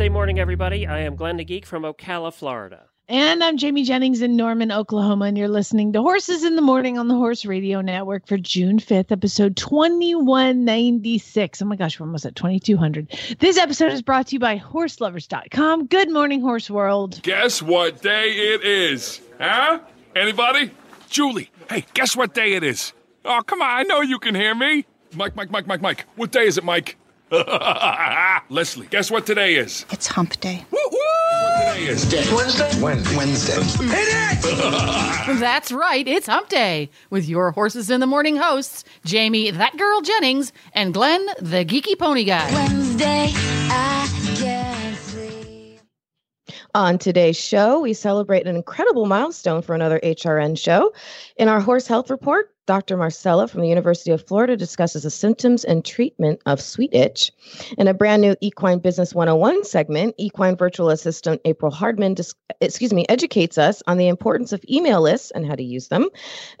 Wednesday 0.00 0.14
morning, 0.14 0.40
everybody. 0.40 0.86
I 0.86 1.00
am 1.00 1.14
Glenn 1.14 1.36
the 1.36 1.44
Geek 1.44 1.66
from 1.66 1.82
Ocala, 1.82 2.32
Florida. 2.32 2.86
And 3.06 3.44
I'm 3.44 3.58
Jamie 3.58 3.84
Jennings 3.84 4.22
in 4.22 4.34
Norman, 4.34 4.72
Oklahoma, 4.72 5.26
and 5.26 5.36
you're 5.36 5.46
listening 5.46 5.92
to 5.92 6.00
Horses 6.00 6.42
in 6.42 6.56
the 6.56 6.62
Morning 6.62 6.96
on 6.96 7.08
the 7.08 7.14
Horse 7.14 7.44
Radio 7.44 7.82
Network 7.82 8.26
for 8.26 8.38
June 8.38 8.78
5th, 8.78 9.12
episode 9.12 9.58
2196. 9.58 11.60
Oh 11.60 11.66
my 11.66 11.76
gosh, 11.76 12.00
we're 12.00 12.06
almost 12.06 12.24
at 12.24 12.34
2200. 12.34 13.14
This 13.40 13.58
episode 13.58 13.92
is 13.92 14.00
brought 14.00 14.28
to 14.28 14.36
you 14.36 14.40
by 14.40 14.58
horselovers.com. 14.58 15.84
Good 15.84 16.10
morning, 16.10 16.40
Horse 16.40 16.70
World. 16.70 17.20
Guess 17.22 17.60
what 17.60 18.00
day 18.00 18.30
it 18.30 18.64
is? 18.64 19.20
Huh? 19.38 19.80
Anybody? 20.16 20.70
Julie, 21.10 21.50
hey, 21.68 21.84
guess 21.92 22.16
what 22.16 22.32
day 22.32 22.54
it 22.54 22.62
is? 22.62 22.94
Oh, 23.26 23.42
come 23.44 23.60
on, 23.60 23.68
I 23.68 23.82
know 23.82 24.00
you 24.00 24.18
can 24.18 24.34
hear 24.34 24.54
me. 24.54 24.86
Mike, 25.14 25.36
Mike, 25.36 25.50
Mike, 25.50 25.66
Mike, 25.66 25.82
Mike. 25.82 26.06
What 26.16 26.32
day 26.32 26.46
is 26.46 26.56
it, 26.56 26.64
Mike? 26.64 26.96
Leslie, 28.50 28.88
guess 28.90 29.08
what 29.08 29.24
today 29.24 29.54
is? 29.54 29.86
It's 29.92 30.08
hump 30.08 30.40
day. 30.40 30.64
Woo 30.72 30.78
woo! 30.90 30.98
What 30.98 31.74
today 31.76 31.86
is? 31.86 32.32
Wednesday? 32.32 32.80
Wednesday. 32.82 33.16
Wednesday. 33.16 33.60
That's 35.38 35.70
right, 35.70 36.08
it's 36.08 36.26
hump 36.26 36.48
day 36.48 36.90
with 37.10 37.28
your 37.28 37.52
Horses 37.52 37.88
in 37.88 38.00
the 38.00 38.06
Morning 38.06 38.34
hosts, 38.36 38.82
Jamie, 39.04 39.52
that 39.52 39.76
girl 39.76 40.00
Jennings, 40.00 40.52
and 40.72 40.92
Glenn, 40.92 41.24
the 41.38 41.64
geeky 41.64 41.96
pony 41.96 42.24
guy. 42.24 42.52
Wednesday, 42.52 43.28
I 43.32 44.08
can't 44.36 44.96
sleep. 44.96 45.80
On 46.74 46.98
today's 46.98 47.38
show, 47.38 47.78
we 47.78 47.92
celebrate 47.92 48.48
an 48.48 48.56
incredible 48.56 49.06
milestone 49.06 49.62
for 49.62 49.76
another 49.76 50.00
HRN 50.02 50.58
show. 50.58 50.92
In 51.36 51.46
our 51.46 51.60
horse 51.60 51.86
health 51.86 52.10
report, 52.10 52.52
Dr. 52.70 52.96
Marcella 52.96 53.48
from 53.48 53.62
the 53.62 53.68
University 53.68 54.12
of 54.12 54.24
Florida 54.24 54.56
discusses 54.56 55.02
the 55.02 55.10
symptoms 55.10 55.64
and 55.64 55.84
treatment 55.84 56.40
of 56.46 56.60
sweet 56.60 56.94
itch. 56.94 57.32
In 57.76 57.88
a 57.88 57.94
brand 57.94 58.22
new 58.22 58.36
Equine 58.40 58.78
Business 58.78 59.12
101 59.12 59.64
segment, 59.64 60.14
equine 60.18 60.54
virtual 60.54 60.88
assistant 60.88 61.40
April 61.44 61.72
Hardman 61.72 62.14
dis- 62.14 62.32
excuse 62.60 62.92
me, 62.92 63.04
educates 63.08 63.58
us 63.58 63.82
on 63.88 63.98
the 63.98 64.06
importance 64.06 64.52
of 64.52 64.64
email 64.70 65.00
lists 65.00 65.32
and 65.32 65.44
how 65.44 65.56
to 65.56 65.64
use 65.64 65.88
them. 65.88 66.10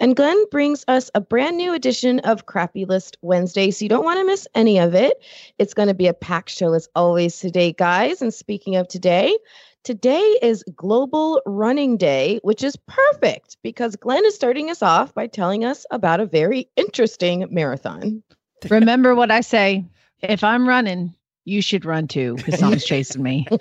And 0.00 0.16
Glenn 0.16 0.46
brings 0.50 0.84
us 0.88 1.12
a 1.14 1.20
brand 1.20 1.56
new 1.56 1.74
edition 1.74 2.18
of 2.18 2.44
Crappy 2.44 2.86
List 2.86 3.16
Wednesday, 3.22 3.70
so 3.70 3.84
you 3.84 3.88
don't 3.88 4.04
want 4.04 4.18
to 4.18 4.26
miss 4.26 4.48
any 4.52 4.80
of 4.80 4.96
it. 4.96 5.22
It's 5.60 5.74
going 5.74 5.86
to 5.86 5.94
be 5.94 6.08
a 6.08 6.12
packed 6.12 6.50
show 6.50 6.72
as 6.72 6.88
always 6.96 7.38
today, 7.38 7.72
guys. 7.72 8.20
And 8.20 8.34
speaking 8.34 8.74
of 8.74 8.88
today, 8.88 9.38
Today 9.82 10.36
is 10.42 10.62
Global 10.76 11.40
Running 11.46 11.96
Day, 11.96 12.38
which 12.42 12.62
is 12.62 12.76
perfect 12.86 13.56
because 13.62 13.96
Glenn 13.96 14.26
is 14.26 14.34
starting 14.34 14.70
us 14.70 14.82
off 14.82 15.14
by 15.14 15.26
telling 15.26 15.64
us 15.64 15.86
about 15.90 16.20
a 16.20 16.26
very 16.26 16.68
interesting 16.76 17.46
marathon. 17.50 18.22
Remember 18.68 19.14
what 19.14 19.30
I 19.30 19.40
say 19.40 19.86
if 20.20 20.44
I'm 20.44 20.68
running, 20.68 21.14
you 21.50 21.60
should 21.60 21.84
run 21.84 22.06
too 22.06 22.36
because 22.36 22.58
someone's 22.58 22.84
chasing 22.94 23.22
me. 23.22 23.46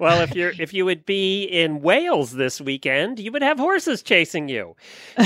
Well, 0.00 0.22
if 0.22 0.34
you're 0.34 0.52
if 0.58 0.72
you 0.72 0.86
would 0.86 1.04
be 1.04 1.44
in 1.44 1.82
Wales 1.82 2.32
this 2.32 2.58
weekend, 2.58 3.20
you 3.20 3.30
would 3.32 3.42
have 3.42 3.58
horses 3.58 4.02
chasing 4.02 4.48
you. 4.48 4.74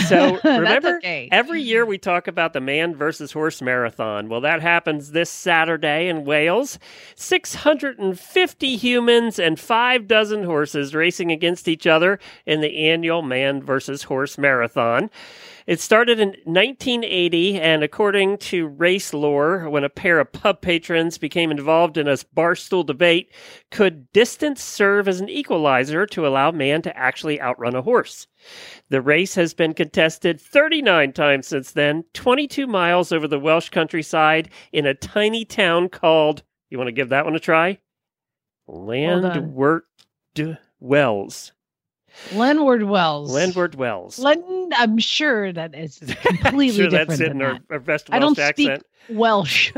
So 0.09 0.41
remember, 0.45 0.97
okay. 0.97 1.29
every 1.31 1.63
year 1.63 1.87
we 1.87 1.97
talk 1.97 2.27
about 2.27 2.55
the 2.55 2.61
man 2.61 2.97
versus 2.97 3.31
horse 3.31 3.63
marathon. 3.63 4.29
Well, 4.29 4.41
that 4.41 4.61
happens 4.61 5.13
this 5.13 5.31
Saturday 5.31 6.09
in 6.09 6.25
Wales. 6.25 6.81
650 7.15 8.77
humans 8.77 9.39
and 9.39 9.61
five 9.61 10.09
dozen 10.09 10.43
horses 10.43 10.93
racing 10.93 11.31
against 11.31 11.69
each 11.69 11.87
other 11.87 12.19
in 12.45 12.61
the 12.61 12.89
annual 12.89 13.23
man 13.23 13.63
versus 13.63 14.03
horse 14.03 14.37
marathon. 14.37 15.09
It 15.67 15.81
started 15.81 16.21
in 16.21 16.29
1980, 16.45 17.59
and 17.59 17.83
according 17.83 18.37
to 18.39 18.67
race 18.67 19.15
lore, 19.15 19.71
when 19.71 19.83
a 19.83 19.89
pair 19.89 20.21
of 20.21 20.31
pub 20.31 20.61
patrons 20.61 21.17
became 21.17 21.51
involved 21.51 21.97
in 21.97 22.07
a 22.07 22.19
barstool 22.37 22.85
debate, 22.85 23.33
could 23.71 24.13
distance 24.13 24.63
serve 24.63 25.09
as 25.09 25.21
an 25.21 25.31
equalizer 25.31 26.05
to 26.09 26.27
allow 26.27 26.51
man 26.51 26.83
to 26.83 26.95
actually 26.95 27.41
outrun 27.41 27.75
a 27.75 27.81
horse? 27.81 28.27
The 28.91 29.01
race 29.01 29.35
has 29.37 29.55
been 29.55 29.73
contested 29.73 30.39
39 30.39 31.15
times 31.15 31.47
since 31.47 31.73
then, 31.73 32.05
22 32.13 32.67
miles 32.67 33.11
over 33.11 33.27
the 33.27 33.41
Welsh 33.41 33.71
countryside 33.71 34.51
in 34.71 34.85
a 34.85 34.93
tiny 34.93 35.47
town 35.47 35.89
called, 35.89 36.43
you 36.69 36.77
want 36.77 36.89
to 36.89 36.93
give 36.93 37.09
that 37.09 37.25
one 37.25 37.37
a 37.37 37.41
try? 37.41 37.79
on. 39.25 39.33
Landwert 39.35 39.83
Wells. 40.79 41.54
Lenward 42.35 42.85
Wells. 42.85 43.33
Landward 43.33 43.75
Wells. 43.75 44.19
Len, 44.19 44.71
I'm 44.77 44.99
sure 44.99 45.53
that 45.53 45.75
is 45.75 45.99
completely 46.23 46.73
sure 46.73 46.89
different. 46.89 47.09
that's 47.09 47.21
it 47.21 47.31
in 47.33 47.43
our, 47.43 47.55
that. 47.55 47.63
our 47.71 47.81
best 47.81 48.09
I 48.13 48.19
don't 48.19 48.37
Welsh 48.37 48.51
speak 48.53 48.71
accent. 48.71 48.87
Welsh. 49.11 49.73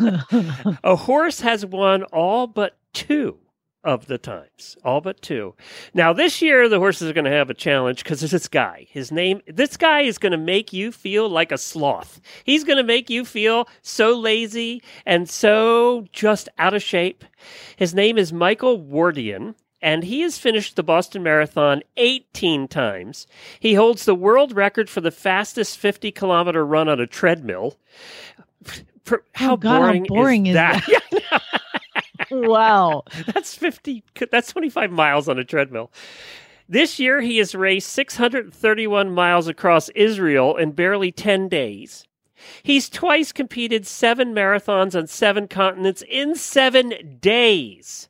A 0.84 0.96
horse 0.96 1.40
has 1.40 1.64
won 1.66 2.04
all 2.04 2.46
but 2.46 2.76
two 2.92 3.38
of 3.84 4.06
the 4.06 4.18
times. 4.18 4.76
All 4.84 5.00
but 5.00 5.22
two. 5.22 5.54
Now, 5.94 6.12
this 6.12 6.42
year, 6.42 6.68
the 6.68 6.78
horses 6.78 7.08
are 7.08 7.12
going 7.12 7.24
to 7.24 7.30
have 7.30 7.48
a 7.48 7.54
challenge 7.54 8.02
because 8.02 8.22
it's 8.22 8.32
this 8.32 8.48
guy. 8.48 8.86
His 8.90 9.10
name, 9.12 9.40
this 9.46 9.76
guy 9.76 10.00
is 10.02 10.18
going 10.18 10.32
to 10.32 10.38
make 10.38 10.72
you 10.72 10.90
feel 10.92 11.28
like 11.28 11.52
a 11.52 11.58
sloth. 11.58 12.20
He's 12.44 12.64
going 12.64 12.76
to 12.76 12.82
make 12.82 13.08
you 13.08 13.24
feel 13.24 13.68
so 13.82 14.12
lazy 14.18 14.82
and 15.06 15.28
so 15.30 16.06
just 16.12 16.48
out 16.58 16.74
of 16.74 16.82
shape. 16.82 17.24
His 17.76 17.94
name 17.94 18.18
is 18.18 18.32
Michael 18.32 18.78
Wardian. 18.78 19.54
And 19.80 20.04
he 20.04 20.22
has 20.22 20.38
finished 20.38 20.76
the 20.76 20.82
Boston 20.82 21.22
Marathon 21.22 21.82
18 21.96 22.66
times. 22.68 23.26
He 23.60 23.74
holds 23.74 24.04
the 24.04 24.14
world 24.14 24.52
record 24.56 24.90
for 24.90 25.00
the 25.00 25.10
fastest 25.10 25.78
50 25.78 26.10
kilometer 26.10 26.66
run 26.66 26.88
on 26.88 27.00
a 27.00 27.06
treadmill. 27.06 27.76
Oh, 29.10 29.18
how 29.34 29.52
Oh, 29.52 29.56
God, 29.56 29.80
how 29.80 29.86
boring, 29.86 30.04
boring 30.04 30.46
is 30.46 30.54
that? 30.54 30.86
wow. 32.30 33.04
That's 33.32 33.54
50, 33.54 34.02
that's 34.30 34.52
25 34.52 34.90
miles 34.90 35.28
on 35.28 35.38
a 35.38 35.44
treadmill. 35.44 35.90
This 36.68 36.98
year, 36.98 37.22
he 37.22 37.38
has 37.38 37.54
raced 37.54 37.90
631 37.92 39.10
miles 39.10 39.48
across 39.48 39.88
Israel 39.90 40.56
in 40.56 40.72
barely 40.72 41.10
10 41.10 41.48
days. 41.48 42.06
He's 42.62 42.90
twice 42.90 43.32
competed 43.32 43.86
seven 43.86 44.34
marathons 44.34 44.94
on 44.94 45.06
seven 45.06 45.48
continents 45.48 46.02
in 46.08 46.34
seven 46.34 47.18
days. 47.20 48.07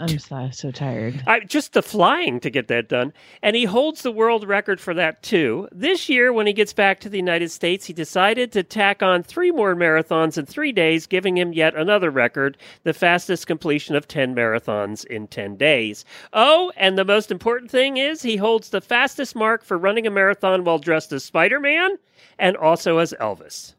I'm 0.00 0.18
so, 0.20 0.48
so 0.52 0.70
tired. 0.70 1.24
I, 1.26 1.40
just 1.40 1.72
the 1.72 1.82
flying 1.82 2.38
to 2.40 2.50
get 2.50 2.68
that 2.68 2.88
done. 2.88 3.12
And 3.42 3.56
he 3.56 3.64
holds 3.64 4.02
the 4.02 4.12
world 4.12 4.46
record 4.46 4.80
for 4.80 4.94
that 4.94 5.24
too. 5.24 5.68
This 5.72 6.08
year, 6.08 6.32
when 6.32 6.46
he 6.46 6.52
gets 6.52 6.72
back 6.72 7.00
to 7.00 7.08
the 7.08 7.16
United 7.18 7.50
States, 7.50 7.86
he 7.86 7.92
decided 7.92 8.52
to 8.52 8.62
tack 8.62 9.02
on 9.02 9.24
three 9.24 9.50
more 9.50 9.74
marathons 9.74 10.38
in 10.38 10.46
three 10.46 10.70
days, 10.70 11.08
giving 11.08 11.36
him 11.36 11.52
yet 11.52 11.74
another 11.74 12.10
record 12.10 12.56
the 12.84 12.94
fastest 12.94 13.48
completion 13.48 13.96
of 13.96 14.06
10 14.06 14.36
marathons 14.36 15.04
in 15.04 15.26
10 15.26 15.56
days. 15.56 16.04
Oh, 16.32 16.70
and 16.76 16.96
the 16.96 17.04
most 17.04 17.32
important 17.32 17.70
thing 17.70 17.96
is 17.96 18.22
he 18.22 18.36
holds 18.36 18.70
the 18.70 18.80
fastest 18.80 19.34
mark 19.34 19.64
for 19.64 19.76
running 19.76 20.06
a 20.06 20.10
marathon 20.10 20.62
while 20.62 20.78
dressed 20.78 21.12
as 21.12 21.24
Spider 21.24 21.58
Man 21.58 21.98
and 22.38 22.56
also 22.56 22.98
as 22.98 23.12
Elvis. 23.20 23.74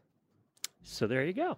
So 0.82 1.06
there 1.06 1.24
you 1.24 1.32
go. 1.32 1.56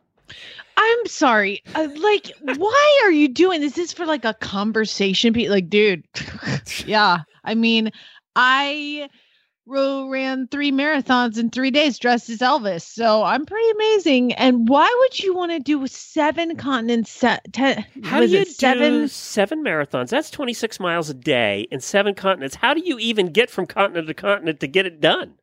I'm 0.76 1.06
sorry. 1.06 1.62
Uh, 1.75 1.88
like, 1.96 2.31
why 2.56 3.00
are 3.05 3.12
you 3.12 3.29
doing 3.29 3.61
this? 3.61 3.79
Is 3.79 3.93
for 3.93 4.06
like 4.06 4.25
a 4.25 4.34
conversation? 4.34 5.32
Like, 5.34 5.69
dude, 5.69 6.05
yeah. 6.87 7.19
I 7.44 7.55
mean, 7.55 7.90
I 8.37 9.08
ran 9.67 10.49
three 10.49 10.73
marathons 10.73 11.38
in 11.38 11.50
three 11.50 11.70
days 11.70 11.99
dressed 11.99 12.29
as 12.31 12.38
Elvis, 12.38 12.82
so 12.82 13.23
I'm 13.23 13.46
pretty 13.46 13.70
amazing. 13.70 14.32
And 14.34 14.69
why 14.69 14.93
would 15.00 15.20
you 15.20 15.34
want 15.34 15.52
to 15.52 15.61
do 15.61 15.87
seven 15.87 16.56
continents? 16.56 17.11
Se- 17.11 17.38
ten, 17.52 17.85
How 18.02 18.20
do 18.20 18.26
you 18.26 18.44
seven? 18.44 18.93
do 19.02 19.08
seven 19.08 19.62
marathons? 19.62 20.08
That's 20.08 20.31
26 20.31 20.81
miles 20.81 21.11
a 21.11 21.14
day 21.14 21.69
in 21.70 21.81
seven 21.81 22.14
continents. 22.14 22.56
How 22.56 22.75
do 22.75 22.81
you 22.85 22.99
even 22.99 23.26
get 23.32 23.50
from 23.50 23.67
continent 23.67 24.08
to 24.08 24.14
continent 24.14 24.61
to 24.61 24.67
get 24.67 24.87
it 24.87 25.00
done? 25.00 25.35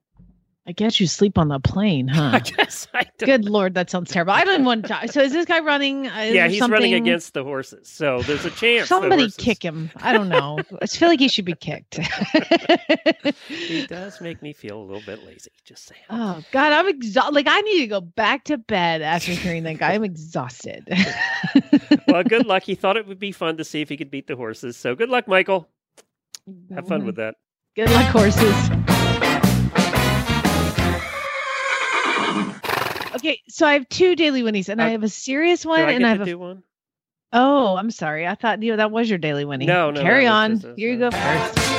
I 0.67 0.71
guess 0.71 0.99
you 0.99 1.07
sleep 1.07 1.39
on 1.39 1.47
the 1.47 1.59
plane, 1.59 2.07
huh? 2.13 2.31
I 2.33 2.39
guess 2.39 2.87
I 2.93 3.03
don't. 3.17 3.25
Good 3.27 3.45
lord, 3.45 3.73
that 3.73 3.89
sounds 3.89 4.11
terrible. 4.11 4.33
I 4.33 4.43
don't 4.45 4.65
want 4.65 4.85
to. 4.85 5.07
So 5.07 5.21
is 5.21 5.33
this 5.33 5.45
guy 5.45 5.59
running? 5.61 6.07
Uh, 6.07 6.29
yeah, 6.31 6.47
he's 6.47 6.61
running 6.61 6.93
against 6.93 7.33
the 7.33 7.43
horses, 7.43 7.87
so 7.87 8.21
there's 8.23 8.45
a 8.45 8.51
chance. 8.51 8.87
Somebody 8.87 9.23
horses- 9.23 9.37
kick 9.37 9.63
him. 9.63 9.89
I 9.95 10.13
don't 10.13 10.29
know. 10.29 10.59
I 10.81 10.85
just 10.85 10.97
feel 10.97 11.07
like 11.09 11.19
he 11.19 11.27
should 11.27 11.45
be 11.45 11.53
kicked. 11.55 11.95
He 13.47 13.87
does 13.87 14.21
make 14.21 14.41
me 14.41 14.53
feel 14.53 14.79
a 14.79 14.83
little 14.83 15.01
bit 15.05 15.25
lazy. 15.25 15.51
Just 15.65 15.87
saying. 15.87 16.01
oh 16.09 16.43
God, 16.51 16.71
I'm 16.73 16.87
exhausted. 16.87 17.33
Like 17.33 17.47
I 17.49 17.61
need 17.61 17.79
to 17.81 17.87
go 17.87 18.01
back 18.01 18.43
to 18.45 18.57
bed 18.57 19.01
after 19.01 19.31
hearing 19.31 19.63
that 19.63 19.77
guy. 19.79 19.93
I'm 19.93 20.03
exhausted. 20.03 20.87
well, 22.07 22.23
good 22.23 22.45
luck. 22.45 22.63
He 22.63 22.75
thought 22.75 22.97
it 22.97 23.07
would 23.07 23.19
be 23.19 23.31
fun 23.31 23.57
to 23.57 23.63
see 23.63 23.81
if 23.81 23.89
he 23.89 23.97
could 23.97 24.11
beat 24.11 24.27
the 24.27 24.35
horses. 24.35 24.77
So 24.77 24.93
good 24.95 25.09
luck, 25.09 25.27
Michael. 25.27 25.67
Have 26.73 26.87
fun 26.87 27.05
with 27.05 27.15
that. 27.15 27.35
Good 27.75 27.89
luck, 27.89 28.07
horses. 28.07 28.69
Okay, 33.19 33.41
so 33.49 33.67
I 33.67 33.73
have 33.73 33.87
two 33.89 34.15
daily 34.15 34.43
winnies, 34.43 34.69
and 34.69 34.81
I 34.81 34.87
Uh, 34.87 34.91
have 34.91 35.03
a 35.03 35.09
serious 35.09 35.65
one, 35.65 35.81
I 35.81 35.91
and 35.91 36.05
I 36.05 36.09
have 36.09 36.27
a 36.27 36.35
one? 36.35 36.63
Oh, 37.33 37.75
I'm 37.75 37.91
sorry. 37.91 38.25
I 38.25 38.35
thought 38.35 38.63
you 38.63 38.71
know 38.71 38.77
that 38.77 38.91
was 38.91 39.09
your 39.09 39.19
daily 39.19 39.45
winning. 39.45 39.67
No, 39.67 39.91
no, 39.91 40.01
Carry 40.01 40.23
was 40.23 40.31
on. 40.65 40.73
Here 40.77 40.91
you 40.91 40.97
go 40.97 41.11
first. 41.11 41.78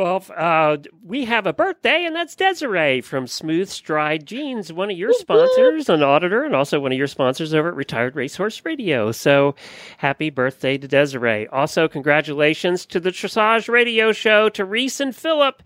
Well, 0.00 0.24
uh, 0.34 0.78
we 1.04 1.26
have 1.26 1.46
a 1.46 1.52
birthday, 1.52 2.06
and 2.06 2.16
that's 2.16 2.34
Desiree 2.34 3.02
from 3.02 3.26
Smooth 3.26 3.68
Stride 3.68 4.24
Jeans, 4.24 4.72
one 4.72 4.90
of 4.90 4.96
your 4.96 5.12
sponsors, 5.12 5.90
an 5.90 6.02
auditor, 6.02 6.42
and 6.42 6.56
also 6.56 6.80
one 6.80 6.90
of 6.90 6.96
your 6.96 7.06
sponsors 7.06 7.52
over 7.52 7.68
at 7.68 7.76
Retired 7.76 8.16
Racehorse 8.16 8.64
Radio. 8.64 9.12
So, 9.12 9.56
happy 9.98 10.30
birthday 10.30 10.78
to 10.78 10.88
Desiree. 10.88 11.48
Also, 11.48 11.86
congratulations 11.86 12.86
to 12.86 12.98
the 12.98 13.10
Dressage 13.10 13.68
Radio 13.68 14.10
Show, 14.12 14.48
to 14.48 14.64
Reese 14.64 15.00
and 15.00 15.14
Philip. 15.14 15.62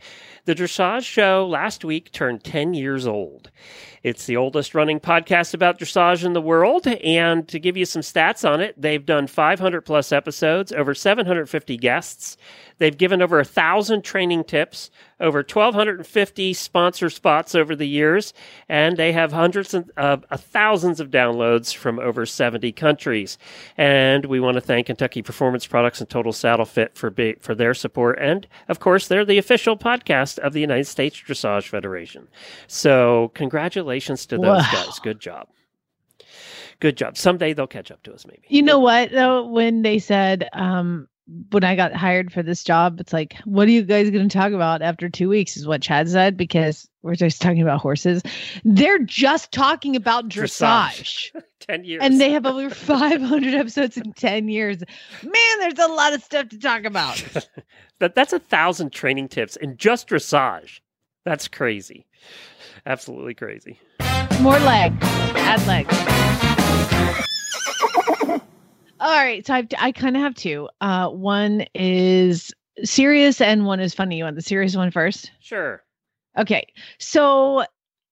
The 0.47 0.57
Dressage 0.57 1.05
Show 1.05 1.47
last 1.47 1.85
week 1.85 2.11
turned 2.11 2.43
10 2.43 2.75
years 2.75 3.07
old. 3.07 3.53
It's 4.05 4.27
the 4.27 4.37
oldest 4.37 4.75
running 4.75 5.01
podcast 5.01 5.55
about 5.55 5.79
dressage 5.79 6.27
in 6.27 6.35
the 6.35 6.41
world. 6.43 6.87
And 6.87 7.49
to 7.49 7.59
give 7.59 7.75
you 7.75 7.87
some 7.87 8.03
stats 8.03 8.47
on 8.47 8.61
it, 8.61 8.79
they've 8.79 9.05
done 9.05 9.27
500 9.27 9.81
plus 9.81 10.12
episodes, 10.12 10.73
over 10.73 10.95
750 10.95 11.79
guests. 11.79 12.37
They've 12.77 12.97
given 12.97 13.23
over 13.23 13.41
a 13.41 13.47
thousand 13.47 14.03
training 14.05 14.45
tips, 14.45 14.91
over 15.20 15.38
1,250 15.38 16.52
sponsor 16.55 17.11
spots 17.11 17.55
over 17.55 17.75
the 17.76 17.87
years, 17.87 18.32
and 18.69 18.96
they 18.96 19.12
have 19.12 19.32
hundreds 19.32 19.75
of 19.75 19.90
uh, 19.96 20.16
thousands 20.37 21.00
of 21.00 21.11
downloads 21.11 21.75
from 21.75 21.99
over 21.99 22.26
70 22.26 22.72
countries. 22.72 23.38
And 23.76 24.25
we 24.26 24.40
want 24.40 24.55
to 24.56 24.61
thank 24.61 24.87
Kentucky 24.87 25.22
Performance 25.22 25.66
Products 25.66 26.00
and 26.00 26.08
Total 26.11 26.32
Saddle 26.32 26.64
Fit 26.66 26.96
for 26.96 27.11
be, 27.11 27.34
for 27.40 27.55
their 27.55 27.75
support. 27.75 28.19
And 28.20 28.46
of 28.69 28.81
course, 28.81 29.08
they're 29.08 29.25
the 29.25 29.38
official 29.38 29.76
podcast 29.76 30.38
of 30.38 30.52
the 30.52 30.61
United 30.61 30.87
States 30.87 31.16
Dressage 31.16 31.69
Federation. 31.69 32.28
So, 32.66 33.31
congratulations 33.34 34.26
to 34.26 34.37
those 34.38 34.62
Wow. 34.62 34.70
guys. 34.72 34.99
Good 34.99 35.20
job. 35.20 35.49
Good 36.81 36.96
job. 36.96 37.16
Someday 37.16 37.52
they'll 37.52 37.66
catch 37.66 37.90
up 37.90 38.02
to 38.02 38.12
us, 38.12 38.26
maybe. 38.26 38.43
You 38.49 38.62
know 38.62 38.78
what 38.81 39.11
though? 39.12 39.46
When 39.46 39.82
they 39.82 39.99
said, 39.99 40.49
um, 40.52 41.08
when 41.50 41.65
I 41.65 41.75
got 41.75 41.94
hired 41.94 42.32
for 42.32 42.43
this 42.43 42.62
job, 42.62 43.00
it's 43.00 43.12
like, 43.12 43.35
what 43.44 43.67
are 43.67 43.71
you 43.71 43.82
guys 43.82 44.11
going 44.11 44.29
to 44.29 44.38
talk 44.38 44.53
about 44.53 44.82
after 44.82 45.09
two 45.09 45.29
weeks? 45.29 45.56
Is 45.56 45.67
what 45.67 45.81
Chad 45.81 46.09
said 46.09 46.37
because 46.37 46.88
we're 47.03 47.15
just 47.15 47.41
talking 47.41 47.62
about 47.62 47.81
horses. 47.81 48.23
They're 48.65 48.99
just 48.99 49.53
talking 49.53 49.97
about 49.97 50.29
Dressage. 50.29 51.32
dressage. 51.32 51.43
10 51.61 51.85
years. 51.85 52.00
And 52.03 52.21
they 52.21 52.31
have 52.32 52.44
over 52.44 52.69
500 52.69 53.55
episodes 53.55 53.97
in 53.97 54.12
10 54.12 54.49
years. 54.49 54.81
Man, 55.23 55.59
there's 55.61 55.79
a 55.79 55.88
lot 55.93 56.12
of 56.12 56.23
stuff 56.23 56.50
to 56.50 56.59
talk 56.59 56.85
about. 56.85 57.23
that 58.00 58.15
that's 58.15 58.35
a 58.35 58.38
thousand 58.38 58.93
training 58.93 59.29
tips 59.29 59.56
in 59.56 59.79
just 59.79 60.09
dressage. 60.09 60.81
That's 61.25 61.49
crazy. 61.49 62.06
Absolutely 62.85 63.35
crazy. 63.35 63.81
More 64.41 64.59
leg. 64.59 64.93
Add 65.03 65.67
legs. 65.67 67.31
All 69.05 69.11
right. 69.11 69.47
So 69.47 69.53
I've, 69.53 69.67
I 69.79 69.93
kind 69.93 70.17
of 70.17 70.23
have 70.23 70.35
two. 70.35 70.67
Uh, 70.81 71.11
one 71.11 71.67
is 71.75 72.51
serious 72.85 73.39
and 73.43 73.67
one 73.67 73.79
is 73.79 73.93
funny. 73.93 74.17
You 74.17 74.25
want 74.25 74.37
the 74.37 74.41
serious 74.43 74.75
one 74.75 74.91
first? 74.91 75.31
Sure. 75.41 75.83
Okay. 76.39 76.67
So 76.99 77.67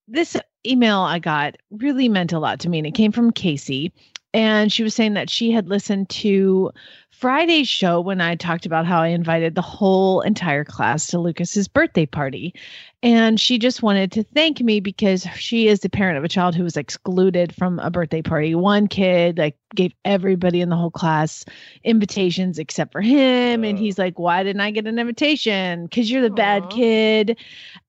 this 0.06 0.36
email 0.66 0.98
I 0.98 1.18
got 1.18 1.56
really 1.70 2.10
meant 2.10 2.34
a 2.34 2.38
lot 2.38 2.60
to 2.60 2.68
me, 2.68 2.76
and 2.76 2.86
it 2.86 2.94
came 2.94 3.10
from 3.10 3.32
Casey. 3.32 3.90
And 4.34 4.70
she 4.70 4.82
was 4.82 4.94
saying 4.94 5.14
that 5.14 5.30
she 5.30 5.50
had 5.50 5.68
listened 5.68 6.10
to 6.10 6.70
Friday's 7.10 7.68
show 7.68 7.98
when 8.00 8.20
I 8.20 8.34
talked 8.34 8.66
about 8.66 8.86
how 8.86 9.00
I 9.00 9.08
invited 9.08 9.54
the 9.54 9.62
whole 9.62 10.20
entire 10.20 10.64
class 10.64 11.06
to 11.08 11.18
Lucas's 11.18 11.68
birthday 11.68 12.04
party. 12.04 12.54
And 13.02 13.40
she 13.40 13.58
just 13.58 13.82
wanted 13.82 14.12
to 14.12 14.22
thank 14.22 14.60
me 14.60 14.78
because 14.78 15.26
she 15.34 15.66
is 15.66 15.80
the 15.80 15.88
parent 15.88 16.18
of 16.18 16.24
a 16.24 16.28
child 16.28 16.54
who 16.54 16.62
was 16.62 16.76
excluded 16.76 17.54
from 17.54 17.80
a 17.80 17.90
birthday 17.90 18.22
party. 18.22 18.54
One 18.54 18.86
kid 18.86 19.38
like 19.38 19.56
gave 19.74 19.92
everybody 20.04 20.60
in 20.60 20.68
the 20.68 20.76
whole 20.76 20.90
class 20.90 21.44
invitations 21.82 22.58
except 22.58 22.92
for 22.92 23.00
him. 23.00 23.64
And 23.64 23.76
he's 23.78 23.98
like, 23.98 24.18
Why 24.18 24.42
didn't 24.42 24.60
I 24.60 24.70
get 24.70 24.86
an 24.86 24.98
invitation? 24.98 25.84
Because 25.84 26.10
you're 26.10 26.22
the 26.22 26.30
bad 26.30 26.70
kid 26.70 27.38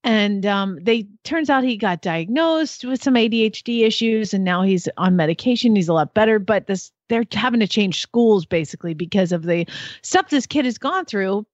and 0.03 0.45
um, 0.45 0.79
they 0.81 1.07
turns 1.23 1.49
out 1.49 1.63
he 1.63 1.77
got 1.77 2.01
diagnosed 2.01 2.83
with 2.83 3.01
some 3.01 3.13
ADHD 3.13 3.85
issues, 3.85 4.33
and 4.33 4.43
now 4.43 4.61
he's 4.61 4.89
on 4.97 5.15
medication. 5.15 5.75
He's 5.75 5.87
a 5.87 5.93
lot 5.93 6.13
better, 6.13 6.39
but 6.39 6.67
this 6.67 6.91
they're 7.09 7.25
having 7.31 7.59
to 7.59 7.67
change 7.67 8.01
schools 8.01 8.45
basically 8.45 8.93
because 8.93 9.31
of 9.31 9.43
the 9.43 9.67
stuff 10.01 10.29
this 10.29 10.45
kid 10.47 10.65
has 10.65 10.77
gone 10.77 11.05
through. 11.05 11.45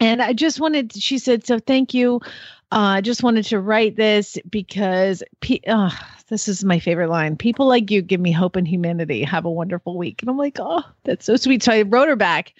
And 0.00 0.22
I 0.22 0.32
just 0.32 0.60
wanted, 0.60 0.92
she 0.92 1.18
said, 1.18 1.46
so 1.46 1.58
thank 1.58 1.92
you. 1.92 2.20
Uh, 2.70 2.96
I 2.96 3.00
just 3.00 3.22
wanted 3.22 3.46
to 3.46 3.60
write 3.60 3.96
this 3.96 4.36
because 4.50 5.22
pe- 5.40 5.60
uh, 5.66 5.90
this 6.28 6.48
is 6.48 6.64
my 6.64 6.78
favorite 6.78 7.08
line. 7.08 7.36
People 7.36 7.66
like 7.66 7.90
you 7.90 8.02
give 8.02 8.20
me 8.20 8.30
hope 8.30 8.56
and 8.56 8.68
humanity. 8.68 9.22
Have 9.24 9.46
a 9.46 9.50
wonderful 9.50 9.96
week. 9.96 10.20
And 10.20 10.28
I'm 10.30 10.36
like, 10.36 10.58
oh, 10.60 10.82
that's 11.04 11.24
so 11.24 11.36
sweet. 11.36 11.62
So 11.62 11.72
I 11.72 11.82
wrote 11.82 12.08
her 12.08 12.16
back 12.16 12.52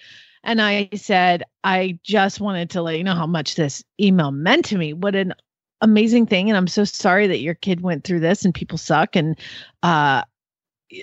and 0.45 0.63
I 0.63 0.89
said, 0.95 1.43
I 1.63 1.99
just 2.05 2.41
wanted 2.41 2.71
to 2.71 2.81
let 2.81 2.97
you 2.97 3.05
know 3.05 3.15
how 3.15 3.27
much 3.27 3.57
this 3.57 3.85
email 4.01 4.31
meant 4.31 4.65
to 4.67 4.79
me. 4.79 4.95
What 4.95 5.15
an 5.15 5.35
amazing 5.83 6.25
thing. 6.27 6.49
And 6.49 6.57
I'm 6.57 6.69
so 6.69 6.85
sorry 6.85 7.27
that 7.27 7.41
your 7.41 7.55
kid 7.55 7.83
went 7.83 8.05
through 8.05 8.21
this 8.21 8.47
and 8.47 8.55
people 8.55 8.79
suck. 8.79 9.15
And 9.15 9.39
uh, 9.83 10.23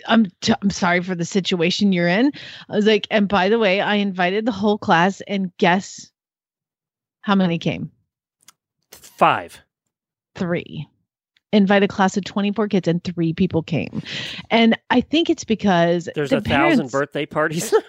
I'm 0.07 0.25
t- 0.41 0.55
I'm 0.63 0.71
sorry 0.71 1.03
for 1.03 1.13
the 1.13 1.25
situation 1.25 1.93
you're 1.93 2.07
in. 2.07 2.31
I 2.69 2.75
was 2.75 2.87
like, 2.87 3.07
and 3.11 3.27
by 3.27 3.49
the 3.49 3.59
way, 3.59 3.81
I 3.81 3.95
invited 3.95 4.45
the 4.47 4.51
whole 4.51 4.79
class, 4.79 5.21
and 5.27 5.55
guess 5.57 6.11
how 7.21 7.35
many 7.35 7.59
came? 7.59 7.91
Five. 9.15 9.61
Three. 10.35 10.87
Invited 11.53 11.89
a 11.89 11.93
class 11.93 12.17
of 12.17 12.25
24 12.25 12.67
kids, 12.67 12.87
and 12.87 13.03
three 13.03 13.31
people 13.31 13.63
came. 13.63 14.01
And 14.51 14.77
I 14.89 14.99
think 14.99 15.29
it's 15.29 15.45
because 15.45 16.09
There's 16.13 16.31
the 16.31 16.37
a 16.37 16.41
thousand 16.41 16.91
birthday 16.91 17.25
parties. 17.25 17.73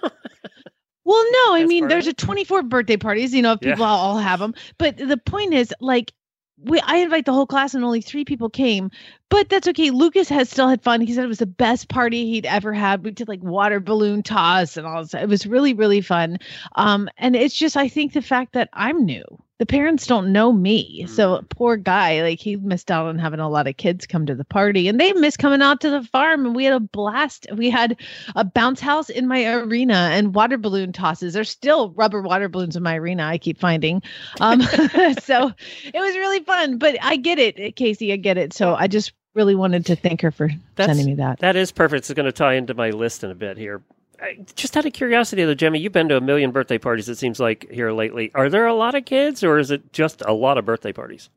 Well, 1.06 1.25
no, 1.31 1.55
I 1.55 1.61
That's 1.61 1.69
mean, 1.69 1.87
there's 1.87 2.08
a 2.08 2.12
24 2.12 2.64
birthday 2.64 2.97
parties, 2.97 3.33
you 3.33 3.40
know, 3.40 3.52
if 3.52 3.61
people 3.61 3.85
all 3.85 4.09
all 4.09 4.18
have 4.18 4.40
them. 4.40 4.54
But 4.76 4.97
the 4.97 5.16
point 5.16 5.54
is, 5.54 5.73
like, 5.80 6.12
we 6.59 6.80
I 6.80 6.97
invite 6.97 7.26
the 7.26 7.33
whole 7.33 7.47
class 7.47 7.75
and 7.75 7.85
only 7.85 8.00
three 8.00 8.25
people 8.25 8.50
came, 8.50 8.90
but 9.28 9.49
that's 9.49 9.68
okay. 9.68 9.90
Lucas 9.90 10.28
has 10.30 10.50
still 10.50 10.66
had 10.66 10.83
fun. 10.83 11.00
He 11.00 11.14
said 11.14 11.23
it 11.23 11.28
was 11.28 11.38
the 11.38 11.47
best 11.47 11.88
party 11.88 12.26
he'd 12.26 12.47
ever 12.47 12.73
had. 12.73 13.04
We 13.04 13.12
did 13.12 13.28
like 13.28 13.40
water 13.40 13.78
balloon 13.78 14.25
toss 14.25 14.76
and 14.76 14.85
all 14.85 15.02
this. 15.02 15.14
It 15.14 15.28
was 15.28 15.47
really, 15.47 15.75
really 15.75 16.00
fun. 16.00 16.38
Um, 16.75 17.09
and 17.18 17.37
it's 17.37 17.54
just 17.54 17.76
I 17.76 17.88
think 17.88 18.12
the 18.12 18.21
fact 18.23 18.52
that 18.54 18.68
I'm 18.73 19.04
new. 19.04 19.25
The 19.58 19.64
parents 19.66 20.06
don't 20.06 20.32
know 20.32 20.52
me. 20.52 21.06
So 21.08 21.42
poor 21.48 21.76
guy, 21.78 22.20
like 22.22 22.40
he 22.40 22.56
missed 22.56 22.90
out 22.90 23.06
on 23.06 23.18
having 23.18 23.40
a 23.40 23.48
lot 23.48 23.66
of 23.66 23.78
kids 23.78 24.06
come 24.06 24.26
to 24.26 24.34
the 24.34 24.44
party 24.44 24.86
and 24.86 25.00
they 25.00 25.14
missed 25.14 25.38
coming 25.38 25.62
out 25.62 25.80
to 25.80 25.88
the 25.90 26.02
farm 26.02 26.44
and 26.44 26.54
we 26.54 26.64
had 26.64 26.75
a 26.75 26.80
blast. 26.80 27.46
We 27.54 27.70
had 27.70 27.98
a 28.34 28.44
bounce 28.44 28.80
house 28.80 29.08
in 29.08 29.26
my 29.26 29.46
arena 29.46 30.10
and 30.12 30.34
water 30.34 30.58
balloon 30.58 30.92
tosses. 30.92 31.32
There's 31.32 31.48
still 31.48 31.90
rubber 31.92 32.20
water 32.20 32.50
balloons 32.50 32.76
in 32.76 32.82
my 32.82 32.96
arena. 32.96 33.25
I 33.25 33.38
keep 33.38 33.58
finding. 33.58 34.02
Um, 34.40 34.60
so 35.22 35.52
it 35.84 36.00
was 36.00 36.16
really 36.16 36.40
fun. 36.40 36.76
But 36.76 36.96
I 37.02 37.16
get 37.16 37.38
it, 37.38 37.76
Casey. 37.76 38.12
I 38.12 38.16
get 38.16 38.36
it. 38.36 38.52
So 38.52 38.75
I 38.75 38.88
just 38.88 39.12
really 39.32 39.54
wanted 39.54 39.86
to 39.86 39.96
thank 39.96 40.20
her 40.20 40.30
for 40.30 40.48
That's- 40.75 40.94
sending 40.94 41.06
me 41.06 41.14
that. 41.22 41.38
that 41.38 41.56
is 41.56 41.72
perfect. 41.72 42.00
It's 42.00 42.12
going 42.12 42.26
to 42.26 42.32
tie 42.32 42.54
into 42.54 42.75
my 42.75 42.90
list 42.90 43.25
in 43.25 43.30
a 43.30 43.34
bit 43.34 43.56
here. 43.56 43.80
I, 44.20 44.38
just 44.54 44.76
out 44.76 44.87
of 44.87 44.92
curiosity, 44.92 45.44
though, 45.44 45.54
Jemmy, 45.54 45.78
you've 45.78 45.92
been 45.92 46.08
to 46.08 46.16
a 46.16 46.20
million 46.20 46.50
birthday 46.50 46.78
parties. 46.78 47.08
It 47.08 47.16
seems 47.16 47.40
like 47.40 47.70
here 47.70 47.92
lately. 47.92 48.30
Are 48.35 48.49
there 48.49 48.66
a 48.66 48.75
lot 48.75 48.94
of 48.94 49.04
kids, 49.04 49.42
or 49.44 49.58
is 49.58 49.70
it 49.70 49.92
just 49.92 50.23
a 50.26 50.32
lot 50.32 50.58
of 50.58 50.64
birthday 50.64 50.92
parties? 50.92 51.28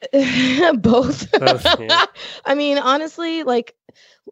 Both. 0.74 1.30
Both, 1.32 1.66
yeah. 1.78 2.06
I 2.44 2.54
mean, 2.54 2.78
honestly, 2.78 3.42
like 3.42 3.74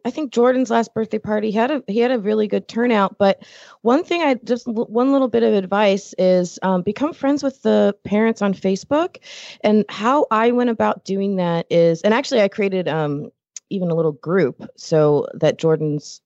I 0.03 0.09
think 0.09 0.31
Jordan's 0.31 0.71
last 0.71 0.93
birthday 0.93 1.19
party 1.19 1.51
had 1.51 1.69
a 1.69 1.83
he 1.87 1.99
had 1.99 2.11
a 2.11 2.19
really 2.19 2.47
good 2.47 2.67
turnout. 2.67 3.17
But 3.19 3.45
one 3.81 4.03
thing 4.03 4.21
I 4.21 4.35
just 4.43 4.67
one 4.67 5.11
little 5.11 5.27
bit 5.27 5.43
of 5.43 5.53
advice 5.53 6.15
is 6.17 6.57
um, 6.63 6.81
become 6.81 7.13
friends 7.13 7.43
with 7.43 7.61
the 7.61 7.95
parents 8.03 8.41
on 8.41 8.53
Facebook. 8.53 9.17
And 9.63 9.85
how 9.89 10.25
I 10.31 10.51
went 10.51 10.71
about 10.71 11.05
doing 11.05 11.35
that 11.35 11.67
is, 11.69 12.01
and 12.01 12.15
actually 12.15 12.41
I 12.41 12.47
created 12.47 12.87
um, 12.87 13.29
even 13.69 13.91
a 13.91 13.95
little 13.95 14.13
group 14.13 14.67
so 14.75 15.27
that 15.35 15.59
Jordan's 15.59 16.21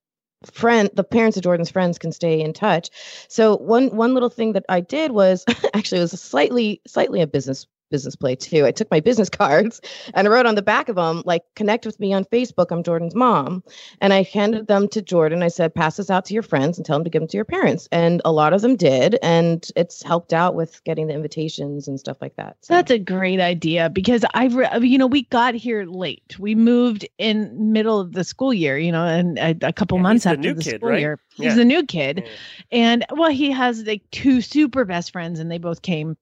friend 0.51 0.89
the 0.93 1.03
parents 1.03 1.37
of 1.37 1.43
jordan's 1.43 1.69
friends 1.71 1.97
can 1.97 2.11
stay 2.11 2.41
in 2.41 2.53
touch. 2.53 2.89
So 3.27 3.57
one 3.57 3.95
one 3.95 4.13
little 4.13 4.29
thing 4.29 4.53
that 4.53 4.65
i 4.69 4.79
did 4.79 5.11
was 5.11 5.45
actually 5.73 5.99
it 5.99 6.01
was 6.01 6.13
a 6.13 6.17
slightly 6.17 6.81
slightly 6.87 7.21
a 7.21 7.27
business 7.27 7.67
business 7.93 8.15
play 8.15 8.35
too. 8.35 8.65
I 8.65 8.71
took 8.71 8.89
my 8.89 8.99
business 8.99 9.29
cards 9.43 9.79
and 10.15 10.27
I 10.27 10.31
wrote 10.31 10.47
on 10.47 10.55
the 10.55 10.61
back 10.63 10.89
of 10.89 10.95
them, 10.95 11.21
like, 11.25 11.43
connect 11.55 11.85
with 11.85 11.99
me 11.99 12.11
on 12.11 12.25
Facebook. 12.25 12.71
I'm 12.71 12.81
Jordan's 12.83 13.13
mom. 13.13 13.63
And 14.01 14.11
I 14.11 14.23
handed 14.23 14.67
them 14.67 14.87
to 14.89 15.01
Jordan. 15.01 15.43
I 15.43 15.47
said, 15.49 15.75
pass 15.75 15.97
this 15.97 16.09
out 16.09 16.25
to 16.25 16.33
your 16.33 16.41
friends 16.43 16.77
and 16.77 16.85
tell 16.85 16.97
them 16.97 17.03
to 17.03 17.09
give 17.11 17.21
them 17.21 17.27
to 17.29 17.37
your 17.37 17.45
parents. 17.45 17.87
And 17.91 18.19
a 18.25 18.31
lot 18.31 18.51
of 18.51 18.61
them 18.61 18.75
did. 18.75 19.19
And 19.21 19.65
it's 19.75 20.01
helped 20.01 20.33
out 20.33 20.55
with 20.55 20.83
getting 20.85 21.05
the 21.07 21.13
invitations 21.13 21.87
and 21.87 21.99
stuff 21.99 22.17
like 22.19 22.35
that. 22.37 22.57
So 22.61 22.73
That's 22.73 22.89
a 22.91 22.97
great 22.99 23.39
idea 23.39 23.89
because 23.91 24.25
I've, 24.33 24.55
re- 24.55 24.69
you 24.81 24.97
know, 24.97 25.07
we 25.07 25.23
got 25.25 25.53
here 25.53 25.85
late. 25.85 26.37
We 26.39 26.55
moved 26.55 27.07
in 27.19 27.71
middle 27.71 27.99
of 27.99 28.13
the 28.13 28.23
school 28.23 28.53
year, 28.53 28.77
you 28.77 28.91
know, 28.91 29.05
and 29.05 29.37
a, 29.37 29.55
a 29.61 29.71
couple 29.73 29.97
Yeah, 29.99 30.01
months 30.03 30.23
he's 30.23 30.31
the 30.31 30.37
after 30.37 30.41
new 30.41 30.53
the 30.55 30.63
kid, 30.63 30.75
school 30.79 30.89
right? 30.89 30.99
year. 30.99 31.19
He's 31.35 31.45
Yeah. 31.45 31.55
the 31.55 31.65
new 31.65 31.83
kid, 31.85 32.23
Yeah. 32.25 32.31
and 32.71 33.05
well, 33.11 33.29
he 33.31 33.51
has 33.51 33.83
like 33.83 34.01
two 34.11 34.41
super 34.41 34.85
best 34.85 35.11
friends, 35.11 35.39
and 35.39 35.51
they 35.51 35.57
both 35.57 35.81
came. 35.81 36.15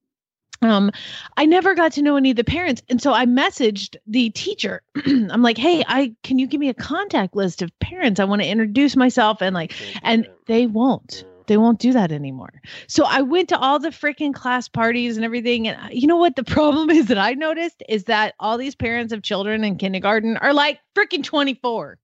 Um, 0.62 0.90
I 1.36 1.44
never 1.44 1.74
got 1.74 1.92
to 1.92 2.02
know 2.02 2.16
any 2.16 2.30
of 2.30 2.36
the 2.36 2.44
parents, 2.44 2.82
and 2.88 3.02
so 3.02 3.12
I 3.12 3.26
messaged 3.26 3.96
the 4.06 4.30
teacher. 4.30 4.82
I'm 5.06 5.42
like, 5.42 5.58
"Hey, 5.58 5.84
I 5.86 6.14
can 6.22 6.38
you 6.38 6.46
give 6.46 6.60
me 6.60 6.68
a 6.68 6.74
contact 6.74 7.34
list 7.34 7.62
of 7.62 7.76
parents? 7.80 8.20
I 8.20 8.24
want 8.24 8.42
to 8.42 8.48
introduce 8.48 8.96
myself." 8.96 9.42
And 9.42 9.54
like, 9.54 9.74
and 10.02 10.28
they 10.46 10.66
won't 10.66 11.24
they 11.46 11.56
won't 11.56 11.80
do 11.80 11.92
that 11.92 12.12
anymore 12.12 12.52
so 12.86 13.04
i 13.04 13.20
went 13.20 13.48
to 13.48 13.58
all 13.58 13.78
the 13.78 13.88
freaking 13.88 14.32
class 14.32 14.68
parties 14.68 15.16
and 15.16 15.24
everything 15.24 15.66
and 15.66 15.78
uh, 15.80 15.88
you 15.90 16.06
know 16.06 16.16
what 16.16 16.36
the 16.36 16.44
problem 16.56 16.88
is 16.88 17.06
that 17.06 17.18
i 17.18 17.32
noticed 17.32 17.82
is 17.88 18.04
that 18.04 18.34
all 18.38 18.56
these 18.56 18.74
parents 18.74 19.12
of 19.12 19.22
children 19.22 19.64
in 19.64 19.76
kindergarten 19.76 20.36
are 20.36 20.54
like 20.54 20.78
freaking 20.94 21.24
24 21.24 21.98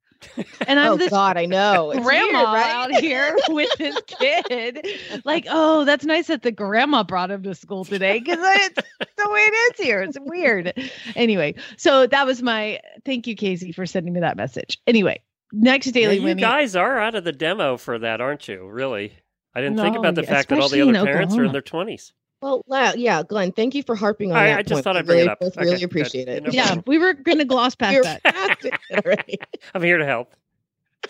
and 0.66 0.80
i'm 0.80 0.92
oh 0.92 0.96
this 0.96 1.10
God, 1.10 1.36
I 1.36 1.46
know. 1.46 1.90
It's 1.92 2.00
grandma 2.04 2.38
weird, 2.38 2.44
right? 2.54 2.70
out 2.70 2.90
here 2.92 3.36
with 3.48 3.70
this 3.78 3.96
kid 4.06 4.86
like 5.24 5.46
oh 5.48 5.84
that's 5.84 6.04
nice 6.04 6.26
that 6.26 6.42
the 6.42 6.52
grandma 6.52 7.02
brought 7.04 7.30
him 7.30 7.42
to 7.44 7.54
school 7.54 7.84
today 7.84 8.18
because 8.18 8.38
it's 8.40 8.88
the 9.00 9.30
way 9.30 9.40
it 9.40 9.74
is 9.78 9.84
here 9.84 10.02
it's 10.02 10.18
weird 10.20 10.72
anyway 11.16 11.54
so 11.76 12.06
that 12.06 12.26
was 12.26 12.42
my 12.42 12.80
thank 13.04 13.26
you 13.26 13.36
casey 13.36 13.72
for 13.72 13.86
sending 13.86 14.12
me 14.12 14.20
that 14.20 14.36
message 14.36 14.78
anyway 14.86 15.20
next 15.52 15.92
Yeah, 15.92 15.92
daily 15.92 16.16
you 16.18 16.22
Winnie. 16.22 16.40
guys 16.40 16.74
are 16.76 16.98
out 16.98 17.14
of 17.14 17.24
the 17.24 17.32
demo 17.32 17.76
for 17.76 17.98
that, 18.00 18.20
aren't 18.20 18.48
you? 18.48 18.66
Really? 18.68 19.12
I 19.54 19.60
didn't 19.60 19.78
think 19.78 19.96
about 19.96 20.14
the 20.14 20.22
yeah, 20.22 20.28
fact 20.28 20.48
that 20.50 20.58
all 20.58 20.68
the 20.68 20.82
other 20.82 20.94
in 20.94 21.04
parents 21.04 21.36
are 21.36 21.44
in 21.44 21.52
their 21.52 21.62
twenties. 21.62 22.12
Well, 22.40 22.62
yeah, 22.96 23.22
Glenn, 23.24 23.50
thank 23.52 23.74
you 23.74 23.82
for 23.82 23.96
harping 23.96 24.30
on 24.32 24.38
I- 24.38 24.46
that. 24.48 24.58
I 24.58 24.62
just 24.62 24.72
point. 24.72 24.84
thought 24.84 24.96
I'd 24.96 25.06
bring 25.06 25.18
it 25.18 25.22
really, 25.22 25.30
up. 25.30 25.40
both 25.40 25.56
Okay, 25.56 25.64
really 25.66 25.76
good. 25.78 25.84
appreciate 25.84 26.28
it. 26.28 26.42
No 26.44 26.50
yeah 26.52 26.76
we 26.86 26.98
were 26.98 27.14
gonna 27.14 27.44
gloss 27.44 27.74
past 27.74 27.94
You're 27.94 28.04
that 28.04 28.22
past 28.22 28.64
it. 28.64 29.40
I'm 29.74 29.82
here 29.82 29.98
to 29.98 30.06
help. 30.06 30.34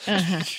Uh-huh. 0.06 0.42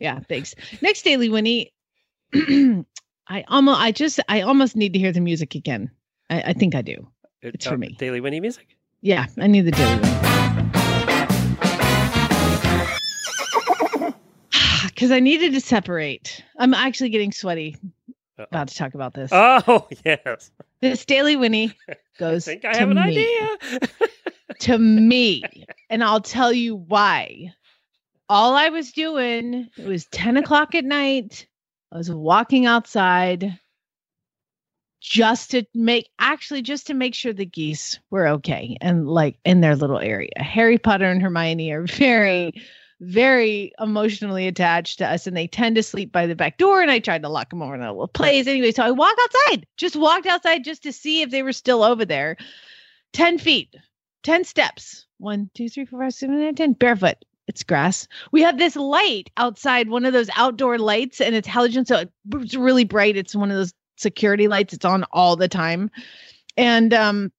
Yeah, 0.00 0.18
thanks. 0.28 0.56
Next 0.82 1.02
daily 1.02 1.28
Winnie. 1.28 1.72
I 2.34 3.44
almost 3.46 3.80
I 3.80 3.92
just 3.92 4.18
I 4.28 4.40
almost 4.40 4.74
need 4.74 4.92
to 4.94 4.98
hear 4.98 5.12
the 5.12 5.20
music 5.20 5.54
again. 5.54 5.88
I, 6.28 6.40
I 6.46 6.52
think 6.52 6.74
I 6.74 6.82
do. 6.82 7.06
It's 7.42 7.64
for 7.64 7.74
uh, 7.74 7.78
me. 7.78 7.94
Daily 7.96 8.20
Winnie 8.20 8.40
music. 8.40 8.76
Yeah, 9.02 9.26
I 9.38 9.46
need 9.46 9.62
the 9.66 9.70
daily 9.70 10.00
Winnie. 10.00 10.10
Because 14.86 15.10
I 15.10 15.20
needed 15.20 15.52
to 15.54 15.60
separate. 15.60 16.42
I'm 16.58 16.72
actually 16.74 17.10
getting 17.10 17.32
sweaty 17.32 17.76
Uh-oh. 18.38 18.46
about 18.50 18.68
to 18.68 18.74
talk 18.74 18.94
about 18.94 19.14
this. 19.14 19.30
Oh 19.32 19.88
yes. 20.04 20.50
this 20.80 21.04
daily 21.04 21.36
Winnie 21.36 21.74
I 21.88 21.94
goes 22.18 22.44
think 22.44 22.64
I 22.64 22.76
have 22.76 22.90
an 22.90 22.96
me. 22.96 23.02
idea. 23.02 23.78
to 24.60 24.78
me. 24.78 25.42
And 25.90 26.02
I'll 26.02 26.20
tell 26.20 26.52
you 26.52 26.76
why. 26.76 27.52
All 28.28 28.54
I 28.54 28.70
was 28.70 28.92
doing, 28.92 29.68
it 29.76 29.86
was 29.86 30.06
10 30.06 30.36
o'clock 30.38 30.74
at 30.74 30.84
night. 30.84 31.46
I 31.92 31.98
was 31.98 32.10
walking 32.10 32.66
outside 32.66 33.58
just 35.00 35.50
to 35.50 35.64
make, 35.74 36.08
actually, 36.18 36.62
just 36.62 36.86
to 36.86 36.94
make 36.94 37.14
sure 37.14 37.32
the 37.34 37.44
geese 37.44 38.00
were 38.10 38.26
okay 38.26 38.76
and 38.80 39.06
like 39.06 39.36
in 39.44 39.60
their 39.60 39.76
little 39.76 39.98
area. 39.98 40.30
Harry 40.38 40.78
Potter 40.78 41.04
and 41.10 41.20
Hermione 41.20 41.70
are 41.72 41.82
very, 41.82 42.54
very 43.04 43.72
emotionally 43.80 44.46
attached 44.46 44.98
to 44.98 45.06
us 45.06 45.26
and 45.26 45.36
they 45.36 45.46
tend 45.46 45.76
to 45.76 45.82
sleep 45.82 46.12
by 46.12 46.26
the 46.26 46.34
back 46.34 46.58
door. 46.58 46.82
And 46.82 46.90
I 46.90 46.98
tried 46.98 47.22
to 47.22 47.28
lock 47.28 47.50
them 47.50 47.62
over 47.62 47.74
in 47.74 47.82
a 47.82 47.92
little 47.92 48.08
place 48.08 48.46
anyway. 48.46 48.72
So 48.72 48.82
I 48.82 48.90
walked 48.90 49.20
outside, 49.20 49.66
just 49.76 49.96
walked 49.96 50.26
outside 50.26 50.64
just 50.64 50.82
to 50.84 50.92
see 50.92 51.22
if 51.22 51.30
they 51.30 51.42
were 51.42 51.52
still 51.52 51.82
over 51.82 52.04
there. 52.04 52.36
10 53.12 53.38
feet 53.38 53.74
10 54.24 54.44
steps. 54.44 55.06
One, 55.18 55.50
two, 55.54 55.68
three, 55.68 55.84
four, 55.84 56.00
five, 56.00 56.12
six, 56.12 56.20
seven, 56.20 56.42
eight, 56.42 56.56
10. 56.56 56.72
Barefoot. 56.72 57.16
It's 57.46 57.62
grass. 57.62 58.08
We 58.32 58.40
have 58.40 58.58
this 58.58 58.74
light 58.74 59.30
outside, 59.36 59.88
one 59.88 60.06
of 60.06 60.14
those 60.14 60.30
outdoor 60.34 60.78
lights, 60.78 61.20
and 61.20 61.34
it's 61.34 61.46
halogen. 61.46 61.86
So 61.86 62.06
it's 62.32 62.54
really 62.54 62.84
bright. 62.84 63.18
It's 63.18 63.36
one 63.36 63.50
of 63.50 63.56
those 63.56 63.74
security 63.96 64.48
lights. 64.48 64.72
It's 64.72 64.84
on 64.84 65.04
all 65.12 65.36
the 65.36 65.46
time. 65.46 65.90
And 66.56 66.92
um 66.94 67.32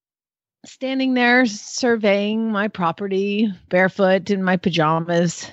standing 0.64 1.14
there 1.16 1.46
surveying 1.46 2.52
my 2.52 2.68
property 2.68 3.52
barefoot 3.70 4.30
in 4.30 4.44
my 4.44 4.58
pajamas. 4.58 5.52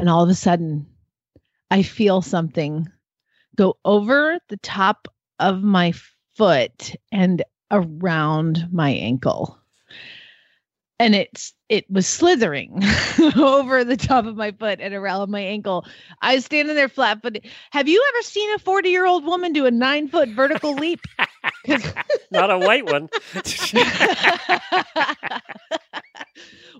And 0.00 0.08
all 0.08 0.22
of 0.22 0.30
a 0.30 0.34
sudden, 0.34 0.86
I 1.70 1.82
feel 1.82 2.22
something 2.22 2.88
go 3.54 3.76
over 3.84 4.38
the 4.48 4.56
top 4.56 5.08
of 5.38 5.62
my 5.62 5.92
foot 6.36 6.96
and 7.12 7.44
around 7.70 8.66
my 8.72 8.88
ankle 8.88 9.60
and 11.00 11.14
it's 11.14 11.54
it 11.70 11.90
was 11.90 12.06
slithering 12.06 12.84
over 13.36 13.84
the 13.84 13.96
top 13.96 14.26
of 14.26 14.36
my 14.36 14.52
foot 14.52 14.80
and 14.80 14.92
around 14.92 15.30
my 15.30 15.40
ankle. 15.40 15.86
I 16.20 16.34
was 16.34 16.44
standing 16.44 16.74
there 16.74 16.90
flat 16.90 17.22
footed. 17.22 17.46
Have 17.70 17.88
you 17.88 18.04
ever 18.10 18.22
seen 18.22 18.54
a 18.54 18.58
40 18.58 18.90
year 18.90 19.06
old 19.06 19.24
woman 19.24 19.54
do 19.54 19.64
a 19.64 19.70
nine 19.70 20.08
foot 20.08 20.28
vertical 20.28 20.74
leap? 20.74 21.00
Not 22.30 22.50
a 22.50 22.58
white 22.58 22.84
one. 22.84 23.08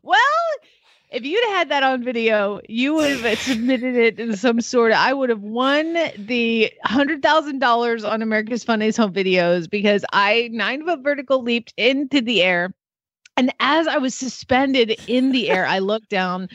well, 0.03 0.21
if 1.11 1.25
you'd 1.25 1.45
had 1.51 1.69
that 1.71 1.83
on 1.83 2.05
video, 2.05 2.61
you 2.69 2.95
would 2.95 3.21
have 3.21 3.39
submitted 3.39 3.97
it 3.97 4.21
in 4.21 4.37
some 4.37 4.61
sort 4.61 4.93
of. 4.93 4.99
I 4.99 5.13
would 5.13 5.29
have 5.29 5.43
won 5.43 5.97
the 6.17 6.73
hundred 6.85 7.23
thousand 7.23 7.59
dollars 7.59 8.05
on 8.05 8.23
America's 8.23 8.63
Funniest 8.63 8.99
Home 8.99 9.13
Videos 9.13 9.69
because 9.69 10.05
I 10.13 10.49
nine 10.53 10.85
foot 10.85 11.01
vertical 11.03 11.43
leaped 11.43 11.75
into 11.77 12.21
the 12.21 12.43
air, 12.43 12.73
and 13.37 13.53
as 13.61 13.87
I 13.89 13.99
was 13.99 14.15
suspended 14.15 15.01
in 15.09 15.33
the 15.33 15.51
air, 15.51 15.67
I 15.67 15.81
looked 15.81 16.11
down, 16.11 16.49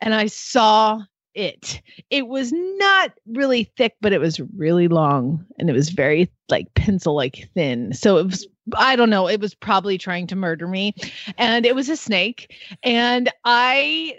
and 0.00 0.14
I 0.14 0.26
saw 0.26 1.02
it. 1.34 1.82
It 2.08 2.28
was 2.28 2.50
not 2.52 3.12
really 3.26 3.64
thick, 3.76 3.94
but 4.00 4.12
it 4.14 4.20
was 4.20 4.40
really 4.56 4.88
long, 4.88 5.44
and 5.58 5.68
it 5.68 5.74
was 5.74 5.90
very 5.90 6.30
like 6.48 6.72
pencil 6.74 7.14
like 7.14 7.50
thin. 7.54 7.92
So 7.92 8.16
it 8.16 8.26
was. 8.26 8.46
I 8.76 8.96
don't 8.96 9.10
know. 9.10 9.28
It 9.28 9.40
was 9.40 9.54
probably 9.54 9.98
trying 9.98 10.26
to 10.28 10.36
murder 10.36 10.68
me 10.68 10.94
and 11.36 11.66
it 11.66 11.74
was 11.74 11.88
a 11.88 11.96
snake 11.96 12.54
and 12.82 13.30
i 13.44 14.18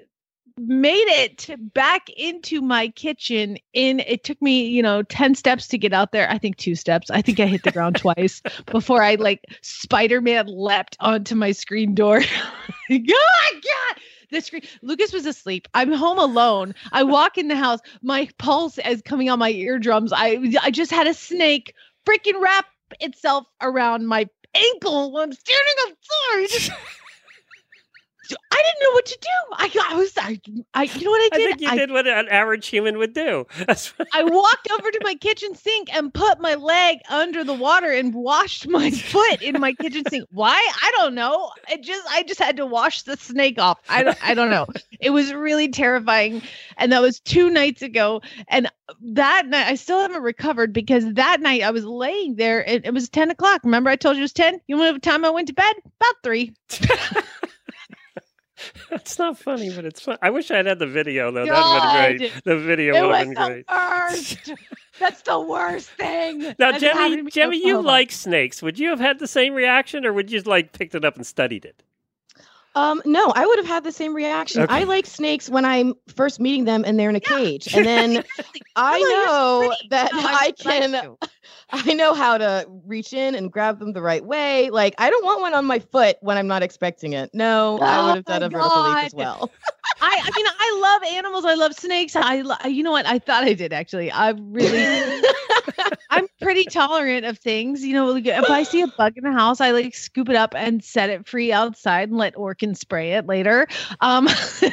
made 0.57 1.07
it 1.07 1.49
back 1.73 2.09
into 2.09 2.61
my 2.61 2.89
kitchen 2.89 3.57
in 3.73 4.01
it 4.01 4.25
took 4.25 4.41
me 4.41 4.67
you 4.67 4.83
know 4.83 5.03
10 5.03 5.35
steps 5.35 5.67
to 5.67 5.77
get 5.77 5.93
out 5.93 6.11
there 6.11 6.29
i 6.29 6.37
think 6.37 6.57
two 6.57 6.75
steps 6.75 7.09
i 7.09 7.21
think 7.21 7.39
i 7.39 7.45
hit 7.45 7.63
the 7.63 7.71
ground 7.71 7.95
twice 7.95 8.41
before 8.65 9.01
i 9.01 9.15
like 9.15 9.41
spider-man 9.61 10.47
leapt 10.47 10.97
onto 10.99 11.33
my 11.33 11.51
screen 11.51 11.95
door 11.95 12.21
oh 12.91 12.97
god 12.97 13.53
god 13.53 14.01
the 14.31 14.41
screen 14.41 14.63
lucas 14.81 15.13
was 15.13 15.25
asleep 15.25 15.67
i'm 15.73 15.93
home 15.93 16.19
alone 16.19 16.75
i 16.91 17.03
walk 17.03 17.37
in 17.37 17.47
the 17.47 17.55
house 17.55 17.79
my 18.01 18.27
pulse 18.37 18.77
is 18.79 19.01
coming 19.01 19.29
on 19.29 19.39
my 19.39 19.51
eardrums 19.51 20.11
i 20.13 20.37
i 20.61 20.69
just 20.69 20.91
had 20.91 21.07
a 21.07 21.13
snake 21.13 21.73
freaking 22.05 22.39
wrap 22.41 22.65
itself 22.99 23.47
around 23.61 24.07
my 24.07 24.27
ankle 24.55 25.11
when 25.11 25.23
i'm 25.29 25.33
standing 25.33 25.75
up 25.87 25.93
sorry 26.01 26.47
I 28.51 28.55
didn't 28.55 28.83
know 28.83 28.93
what 28.93 29.05
to 29.05 29.17
do. 29.21 29.27
I, 29.53 29.91
I 29.91 29.95
was, 29.95 30.13
I, 30.17 30.39
I, 30.73 30.83
you 30.83 31.05
know 31.05 31.11
what 31.11 31.33
I 31.33 31.37
did? 31.37 31.47
I 31.47 31.57
think 31.57 31.61
you 31.61 31.77
did 31.77 31.91
what 31.91 32.07
an 32.07 32.27
average 32.29 32.67
human 32.67 32.97
would 32.97 33.13
do. 33.13 33.45
I 34.13 34.23
walked 34.23 34.69
over 34.71 34.91
to 34.91 34.99
my 35.03 35.15
kitchen 35.15 35.55
sink 35.55 35.95
and 35.95 36.13
put 36.13 36.39
my 36.39 36.55
leg 36.55 36.99
under 37.09 37.43
the 37.43 37.53
water 37.53 37.91
and 37.91 38.13
washed 38.13 38.67
my 38.67 38.91
foot 39.11 39.41
in 39.41 39.59
my 39.59 39.73
kitchen 39.73 40.03
sink. 40.09 40.27
Why? 40.31 40.55
I 40.55 40.91
don't 40.97 41.15
know. 41.15 41.51
It 41.71 41.83
just 41.83 42.05
I 42.11 42.23
just 42.23 42.39
had 42.39 42.57
to 42.57 42.65
wash 42.65 43.03
the 43.03 43.17
snake 43.17 43.59
off. 43.59 43.79
I 43.89 44.03
don't 44.03 44.17
I 44.23 44.33
don't 44.33 44.49
know. 44.49 44.67
It 44.99 45.11
was 45.11 45.33
really 45.33 45.69
terrifying. 45.69 46.41
And 46.77 46.91
that 46.91 47.01
was 47.01 47.19
two 47.19 47.49
nights 47.49 47.81
ago. 47.81 48.21
And 48.47 48.69
that 49.01 49.47
night 49.47 49.67
I 49.67 49.75
still 49.75 49.99
haven't 49.99 50.23
recovered 50.23 50.73
because 50.73 51.13
that 51.13 51.41
night 51.41 51.63
I 51.63 51.71
was 51.71 51.85
laying 51.85 52.35
there. 52.35 52.63
It, 52.63 52.85
it 52.85 52.93
was 52.93 53.09
10 53.09 53.31
o'clock. 53.31 53.61
Remember 53.63 53.89
I 53.89 53.95
told 53.95 54.15
you 54.15 54.21
it 54.21 54.23
was 54.23 54.33
10? 54.33 54.59
You 54.67 54.77
know 54.77 54.93
what 54.93 55.01
time 55.01 55.25
I 55.25 55.29
went 55.29 55.47
to 55.47 55.53
bed? 55.53 55.75
About 55.99 56.15
three. 56.23 56.53
That's 58.89 59.17
not 59.19 59.37
funny, 59.37 59.69
but 59.73 59.85
it's 59.85 60.01
fun. 60.01 60.17
I 60.21 60.29
wish 60.29 60.51
I'd 60.51 60.65
had 60.65 60.79
the 60.79 60.87
video 60.87 61.31
though. 61.31 61.45
That'd 61.45 61.53
God. 61.53 61.81
have 61.91 62.09
been 62.09 62.17
great. 62.29 62.43
The 62.43 62.57
video 62.59 62.95
It 62.95 63.01
would 63.07 63.15
have 63.15 63.25
been 63.25 63.33
the 63.33 63.45
great. 63.47 63.65
worst. 63.69 64.51
That's 64.99 65.21
the 65.21 65.39
worst 65.39 65.89
thing. 65.91 66.39
Now, 66.39 66.53
That's 66.71 66.81
Jemmy, 66.81 67.29
Jemmy, 67.31 67.57
you 67.57 67.63
Oklahoma. 67.75 67.87
like 67.87 68.11
snakes. 68.11 68.61
Would 68.61 68.77
you 68.77 68.89
have 68.89 68.99
had 68.99 69.19
the 69.19 69.27
same 69.27 69.53
reaction, 69.53 70.05
or 70.05 70.11
would 70.13 70.29
you 70.31 70.41
like 70.41 70.73
picked 70.73 70.93
it 70.95 71.05
up 71.05 71.15
and 71.15 71.25
studied 71.25 71.63
it? 71.65 71.81
Um, 72.75 73.01
no, 73.03 73.31
I 73.35 73.45
would 73.45 73.57
have 73.57 73.65
had 73.67 73.83
the 73.83 73.91
same 73.91 74.13
reaction. 74.13 74.61
Okay. 74.61 74.73
I 74.73 74.83
like 74.83 75.05
snakes 75.05 75.49
when 75.49 75.65
I'm 75.65 75.95
first 76.15 76.39
meeting 76.39 76.65
them 76.65 76.83
and 76.85 76.99
they're 76.99 77.09
in 77.09 77.15
a 77.15 77.19
cage, 77.19 77.73
and 77.73 77.85
then 77.85 78.23
I 78.75 78.99
know 78.99 79.73
that 79.89 80.11
No, 80.13 80.19
I 80.19 80.31
like 80.45 80.57
can. 80.57 81.17
I 81.71 81.93
know 81.93 82.13
how 82.13 82.37
to 82.37 82.65
reach 82.85 83.13
in 83.13 83.35
and 83.35 83.51
grab 83.51 83.79
them 83.79 83.93
the 83.93 84.01
right 84.01 84.23
way. 84.23 84.69
Like 84.69 84.95
I 84.97 85.09
don't 85.09 85.23
want 85.23 85.41
one 85.41 85.53
on 85.53 85.65
my 85.65 85.79
foot 85.79 86.17
when 86.21 86.37
I'm 86.37 86.47
not 86.47 86.63
expecting 86.63 87.13
it. 87.13 87.29
No, 87.33 87.77
I 87.81 87.99
Oh 87.99 88.05
would 88.07 88.15
have 88.15 88.25
done 88.25 88.43
a 88.43 88.49
vertical 88.49 88.83
leap 88.83 88.97
as 89.05 89.13
well. 89.13 89.51
I, 90.01 90.21
I 90.23 90.31
mean, 90.35 90.45
I 90.47 90.79
love 90.81 91.13
animals. 91.15 91.45
I 91.45 91.55
love 91.55 91.73
snakes. 91.73 92.15
I, 92.15 92.41
lo- 92.41 92.55
you 92.65 92.83
know 92.83 92.91
what? 92.91 93.05
I 93.05 93.19
thought 93.19 93.43
I 93.43 93.53
did 93.53 93.73
actually. 93.73 94.09
I 94.11 94.29
really, 94.29 95.21
I'm 96.09 96.27
pretty 96.41 96.63
tolerant 96.65 97.25
of 97.25 97.37
things. 97.37 97.83
You 97.83 97.93
know, 97.93 98.15
if 98.15 98.49
I 98.49 98.63
see 98.63 98.81
a 98.81 98.87
bug 98.87 99.17
in 99.17 99.23
the 99.23 99.31
house, 99.31 99.59
I 99.59 99.71
like 99.71 99.93
scoop 99.95 100.29
it 100.29 100.35
up 100.35 100.53
and 100.55 100.83
set 100.83 101.09
it 101.09 101.27
free 101.27 101.51
outside 101.51 102.09
and 102.09 102.17
let 102.17 102.35
Orkin 102.35 102.77
spray 102.77 103.13
it 103.13 103.25
later. 103.27 103.67
Um, 104.01 104.27
so- 104.29 104.69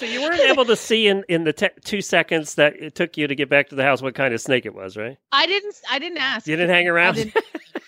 So 0.00 0.06
you 0.06 0.22
weren't 0.22 0.40
able 0.40 0.64
to 0.64 0.76
see 0.76 1.06
in 1.08 1.24
in 1.28 1.44
the 1.44 1.52
te- 1.52 1.68
two 1.84 2.00
seconds 2.00 2.54
that 2.54 2.74
it 2.76 2.94
took 2.94 3.16
you 3.18 3.26
to 3.26 3.34
get 3.34 3.50
back 3.50 3.68
to 3.68 3.74
the 3.74 3.82
house 3.84 4.00
what 4.00 4.14
kind 4.14 4.32
of 4.32 4.40
snake 4.40 4.64
it 4.64 4.74
was, 4.74 4.96
right? 4.96 5.18
I 5.30 5.46
didn't. 5.46 5.74
I 5.90 5.98
didn't 5.98 6.16
ask. 6.18 6.46
You 6.46 6.56
didn't 6.56 6.70
hang 6.70 6.86
I 6.86 6.90
around. 6.90 7.14
didn't. 7.16 7.36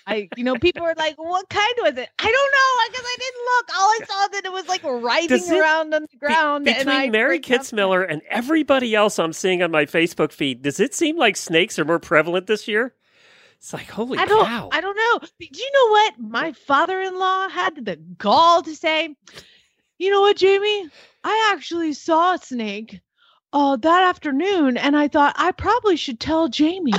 I, 0.07 0.29
you 0.37 0.45
know, 0.45 0.57
people 0.57 0.83
were 0.83 0.95
like, 0.97 1.15
"What 1.17 1.49
kind 1.49 1.73
was 1.81 1.97
it?" 1.97 2.09
I 2.19 2.25
don't 2.25 2.53
know 2.53 2.91
because 2.91 3.07
I 3.07 3.17
didn't 3.19 3.45
look. 3.45 3.69
All 3.75 3.89
I 3.89 3.99
saw 4.07 4.29
that 4.33 4.45
it 4.45 4.53
was 4.53 4.69
like 4.69 4.83
writhing 4.85 5.55
it- 5.57 5.59
around 5.61 5.95
on 5.95 6.03
the 6.11 6.19
ground. 6.19 6.65
Be- 6.67 6.73
and 6.73 6.91
I 6.91 6.95
between 7.07 7.13
Mary. 7.13 7.41
Kitzmiller 7.41 8.05
and 8.07 8.21
everybody 8.29 8.95
else 8.95 9.19
I'm 9.19 9.33
seeing 9.33 9.63
on 9.63 9.71
my 9.71 9.87
Facebook 9.87 10.33
feed, 10.33 10.61
does 10.63 10.81
it 10.81 10.95
seem 10.95 11.17
like 11.17 11.37
snakes 11.37 11.79
are 11.79 11.85
more 11.87 11.99
prevalent 11.99 12.47
this 12.47 12.69
year? 12.69 12.95
It's 13.59 13.73
like 13.73 13.89
holy 13.89 14.19
I 14.19 14.27
don't. 14.27 14.45
cow! 14.45 14.69
I 14.73 14.81
don't 14.83 14.97
know. 14.97 15.27
Do 15.41 15.47
you 15.51 15.71
know 15.73 15.91
what 15.93 16.15
my 16.19 16.53
father-in-law 16.53 17.49
had 17.49 17.85
the 17.85 17.97
gall 18.19 18.61
to 18.63 18.75
say? 18.75 19.15
You 19.99 20.11
know 20.11 20.21
what, 20.21 20.37
Jamie? 20.37 20.91
I 21.25 21.53
actually 21.55 21.93
saw 21.93 22.35
a 22.35 22.39
snake 22.39 23.01
uh, 23.53 23.77
that 23.77 24.03
afternoon, 24.03 24.77
and 24.77 24.97
I 24.97 25.09
thought 25.09 25.35
I 25.37 25.53
probably 25.53 25.97
should 25.97 26.21
tell 26.21 26.49
Jamie. 26.49 26.93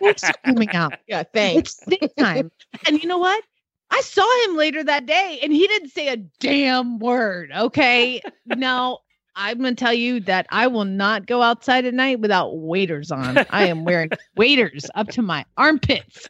It's 0.00 0.30
coming 0.44 0.70
out. 0.70 0.94
Yeah, 1.06 1.22
thanks. 1.22 1.58
It's 1.58 1.84
snake 1.84 2.16
time. 2.16 2.50
and 2.86 3.02
you 3.02 3.08
know 3.08 3.18
what? 3.18 3.44
I 3.90 4.00
saw 4.02 4.44
him 4.44 4.56
later 4.56 4.84
that 4.84 5.06
day, 5.06 5.40
and 5.42 5.52
he 5.52 5.66
didn't 5.66 5.90
say 5.90 6.08
a 6.08 6.16
damn 6.16 6.98
word. 6.98 7.50
Okay, 7.54 8.20
now. 8.46 9.00
I'm 9.40 9.58
gonna 9.58 9.74
tell 9.76 9.94
you 9.94 10.18
that 10.20 10.46
I 10.50 10.66
will 10.66 10.84
not 10.84 11.26
go 11.26 11.42
outside 11.42 11.84
at 11.84 11.94
night 11.94 12.18
without 12.18 12.58
waders 12.58 13.12
on. 13.12 13.38
I 13.50 13.66
am 13.68 13.84
wearing 13.84 14.10
waders 14.36 14.84
up 14.96 15.08
to 15.10 15.22
my 15.22 15.44
armpits. 15.56 16.28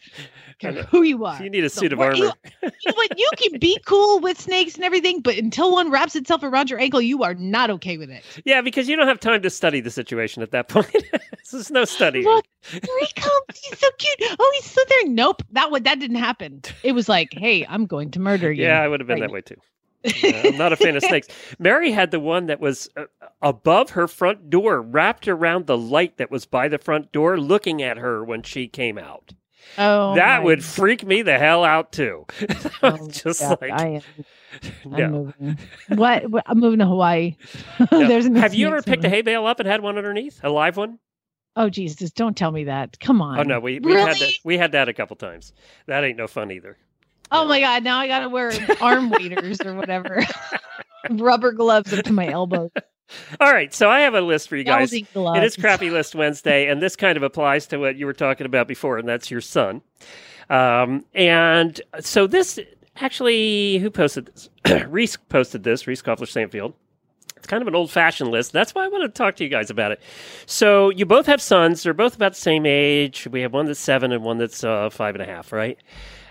Who 0.91 1.03
you 1.03 1.25
are? 1.25 1.43
you 1.43 1.49
need 1.49 1.65
a 1.65 1.71
So 1.71 1.81
suit 1.83 1.93
of 1.93 2.00
armor. 2.00 2.17
You, 2.17 2.33
you? 2.62 2.93
You 3.17 3.31
can 3.37 3.59
be 3.61 3.79
cool 3.87 4.19
with 4.21 4.38
snakes 4.41 4.75
and 4.75 4.85
everything, 4.85 5.21
but 5.21 5.37
until 5.37 5.73
one 5.73 5.91
wraps 5.91 6.17
itself 6.17 6.43
around 6.43 6.69
your 6.69 6.81
ankle, 6.81 7.00
you 7.00 7.23
are 7.23 7.35
not 7.35 7.71
okay 7.71 7.97
with 7.97 8.11
it. 8.11 8.25
Yeah, 8.45 8.61
because 8.61 8.88
you 8.88 8.97
don't 8.97 9.07
have 9.07 9.21
time 9.21 9.41
to 9.43 9.50
study 9.50 9.81
the 9.81 9.91
situation 9.91 10.43
at 10.43 10.50
that 10.50 10.69
point. 10.69 10.93
There's 11.53 11.71
no 11.71 11.85
study. 11.87 12.25
Look, 12.25 12.45
here. 12.62 12.81
He's 12.83 13.79
so 13.79 13.88
cute. 13.99 14.37
Oh, 14.38 14.53
he's 14.57 14.71
so 14.71 14.83
there. 14.88 15.09
Nope, 15.09 15.43
that 15.53 15.71
would 15.71 15.85
that 15.85 15.99
didn't 16.00 16.17
happen. 16.17 16.61
It 16.83 16.93
was 16.93 17.09
like, 17.09 17.29
hey, 17.33 17.65
I'm 17.67 17.87
going 17.87 18.11
to 18.11 18.21
murder 18.21 18.53
you. 18.53 18.65
Yeah, 18.65 18.83
I 18.83 18.88
would 18.88 19.00
have 19.00 19.07
been 19.07 19.21
Right. 19.21 19.29
that 19.29 19.33
way 19.33 19.41
too. 19.41 19.57
Yeah, 20.05 20.43
I'm 20.45 20.57
not 20.57 20.73
a 20.73 20.76
fan 20.76 20.97
of 20.97 21.02
snakes. 21.09 21.28
Mary 21.59 21.90
had 21.90 22.11
the 22.11 22.21
one 22.21 22.47
that 22.47 22.61
was 22.61 22.88
uh, 22.97 23.05
above 23.43 23.90
her 23.90 24.07
front 24.09 24.50
door, 24.50 24.81
wrapped 24.81 25.28
around 25.28 25.67
the 25.67 25.78
light 25.78 26.19
that 26.19 26.31
was 26.31 26.47
by 26.47 26.69
the 26.69 26.78
front 26.78 27.12
door, 27.12 27.38
looking 27.38 27.83
at 27.83 27.99
her 27.99 28.25
when 28.25 28.43
she 28.43 28.69
came 28.69 28.99
out. 28.99 29.33
Oh, 29.76 30.14
that 30.14 30.45
would 30.45 30.64
freak 30.64 31.05
me 31.05 31.23
the 31.23 31.38
hell 31.38 31.64
out 31.64 31.93
too. 31.93 32.26
Oh, 32.81 33.09
just 33.09 33.40
yeah, 33.40 33.57
like 33.61 33.73
I 33.73 33.87
am. 33.88 34.95
I'm 34.95 35.11
moving. 35.11 35.59
What? 35.88 36.25
I'm 36.47 36.61
moving 36.61 36.78
to 36.78 36.87
Hawaii. 36.87 37.37
no. 37.93 38.07
There's 38.07 38.28
no 38.28 38.40
Have 38.40 38.55
you 38.55 38.69
ever 38.69 38.83
picked 38.83 39.05
a 39.05 39.09
hay 39.09 39.23
bale 39.23 39.47
up 39.47 39.59
and 39.59 39.69
had 39.69 39.83
one 39.83 39.99
underneath, 39.99 40.40
a 40.45 40.49
live 40.49 40.76
one? 40.76 41.00
Oh 41.57 41.69
Jesus! 41.69 42.12
Don't 42.12 42.37
tell 42.37 42.52
me 42.52 42.64
that. 42.64 43.00
Come 43.00 43.21
on. 43.21 43.40
Oh 43.40 43.43
no, 43.43 43.59
we 43.59 43.81
we 43.81 43.95
had 43.95 44.17
that. 44.17 44.33
We 44.45 44.57
had 44.57 44.73
that 44.73 44.88
a 44.88 44.93
couple 44.93 45.17
times. 45.17 45.52
That 45.87 46.05
ain't 46.05 46.17
no 46.17 46.28
fun 46.28 46.52
either. 46.52 46.76
Oh 47.30 47.44
my 47.47 47.61
god! 47.61 47.85
Now 47.85 47.99
I 47.99 48.08
gotta 48.08 48.28
wear 48.28 48.52
arm 48.80 49.11
waders 49.11 49.61
or 49.61 49.75
whatever. 49.75 50.23
Rubber 51.11 51.52
gloves 51.52 51.92
up 51.92 52.04
to 52.04 52.12
my 52.12 52.28
elbows. 52.28 52.70
All 53.40 53.52
right, 53.52 53.73
so 53.73 53.88
I 53.88 54.00
have 54.00 54.14
a 54.14 54.20
list 54.20 54.49
for 54.49 54.56
you 54.56 54.64
guys. 54.64 54.92
It 54.92 55.44
is 55.44 55.56
Crappy 55.56 55.88
List 55.90 56.14
Wednesday, 56.14 56.68
and 56.68 56.82
this 56.82 56.94
kind 56.94 57.16
of 57.16 57.23
applies 57.23 57.66
to 57.68 57.78
what 57.78 57.97
you 57.97 58.04
were 58.04 58.12
talking 58.12 58.44
about 58.44 58.68
before, 58.68 58.99
and 58.99 59.08
that's 59.08 59.30
your 59.30 59.40
son. 59.40 59.80
Um, 60.50 61.04
and 61.14 61.80
so 62.00 62.26
this 62.26 62.58
actually, 62.97 63.78
who 63.78 63.91
posted 63.91 64.26
this? 64.26 64.50
Reese 64.88 65.17
posted 65.17 65.62
this. 65.62 65.86
Reese 65.86 66.02
Koffler 66.02 66.28
Stanfield. 66.28 66.75
It's 67.36 67.47
kind 67.47 67.62
of 67.62 67.69
an 67.69 67.75
old-fashioned 67.75 68.30
list. 68.30 68.52
That's 68.52 68.75
why 68.75 68.84
I 68.84 68.88
want 68.88 69.04
to 69.04 69.17
talk 69.17 69.36
to 69.36 69.45
you 69.45 69.50
guys 69.50 69.71
about 69.71 69.93
it. 69.93 70.02
So 70.47 70.91
you 70.91 71.06
both 71.06 71.26
have 71.26 71.41
sons. 71.41 71.84
They're 71.84 71.95
both 71.95 72.17
about 72.17 72.32
the 72.32 72.41
same 72.41 72.67
age. 72.67 73.28
We 73.30 73.43
have 73.43 73.52
one 73.52 73.67
that's 73.67 73.78
seven 73.80 74.12
and 74.12 74.25
one 74.25 74.38
that's 74.38 74.64
uh, 74.64 74.91
five 74.91 75.14
and 75.14 75.23
a 75.23 75.26
half, 75.26 75.52
right? 75.52 75.78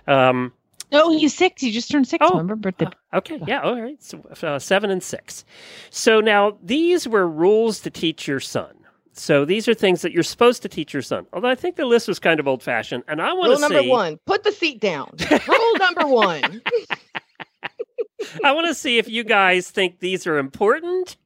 Um, 0.06 0.52
No, 0.92 1.12
he's 1.12 1.36
six. 1.36 1.62
He 1.62 1.72
just 1.72 1.92
turned 1.92 2.08
six. 2.08 2.26
Oh. 2.26 2.32
Remember 2.32 2.56
birthday? 2.56 2.88
Okay, 3.14 3.40
yeah, 3.46 3.62
all 3.62 3.82
right. 3.82 4.02
So 4.02 4.22
uh, 4.42 4.60
seven 4.60 4.90
and 4.90 5.04
six. 5.04 5.44
So 5.90 6.22
now 6.22 6.58
these 6.64 7.08
were 7.08 7.28
rules 7.28 7.82
to 7.82 7.90
teach 7.90 8.28
your 8.28 8.40
son. 8.40 8.74
So 9.14 9.46
these 9.46 9.68
are 9.68 9.74
things 9.74 10.04
that 10.04 10.12
you're 10.12 10.24
supposed 10.24 10.62
to 10.62 10.70
teach 10.70 10.94
your 10.94 11.02
son. 11.02 11.26
Although 11.34 11.50
I 11.50 11.56
think 11.56 11.76
the 11.76 11.86
list 11.86 12.08
was 12.08 12.20
kind 12.20 12.40
of 12.40 12.48
old 12.48 12.62
fashioned, 12.62 13.04
and 13.08 13.22
I 13.22 13.34
want 13.34 13.50
Rule 13.50 13.60
number 13.60 13.84
one: 13.84 14.18
put 14.26 14.44
the 14.44 14.52
seat 14.52 14.80
down. 14.80 15.12
Rule 15.48 15.78
number 15.80 16.08
one. 16.08 16.62
I 18.44 18.52
want 18.52 18.68
to 18.68 18.74
see 18.74 18.98
if 18.98 19.10
you 19.10 19.24
guys 19.24 19.70
think 19.70 20.00
these 20.00 20.28
are 20.28 20.38
important, 20.38 21.18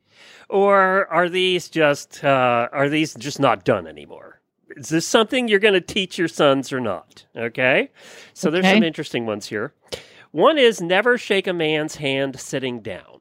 or 0.49 1.07
are 1.07 1.29
these 1.29 1.69
just 1.69 2.23
uh, 2.23 2.69
are 2.71 2.89
these 2.89 3.13
just 3.15 3.39
not 3.39 3.65
done 3.65 3.87
anymore? 3.87 4.40
Is 4.77 4.89
this 4.89 5.07
something 5.07 5.47
you're 5.47 5.59
going 5.59 5.73
to 5.73 5.81
teach 5.81 6.17
your 6.17 6.27
sons 6.27 6.71
or 6.73 6.79
not? 6.79 7.25
Okay. 7.35 7.89
So 8.33 8.49
there's 8.49 8.65
some 8.65 8.83
interesting 8.83 9.25
ones 9.25 9.47
here. 9.47 9.73
One 10.31 10.57
is 10.57 10.81
never 10.81 11.17
shake 11.17 11.47
a 11.47 11.53
man's 11.53 11.95
hand 11.95 12.39
sitting 12.39 12.81
down. 12.81 13.19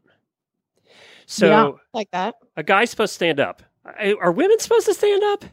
So. 1.26 1.46
Yeah. 1.46 1.70
like 1.92 2.10
that. 2.12 2.34
A 2.56 2.62
guy's 2.62 2.90
supposed 2.90 3.12
to 3.12 3.14
stand 3.14 3.40
up. 3.40 3.62
Are 3.84 4.32
women 4.32 4.58
supposed 4.58 4.86
to 4.86 4.94
stand 4.94 5.22
up? 5.24 5.44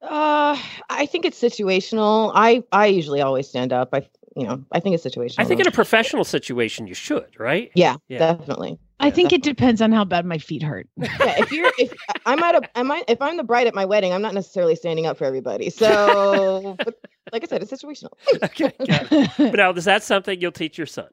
Uh, 0.00 0.56
I 0.90 1.06
think 1.06 1.24
it's 1.24 1.40
situational. 1.40 2.30
I 2.34 2.62
I 2.72 2.86
usually 2.86 3.22
always 3.22 3.48
stand 3.48 3.72
up. 3.72 3.88
I 3.92 4.06
you 4.36 4.46
know 4.46 4.62
I 4.70 4.80
think 4.80 4.94
it's 4.94 5.04
situational. 5.04 5.36
I 5.38 5.44
think 5.44 5.60
in 5.60 5.66
a 5.66 5.70
professional 5.72 6.24
situation 6.24 6.86
you 6.86 6.94
should, 6.94 7.28
right? 7.38 7.70
yeah, 7.74 7.96
Yeah. 8.08 8.18
definitely. 8.18 8.78
I 9.00 9.10
think 9.10 9.32
it 9.32 9.42
depends 9.42 9.82
on 9.82 9.92
how 9.92 10.04
bad 10.04 10.24
my 10.24 10.38
feet 10.38 10.62
hurt. 10.62 10.88
Yeah, 10.98 11.34
if 11.38 11.52
you're 11.52 11.70
if 11.78 11.92
I'm 12.26 12.42
at 12.42 12.54
a 12.54 12.78
am 12.78 12.90
I 12.90 13.04
if 13.08 13.20
I'm 13.20 13.36
the 13.36 13.42
bride 13.44 13.66
at 13.66 13.74
my 13.74 13.84
wedding, 13.84 14.12
I'm 14.12 14.22
not 14.22 14.34
necessarily 14.34 14.76
standing 14.76 15.06
up 15.06 15.18
for 15.18 15.24
everybody. 15.24 15.68
So, 15.70 16.76
but 16.84 16.94
like 17.32 17.42
I 17.42 17.46
said, 17.46 17.62
it's 17.62 17.72
situational. 17.72 18.10
Okay. 18.42 18.72
got 18.86 19.12
it. 19.12 19.30
But 19.38 19.56
now, 19.56 19.72
is 19.72 19.84
that 19.84 20.02
something 20.02 20.40
you'll 20.40 20.52
teach 20.52 20.78
your 20.78 20.86
son? 20.86 21.08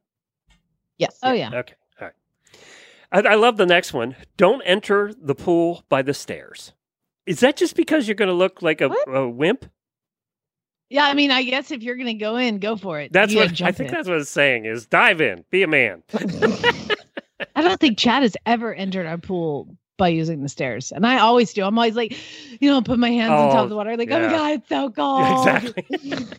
Yes. 0.98 1.18
oh 1.24 1.32
yeah. 1.34 1.50
Okay. 1.54 1.74
All 2.00 2.08
right. 2.08 3.26
I, 3.26 3.32
I 3.32 3.36
love 3.36 3.58
the 3.58 3.66
next 3.66 3.94
one. 3.94 4.16
Don't 4.38 4.62
enter 4.62 5.14
the 5.20 5.36
pool 5.36 5.84
by 5.90 6.02
the 6.02 6.14
stairs. 6.14 6.74
Is 7.26 7.40
that 7.42 7.58
just 7.58 7.76
because 7.76 8.08
you're 8.08 8.16
going 8.16 8.30
to 8.30 8.36
look 8.36 8.62
like 8.62 8.82
a, 8.82 8.90
a 9.08 9.28
wimp? 9.28 9.66
Yeah, 10.92 11.06
I 11.06 11.14
mean, 11.14 11.32
I 11.32 11.44
guess 11.44 11.72
if 11.72 11.84
you're 11.84 11.96
gonna 11.96 12.16
go 12.16 12.36
in, 12.36 12.60
go 12.60 12.76
for 12.76 13.00
it. 13.00 13.14
That's 13.14 13.32
You 13.32 13.40
what 13.40 13.62
I 13.62 13.72
think. 13.72 13.92
in. 13.92 13.96
That's 13.96 14.10
what 14.10 14.18
it's 14.18 14.30
saying 14.30 14.66
is 14.66 14.88
dive 14.88 15.22
in, 15.22 15.46
be 15.50 15.64
a 15.64 15.68
man. 15.68 16.04
I 17.56 17.62
don't 17.62 17.80
think 17.80 17.98
Chad 17.98 18.24
has 18.24 18.36
ever 18.46 18.74
entered 18.74 19.06
our 19.06 19.18
pool 19.18 19.76
by 19.98 20.08
using 20.10 20.42
the 20.42 20.50
stairs, 20.50 20.92
and 20.92 21.06
I 21.06 21.20
always 21.20 21.54
do. 21.54 21.64
I'm 21.64 21.78
always 21.78 21.96
like, 21.96 22.16
you 22.60 22.70
know, 22.70 22.82
put 22.82 22.98
my 23.00 23.10
hands 23.12 23.32
on 23.32 23.50
top 23.52 23.60
Oh, 23.60 23.64
of 23.64 23.70
the 23.70 23.76
oh, 23.76 23.78
water, 23.78 23.98
like, 23.98 24.10
oh 24.12 24.20
my 24.20 24.30
god, 24.30 24.52
it's 24.54 24.70
so 24.70 24.90
cold. 24.96 25.48
exactly. 25.48 26.26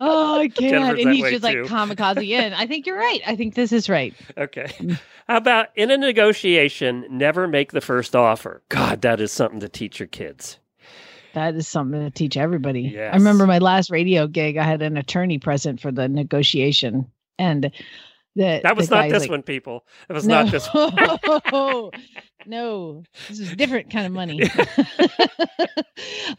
Oh, 0.00 0.40
I 0.40 0.48
can't. 0.48 0.70
Jennifer's 0.70 1.04
and 1.04 1.14
he's 1.14 1.30
just 1.30 1.42
like 1.44 1.58
kamikaze 1.58 2.26
in. 2.26 2.54
I 2.54 2.66
think 2.66 2.86
you're 2.86 2.96
right. 2.96 3.20
I 3.26 3.36
think 3.36 3.54
this 3.54 3.70
is 3.70 3.86
right. 3.90 4.14
Okay. 4.38 4.72
How 5.28 5.36
about 5.36 5.68
in 5.76 5.90
a 5.90 5.98
negotiation, 5.98 7.04
never 7.10 7.46
make 7.46 7.72
the 7.72 7.82
first 7.82 8.16
offer? 8.16 8.62
God, 8.70 9.02
that 9.02 9.20
is 9.20 9.30
something 9.30 9.60
to 9.60 9.68
teach 9.68 10.00
your 10.00 10.06
kids. 10.06 10.58
That 11.34 11.54
is 11.54 11.68
something 11.68 12.00
to 12.00 12.10
teach 12.10 12.38
everybody. 12.38 12.80
Yes. 12.94 13.12
I 13.12 13.16
remember 13.18 13.46
my 13.46 13.58
last 13.58 13.90
radio 13.90 14.26
gig. 14.26 14.56
I 14.56 14.64
had 14.64 14.80
an 14.80 14.96
attorney 14.96 15.38
present 15.38 15.82
for 15.82 15.92
the 15.92 16.08
negotiation, 16.08 17.06
and 17.38 17.70
the 18.34 18.60
That 18.62 18.76
was 18.76 18.90
not 18.90 19.08
this 19.08 19.22
like, 19.22 19.30
one, 19.30 19.42
people. 19.42 19.86
It 20.08 20.12
was 20.12 20.26
no, 20.26 20.42
not 20.42 20.52
this 20.52 20.68
one. 20.72 20.92
no, 22.46 23.04
this 23.28 23.40
is 23.40 23.54
different 23.56 23.90
kind 23.90 24.06
of 24.06 24.12
money. 24.12 24.42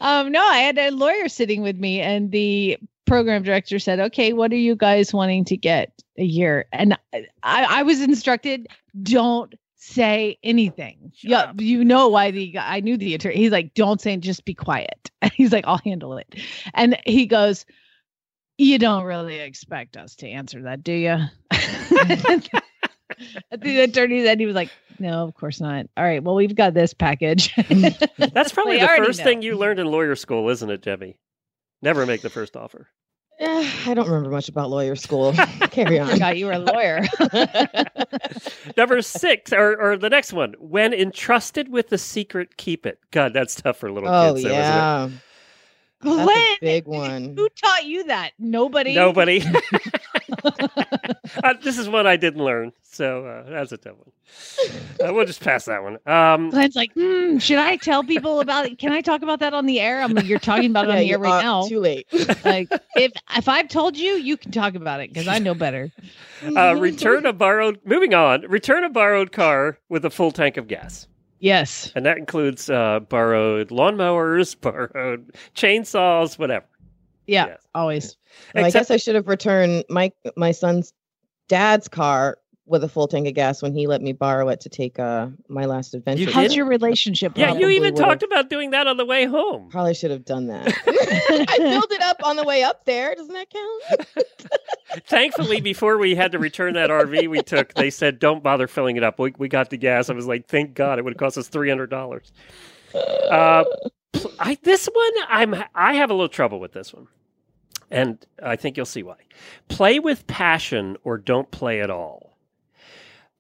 um, 0.01 0.31
no, 0.31 0.43
I 0.43 0.57
had 0.57 0.77
a 0.77 0.91
lawyer 0.91 1.27
sitting 1.27 1.61
with 1.61 1.77
me, 1.77 2.01
and 2.01 2.31
the 2.31 2.77
program 3.05 3.43
director 3.43 3.79
said, 3.79 3.99
"Okay, 3.99 4.33
what 4.33 4.51
are 4.51 4.57
you 4.57 4.75
guys 4.75 5.13
wanting 5.13 5.45
to 5.45 5.57
get 5.57 5.91
a 6.17 6.23
year?" 6.23 6.65
And 6.71 6.97
I, 7.13 7.25
I 7.43 7.83
was 7.83 8.01
instructed, 8.01 8.67
"Don't." 9.01 9.53
Say 9.77 10.39
anything. 10.41 11.11
Shut 11.13 11.29
yeah, 11.29 11.39
up. 11.41 11.61
you 11.61 11.85
know 11.85 12.07
why 12.07 12.31
the. 12.31 12.57
I 12.57 12.79
knew 12.79 12.97
the 12.97 13.13
attorney. 13.13 13.35
He's 13.35 13.51
like, 13.51 13.75
"Don't 13.75 14.01
say. 14.01 14.17
Just 14.17 14.43
be 14.43 14.55
quiet." 14.55 15.11
And 15.21 15.31
he's 15.31 15.51
like, 15.51 15.63
"I'll 15.67 15.77
handle 15.85 16.17
it." 16.17 16.25
And 16.73 16.99
he 17.05 17.27
goes, 17.27 17.67
"You 18.57 18.77
don't 18.77 19.03
really 19.03 19.39
expect 19.39 19.97
us 19.97 20.15
to 20.17 20.27
answer 20.27 20.61
that, 20.63 20.83
do 20.83 20.93
you?" 20.93 21.17
the 23.51 23.81
attorney 23.81 24.23
said 24.23 24.39
he 24.39 24.45
was 24.45 24.55
like, 24.55 24.69
"No, 24.99 25.23
of 25.23 25.33
course 25.35 25.61
not." 25.61 25.87
All 25.97 26.03
right, 26.03 26.23
well, 26.23 26.35
we've 26.35 26.55
got 26.55 26.73
this 26.73 26.93
package. 26.93 27.53
That's 28.17 28.47
probably 28.53 28.79
the 28.79 28.93
first 28.97 29.19
know. 29.19 29.25
thing 29.25 29.41
you 29.41 29.57
learned 29.57 29.79
in 29.79 29.87
lawyer 29.87 30.15
school, 30.15 30.49
isn't 30.49 30.69
it, 30.69 30.81
Debbie? 30.81 31.17
Never 31.81 32.05
make 32.05 32.21
the 32.21 32.29
first 32.29 32.55
offer. 32.55 32.87
Eh, 33.39 33.71
I 33.87 33.93
don't 33.93 34.07
remember 34.07 34.29
much 34.29 34.49
about 34.49 34.69
lawyer 34.69 34.95
school. 34.95 35.33
Carry 35.71 35.99
on. 35.99 36.09
I 36.09 36.13
Forgot 36.13 36.37
you 36.37 36.45
were 36.47 36.53
a 36.53 36.59
lawyer. 36.59 37.01
Number 38.77 39.01
six, 39.01 39.53
or, 39.53 39.79
or 39.79 39.97
the 39.97 40.09
next 40.09 40.33
one. 40.33 40.55
When 40.59 40.93
entrusted 40.93 41.69
with 41.69 41.89
the 41.89 41.97
secret, 41.97 42.57
keep 42.57 42.85
it. 42.85 42.99
God, 43.11 43.33
that's 43.33 43.55
tough 43.55 43.77
for 43.77 43.91
little 43.91 44.09
oh 44.09 44.33
kids. 44.33 44.45
though, 44.45 44.51
isn't 44.51 45.13
it? 45.13 45.21
Yeah, 46.05 46.25
that's 46.25 46.57
a 46.57 46.57
big 46.61 46.85
one. 46.85 47.35
who 47.35 47.49
taught 47.49 47.85
you 47.85 48.05
that? 48.05 48.31
Nobody. 48.39 48.95
Nobody. 48.95 49.43
Uh, 51.43 51.53
this 51.61 51.77
is 51.77 51.89
one 51.89 52.07
I 52.07 52.15
didn't 52.15 52.43
learn, 52.43 52.71
so 52.81 53.25
uh, 53.25 53.49
that's 53.49 53.71
a 53.71 53.77
tough 53.77 53.95
one. 53.97 55.09
Uh, 55.09 55.13
we'll 55.13 55.25
just 55.25 55.41
pass 55.41 55.65
that 55.65 55.83
one. 55.83 55.97
Um, 56.05 56.49
Glenn's 56.49 56.75
like, 56.75 56.93
hmm, 56.93 57.37
should 57.39 57.57
I 57.57 57.75
tell 57.77 58.03
people 58.03 58.39
about 58.39 58.65
it? 58.65 58.77
Can 58.79 58.91
I 58.91 59.01
talk 59.01 59.21
about 59.21 59.39
that 59.39 59.53
on 59.53 59.65
the 59.65 59.79
air? 59.79 60.01
I'm 60.01 60.13
like, 60.13 60.25
you're 60.25 60.39
talking 60.39 60.69
about 60.69 60.85
it 60.85 60.91
on 60.91 60.97
the 60.97 61.11
air 61.11 61.19
right 61.19 61.39
uh, 61.39 61.41
now. 61.41 61.67
Too 61.67 61.79
late. 61.79 62.07
Like, 62.45 62.69
if 62.95 63.11
if 63.35 63.49
I've 63.49 63.69
told 63.69 63.97
you, 63.97 64.13
you 64.13 64.37
can 64.37 64.51
talk 64.51 64.75
about 64.75 64.99
it 64.99 65.11
because 65.11 65.27
I 65.27 65.39
know 65.39 65.55
better. 65.55 65.91
uh, 66.55 66.75
return 66.77 67.25
a 67.25 67.33
borrowed. 67.33 67.79
Moving 67.85 68.13
on. 68.13 68.41
Return 68.41 68.83
a 68.83 68.89
borrowed 68.89 69.31
car 69.31 69.79
with 69.89 70.05
a 70.05 70.09
full 70.09 70.31
tank 70.31 70.57
of 70.57 70.67
gas, 70.67 71.07
Yes. 71.39 71.91
and 71.95 72.05
that 72.05 72.17
includes 72.17 72.69
uh, 72.69 73.01
borrowed 73.01 73.69
lawnmowers, 73.69 74.59
borrowed 74.61 75.31
chainsaws, 75.55 76.39
whatever. 76.39 76.65
Yeah. 77.27 77.47
Yes. 77.47 77.67
Always. 77.73 78.17
Well, 78.53 78.65
I 78.65 78.69
guess 78.71 78.91
I 78.91 78.97
should 78.97 79.15
have 79.15 79.27
returned 79.27 79.83
my 79.89 80.11
my 80.35 80.51
son's 80.51 80.93
dad's 81.47 81.87
car 81.87 82.37
with 82.67 82.83
a 82.83 82.89
full 82.89 83.07
tank 83.07 83.27
of 83.27 83.33
gas 83.35 83.61
when 83.61 83.75
he 83.75 83.85
let 83.85 84.01
me 84.01 84.11
borrow 84.11 84.49
it 84.49 84.59
to 84.59 84.69
take 84.69 84.97
uh 84.99 85.27
my 85.47 85.65
last 85.65 85.93
adventure. 85.93 86.23
You 86.23 86.31
How's 86.31 86.55
your 86.55 86.65
relationship? 86.67 87.33
yeah, 87.35 87.53
you 87.53 87.69
even 87.69 87.93
would've. 87.93 88.05
talked 88.07 88.23
about 88.23 88.49
doing 88.49 88.71
that 88.71 88.87
on 88.87 88.97
the 88.97 89.05
way 89.05 89.25
home. 89.25 89.69
Probably 89.69 89.93
should 89.93 90.11
have 90.11 90.25
done 90.25 90.47
that. 90.47 90.67
I 90.87 91.57
filled 91.57 91.91
it 91.91 92.01
up 92.01 92.17
on 92.23 92.35
the 92.35 92.43
way 92.43 92.63
up 92.63 92.85
there. 92.85 93.13
Doesn't 93.15 93.33
that 93.33 93.49
count? 93.49 94.27
Thankfully, 95.05 95.61
before 95.61 95.97
we 95.97 96.15
had 96.15 96.31
to 96.33 96.39
return 96.39 96.73
that 96.75 96.89
RV 96.89 97.27
we 97.27 97.41
took, 97.41 97.73
they 97.73 97.89
said, 97.89 98.19
"Don't 98.19 98.43
bother 98.43 98.67
filling 98.67 98.97
it 98.97 99.03
up." 99.03 99.19
We, 99.19 99.33
we 99.37 99.47
got 99.47 99.69
the 99.69 99.77
gas. 99.77 100.09
I 100.09 100.13
was 100.13 100.27
like, 100.27 100.47
"Thank 100.47 100.73
God!" 100.73 100.99
It 100.99 101.05
would 101.05 101.17
cost 101.17 101.37
us 101.37 101.47
three 101.47 101.69
hundred 101.69 101.89
dollars. 101.89 102.31
Uh, 102.93 103.63
pl- 104.13 104.31
I, 104.39 104.57
this 104.63 104.87
one, 104.87 105.11
I'm 105.27 105.55
I 105.73 105.93
have 105.95 106.09
a 106.09 106.13
little 106.13 106.29
trouble 106.29 106.59
with 106.59 106.73
this 106.73 106.93
one, 106.93 107.07
and 107.91 108.25
I 108.41 108.55
think 108.55 108.77
you'll 108.77 108.85
see 108.85 109.03
why. 109.03 109.17
Play 109.67 109.99
with 109.99 110.27
passion 110.27 110.97
or 111.03 111.17
don't 111.17 111.51
play 111.51 111.81
at 111.81 111.89
all. 111.89 112.37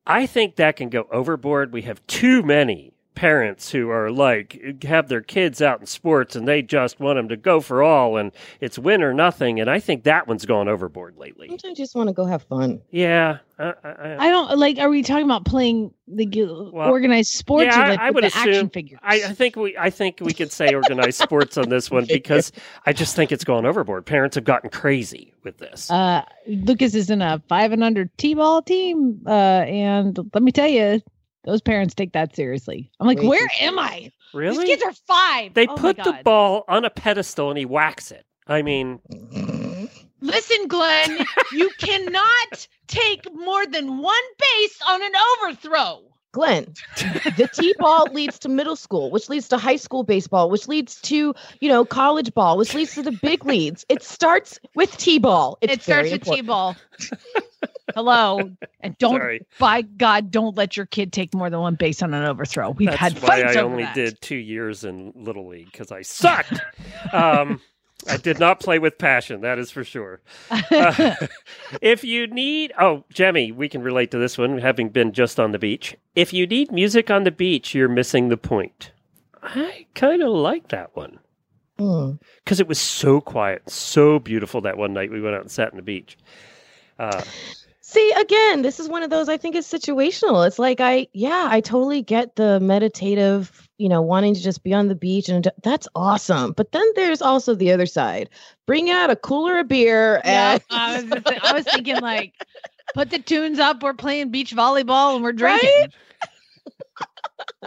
I 0.07 0.25
think 0.25 0.57
that 0.57 0.75
can 0.75 0.89
go 0.89 1.07
overboard. 1.11 1.73
We 1.73 1.83
have 1.83 2.05
too 2.07 2.43
many 2.43 2.94
parents 3.15 3.71
who 3.71 3.89
are 3.89 4.11
like 4.11 4.83
have 4.83 5.07
their 5.07 5.21
kids 5.21 5.61
out 5.61 5.79
in 5.79 5.85
sports 5.85 6.35
and 6.35 6.47
they 6.47 6.61
just 6.61 6.99
want 6.99 7.17
them 7.17 7.29
to 7.29 7.37
go 7.37 7.61
for 7.61 7.81
all 7.81 8.17
and 8.17 8.31
it's 8.59 8.77
win 8.77 9.01
or 9.01 9.13
nothing 9.13 9.59
and 9.59 9.69
i 9.69 9.79
think 9.79 10.03
that 10.03 10.27
one's 10.27 10.45
gone 10.45 10.67
overboard 10.67 11.15
lately 11.17 11.47
Sometimes 11.47 11.79
you 11.79 11.85
just 11.85 11.95
want 11.95 12.09
to 12.09 12.13
go 12.13 12.25
have 12.25 12.43
fun. 12.43 12.81
yeah 12.91 13.37
I, 13.57 13.63
I, 13.85 13.89
I, 13.89 14.17
I 14.27 14.29
don't 14.31 14.57
like. 14.59 14.79
Are 14.79 14.89
we 14.89 15.01
talking 15.01 15.23
about 15.23 15.45
playing 15.45 15.93
the 16.09 16.25
g- 16.25 16.43
organized 16.43 17.29
sports 17.29 17.67
yeah, 17.67 17.79
or 17.79 17.83
I- 17.85 17.89
like 17.91 17.99
I 18.01 18.07
with 18.11 18.15
would 18.15 18.23
the 18.25 18.37
action 18.37 18.49
assume- 18.51 18.69
figures? 18.69 18.99
I, 19.01 19.15
I 19.23 19.33
think 19.33 19.55
we 19.55 19.77
I 19.77 19.89
think 19.89 20.17
we 20.19 20.33
could 20.33 20.51
say 20.51 20.73
organized 20.73 21.19
sports 21.21 21.57
on 21.57 21.69
this 21.69 21.89
one 21.89 22.03
because 22.09 22.51
I 22.85 22.91
just 22.91 23.15
think 23.15 23.31
it's 23.31 23.45
gone 23.45 23.65
overboard. 23.65 24.05
Parents 24.05 24.35
have 24.35 24.43
gotten 24.43 24.69
crazy 24.71 25.33
with 25.45 25.57
this. 25.59 25.89
uh, 25.89 26.23
Lucas 26.47 26.95
is 26.95 27.09
in 27.09 27.21
a 27.21 27.41
five 27.47 27.71
and 27.71 27.81
under 27.81 28.09
t-ball 28.17 28.61
team, 28.61 29.21
uh, 29.25 29.29
and 29.29 30.19
let 30.33 30.43
me 30.43 30.51
tell 30.51 30.67
you, 30.67 31.01
those 31.45 31.61
parents 31.61 31.93
take 31.93 32.13
that 32.13 32.35
seriously. 32.35 32.91
I'm 32.99 33.07
like, 33.07 33.19
Way 33.19 33.27
where 33.27 33.49
am 33.61 33.79
I? 33.79 34.11
really? 34.33 34.65
These 34.65 34.77
kids 34.77 34.83
are 34.83 34.93
five. 35.07 35.53
they 35.53 35.67
Oh 35.67 35.75
put 35.75 35.97
the 35.97 36.19
ball 36.23 36.65
on 36.67 36.85
a 36.85 36.89
pedestal 36.89 37.49
and 37.49 37.57
he 37.57 37.65
whacks 37.65 38.11
it. 38.11 38.25
I 38.47 38.61
mean, 38.61 38.99
Listen, 40.21 40.67
Glenn, 40.67 41.25
you 41.51 41.69
cannot 41.79 42.67
take 42.87 43.31
more 43.33 43.65
than 43.67 43.99
one 43.99 44.23
base 44.39 44.79
on 44.87 45.03
an 45.03 45.11
overthrow. 45.43 46.01
Glenn, 46.31 46.73
the 46.97 47.49
T-ball 47.53 48.07
leads 48.11 48.37
to 48.39 48.49
middle 48.49 48.75
school, 48.75 49.09
which 49.09 49.29
leads 49.29 49.47
to 49.47 49.57
high 49.57 49.77
school 49.77 50.03
baseball, 50.03 50.49
which 50.49 50.67
leads 50.67 50.99
to, 51.03 51.33
you 51.61 51.69
know, 51.69 51.85
college 51.85 52.33
ball, 52.33 52.57
which 52.57 52.73
leads 52.73 52.93
to 52.95 53.01
the 53.03 53.13
big 53.13 53.45
leads. 53.45 53.85
It 53.87 54.03
starts 54.03 54.59
with 54.75 54.97
T-ball. 54.97 55.57
It 55.61 55.81
starts 55.81 56.11
with 56.11 56.23
t-ball. 56.23 56.75
Hello, 57.93 58.39
and 58.81 58.97
don't. 58.97 59.11
sorry. 59.15 59.45
By 59.59 59.83
God, 59.83 60.31
don't 60.31 60.55
let 60.57 60.75
your 60.75 60.85
kid 60.87 61.13
take 61.13 61.33
more 61.33 61.49
than 61.49 61.59
one 61.59 61.75
base 61.75 62.01
on 62.01 62.13
an 62.13 62.23
overthrow. 62.23 62.71
We've 62.71 62.89
That's 62.89 62.99
had 62.99 63.13
why 63.21 63.43
fights 63.43 63.55
I 63.55 63.59
over 63.61 63.71
only 63.71 63.83
that. 63.83 63.95
did 63.95 64.21
two 64.21 64.35
years 64.37 64.83
in 64.83 65.13
Little 65.15 65.47
League 65.47 65.71
because 65.71 65.91
I 65.91 66.01
sucked. 66.01 66.59
um, 67.13 67.61
I 68.09 68.17
did 68.17 68.39
not 68.39 68.59
play 68.59 68.77
with 68.79 68.97
passion, 68.97 69.41
that 69.41 69.57
is 69.57 69.71
for 69.71 69.83
sure. 69.83 70.21
Uh, 70.51 71.15
if 71.81 72.03
you 72.03 72.27
need, 72.27 72.71
oh, 72.79 73.03
Jemmy, 73.11 73.51
we 73.51 73.67
can 73.69 73.81
relate 73.81 74.11
to 74.11 74.17
this 74.19 74.37
one, 74.37 74.57
having 74.59 74.89
been 74.89 75.11
just 75.11 75.39
on 75.39 75.51
the 75.51 75.59
beach. 75.59 75.95
If 76.15 76.31
you 76.33 76.45
need 76.45 76.71
music 76.71 77.09
on 77.09 77.23
the 77.23 77.31
beach, 77.31 77.73
you're 77.73 77.87
missing 77.89 78.29
the 78.29 78.37
point. 78.37 78.91
I 79.41 79.85
kind 79.95 80.21
of 80.23 80.29
like 80.33 80.69
that 80.69 80.95
one 80.95 81.19
Mm. 81.79 82.19
because 82.43 82.61
it 82.61 82.69
was 82.69 82.79
so 82.79 83.19
quiet, 83.19 83.69
so 83.69 84.17
beautiful 84.17 84.61
that 84.61 84.77
one 84.77 84.93
night 84.93 85.11
we 85.11 85.19
went 85.19 85.35
out 85.35 85.41
and 85.41 85.51
sat 85.51 85.71
on 85.71 85.75
the 85.75 85.81
beach. 85.81 86.17
Uh, 86.97 87.21
See, 87.95 88.11
again, 88.19 88.61
this 88.61 88.77
is 88.81 88.89
one 88.89 89.03
of 89.03 89.09
those 89.09 89.29
I 89.29 89.37
think 89.37 89.55
is 89.55 89.65
situational. 89.65 90.45
It's 90.45 90.59
like 90.59 90.81
I, 90.81 91.07
yeah, 91.13 91.47
I 91.49 91.61
totally 91.61 92.01
get 92.01 92.35
the 92.35 92.59
meditative, 92.59 93.69
you 93.77 93.87
know, 93.87 94.01
wanting 94.01 94.33
to 94.35 94.41
just 94.41 94.63
be 94.63 94.73
on 94.73 94.89
the 94.89 94.95
beach, 94.95 95.29
and 95.29 95.47
that's 95.63 95.87
awesome. 95.95 96.51
But 96.51 96.73
then 96.73 96.83
there's 96.95 97.21
also 97.21 97.55
the 97.55 97.71
other 97.71 97.85
side. 97.85 98.29
Bring 98.65 98.89
out 98.89 99.11
a 99.11 99.15
cooler 99.15 99.59
of 99.59 99.69
beer 99.69 100.21
Yeah, 100.25 100.55
and 100.55 100.63
I 100.71 101.01
was, 101.01 101.09
just- 101.09 101.45
I 101.45 101.53
was 101.53 101.63
thinking 101.63 102.01
like, 102.01 102.33
put 102.93 103.11
the 103.11 103.19
tunes 103.19 103.59
up. 103.59 103.81
We're 103.81 103.93
playing 103.93 104.29
beach 104.29 104.53
volleyball 104.53 105.15
and 105.15 105.23
we're 105.23 105.31
drinking. 105.31 105.69
Right? 105.79 107.07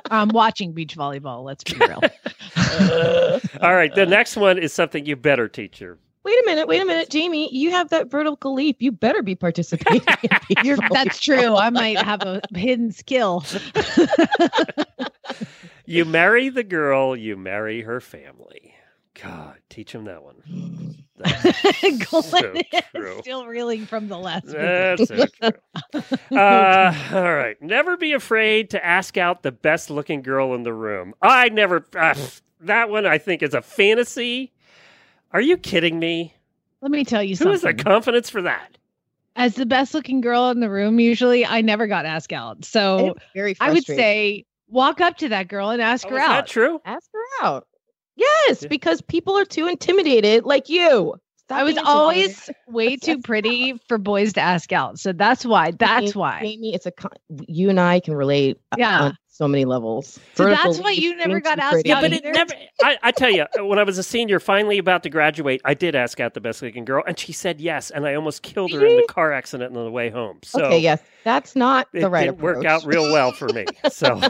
I'm 0.10 0.28
watching 0.28 0.74
beach 0.74 0.94
volleyball. 0.94 1.42
Let's 1.42 1.64
be 1.64 1.74
real. 1.74 2.02
all 3.62 3.74
right, 3.74 3.94
the 3.94 4.04
next 4.08 4.36
one 4.36 4.58
is 4.58 4.74
something 4.74 5.06
you 5.06 5.16
better 5.16 5.48
teach 5.48 5.80
your 5.80 5.96
wait 6.24 6.38
a 6.38 6.42
minute, 6.46 6.68
wait 6.68 6.80
a 6.80 6.84
minute, 6.84 7.10
Jamie, 7.10 7.52
you 7.54 7.70
have 7.70 7.88
that 7.90 8.10
vertical 8.10 8.54
leap. 8.54 8.76
You 8.80 8.92
better 8.92 9.22
be 9.22 9.34
participating. 9.34 10.02
You're, 10.64 10.78
that's 10.90 11.20
true. 11.20 11.56
I 11.56 11.70
might 11.70 11.98
have 11.98 12.22
a 12.22 12.40
hidden 12.54 12.92
skill. 12.92 13.44
You 15.90 16.04
marry 16.04 16.50
the 16.50 16.64
girl, 16.64 17.16
you 17.16 17.34
marry 17.34 17.80
her 17.80 17.98
family. 17.98 18.74
God, 19.22 19.56
teach 19.70 19.94
him 19.94 20.04
that 20.04 20.22
one. 20.22 20.96
That's 21.16 22.10
so 22.10 22.22
true. 22.22 22.60
is 22.94 23.18
still 23.20 23.46
reeling 23.46 23.86
from 23.86 24.08
the 24.08 24.18
last 24.18 24.44
visit. 24.44 25.08
That's 25.08 25.08
so 25.08 25.50
true. 25.50 26.38
Uh, 26.38 26.94
all 27.14 27.34
right. 27.34 27.56
Never 27.62 27.96
be 27.96 28.12
afraid 28.12 28.68
to 28.70 28.84
ask 28.84 29.16
out 29.16 29.42
the 29.42 29.50
best 29.50 29.88
looking 29.88 30.20
girl 30.20 30.54
in 30.54 30.62
the 30.62 30.74
room. 30.74 31.14
I 31.22 31.48
never, 31.48 31.86
uh, 31.96 32.14
that 32.60 32.90
one 32.90 33.06
I 33.06 33.16
think 33.16 33.42
is 33.42 33.54
a 33.54 33.62
fantasy. 33.62 34.52
Are 35.32 35.40
you 35.40 35.56
kidding 35.56 35.98
me? 35.98 36.34
Let 36.80 36.90
me 36.90 37.04
tell 37.04 37.22
you 37.22 37.34
something. 37.36 37.48
Who 37.48 37.52
has 37.52 37.62
the 37.62 37.74
confidence 37.74 38.30
for 38.30 38.42
that? 38.42 38.76
As 39.36 39.54
the 39.54 39.66
best 39.66 39.94
looking 39.94 40.20
girl 40.20 40.50
in 40.50 40.60
the 40.60 40.70
room, 40.70 40.98
usually 40.98 41.44
I 41.46 41.60
never 41.60 41.86
got 41.86 42.06
asked 42.06 42.32
out. 42.32 42.64
So 42.64 43.14
very 43.34 43.56
I 43.60 43.70
would 43.72 43.84
say 43.84 44.44
walk 44.68 45.00
up 45.00 45.16
to 45.18 45.28
that 45.30 45.48
girl 45.48 45.70
and 45.70 45.80
ask 45.82 46.06
Oh, 46.06 46.10
her 46.10 46.16
is 46.16 46.22
that 46.22 46.30
out. 46.38 46.46
true? 46.46 46.80
ask 46.84 47.08
her 47.12 47.46
out. 47.46 47.66
Yes, 48.16 48.62
Yeah. 48.62 48.68
because 48.68 49.00
people 49.02 49.38
are 49.38 49.44
too 49.44 49.66
intimidated, 49.68 50.44
like 50.44 50.68
you. 50.68 51.14
Stop 51.36 51.58
I 51.60 51.62
was 51.62 51.74
being 51.76 51.86
always 51.86 52.50
way 52.66 52.96
too 52.96 53.20
pretty 53.22 53.74
for 53.88 53.96
boys 53.96 54.32
to 54.34 54.40
ask 54.40 54.72
out. 54.72 54.98
So 54.98 55.12
that's 55.12 55.46
why. 55.46 55.70
That's 55.70 56.06
Jamie- 56.06 56.12
why. 56.12 56.40
Jamie, 56.42 56.74
it's 56.74 56.84
a 56.86 56.90
con- 56.90 57.12
you 57.46 57.70
and 57.70 57.78
I 57.80 58.00
can 58.00 58.14
relate 58.14 58.58
uh, 58.72 58.76
Yeah. 58.78 59.12
On 59.40 59.48
so 59.48 59.48
many 59.48 59.64
levels. 59.64 60.18
So 60.34 60.44
Vertical 60.44 60.72
that's 60.72 60.82
why 60.82 60.90
you 60.90 61.16
never 61.16 61.40
got 61.40 61.58
asked 61.58 61.72
pretty. 61.72 61.88
Yeah, 61.88 61.96
out 61.98 62.02
but 62.02 62.12
it 62.12 62.24
never. 62.24 62.54
I, 62.82 62.98
I 63.02 63.10
tell 63.10 63.30
you, 63.30 63.46
when 63.58 63.78
I 63.78 63.82
was 63.82 63.98
a 63.98 64.02
senior, 64.02 64.40
finally 64.40 64.78
about 64.78 65.02
to 65.04 65.10
graduate, 65.10 65.60
I 65.64 65.74
did 65.74 65.94
ask 65.94 66.20
out 66.20 66.34
the 66.34 66.40
best 66.40 66.62
looking 66.62 66.84
girl, 66.84 67.02
and 67.06 67.18
she 67.18 67.32
said 67.32 67.60
yes, 67.60 67.90
and 67.90 68.06
I 68.06 68.14
almost 68.14 68.42
killed 68.42 68.72
her 68.72 68.84
in 68.84 68.96
the 68.96 69.06
car 69.08 69.32
accident 69.32 69.76
on 69.76 69.84
the 69.84 69.90
way 69.90 70.10
home. 70.10 70.40
So 70.42 70.64
okay, 70.64 70.78
yes, 70.78 71.02
that's 71.24 71.56
not 71.56 71.88
the 71.92 72.08
right 72.10 72.22
It 72.22 72.32
didn't 72.32 72.40
approach. 72.40 72.56
work 72.56 72.64
out 72.64 72.84
real 72.84 73.12
well 73.12 73.32
for 73.32 73.48
me. 73.48 73.66
So 73.90 74.20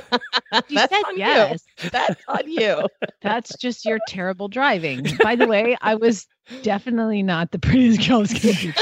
You 0.68 0.76
That's 0.76 0.92
said 0.92 1.02
on 1.06 1.18
you. 1.18 1.90
That's 1.90 2.22
on 2.28 2.50
you. 2.50 2.86
That's 3.22 3.56
just 3.56 3.84
your 3.84 3.98
terrible 4.08 4.48
driving. 4.48 5.06
By 5.22 5.36
the 5.36 5.46
way, 5.46 5.76
I 5.82 5.94
was 5.94 6.26
definitely 6.62 7.22
not 7.22 7.50
the 7.50 7.58
prettiest 7.58 8.08
girl 8.08 8.18
I 8.18 8.20
was 8.20 8.32
going 8.32 8.54
to 8.54 8.66
be. 8.66 8.72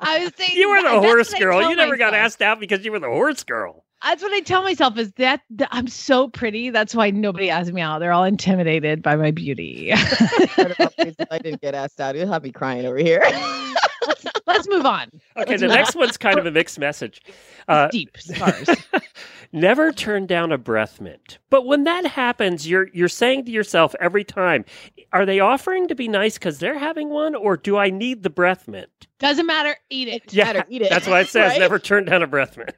I 0.00 0.24
was 0.24 0.32
saying 0.36 0.52
you 0.54 0.70
were 0.70 0.82
the 0.82 1.00
horse 1.00 1.34
girl. 1.34 1.68
You 1.68 1.76
never 1.76 1.96
got 1.96 2.14
asked 2.14 2.42
out 2.42 2.60
because 2.60 2.84
you 2.84 2.92
were 2.92 3.00
the 3.00 3.08
horse 3.08 3.42
girl. 3.44 3.84
That's 4.04 4.22
what 4.22 4.32
I 4.32 4.40
tell 4.40 4.62
myself 4.62 4.98
is 4.98 5.12
that, 5.12 5.42
that 5.50 5.68
I'm 5.70 5.86
so 5.86 6.28
pretty. 6.28 6.70
That's 6.70 6.94
why 6.94 7.10
nobody 7.10 7.50
asks 7.50 7.72
me 7.72 7.80
out. 7.80 8.00
They're 8.00 8.12
all 8.12 8.24
intimidated 8.24 9.02
by 9.02 9.16
my 9.16 9.30
beauty. 9.30 9.92
I 9.94 11.38
didn't 11.42 11.60
get 11.60 11.74
asked 11.74 12.00
out. 12.00 12.16
You'll 12.16 12.28
have 12.28 12.42
me 12.42 12.50
crying 12.52 12.84
over 12.84 12.98
here. 12.98 13.22
Let's 14.46 14.68
move 14.68 14.84
on. 14.84 15.08
Okay, 15.36 15.56
the 15.56 15.68
next 15.68 15.94
one's 15.94 16.16
kind 16.16 16.38
of 16.38 16.46
a 16.46 16.50
mixed 16.52 16.78
message. 16.78 17.22
Uh, 17.68 17.88
Deep 17.88 18.16
scars. 18.18 18.68
never 19.52 19.92
turn 19.92 20.26
down 20.26 20.50
a 20.50 20.58
breath 20.58 21.00
mint. 21.00 21.38
But 21.50 21.66
when 21.66 21.84
that 21.84 22.06
happens, 22.06 22.68
you're 22.68 22.88
you're 22.92 23.08
saying 23.08 23.44
to 23.44 23.52
yourself 23.52 23.94
every 24.00 24.24
time, 24.24 24.64
are 25.12 25.24
they 25.24 25.40
offering 25.40 25.86
to 25.88 25.94
be 25.94 26.08
nice 26.08 26.34
because 26.38 26.58
they're 26.58 26.78
having 26.78 27.10
one, 27.10 27.34
or 27.34 27.56
do 27.56 27.76
I 27.76 27.90
need 27.90 28.22
the 28.22 28.30
breath 28.30 28.66
mint? 28.66 28.88
Doesn't 29.18 29.46
matter. 29.46 29.76
Eat 29.90 30.08
it. 30.08 30.32
Yeah, 30.32 30.44
matter, 30.46 30.64
eat 30.68 30.82
it, 30.82 30.90
that's 30.90 31.06
why 31.06 31.20
it 31.20 31.28
says 31.28 31.52
right? 31.52 31.60
never 31.60 31.78
turn 31.78 32.04
down 32.04 32.22
a 32.22 32.26
breath 32.26 32.56
mint. 32.56 32.74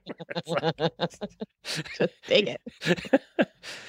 Just 1.64 2.12
take 2.26 2.48
it. 2.48 2.60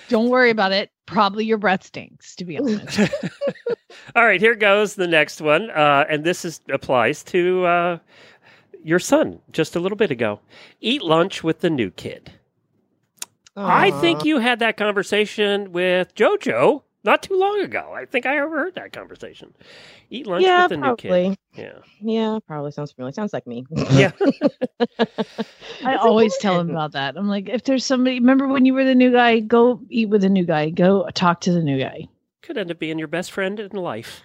Don't 0.07 0.29
worry 0.29 0.49
about 0.49 0.71
it. 0.71 0.91
Probably 1.05 1.43
your 1.45 1.57
breath 1.57 1.83
stinks, 1.83 2.35
to 2.37 2.45
be 2.45 2.57
honest. 2.57 2.99
All 4.15 4.25
right, 4.25 4.39
here 4.39 4.55
goes 4.55 4.95
the 4.95 5.07
next 5.07 5.41
one, 5.41 5.69
uh, 5.71 6.05
and 6.09 6.23
this 6.23 6.45
is 6.45 6.61
applies 6.69 7.23
to 7.25 7.65
uh, 7.65 7.97
your 8.83 8.99
son 8.99 9.39
just 9.51 9.75
a 9.75 9.79
little 9.79 9.97
bit 9.97 10.11
ago. 10.11 10.39
Eat 10.81 11.01
lunch 11.01 11.43
with 11.43 11.59
the 11.59 11.69
new 11.69 11.91
kid. 11.91 12.31
I 13.57 13.91
think 14.01 14.25
you 14.25 14.39
had 14.39 14.59
that 14.59 14.75
conversation 14.75 15.71
with 15.71 16.13
JoJo 16.15 16.83
not 17.05 17.23
too 17.23 17.37
long 17.37 17.61
ago. 17.61 17.93
I 17.95 18.05
think 18.05 18.25
I 18.25 18.39
overheard 18.39 18.75
that 18.75 18.91
conversation. 18.91 19.53
Eat 20.09 20.27
lunch 20.27 20.43
yeah, 20.43 20.63
with 20.63 20.69
the 20.71 20.77
new 20.77 20.95
kid. 20.97 21.07
probably. 21.09 21.37
Yeah. 21.53 21.77
Yeah, 22.01 22.39
probably 22.47 22.71
sounds 22.71 22.91
familiar. 22.91 23.13
Sounds 23.13 23.31
like 23.31 23.47
me. 23.47 23.65
Yeah. 23.91 24.11
I 25.85 25.95
always 25.95 26.35
tell 26.37 26.59
him 26.59 26.69
about 26.69 26.93
that. 26.93 27.15
I'm 27.15 27.27
like, 27.29 27.47
if 27.47 27.63
there's 27.63 27.85
somebody, 27.85 28.19
remember 28.19 28.47
when 28.47 28.65
you 28.65 28.73
were 28.73 28.83
the 28.83 28.95
new 28.95 29.11
guy, 29.11 29.39
go 29.39 29.79
eat 29.89 30.09
with 30.09 30.21
the 30.21 30.29
new 30.29 30.45
guy. 30.45 30.69
Go 30.69 31.07
talk 31.13 31.41
to 31.41 31.51
the 31.51 31.61
new 31.61 31.79
guy. 31.79 32.07
Could 32.45 32.57
end 32.57 32.71
up 32.71 32.79
being 32.79 32.99
your 32.99 33.07
best 33.07 33.31
friend 33.31 33.59
in 33.59 33.71
life. 33.71 34.21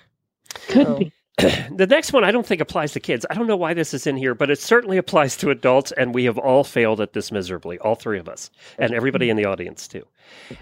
Could 0.68 0.87
Oh. 0.87 0.98
be. 0.98 1.12
the 1.76 1.87
next 1.88 2.12
one 2.12 2.24
I 2.24 2.31
don't 2.31 2.46
think 2.46 2.61
applies 2.61 2.92
to 2.92 3.00
kids. 3.00 3.24
I 3.31 3.35
don't 3.35 3.46
know 3.46 3.57
why 3.57 3.74
this 3.74 3.94
is 3.94 4.07
in 4.07 4.16
here, 4.16 4.35
but 4.35 4.50
it 4.50 4.59
certainly 4.59 4.96
applies 4.96 5.37
to 5.38 5.50
adults, 5.50 5.92
and 5.92 6.14
we 6.14 6.24
have 6.24 6.38
all 6.38 6.64
failed 6.64 7.00
at 7.00 7.12
this 7.12 7.31
miserably, 7.33 7.79
all 7.79 7.94
three 7.94 8.18
of 8.18 8.29
us, 8.29 8.50
and 8.79 8.92
everybody 8.94 9.31
in 9.31 9.37
the 9.37 9.44
audience 9.44 9.88
too. 9.88 10.07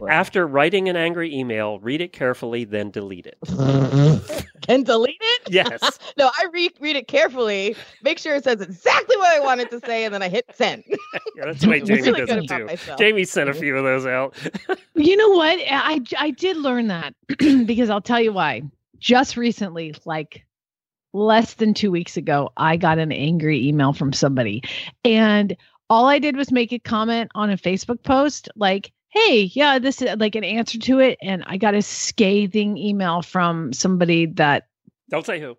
After 0.08 0.46
writing 0.46 0.88
an 0.88 0.96
angry 0.96 1.34
email, 1.34 1.78
read 1.80 2.00
it 2.00 2.12
carefully, 2.12 2.64
then 2.64 2.90
delete 2.90 3.26
it. 3.26 3.38
and 4.68 4.86
delete 4.86 5.16
it? 5.20 5.38
Yes. 5.50 5.80
No, 6.18 6.30
I 6.38 6.46
re- 6.52 6.70
read 6.80 6.96
it 6.96 7.06
carefully, 7.08 7.76
make 8.02 8.18
sure 8.18 8.34
it 8.34 8.44
says 8.44 8.60
exactly 8.60 9.16
what 9.16 9.32
I 9.32 9.40
wanted 9.40 9.70
to 9.70 9.80
say, 9.80 10.04
and 10.04 10.12
then 10.12 10.22
I 10.22 10.28
hit 10.28 10.44
send. 10.52 10.82
Yeah, 10.88 11.44
that's 11.46 11.60
the 11.62 11.68
way 11.68 11.80
Jamie 11.80 12.02
really 12.02 12.20
does 12.20 12.28
good 12.28 12.44
it 12.44 12.48
too. 12.48 12.64
myself. 12.66 12.98
Jamie 12.98 13.24
sent 13.24 13.48
a 13.48 13.54
few 13.54 13.76
of 13.76 13.84
those 13.84 14.04
out. 14.04 14.36
You 14.94 15.16
know 15.16 15.28
what? 15.30 15.58
I 15.70 16.00
I 16.18 16.30
did 16.32 16.56
learn 16.56 16.88
that 16.88 17.14
because 17.66 17.88
I'll 17.88 18.00
tell 18.00 18.20
you 18.20 18.32
why. 18.32 18.62
Just 18.98 19.36
recently, 19.36 19.94
like 20.04 20.44
less 21.18 21.54
than 21.54 21.74
two 21.74 21.90
weeks 21.90 22.16
ago, 22.16 22.50
I 22.56 22.76
got 22.76 22.98
an 22.98 23.12
angry 23.12 23.66
email 23.66 23.92
from 23.92 24.12
somebody, 24.12 24.62
and 25.04 25.56
all 25.90 26.06
I 26.06 26.18
did 26.18 26.36
was 26.36 26.52
make 26.52 26.72
a 26.72 26.78
comment 26.78 27.30
on 27.34 27.50
a 27.50 27.56
Facebook 27.56 28.02
post, 28.02 28.48
like, 28.56 28.92
"Hey, 29.08 29.50
yeah, 29.54 29.78
this 29.78 30.00
is 30.02 30.16
like 30.18 30.34
an 30.34 30.44
answer 30.44 30.78
to 30.78 30.98
it," 31.00 31.18
and 31.22 31.42
I 31.46 31.56
got 31.56 31.74
a 31.74 31.82
scathing 31.82 32.76
email 32.78 33.22
from 33.22 33.72
somebody 33.72 34.26
that 34.26 34.66
Don't 35.10 35.24
say 35.26 35.40
who. 35.40 35.56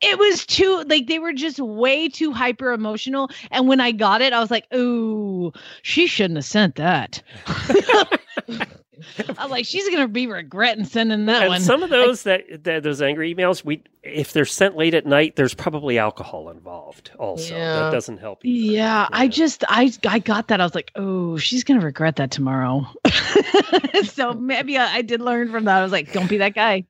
it 0.00 0.18
was 0.18 0.44
too 0.46 0.84
like 0.88 1.06
they 1.06 1.18
were 1.18 1.32
just 1.32 1.58
way 1.58 2.08
too 2.08 2.32
hyper 2.32 2.72
emotional. 2.72 3.30
And 3.50 3.66
when 3.68 3.80
i 3.80 3.90
got 3.92 4.20
it 4.22 4.32
i 4.32 4.40
was 4.40 4.50
like 4.50 4.66
ooh 4.74 5.52
she 5.82 6.06
shouldn't 6.06 6.36
have 6.36 6.44
sent 6.44 6.76
that 6.76 7.22
i'm 9.38 9.50
like 9.50 9.64
she's 9.64 9.88
gonna 9.90 10.08
be 10.08 10.26
regretting 10.26 10.84
sending 10.84 11.26
that 11.26 11.42
And 11.42 11.48
one 11.50 11.60
some 11.60 11.82
of 11.82 11.90
those 11.90 12.22
that, 12.24 12.64
that 12.64 12.82
those 12.82 13.00
angry 13.02 13.34
emails, 13.34 13.64
we 13.64 13.82
if 14.02 14.32
they're 14.32 14.44
sent 14.46 14.76
late 14.76 14.94
at 14.94 15.04
night, 15.06 15.36
there's 15.36 15.52
probably 15.54 15.98
alcohol 15.98 16.48
involved. 16.50 17.10
Also, 17.18 17.54
that 17.54 17.90
doesn't 17.90 18.18
help. 18.18 18.44
either. 18.44 18.72
yeah, 18.74 19.08
i 19.12 19.28
just 19.28 19.64
i 19.68 19.92
i 20.08 20.18
got 20.18 20.48
that 20.48 20.60
i 20.60 20.64
was 20.64 20.74
like 20.74 20.90
oh 20.96 21.36
she's 21.36 21.64
gonna 21.64 21.80
regret 21.80 22.16
that 22.16 22.30
tomorrow 22.30 22.86
so 24.04 24.32
maybe 24.34 24.78
I, 24.78 24.96
I 24.96 25.02
did 25.02 25.20
learn 25.20 25.50
from 25.50 25.64
that 25.64 25.78
i 25.78 25.82
was 25.82 25.92
like 25.92 26.12
don't 26.12 26.28
be 26.28 26.38
that 26.38 26.54
guy 26.54 26.84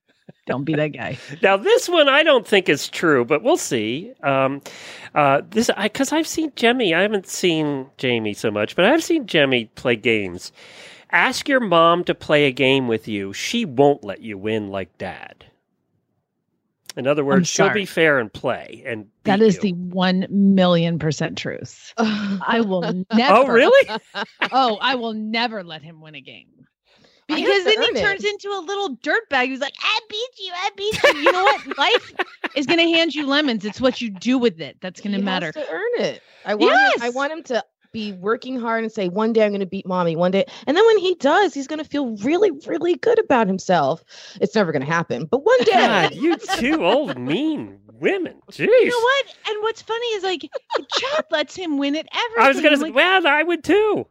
don't 0.47 0.65
be 0.65 0.75
that 0.77 0.89
guy 0.89 1.19
Now, 1.43 1.57
this 1.57 1.89
one 1.89 2.09
I 2.09 2.23
don't 2.23 2.47
think 2.47 2.69
is 2.69 2.89
true, 2.89 3.25
but 3.25 3.43
we'll 3.43 3.57
see. 3.59 4.13
Um, 4.23 4.63
uh, 5.15 5.43
this 5.51 5.71
because 5.83 6.13
I've 6.13 6.27
seen 6.27 6.53
Jemmy. 6.57 6.95
I 6.95 7.03
haven't 7.03 7.27
seen 7.27 7.87
Jamie 7.99 8.33
so 8.35 8.51
much, 8.51 8.75
but 8.77 8.85
I've 8.87 9.05
seen 9.05 9.27
Jemmy 9.27 9.67
play 9.75 9.97
games. 9.97 10.53
Ask 11.11 11.49
your 11.49 11.61
mom 11.61 12.05
to 12.05 12.15
play 12.15 12.47
a 12.47 12.53
game 12.53 12.87
with 12.89 13.09
you. 13.09 13.33
She 13.33 13.65
won't 13.65 14.05
let 14.05 14.21
you 14.21 14.37
win 14.37 14.69
like 14.69 14.97
dad. 14.99 15.47
In 16.97 17.07
other 17.07 17.25
words, 17.25 17.49
she'll 17.49 17.71
be 17.71 17.85
fair 17.85 18.19
and 18.19 18.33
play. 18.33 18.83
And 18.85 19.07
that 19.23 19.41
is 19.41 19.55
you. 19.57 19.61
the 19.61 19.73
one 19.75 20.27
million 20.31 20.99
percent 20.99 21.39
truth 21.39 21.95
i 21.99 22.61
will 22.61 22.85
oh, 23.11 23.17
never 23.17 23.35
Oh, 23.35 23.47
really? 23.47 24.01
oh 24.53 24.79
i 24.81 24.95
will 24.95 25.13
never 25.13 25.63
let 25.63 25.83
him 25.83 26.01
win 26.01 26.15
a 26.15 26.21
game 26.21 26.59
because 27.29 27.65
then 27.65 27.83
he 27.83 27.89
it. 27.91 28.01
turns 28.01 28.25
into 28.25 28.49
a 28.49 28.61
little 28.61 28.97
dirtbag 28.97 29.49
who's 29.49 29.61
like, 29.61 29.75
I 29.81 30.01
beat 30.09 30.31
you, 30.39 30.53
I 30.55 30.71
beat 30.77 31.03
you. 31.03 31.21
You 31.21 31.33
know 31.33 31.45
what? 31.45 31.79
Life 31.79 32.15
is 32.57 32.65
going 32.65 32.79
to 32.79 32.89
hand 32.89 33.15
you 33.15 33.27
lemons. 33.27 33.67
It's 33.67 33.83
what 33.83 34.01
you 34.01 34.09
do 34.09 34.39
with 34.39 34.61
it 34.63 34.79
that's 34.81 35.03
going 35.03 35.13
to 35.13 35.23
matter. 35.23 35.53
to 35.53 35.71
earn 35.71 35.91
it. 35.99 36.23
I 36.47 36.55
want. 36.55 36.73
Him, 36.73 37.03
I 37.03 37.11
want 37.11 37.33
him 37.33 37.43
to 37.45 37.63
be 37.93 38.13
working 38.13 38.59
hard 38.59 38.83
and 38.85 38.93
say, 38.93 39.09
"One 39.09 39.33
day 39.33 39.45
I'm 39.45 39.51
going 39.51 39.61
to 39.61 39.67
beat 39.67 39.87
mommy." 39.87 40.17
One 40.17 40.31
day, 40.31 40.45
and 40.67 40.77
then 40.77 40.87
when 40.87 40.99
he 40.99 41.15
does, 41.17 41.55
he's 41.55 41.67
going 41.67 41.79
to 41.83 41.89
feel 41.89 42.17
really, 42.19 42.51
really 42.67 42.95
good 42.97 43.19
about 43.19 43.47
himself. 43.47 44.03
It's 44.41 44.55
never 44.55 44.73
going 44.73 44.85
to 44.85 44.91
happen, 44.91 45.25
but 45.27 45.45
one 45.45 45.59
day. 45.65 45.73
God, 45.73 46.15
you 46.15 46.37
two 46.37 46.85
old 46.85 47.19
mean 47.19 47.79
women. 47.93 48.41
Jeez. 48.53 48.67
You 48.69 48.91
know 48.91 48.99
what? 49.01 49.27
And 49.49 49.63
what's 49.63 49.83
funny 49.83 50.07
is 50.09 50.23
like, 50.23 50.43
Chad 50.99 51.25
lets 51.31 51.57
him 51.57 51.79
win 51.79 51.97
at 51.97 52.07
everything. 52.15 52.45
I 52.45 52.49
was 52.49 52.61
going 52.61 52.71
to 52.73 52.77
say, 52.79 52.85
like, 52.85 52.95
well, 52.95 53.27
I 53.27 53.43
would 53.43 53.65
too. 53.65 54.07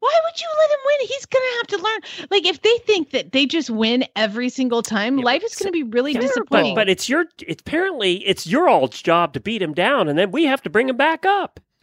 why 0.00 0.14
would 0.24 0.40
you 0.40 0.46
let 0.60 0.70
him 0.70 0.78
win? 0.86 1.08
He's 1.08 1.26
going 1.26 1.42
to 1.42 1.56
have 1.56 1.66
to 1.66 1.76
learn. 1.84 2.28
Like, 2.30 2.46
if 2.46 2.62
they 2.62 2.76
think 2.86 3.10
that 3.10 3.32
they 3.32 3.44
just 3.46 3.70
win 3.70 4.04
every 4.14 4.48
single 4.48 4.82
time, 4.82 5.18
Yeah, 5.18 5.24
life 5.24 5.42
is 5.42 5.54
going 5.56 5.66
to 5.66 5.72
be 5.72 5.82
really 5.82 6.14
disappointing. 6.14 6.74
But, 6.74 6.82
but 6.82 6.88
it's 6.88 7.08
your 7.08 7.24
it's 7.46 7.60
apparently 7.60 8.24
it's 8.26 8.46
your 8.46 8.68
all's 8.68 9.02
job 9.02 9.32
to 9.32 9.40
beat 9.40 9.60
him 9.60 9.74
down, 9.74 10.08
and 10.08 10.16
then 10.18 10.30
we 10.30 10.44
have 10.44 10.62
to 10.62 10.70
bring 10.70 10.88
him 10.88 10.96
back 10.96 11.26
up. 11.26 11.58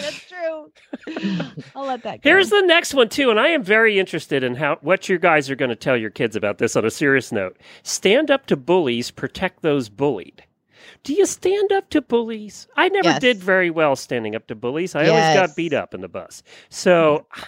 That's 0.00 0.28
true. 0.28 0.72
I'll 1.74 1.86
let 1.86 2.02
that 2.04 2.22
go. 2.22 2.28
Here's 2.30 2.50
the 2.50 2.62
next 2.62 2.94
one 2.94 3.08
too, 3.08 3.30
and 3.30 3.38
I 3.40 3.48
am 3.48 3.62
very 3.62 3.98
interested 3.98 4.42
in 4.42 4.54
how 4.54 4.78
what 4.80 5.08
you 5.08 5.18
guys 5.18 5.50
are 5.50 5.56
going 5.56 5.68
to 5.70 5.76
tell 5.76 5.96
your 5.96 6.10
kids 6.10 6.36
about 6.36 6.58
this. 6.58 6.76
On 6.76 6.84
a 6.84 6.90
serious 6.90 7.32
note, 7.32 7.56
stand 7.82 8.30
up 8.30 8.46
to 8.46 8.56
bullies, 8.56 9.10
protect 9.10 9.62
those 9.62 9.88
bullied. 9.88 10.44
Do 11.04 11.12
you 11.14 11.26
stand 11.26 11.70
up 11.72 11.90
to 11.90 12.00
bullies? 12.00 12.66
I 12.76 12.88
never 12.88 13.08
Yes. 13.10 13.20
did 13.20 13.36
very 13.38 13.70
well 13.70 13.94
standing 13.96 14.34
up 14.34 14.46
to 14.48 14.54
bullies. 14.54 14.94
I 14.94 15.08
always 15.08 15.34
got 15.34 15.56
beat 15.56 15.72
up 15.72 15.94
in 15.94 16.00
the 16.00 16.08
bus. 16.08 16.42
So 16.70 17.26
Or 17.34 17.40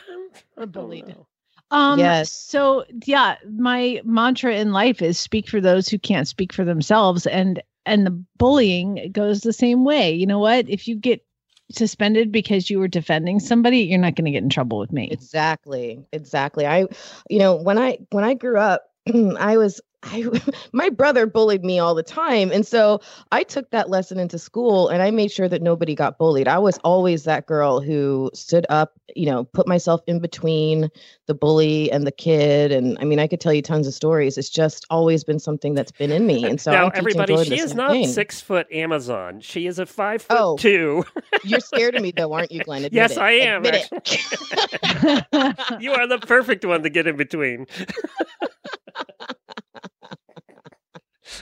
I 0.56 0.60
don't 0.60 0.72
bullied. 0.72 1.08
know. 1.08 1.26
Um, 1.70 1.98
Yes. 1.98 2.32
So 2.32 2.84
yeah, 3.06 3.36
my 3.48 4.00
mantra 4.04 4.54
in 4.56 4.72
life 4.72 5.00
is 5.02 5.18
speak 5.18 5.48
for 5.48 5.60
those 5.60 5.88
who 5.88 5.98
can't 5.98 6.28
speak 6.28 6.52
for 6.52 6.64
themselves, 6.64 7.26
and 7.26 7.62
and 7.86 8.06
the 8.06 8.10
bullying 8.38 9.10
goes 9.12 9.40
the 9.40 9.52
same 9.52 9.84
way. 9.84 10.12
You 10.12 10.26
know 10.26 10.38
what? 10.38 10.68
If 10.68 10.86
you 10.86 10.96
get 10.96 11.24
suspended 11.72 12.32
because 12.32 12.70
you 12.70 12.78
were 12.78 12.88
defending 12.88 13.40
somebody, 13.40 13.80
you're 13.80 13.98
not 13.98 14.14
going 14.16 14.26
to 14.26 14.30
get 14.30 14.42
in 14.42 14.48
trouble 14.48 14.78
with 14.78 14.92
me. 14.92 15.08
Exactly. 15.10 16.04
Exactly. 16.12 16.66
I 16.66 16.86
you 17.28 17.38
know, 17.38 17.56
when 17.56 17.78
I 17.78 17.98
when 18.10 18.24
I 18.24 18.34
grew 18.34 18.58
up, 18.58 18.84
I 19.38 19.56
was 19.56 19.80
I 20.02 20.24
my 20.72 20.88
brother 20.88 21.26
bullied 21.26 21.64
me 21.64 21.78
all 21.78 21.94
the 21.94 22.02
time. 22.02 22.50
And 22.50 22.66
so 22.66 23.00
I 23.32 23.42
took 23.42 23.70
that 23.70 23.90
lesson 23.90 24.18
into 24.18 24.38
school 24.38 24.88
and 24.88 25.02
I 25.02 25.10
made 25.10 25.30
sure 25.30 25.48
that 25.48 25.62
nobody 25.62 25.94
got 25.94 26.18
bullied. 26.18 26.48
I 26.48 26.58
was 26.58 26.78
always 26.84 27.24
that 27.24 27.46
girl 27.46 27.80
who 27.80 28.30
stood 28.32 28.66
up, 28.70 28.94
you 29.14 29.26
know, 29.26 29.44
put 29.44 29.66
myself 29.68 30.00
in 30.06 30.20
between 30.20 30.88
the 31.26 31.34
bully 31.34 31.90
and 31.92 32.06
the 32.06 32.12
kid. 32.12 32.72
And 32.72 32.96
I 33.00 33.04
mean, 33.04 33.18
I 33.18 33.26
could 33.26 33.40
tell 33.40 33.52
you 33.52 33.62
tons 33.62 33.86
of 33.86 33.94
stories. 33.94 34.38
It's 34.38 34.48
just 34.48 34.86
always 34.90 35.22
been 35.22 35.38
something 35.38 35.74
that's 35.74 35.92
been 35.92 36.12
in 36.12 36.26
me. 36.26 36.44
And 36.50 36.60
so 36.60 36.72
now, 36.72 36.88
everybody, 36.88 37.34
Jordan 37.34 37.52
she 37.52 37.60
is 37.60 37.74
not 37.74 37.92
thing. 37.92 38.08
six 38.08 38.40
foot 38.40 38.66
Amazon. 38.72 39.40
She 39.40 39.66
is 39.66 39.78
a 39.78 39.86
five 39.86 40.22
foot 40.22 40.36
Oh. 40.40 40.56
two. 40.56 41.04
You're 41.44 41.60
scared 41.60 41.94
of 41.94 42.02
me 42.02 42.12
though, 42.16 42.32
aren't 42.32 42.50
you, 42.50 42.64
Glenn? 42.64 42.84
Admit 42.84 42.92
Yes, 42.94 43.12
it. 43.12 43.18
I 43.18 43.32
am, 43.32 43.64
you 45.80 45.92
are 45.92 46.06
the 46.06 46.18
perfect 46.26 46.64
one 46.64 46.82
to 46.82 46.90
get 46.90 47.06
in 47.06 47.16
between. 47.16 47.66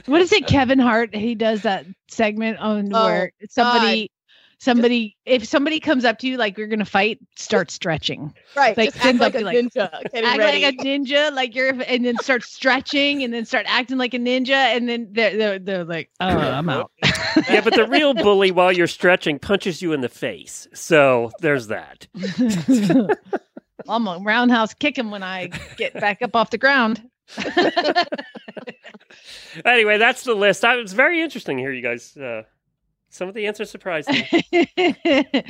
What 0.06 0.20
is 0.20 0.32
it, 0.32 0.46
Kevin 0.46 0.78
Hart? 0.78 1.14
He 1.14 1.34
does 1.34 1.62
that 1.62 1.86
segment 2.08 2.58
on 2.58 2.92
Oh, 2.94 3.04
where 3.04 3.32
somebody. 3.50 4.10
Somebody, 4.60 5.16
if 5.24 5.44
somebody 5.46 5.78
comes 5.78 6.04
up 6.04 6.18
to 6.18 6.26
you 6.26 6.36
like 6.36 6.58
you're 6.58 6.66
gonna 6.66 6.84
fight, 6.84 7.20
start 7.36 7.70
stretching. 7.70 8.34
right. 8.56 8.76
Like, 8.76 8.92
just 8.92 9.06
act 9.06 9.18
like 9.20 9.36
up, 9.36 9.40
a 9.40 9.44
like- 9.44 9.56
ninja. 9.56 10.02
Getting 10.12 10.24
act 10.24 10.38
ready. 10.40 10.62
like 10.64 10.74
a 10.74 10.78
ninja, 10.84 11.32
like 11.32 11.54
you're, 11.54 11.80
and 11.80 12.04
then 12.04 12.18
start 12.18 12.42
stretching, 12.42 13.22
and 13.22 13.32
then 13.32 13.44
start 13.44 13.66
acting 13.68 13.98
like 13.98 14.14
a 14.14 14.18
ninja, 14.18 14.50
and 14.50 14.88
then 14.88 15.10
they're 15.12 15.36
they're, 15.36 15.58
they're 15.60 15.84
like, 15.84 16.10
oh, 16.18 16.26
I'm 16.26 16.68
out. 16.68 16.90
yeah, 17.48 17.60
but 17.60 17.74
the 17.76 17.86
real 17.88 18.14
bully, 18.14 18.50
while 18.50 18.72
you're 18.72 18.88
stretching, 18.88 19.38
punches 19.38 19.80
you 19.80 19.92
in 19.92 20.00
the 20.00 20.08
face. 20.08 20.66
So 20.74 21.30
there's 21.38 21.68
that. 21.68 22.08
I'm 23.88 24.08
a 24.08 24.18
roundhouse 24.18 24.74
kick 24.74 24.98
him 24.98 25.12
when 25.12 25.22
I 25.22 25.50
get 25.76 25.94
back 25.94 26.20
up 26.20 26.34
off 26.34 26.50
the 26.50 26.58
ground. 26.58 27.00
Anyway, 29.64 29.98
that's 29.98 30.24
the 30.24 30.34
list. 30.34 30.64
I, 30.64 30.76
it 30.76 30.82
was 30.82 30.92
very 30.92 31.22
interesting 31.22 31.56
to 31.56 31.62
hear 31.62 31.72
you 31.72 31.82
guys 31.82 32.16
uh, 32.16 32.42
Some 33.10 33.28
of 33.28 33.34
the 33.34 33.46
answers 33.46 33.70
surprised 33.70 34.08
me. 34.10 35.44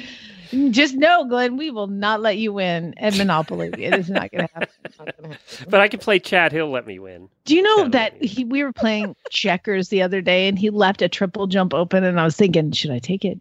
Just 0.71 0.95
know, 0.95 1.27
Glenn, 1.27 1.57
we 1.59 1.71
will 1.71 1.89
not 1.89 2.23
let 2.23 2.39
you 2.39 2.55
win 2.55 2.95
at 2.97 3.19
Monopoly. 3.19 3.71
It 3.77 3.95
is 3.95 4.09
not 4.09 4.31
going 4.31 4.47
to 4.47 4.55
happen. 4.55 4.69
Gonna 4.99 5.13
happen. 5.13 5.39
but 5.69 5.81
I 5.81 5.89
can 5.89 6.01
play 6.01 6.19
Chad. 6.19 6.53
He'll 6.53 6.71
let 6.71 6.87
me 6.87 6.99
win. 6.99 7.29
Do 7.45 7.55
you 7.55 7.63
know 7.63 7.77
Sounded 7.79 7.93
that 7.93 8.23
he 8.23 8.45
we 8.45 8.63
were 8.63 8.73
playing 8.73 9.15
checkers 9.31 9.89
the 9.89 10.01
other 10.03 10.23
day 10.23 10.49
and 10.49 10.59
he 10.59 10.71
left 10.71 11.03
a 11.03 11.09
triple 11.09 11.47
jump 11.49 11.75
open 11.75 12.05
and 12.05 12.19
I 12.19 12.25
was 12.25 12.37
thinking, 12.37 12.73
should 12.73 12.93
I 12.93 12.99
take 12.99 13.25
it? 13.25 13.39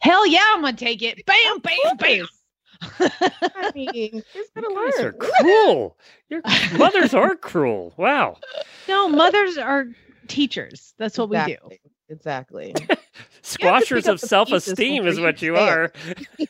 Hell 0.00 0.26
yeah, 0.26 0.44
I'm 0.48 0.62
gonna 0.62 0.76
take 0.76 1.02
it. 1.02 1.24
Bam, 1.26 1.58
bam, 1.60 1.96
bam. 1.98 2.26
I 2.80 3.72
mean, 3.74 4.22
he's 4.32 4.50
gonna 4.54 4.68
You 4.70 4.92
guys 4.92 5.00
are 5.04 5.12
cruel. 5.12 5.96
Your 6.28 6.42
mothers 6.76 7.14
are 7.14 7.34
cruel. 7.36 7.92
Wow. 7.96 8.36
no, 8.86 9.08
mothers 9.08 9.58
are 9.58 9.86
teachers. 10.28 10.94
That's 10.98 11.18
what 11.18 11.30
we 11.30 11.36
do. 11.38 11.52
Exactly. 11.52 11.80
Exactly. 12.08 12.74
Squashers 13.42 14.06
of 14.06 14.20
self 14.20 14.50
esteem 14.50 15.06
is 15.06 15.20
what 15.20 15.42
you 15.42 15.54
you 15.54 15.56
are. 15.56 15.92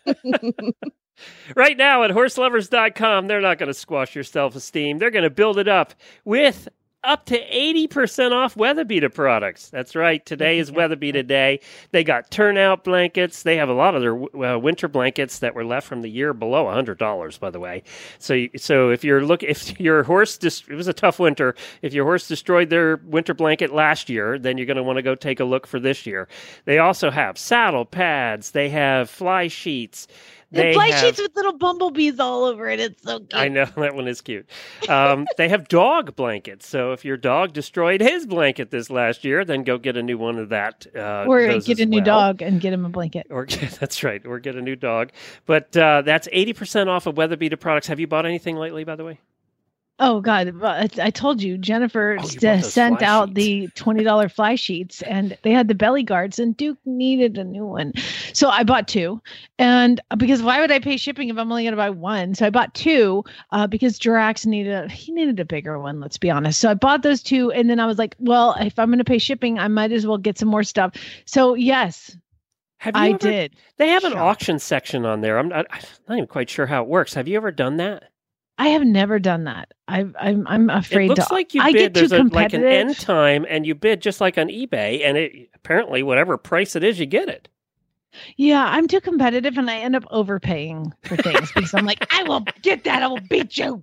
right 1.57 1.77
now 1.77 2.05
at 2.05 2.11
horselovers.com, 2.11 3.27
they're 3.27 3.41
not 3.41 3.59
going 3.59 3.69
to 3.69 3.75
squash 3.75 4.15
your 4.15 4.25
self 4.25 4.55
esteem. 4.55 4.99
They're 4.99 5.11
going 5.11 5.25
to 5.25 5.31
build 5.31 5.59
it 5.59 5.69
up 5.69 5.95
with 6.25 6.69
up 7.09 7.25
to 7.25 7.41
80% 7.41 8.33
off 8.33 8.55
WeatherBeeta 8.55 9.13
products. 9.13 9.71
That's 9.71 9.97
right. 9.97 10.25
Today 10.27 10.59
is 10.59 10.71
WeatherBeeta 10.79 11.27
Day. 11.27 11.61
They 11.91 12.05
got 12.05 12.31
turnout 12.31 12.85
blankets. 12.85 13.45
They 13.45 13.57
have 13.57 13.71
a 13.71 13.73
lot 13.73 13.95
of 13.95 14.03
their 14.03 14.45
uh, 14.45 14.59
winter 14.59 14.89
blankets 14.89 15.39
that 15.39 15.55
were 15.55 15.65
left 15.65 15.87
from 15.87 16.03
the 16.03 16.11
year 16.11 16.35
below 16.35 16.67
$100, 16.67 17.41
by 17.41 17.49
the 17.51 17.59
way. 17.59 17.83
So, 18.19 18.47
so 18.57 18.91
if 18.91 19.05
you're 19.05 19.25
look, 19.25 19.43
if 19.43 19.81
your 19.81 20.03
horse, 20.03 20.37
dis- 20.37 20.65
it 20.69 20.75
was 20.75 20.87
a 20.87 20.93
tough 20.93 21.19
winter. 21.19 21.55
If 21.81 21.95
your 21.95 22.05
horse 22.05 22.29
destroyed 22.29 22.69
their 22.69 22.99
winter 22.99 23.33
blanket 23.33 23.73
last 23.73 24.11
year, 24.11 24.39
then 24.39 24.59
you're 24.59 24.67
going 24.67 24.77
to 24.77 24.83
want 24.83 24.99
to 24.99 25.03
go 25.03 25.15
take 25.15 25.41
a 25.41 25.45
look 25.45 25.67
for 25.67 25.81
this 25.81 26.05
year. 26.05 26.29
They 26.67 26.79
also 26.79 27.11
have 27.11 27.39
saddle 27.39 27.87
pads. 27.87 28.51
They 28.51 28.69
have 28.69 29.09
fly 29.09 29.49
sheets. 29.49 30.07
The 30.51 30.63
They 30.63 30.73
fly 30.73 30.89
have- 30.89 31.05
sheets 31.05 31.21
with 31.21 31.37
little 31.37 31.59
bumblebees 31.59 32.19
all 32.19 32.45
over 32.45 32.69
it. 32.69 32.81
It's 32.81 33.03
so 33.03 33.19
cute. 33.19 33.35
I 33.35 33.49
know 33.49 33.65
that 33.77 33.95
one 33.95 34.09
is 34.09 34.23
cute. 34.23 34.49
Um, 34.89 35.27
they 35.37 35.49
have 35.51 35.69
dog 35.69 36.17
blankets. 36.17 36.67
So 36.67 36.93
if 36.93 37.05
your 37.05 37.19
dog 37.19 37.53
destroyed 37.53 38.01
his 38.01 38.25
blanket 38.27 38.71
this 38.71 38.89
last 38.89 39.25
year, 39.25 39.45
then 39.45 39.63
go 39.63 39.77
get 39.77 39.97
a 39.99 40.03
new 40.03 40.17
one 40.17 40.39
of 40.39 40.49
that. 40.49 40.87
Uh, 40.97 41.25
or 41.29 41.59
get 41.59 41.81
a 41.81 41.87
new 41.87 41.99
well. 41.99 42.05
dog 42.05 42.43
and 42.43 42.61
get 42.63 42.73
him 42.73 42.87
a 42.87 42.89
blanket. 42.89 43.27
Or 43.29 43.47
that's 43.81 44.03
right. 44.03 44.25
Or 44.25 44.39
get 44.39 44.57
a 44.57 44.63
new 44.63 44.77
dog. 44.77 45.11
But 45.45 45.77
uh, 45.77 46.01
that's 46.03 46.29
eighty 46.33 46.55
percent 46.55 46.89
off 46.89 47.07
of 47.07 47.17
WeatherBeeta 47.17 47.61
products. 47.61 47.87
Have 47.89 48.01
you 48.01 48.07
bought 48.07 48.25
anything 48.25 48.57
lately, 48.57 48.85
by 48.85 48.97
the 48.97 49.05
way? 49.05 49.21
Oh 50.01 50.21
God! 50.21 50.63
I 50.63 51.11
told 51.11 51.43
you, 51.43 51.59
Jennifer 51.59 52.17
Oh, 52.21 52.23
you 52.23 52.63
sent 52.63 53.03
out 53.03 53.31
sheets. 53.31 53.35
the 53.37 53.69
twenty 53.75 54.05
dollar 54.05 54.29
fly 54.29 54.55
sheets, 54.55 55.03
and 55.03 55.37
they 55.43 55.51
had 55.51 55.67
the 55.67 55.75
belly 55.75 56.05
guards, 56.05 56.39
and 56.39 56.57
Duke 56.57 56.79
needed 56.85 57.37
a 57.37 57.43
new 57.43 57.65
one, 57.67 57.93
so 58.33 58.49
I 58.49 58.63
bought 58.63 58.87
two. 58.87 59.21
And 59.59 60.01
because 60.17 60.41
why 60.41 60.61
would 60.61 60.71
I 60.71 60.79
pay 60.79 60.99
shipping 60.99 61.31
if 61.31 61.37
I'm 61.37 61.51
only 61.51 61.65
going 61.65 61.73
to 61.73 61.77
buy 61.77 61.91
one? 61.91 62.37
So 62.37 62.47
I 62.47 62.51
bought 62.51 62.75
two 62.75 63.25
uh, 63.51 63.67
because 63.67 63.99
Jirax 63.99 64.47
needed 64.47 64.73
a, 64.73 64.89
he 64.89 65.11
needed 65.11 65.41
a 65.41 65.45
bigger 65.45 65.81
one. 65.81 65.99
Let's 65.99 66.17
be 66.17 66.31
honest. 66.31 66.61
So 66.61 66.71
I 66.71 66.75
bought 66.75 67.03
those 67.03 67.21
two, 67.21 67.51
and 67.51 67.69
then 67.69 67.81
I 67.81 67.87
was 67.87 67.99
like, 67.99 68.15
well, 68.21 68.55
if 68.61 68.79
I'm 68.79 68.91
going 68.91 68.99
to 68.99 69.05
pay 69.05 69.19
shipping, 69.19 69.59
I 69.59 69.67
might 69.67 69.91
as 69.91 70.07
well 70.07 70.19
get 70.19 70.39
some 70.39 70.49
more 70.49 70.63
stuff. 70.63 70.93
So 71.25 71.55
yes, 71.55 72.17
Have 72.77 72.95
you 72.95 73.03
I 73.03 73.09
ever- 73.09 73.19
did. 73.19 73.57
They 73.79 73.89
have 73.89 74.05
an 74.05 74.15
auction 74.15 74.61
section 74.61 75.05
on 75.05 75.23
there. 75.23 75.39
I'm 75.41 75.49
not, 75.49 75.67
I'm 75.71 75.81
not 76.09 76.15
even 76.19 76.29
quite 76.29 76.49
sure 76.51 76.67
how 76.67 76.85
it 76.85 76.89
works. 76.89 77.15
Have 77.15 77.27
you 77.27 77.37
ever 77.37 77.51
done 77.51 77.79
that? 77.79 78.05
I 78.59 78.69
have 78.69 78.83
never 78.83 79.19
done 79.19 79.45
that. 79.45 79.73
I, 79.87 80.05
I'm 80.21 80.47
I'm 80.49 80.69
afraid 80.69 81.07
it 81.07 81.09
looks 81.15 81.29
to. 81.29 81.35
like 81.35 81.55
you 81.55 81.63
I 81.63 81.73
bid. 81.73 81.79
get 81.79 81.95
too 81.95 82.09
There's 82.09 82.13
a, 82.13 82.25
like 82.25 82.53
an 82.53 82.65
end 82.65 82.99
time, 82.99 83.47
and 83.49 83.65
you 83.65 83.75
bid 83.75 84.03
just 84.03 84.21
like 84.21 84.37
on 84.37 84.49
eBay, 84.49 85.05
and 85.05 85.17
it 85.17 85.49
apparently 85.55 86.03
whatever 86.03 86.37
price 86.37 86.75
it 86.75 86.83
is, 86.83 86.99
you 86.99 87.07
get 87.07 87.29
it. 87.29 87.49
Yeah, 88.37 88.65
I'm 88.65 88.89
too 88.89 89.01
competitive 89.01 89.59
and 89.59 89.71
I 89.71 89.77
end 89.79 89.95
up 89.95 90.05
overpaying 90.11 90.93
for 91.05 91.17
things 91.17 91.53
because 91.53 91.75
I'm 91.75 91.85
like, 91.87 92.05
I 92.13 92.23
will 92.25 92.41
get 92.63 92.85
that. 92.85 93.03
I 93.03 93.07
will 93.07 93.21
beat 93.29 93.57
you. 93.59 93.83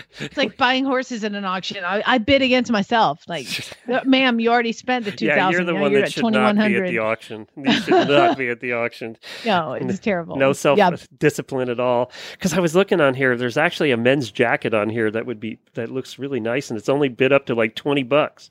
It's 0.20 0.36
like 0.36 0.56
buying 0.56 0.84
horses 0.84 1.24
in 1.24 1.34
an 1.34 1.44
auction. 1.44 1.84
I, 1.84 2.02
I 2.06 2.18
bid 2.18 2.42
against 2.42 2.70
myself. 2.70 3.22
Like, 3.28 3.46
"Uh, 3.88 4.00
ma'am, 4.04 4.40
you 4.40 4.50
already 4.50 4.72
spent 4.72 5.04
the 5.04 5.10
two 5.12 5.28
thousand. 5.28 5.38
Yeah, 5.38 5.50
you're 5.50 5.64
the 5.64 5.72
now 5.72 5.80
one 5.80 5.92
you're 5.92 6.00
that 6.00 6.06
at 6.08 6.12
should 6.12 6.32
not 6.32 6.56
be 6.56 6.76
at 6.76 6.86
the 6.88 6.98
auction. 6.98 7.46
You 7.56 7.72
should 7.72 8.08
not 8.08 8.38
be 8.38 8.48
at 8.48 8.60
the 8.60 8.72
auction. 8.72 9.16
No, 9.44 9.72
it's 9.72 9.98
terrible. 9.98 10.36
No 10.36 10.52
self 10.52 10.78
Yeah, 10.78 10.90
discipline 11.18 11.68
at 11.68 11.80
all. 11.80 12.10
Because 12.32 12.52
I 12.54 12.60
was 12.60 12.74
looking 12.74 13.00
on 13.00 13.14
here, 13.14 13.36
there's 13.36 13.56
actually 13.56 13.90
a 13.90 13.96
men's 13.96 14.30
jacket 14.30 14.74
on 14.74 14.88
here 14.88 15.10
that 15.10 15.26
would 15.26 15.40
be 15.40 15.58
that 15.74 15.90
looks 15.90 16.18
really 16.18 16.40
nice, 16.40 16.70
and 16.70 16.78
it's 16.78 16.88
only 16.88 17.08
bid 17.08 17.32
up 17.32 17.46
to 17.46 17.54
like 17.54 17.74
twenty 17.74 18.02
bucks. 18.02 18.50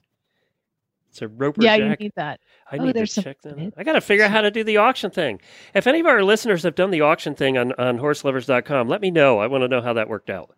It's 1.09 1.21
a 1.21 1.29
roper 1.29 1.61
yeah, 1.63 1.75
you 1.75 1.95
need 1.97 2.11
that. 2.17 2.41
I 2.69 2.77
Oh, 2.77 2.83
need 2.83 2.93
to 2.95 3.07
check 3.07 3.41
that. 3.43 3.57
out. 3.57 3.73
I 3.77 3.83
got 3.85 3.93
to 3.93 4.01
figure 4.01 4.25
out 4.25 4.31
how 4.31 4.41
to 4.41 4.51
do 4.51 4.65
the 4.65 4.75
auction 4.77 5.11
thing. 5.11 5.39
If 5.73 5.87
any 5.87 6.01
of 6.01 6.05
our 6.07 6.21
listeners 6.23 6.63
have 6.63 6.75
done 6.75 6.91
the 6.91 6.99
auction 7.01 7.35
thing 7.35 7.57
on 7.57 7.71
on 7.77 7.99
horselovers.com, 7.99 8.89
let 8.89 8.99
me 8.99 9.11
know. 9.11 9.39
I 9.39 9.47
want 9.47 9.61
to 9.63 9.69
know 9.69 9.81
how 9.81 9.93
that 9.93 10.09
worked 10.09 10.29
out. 10.29 10.53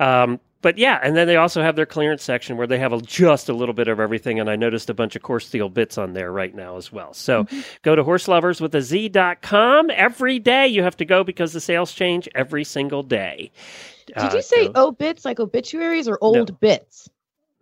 Um, 0.00 0.40
but 0.60 0.76
yeah, 0.76 0.98
and 1.02 1.16
then 1.16 1.28
they 1.28 1.36
also 1.36 1.62
have 1.62 1.76
their 1.76 1.86
clearance 1.86 2.22
section 2.24 2.56
where 2.56 2.66
they 2.66 2.78
have 2.80 2.92
a, 2.92 3.00
just 3.00 3.48
a 3.48 3.52
little 3.52 3.72
bit 3.74 3.86
of 3.86 4.00
everything, 4.00 4.40
and 4.40 4.50
I 4.50 4.56
noticed 4.56 4.90
a 4.90 4.94
bunch 4.94 5.14
of 5.14 5.22
Korsteel 5.22 5.72
bits 5.72 5.96
on 5.98 6.14
there 6.14 6.32
right 6.32 6.52
now 6.54 6.76
as 6.76 6.90
well. 6.92 7.14
So 7.14 7.44
Mm-hmm. 7.44 7.60
go 7.82 7.94
to 7.94 8.02
horselovers 8.02 8.60
with 8.60 8.74
a 8.74 8.82
Z.com. 8.82 9.90
Every 9.90 10.40
day 10.40 10.66
you 10.66 10.82
have 10.82 10.96
to 10.96 11.04
go 11.04 11.22
because 11.22 11.52
the 11.52 11.60
sales 11.60 11.92
change 11.92 12.28
every 12.34 12.64
single 12.64 13.04
day. 13.04 13.52
Did 14.06 14.16
Uh, 14.16 14.30
you 14.34 14.42
say 14.42 14.68
go- 14.68 14.88
obits 14.88 15.24
like 15.24 15.38
obituaries 15.38 16.08
or 16.08 16.18
old 16.20 16.58
bits? 16.60 17.08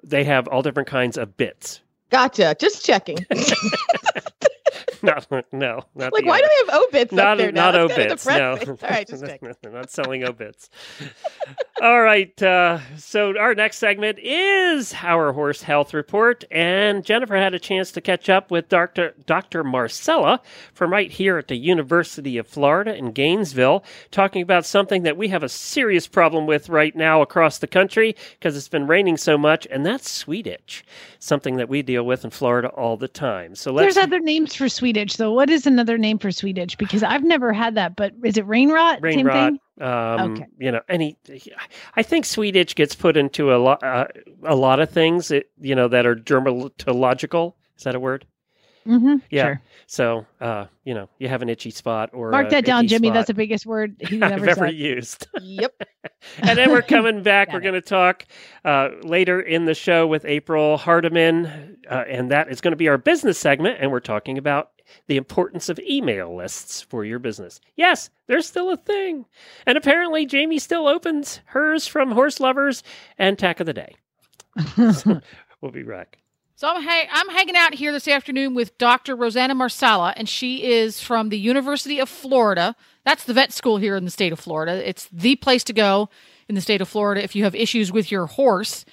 they 0.03 0.25
have 0.25 0.47
all 0.49 0.63
different 0.63 0.89
kinds 0.89 1.19
of 1.19 1.37
bits? 1.37 1.81
Gotcha. 2.11 2.55
Just 2.59 2.85
checking. 2.87 3.19
no, 5.07 5.43
no, 5.53 5.83
not 5.95 6.13
like, 6.13 6.25
why 6.27 6.39
other. 6.39 6.43
do 6.43 6.49
they 6.49 6.73
have 6.73 6.83
obits 6.83 7.13
not 7.13 7.27
up 7.33 7.39
there 7.39 7.53
now? 7.53 7.71
not 7.71 7.73
That's 7.73 7.95
kinda 7.95 7.95
obits. 7.95 8.27
No, 8.27 8.57
depressing. 8.57 8.79
All 8.83 8.91
right, 8.91 9.09
just 9.09 9.25
checking. 9.27 9.55
Not 9.73 9.91
selling 9.91 10.25
obits. 10.25 10.71
All 11.83 12.01
right. 12.03 12.41
Uh, 12.43 12.79
so 12.97 13.37
our 13.39 13.55
next 13.55 13.79
segment 13.79 14.19
is 14.21 14.95
our 15.03 15.33
horse 15.33 15.63
health 15.63 15.93
report, 15.93 16.45
and 16.51 17.05
Jennifer 17.05 17.37
had 17.37 17.55
a 17.55 17.59
chance 17.59 17.93
to 17.93 18.01
catch 18.01 18.29
up 18.29 18.51
with 18.51 18.69
Doctor 18.69 19.15
Doctor 19.27 19.63
Marsella 19.65 20.41
from 20.73 20.91
right 20.93 21.11
here 21.11 21.37
at 21.39 21.49
the 21.49 21.57
University 21.57 22.39
of 22.39 22.47
Florida 22.47 22.95
in 22.97 23.13
Gainesville, 23.13 23.85
talking 24.11 24.43
about 24.43 24.65
something 24.65 25.03
that 25.03 25.17
we 25.17 25.29
have 25.29 25.43
a 25.43 25.49
serious 25.49 26.07
problem 26.07 26.47
with 26.47 26.69
right 26.69 26.97
now 26.97 27.21
across 27.23 27.59
the 27.59 27.67
country 27.67 28.17
because 28.39 28.57
it's 28.57 28.69
been 28.69 28.87
raining 28.87 29.17
so 29.17 29.37
much, 29.37 29.67
and 29.71 29.85
that's 29.85 30.11
sweet 30.11 30.47
itch, 30.47 30.85
something 31.19 31.57
that 31.57 31.69
we 31.69 31.83
deal 31.83 32.05
with 32.05 32.25
in 32.25 32.31
Florida 32.31 32.69
all 32.69 32.97
the 32.97 33.09
time. 33.09 33.55
So 33.55 33.73
let's 33.73 33.95
There's 33.95 34.05
other 34.05 34.21
names 34.21 34.55
for 34.55 34.69
sweet 34.69 34.96
though. 35.17 35.33
What 35.33 35.51
is 35.51 35.67
another 35.67 35.99
name 35.99 36.19
for 36.19 36.31
sweet 36.31 36.59
itch? 36.59 36.79
Because 36.79 37.03
I've 37.03 37.25
never 37.25 37.53
had 37.53 37.75
that, 37.77 37.97
but 37.97 38.15
is 38.25 38.37
it 38.37 38.47
rain 38.47 38.71
rot? 38.71 39.01
rain 39.03 39.19
Same 39.19 39.27
rot. 39.27 39.53
thing? 39.53 39.61
Um, 39.87 40.33
Okay. 40.33 40.47
You 40.59 40.73
know, 40.73 40.81
any. 40.89 41.19
I 41.95 42.03
think 42.03 42.25
sweet 42.25 42.57
itch 42.57 42.75
gets 42.75 42.95
put 42.95 43.17
into 43.17 43.55
a 43.55 43.59
lot, 43.59 43.83
uh, 43.83 44.07
a 44.45 44.55
lot 44.57 44.81
of 44.81 44.91
things. 44.91 45.31
It, 45.31 45.51
you 45.61 45.75
know, 45.75 45.89
that 45.89 46.07
are 46.07 46.17
dermatological. 46.17 47.55
Is 47.77 47.85
that 47.85 47.95
a 47.95 48.01
word? 48.01 48.27
Mm-hmm. 48.87 49.17
Yeah. 49.31 49.45
Sure. 49.45 49.63
So, 49.87 50.27
uh, 50.41 50.67
you 50.85 50.95
know, 50.95 51.09
you 51.19 51.29
have 51.29 51.43
an 51.43 51.49
itchy 51.49 51.71
spot 51.71 52.11
or 52.13 52.31
Mark 52.31 52.51
that 52.51 52.65
down, 52.65 52.87
Jimmy. 52.87 53.09
spot 53.09 53.15
That's 53.15 53.27
the 53.27 53.35
biggest 53.35 53.67
word 53.67 53.97
he's 54.01 54.23
I've 54.23 54.33
ever 54.33 54.49
ever 54.49 54.67
used. 54.71 55.27
Yep. 55.41 55.75
and 56.39 56.59
then 56.59 56.71
we're 56.71 56.83
coming 56.83 57.23
back. 57.23 57.49
We're 57.53 57.61
going 57.61 57.75
to 57.75 57.81
talk 57.81 58.25
uh, 58.65 58.91
later 59.03 59.41
in 59.41 59.65
the 59.65 59.75
show 59.75 60.07
with 60.07 60.25
April 60.25 60.77
Hardiman, 60.77 61.79
uh, 61.91 62.05
and 62.09 62.31
that 62.31 62.51
is 62.51 62.61
going 62.61 62.73
to 62.73 62.77
be 62.77 62.89
our 62.89 62.99
business 62.99 63.39
segment. 63.39 63.79
And 63.81 63.91
we're 63.91 64.01
talking 64.01 64.39
about 64.39 64.71
the 65.07 65.17
importance 65.17 65.69
of 65.69 65.79
email 65.81 66.35
lists 66.35 66.81
for 66.83 67.05
your 67.05 67.19
business. 67.19 67.61
Yes, 67.77 68.11
there's 68.27 68.47
still 68.47 68.71
a 68.71 68.77
thing, 68.77 69.25
and 69.67 69.77
apparently 69.79 70.27
Jamie 70.27 70.59
still 70.59 70.87
opens 70.89 71.41
hers 71.47 71.87
from 71.87 72.13
Horse 72.13 72.41
Lovers 72.41 72.83
and 73.19 73.39
Tack 73.39 73.61
of 73.61 73.67
the 73.67 73.73
Day. 73.75 73.95
So, 74.95 75.21
we'll 75.61 75.73
be 75.73 75.83
back. 75.83 76.19
So 76.55 76.69
I'm, 76.69 76.83
ha- 76.83 77.09
I'm 77.13 77.29
hanging 77.29 77.57
out 77.57 77.75
here 77.75 77.93
this 77.93 78.09
afternoon 78.09 78.55
with 78.55 78.79
Dr. 78.79 79.15
Rosanna 79.15 79.55
Marsella, 79.55 80.15
and 80.17 80.27
she 80.29 80.65
is 80.65 81.01
from 81.01 81.29
the 81.29 81.39
University 81.39 81.99
of 82.01 82.09
Florida. 82.09 82.75
That's 83.05 83.25
the 83.25 83.35
vet 83.35 83.53
school 83.53 83.77
here 83.77 83.95
in 83.97 84.07
the 84.07 84.11
state 84.11 84.33
of 84.33 84.41
Florida. 84.41 84.89
It's 84.89 85.07
the 85.13 85.37
place 85.37 85.63
to 85.65 85.75
go 85.75 86.09
in 86.49 86.55
the 86.55 86.63
state 86.63 86.81
of 86.81 86.89
Florida 86.89 87.23
if 87.23 87.37
you 87.37 87.45
have 87.45 87.55
issues 87.55 87.93
with 87.93 88.11
your 88.11 88.25
horse. 88.27 88.87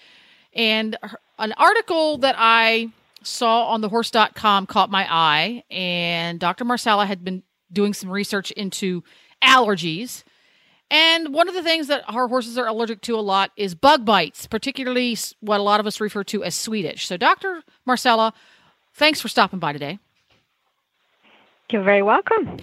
And 0.54 0.98
her- 1.02 1.20
an 1.40 1.54
article 1.54 2.18
that 2.18 2.36
I 2.38 2.90
saw 3.24 3.68
on 3.68 3.82
thehorse.com 3.82 4.68
caught 4.68 4.92
my 4.92 5.08
eye, 5.10 5.64
and 5.70 6.40
Dr. 6.40 6.66
Marsella 6.66 7.06
had 7.06 7.24
been 7.24 7.44
doing 7.72 7.94
some 7.94 8.10
research 8.10 8.52
into 8.52 9.04
allergies. 9.44 10.24
And 10.92 11.34
one 11.34 11.48
of 11.48 11.56
the 11.56 11.64
things 11.64 11.88
that 11.88 12.04
our 12.08 12.28
horses 12.28 12.58
are 12.58 12.68
allergic 12.68 13.02
to 13.02 13.16
a 13.16 13.22
lot 13.22 13.52
is 13.58 13.74
bug 13.74 14.06
bites, 14.06 14.46
particularly 14.46 15.18
what 15.40 15.60
a 15.60 15.64
lot 15.64 15.80
of 15.80 15.88
us 15.88 16.00
refer 16.00 16.24
to 16.26 16.44
as 16.44 16.54
sweet 16.54 16.86
itch. 16.86 17.08
So, 17.08 17.18
Dr. 17.18 17.64
Marsella, 17.88 18.34
thanks 18.94 19.20
for 19.20 19.28
stopping 19.28 19.60
by 19.60 19.74
today. 19.74 19.98
You're 21.72 21.84
very 21.84 22.04
welcome. 22.04 22.58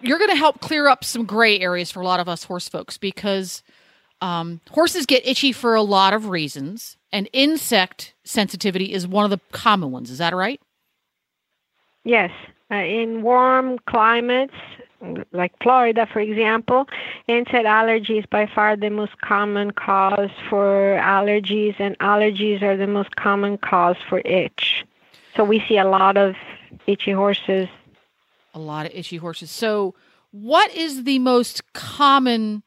You're 0.00 0.18
going 0.18 0.30
to 0.30 0.36
help 0.36 0.60
clear 0.60 0.88
up 0.88 1.04
some 1.04 1.26
gray 1.26 1.60
areas 1.60 1.90
for 1.90 2.00
a 2.00 2.04
lot 2.04 2.20
of 2.20 2.28
us 2.28 2.44
horse 2.44 2.68
folks 2.68 2.96
because 2.96 3.62
um, 4.24 4.62
horses 4.70 5.04
get 5.04 5.26
itchy 5.26 5.52
for 5.52 5.74
a 5.74 5.82
lot 5.82 6.14
of 6.14 6.30
reasons, 6.30 6.96
and 7.12 7.28
insect 7.34 8.14
sensitivity 8.24 8.90
is 8.92 9.06
one 9.06 9.24
of 9.26 9.30
the 9.30 9.40
common 9.52 9.90
ones. 9.90 10.10
Is 10.10 10.18
that 10.18 10.34
right? 10.34 10.60
Yes, 12.04 12.30
Uh, 12.70 12.76
in 12.76 13.22
warm 13.22 13.78
climates, 13.86 14.54
like 15.32 15.52
Florida, 15.62 16.06
for 16.10 16.20
example, 16.20 16.88
insect 17.28 17.66
allergy 17.66 18.16
is 18.18 18.24
by 18.26 18.46
far 18.46 18.74
the 18.74 18.88
most 18.88 19.20
common 19.20 19.70
cause 19.70 20.30
for 20.48 20.98
allergies, 21.02 21.78
and 21.78 21.96
allergies 21.98 22.62
are 22.62 22.76
the 22.76 22.86
most 22.86 23.14
common 23.16 23.58
cause 23.58 23.98
for 24.08 24.22
itch. 24.24 24.86
So 25.36 25.44
we 25.44 25.62
see 25.68 25.76
a 25.76 25.84
lot 25.84 26.16
of 26.16 26.34
itchy 26.86 27.12
horses. 27.12 27.68
A 28.54 28.58
lot 28.58 28.86
of 28.86 28.92
itchy 28.94 29.18
horses. 29.18 29.50
So, 29.50 29.94
what 30.30 30.74
is 30.74 31.04
the 31.04 31.18
most 31.18 31.74
common 31.74 32.63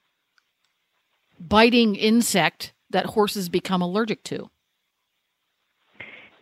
biting 1.39 1.95
insect 1.95 2.73
that 2.89 3.05
horses 3.07 3.49
become 3.49 3.81
allergic 3.81 4.23
to? 4.23 4.49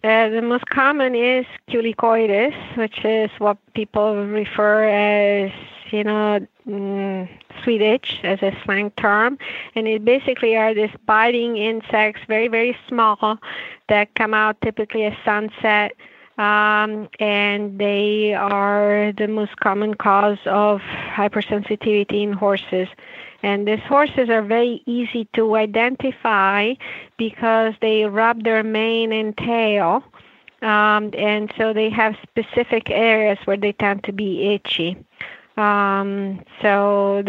Uh, 0.04 0.30
the 0.30 0.42
most 0.42 0.68
common 0.68 1.16
is 1.16 1.48
culicoides, 1.68 2.78
which 2.78 3.04
is 3.04 3.32
what 3.40 3.58
people 3.74 4.28
refer 4.28 4.88
as, 4.88 5.52
you 5.90 6.04
know, 6.04 6.46
mm, 6.68 7.28
sweet 7.64 7.82
itch 7.82 8.20
as 8.22 8.40
a 8.44 8.56
slang 8.64 8.92
term. 8.92 9.40
And 9.74 9.88
it 9.88 10.06
basically 10.06 10.56
are 10.56 10.76
these 10.76 10.92
biting 11.08 11.58
insects, 11.58 12.22
very, 12.28 12.48
very 12.48 12.78
small, 12.88 13.40
that 13.90 14.14
come 14.14 14.36
out 14.36 14.62
typically 14.62 15.06
at 15.06 15.18
sunset. 15.26 15.94
Um, 16.38 17.10
and 17.20 17.80
they 17.80 18.36
are 18.36 19.12
the 19.18 19.28
most 19.28 19.58
common 19.58 19.96
cause 19.96 20.38
of 20.46 20.82
hypersensitivity 20.82 22.22
in 22.22 22.34
horses. 22.34 22.90
And 23.44 23.68
these 23.68 23.82
horses 23.82 24.30
are 24.30 24.42
very 24.42 24.82
easy 24.86 25.28
to 25.34 25.56
identify 25.56 26.74
because 27.18 27.74
they 27.82 28.06
rub 28.06 28.44
their 28.44 28.64
mane 28.64 29.12
and 29.12 29.38
tail. 29.38 30.04
Um, 30.62 31.12
and 31.18 31.54
so 31.58 31.74
they 31.74 31.90
have 31.90 32.16
specific 32.24 32.90
areas 32.90 33.38
where 33.46 33.58
they 33.58 33.74
tend 33.74 34.04
to 34.06 34.12
be 34.12 34.54
itchy. 34.54 34.98
Um, 35.58 36.42
so 36.62 37.24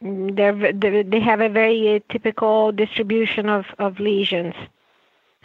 they're, 0.00 0.72
they 0.72 1.20
have 1.20 1.40
a 1.40 1.48
very 1.48 2.02
typical 2.10 2.72
distribution 2.72 3.48
of, 3.48 3.66
of 3.78 4.00
lesions. 4.00 4.54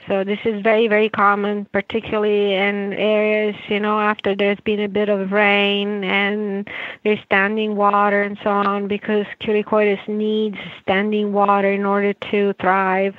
So 0.07 0.23
this 0.23 0.39
is 0.45 0.61
very, 0.61 0.87
very 0.87 1.09
common, 1.09 1.65
particularly 1.65 2.53
in 2.53 2.93
areas, 2.93 3.55
you 3.67 3.79
know, 3.79 3.99
after 3.99 4.35
there's 4.35 4.59
been 4.59 4.79
a 4.79 4.87
bit 4.87 5.09
of 5.09 5.31
rain 5.31 6.03
and 6.03 6.69
there's 7.03 7.19
standing 7.25 7.75
water 7.75 8.21
and 8.21 8.37
so 8.43 8.51
on, 8.51 8.87
because 8.87 9.25
culicoides 9.41 10.07
needs 10.07 10.57
standing 10.81 11.33
water 11.33 11.71
in 11.71 11.85
order 11.85 12.13
to 12.13 12.53
thrive. 12.61 13.15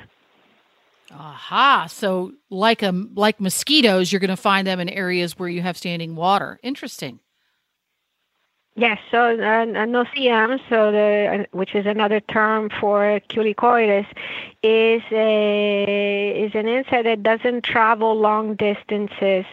Aha! 1.11 1.87
So, 1.89 2.33
like 2.49 2.83
a 2.83 2.91
like 3.15 3.39
mosquitoes, 3.39 4.11
you're 4.11 4.19
going 4.19 4.29
to 4.29 4.37
find 4.37 4.67
them 4.67 4.79
in 4.79 4.89
areas 4.89 5.37
where 5.37 5.49
you 5.49 5.61
have 5.61 5.77
standing 5.77 6.15
water. 6.15 6.59
Interesting. 6.63 7.19
Yes, 8.79 8.99
so 9.09 9.31
uh, 9.31 9.65
no-see-ums, 9.85 10.61
so 10.69 10.91
the 10.91 11.47
which 11.51 11.73
is 11.73 11.87
another 11.87 12.19
term 12.19 12.69
for 12.69 13.19
culicoides, 13.27 14.05
is 14.61 15.01
a 15.11 16.43
is 16.45 16.53
an 16.53 16.67
insect 16.67 17.05
that 17.05 17.23
doesn't 17.23 17.63
travel 17.63 18.13
long 18.13 18.53
distances. 18.53 19.45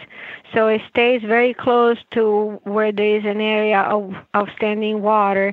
So 0.54 0.68
it 0.68 0.82
stays 0.88 1.22
very 1.22 1.52
close 1.52 1.98
to 2.12 2.60
where 2.64 2.92
there 2.92 3.16
is 3.16 3.24
an 3.24 3.40
area 3.40 3.80
of, 3.80 4.14
of 4.34 4.48
standing 4.56 5.02
water, 5.02 5.52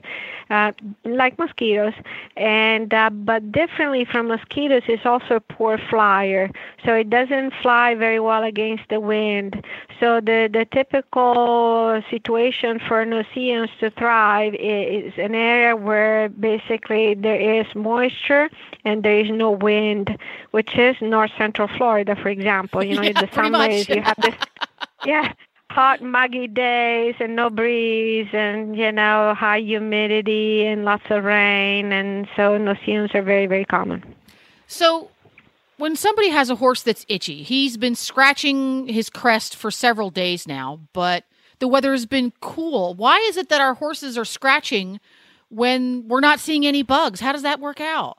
uh, 0.49 0.71
like 1.05 1.39
mosquitoes. 1.39 1.93
And 2.37 2.93
uh, 2.93 3.09
but 3.09 3.51
differently 3.51 4.05
from 4.05 4.27
mosquitoes, 4.27 4.83
it's 4.87 5.05
also 5.05 5.35
a 5.35 5.39
poor 5.39 5.79
flyer. 5.89 6.51
So 6.85 6.93
it 6.93 7.09
doesn't 7.09 7.53
fly 7.61 7.95
very 7.95 8.19
well 8.19 8.43
against 8.43 8.83
the 8.89 8.99
wind. 8.99 9.65
So 9.99 10.19
the 10.19 10.49
the 10.51 10.65
typical 10.71 12.01
situation 12.09 12.79
for 12.87 13.03
no-see-ums 13.05 13.71
to 13.79 13.89
thrive 13.91 14.53
is 14.55 15.13
an 15.17 15.33
area 15.35 15.75
where 15.75 16.29
basically 16.29 17.15
there 17.15 17.39
is 17.39 17.65
moisture 17.75 18.49
and 18.85 19.03
there 19.03 19.19
is 19.19 19.29
no 19.31 19.51
wind, 19.51 20.17
which 20.51 20.75
is 20.75 20.95
north 21.01 21.31
central 21.37 21.67
Florida, 21.67 22.15
for 22.15 22.29
example. 22.29 22.83
You 22.83 22.95
know, 22.95 23.01
Yeah, 23.01 23.09
in 23.09 23.15
the 23.15 23.29
summers 23.33 23.89
you 23.89 24.01
have 24.01 24.17
this 24.21 24.35
yeah 25.05 25.33
hot 25.71 26.01
muggy 26.01 26.47
days 26.47 27.15
and 27.19 27.35
no 27.35 27.49
breeze 27.49 28.27
and 28.33 28.75
you 28.75 28.91
know 28.91 29.33
high 29.37 29.59
humidity 29.59 30.65
and 30.65 30.83
lots 30.83 31.03
of 31.09 31.23
rain 31.23 31.93
and 31.93 32.27
so 32.35 32.57
no-see-ums 32.57 33.11
are 33.13 33.21
very 33.21 33.45
very 33.45 33.63
common 33.65 34.03
So, 34.67 35.09
when 35.77 35.95
somebody 35.95 36.29
has 36.29 36.49
a 36.49 36.55
horse 36.55 36.83
that's 36.83 37.05
itchy, 37.09 37.41
he's 37.43 37.75
been 37.75 37.95
scratching 37.95 38.87
his 38.87 39.09
crest 39.09 39.55
for 39.55 39.71
several 39.71 40.11
days 40.11 40.47
now, 40.47 40.79
but 40.93 41.23
the 41.59 41.67
weather 41.67 41.91
has 41.91 42.05
been 42.05 42.31
cool. 42.39 42.93
Why 42.93 43.17
is 43.29 43.35
it 43.35 43.49
that 43.49 43.61
our 43.61 43.73
horses 43.73 44.17
are 44.17 44.25
scratching 44.25 44.99
when 45.49 46.07
we're 46.07 46.19
not 46.19 46.39
seeing 46.39 46.65
any 46.67 46.83
bugs? 46.83 47.19
How 47.19 47.31
does 47.31 47.41
that 47.41 47.59
work 47.59 47.81
out? 47.81 48.17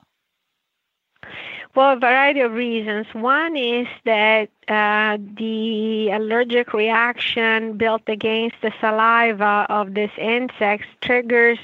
Well, 1.75 1.93
a 1.93 1.99
variety 1.99 2.41
of 2.41 2.51
reasons. 2.51 3.07
One 3.13 3.55
is 3.57 3.87
that 4.05 4.49
uh, 4.67 5.17
the 5.37 6.09
allergic 6.11 6.73
reaction 6.73 7.77
built 7.77 8.03
against 8.07 8.55
the 8.61 8.71
saliva 8.79 9.65
of 9.69 9.93
this 9.93 10.11
insect 10.17 10.85
triggers 11.01 11.59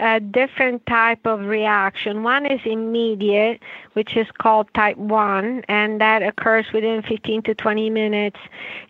a 0.00 0.20
different 0.20 0.84
type 0.86 1.26
of 1.26 1.46
reaction. 1.46 2.22
One 2.22 2.46
is 2.46 2.60
immediate, 2.64 3.62
which 3.94 4.16
is 4.16 4.26
called 4.38 4.72
type 4.74 4.96
1, 4.96 5.64
and 5.68 6.00
that 6.00 6.22
occurs 6.22 6.66
within 6.72 7.02
15 7.02 7.42
to 7.42 7.54
20 7.54 7.90
minutes. 7.90 8.38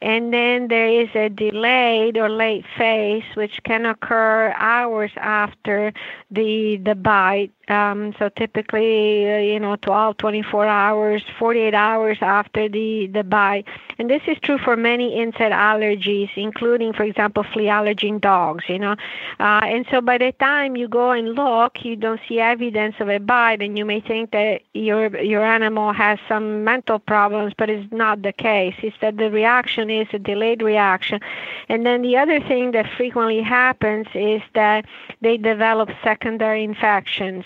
And 0.02 0.32
then 0.32 0.68
there 0.68 0.88
is 0.88 1.08
a 1.14 1.28
delayed 1.28 2.16
or 2.16 2.28
late 2.28 2.64
phase, 2.76 3.24
which 3.34 3.62
can 3.64 3.86
occur 3.86 4.52
hours 4.56 5.12
after 5.16 5.92
the, 6.30 6.78
the 6.78 6.94
bite. 6.94 7.52
Um, 7.68 8.14
so 8.18 8.28
typically, 8.28 9.32
uh, 9.32 9.38
you 9.38 9.60
know, 9.60 9.76
12, 9.76 10.16
24 10.18 10.66
hours, 10.66 11.22
48 11.38 11.74
hours 11.74 12.18
after 12.20 12.68
the, 12.68 13.06
the 13.06 13.24
bite. 13.24 13.53
And 13.98 14.10
this 14.10 14.22
is 14.26 14.38
true 14.40 14.58
for 14.58 14.76
many 14.76 15.20
insect 15.20 15.52
allergies, 15.52 16.30
including, 16.36 16.92
for 16.92 17.04
example, 17.04 17.44
flea 17.52 17.68
allergy 17.68 18.08
in 18.08 18.18
dogs, 18.18 18.64
you 18.68 18.78
know. 18.78 18.96
Uh, 19.38 19.60
and 19.64 19.86
so 19.90 20.00
by 20.00 20.18
the 20.18 20.32
time 20.32 20.76
you 20.76 20.88
go 20.88 21.12
and 21.12 21.34
look, 21.34 21.84
you 21.84 21.96
don't 21.96 22.20
see 22.28 22.40
evidence 22.40 22.96
of 23.00 23.08
a 23.08 23.18
bite, 23.18 23.62
and 23.62 23.78
you 23.78 23.84
may 23.84 24.00
think 24.00 24.32
that 24.32 24.62
your, 24.72 25.16
your 25.22 25.44
animal 25.44 25.92
has 25.92 26.18
some 26.28 26.64
mental 26.64 26.98
problems, 26.98 27.52
but 27.56 27.70
it's 27.70 27.92
not 27.92 28.22
the 28.22 28.32
case. 28.32 28.74
It's 28.82 28.96
that 29.00 29.16
the 29.16 29.30
reaction 29.30 29.90
is 29.90 30.08
a 30.12 30.18
delayed 30.18 30.62
reaction. 30.62 31.20
And 31.68 31.86
then 31.86 32.02
the 32.02 32.16
other 32.16 32.40
thing 32.40 32.72
that 32.72 32.86
frequently 32.96 33.42
happens 33.42 34.06
is 34.14 34.42
that 34.54 34.86
they 35.20 35.36
develop 35.36 35.90
secondary 36.02 36.64
infections 36.64 37.44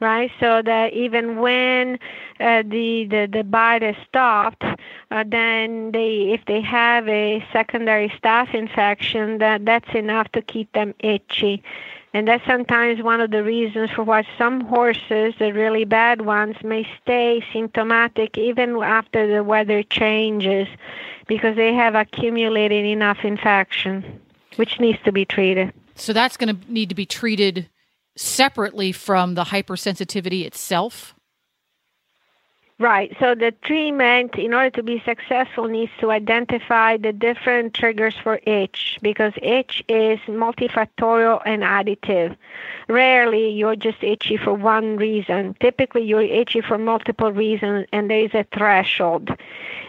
right? 0.00 0.30
So 0.40 0.62
that 0.62 0.92
even 0.92 1.38
when 1.38 1.98
uh, 2.40 2.62
the, 2.66 3.04
the 3.04 3.28
the 3.30 3.44
bite 3.44 3.82
is 3.82 3.96
stopped, 4.08 4.64
uh, 4.64 5.24
then 5.26 5.92
they 5.92 6.32
if 6.32 6.44
they 6.46 6.60
have 6.62 7.06
a 7.08 7.44
secondary 7.52 8.08
staph 8.08 8.54
infection, 8.54 9.38
that 9.38 9.64
that's 9.64 9.94
enough 9.94 10.32
to 10.32 10.42
keep 10.42 10.72
them 10.72 10.94
itchy. 11.00 11.62
And 12.12 12.26
that's 12.26 12.44
sometimes 12.44 13.02
one 13.02 13.20
of 13.20 13.30
the 13.30 13.44
reasons 13.44 13.90
for 13.90 14.02
why 14.02 14.26
some 14.36 14.62
horses, 14.62 15.34
the 15.38 15.52
really 15.52 15.84
bad 15.84 16.22
ones, 16.22 16.56
may 16.64 16.84
stay 17.00 17.44
symptomatic 17.52 18.36
even 18.36 18.82
after 18.82 19.32
the 19.32 19.44
weather 19.44 19.84
changes 19.84 20.66
because 21.28 21.54
they 21.54 21.72
have 21.72 21.94
accumulated 21.94 22.84
enough 22.84 23.18
infection, 23.24 24.20
which 24.56 24.80
needs 24.80 24.98
to 25.04 25.12
be 25.12 25.24
treated. 25.24 25.72
So, 25.94 26.12
that's 26.12 26.36
going 26.36 26.56
to 26.56 26.72
need 26.72 26.88
to 26.88 26.94
be 26.96 27.06
treated 27.06 27.68
separately 28.20 28.92
from 28.92 29.34
the 29.34 29.44
hypersensitivity 29.44 30.44
itself. 30.44 31.14
Right. 32.80 33.14
So 33.20 33.34
the 33.34 33.52
treatment, 33.62 34.36
in 34.36 34.54
order 34.54 34.70
to 34.70 34.82
be 34.82 35.02
successful, 35.04 35.68
needs 35.68 35.92
to 36.00 36.10
identify 36.10 36.96
the 36.96 37.12
different 37.12 37.74
triggers 37.74 38.14
for 38.16 38.40
itch 38.46 38.98
because 39.02 39.34
itch 39.42 39.84
is 39.86 40.18
multifactorial 40.20 41.42
and 41.44 41.62
additive. 41.62 42.34
Rarely 42.88 43.50
you're 43.50 43.76
just 43.76 44.02
itchy 44.02 44.38
for 44.38 44.54
one 44.54 44.96
reason. 44.96 45.54
Typically 45.60 46.04
you're 46.04 46.22
itchy 46.22 46.62
for 46.62 46.78
multiple 46.78 47.32
reasons 47.32 47.86
and 47.92 48.10
there 48.10 48.24
is 48.24 48.32
a 48.32 48.46
threshold. 48.56 49.30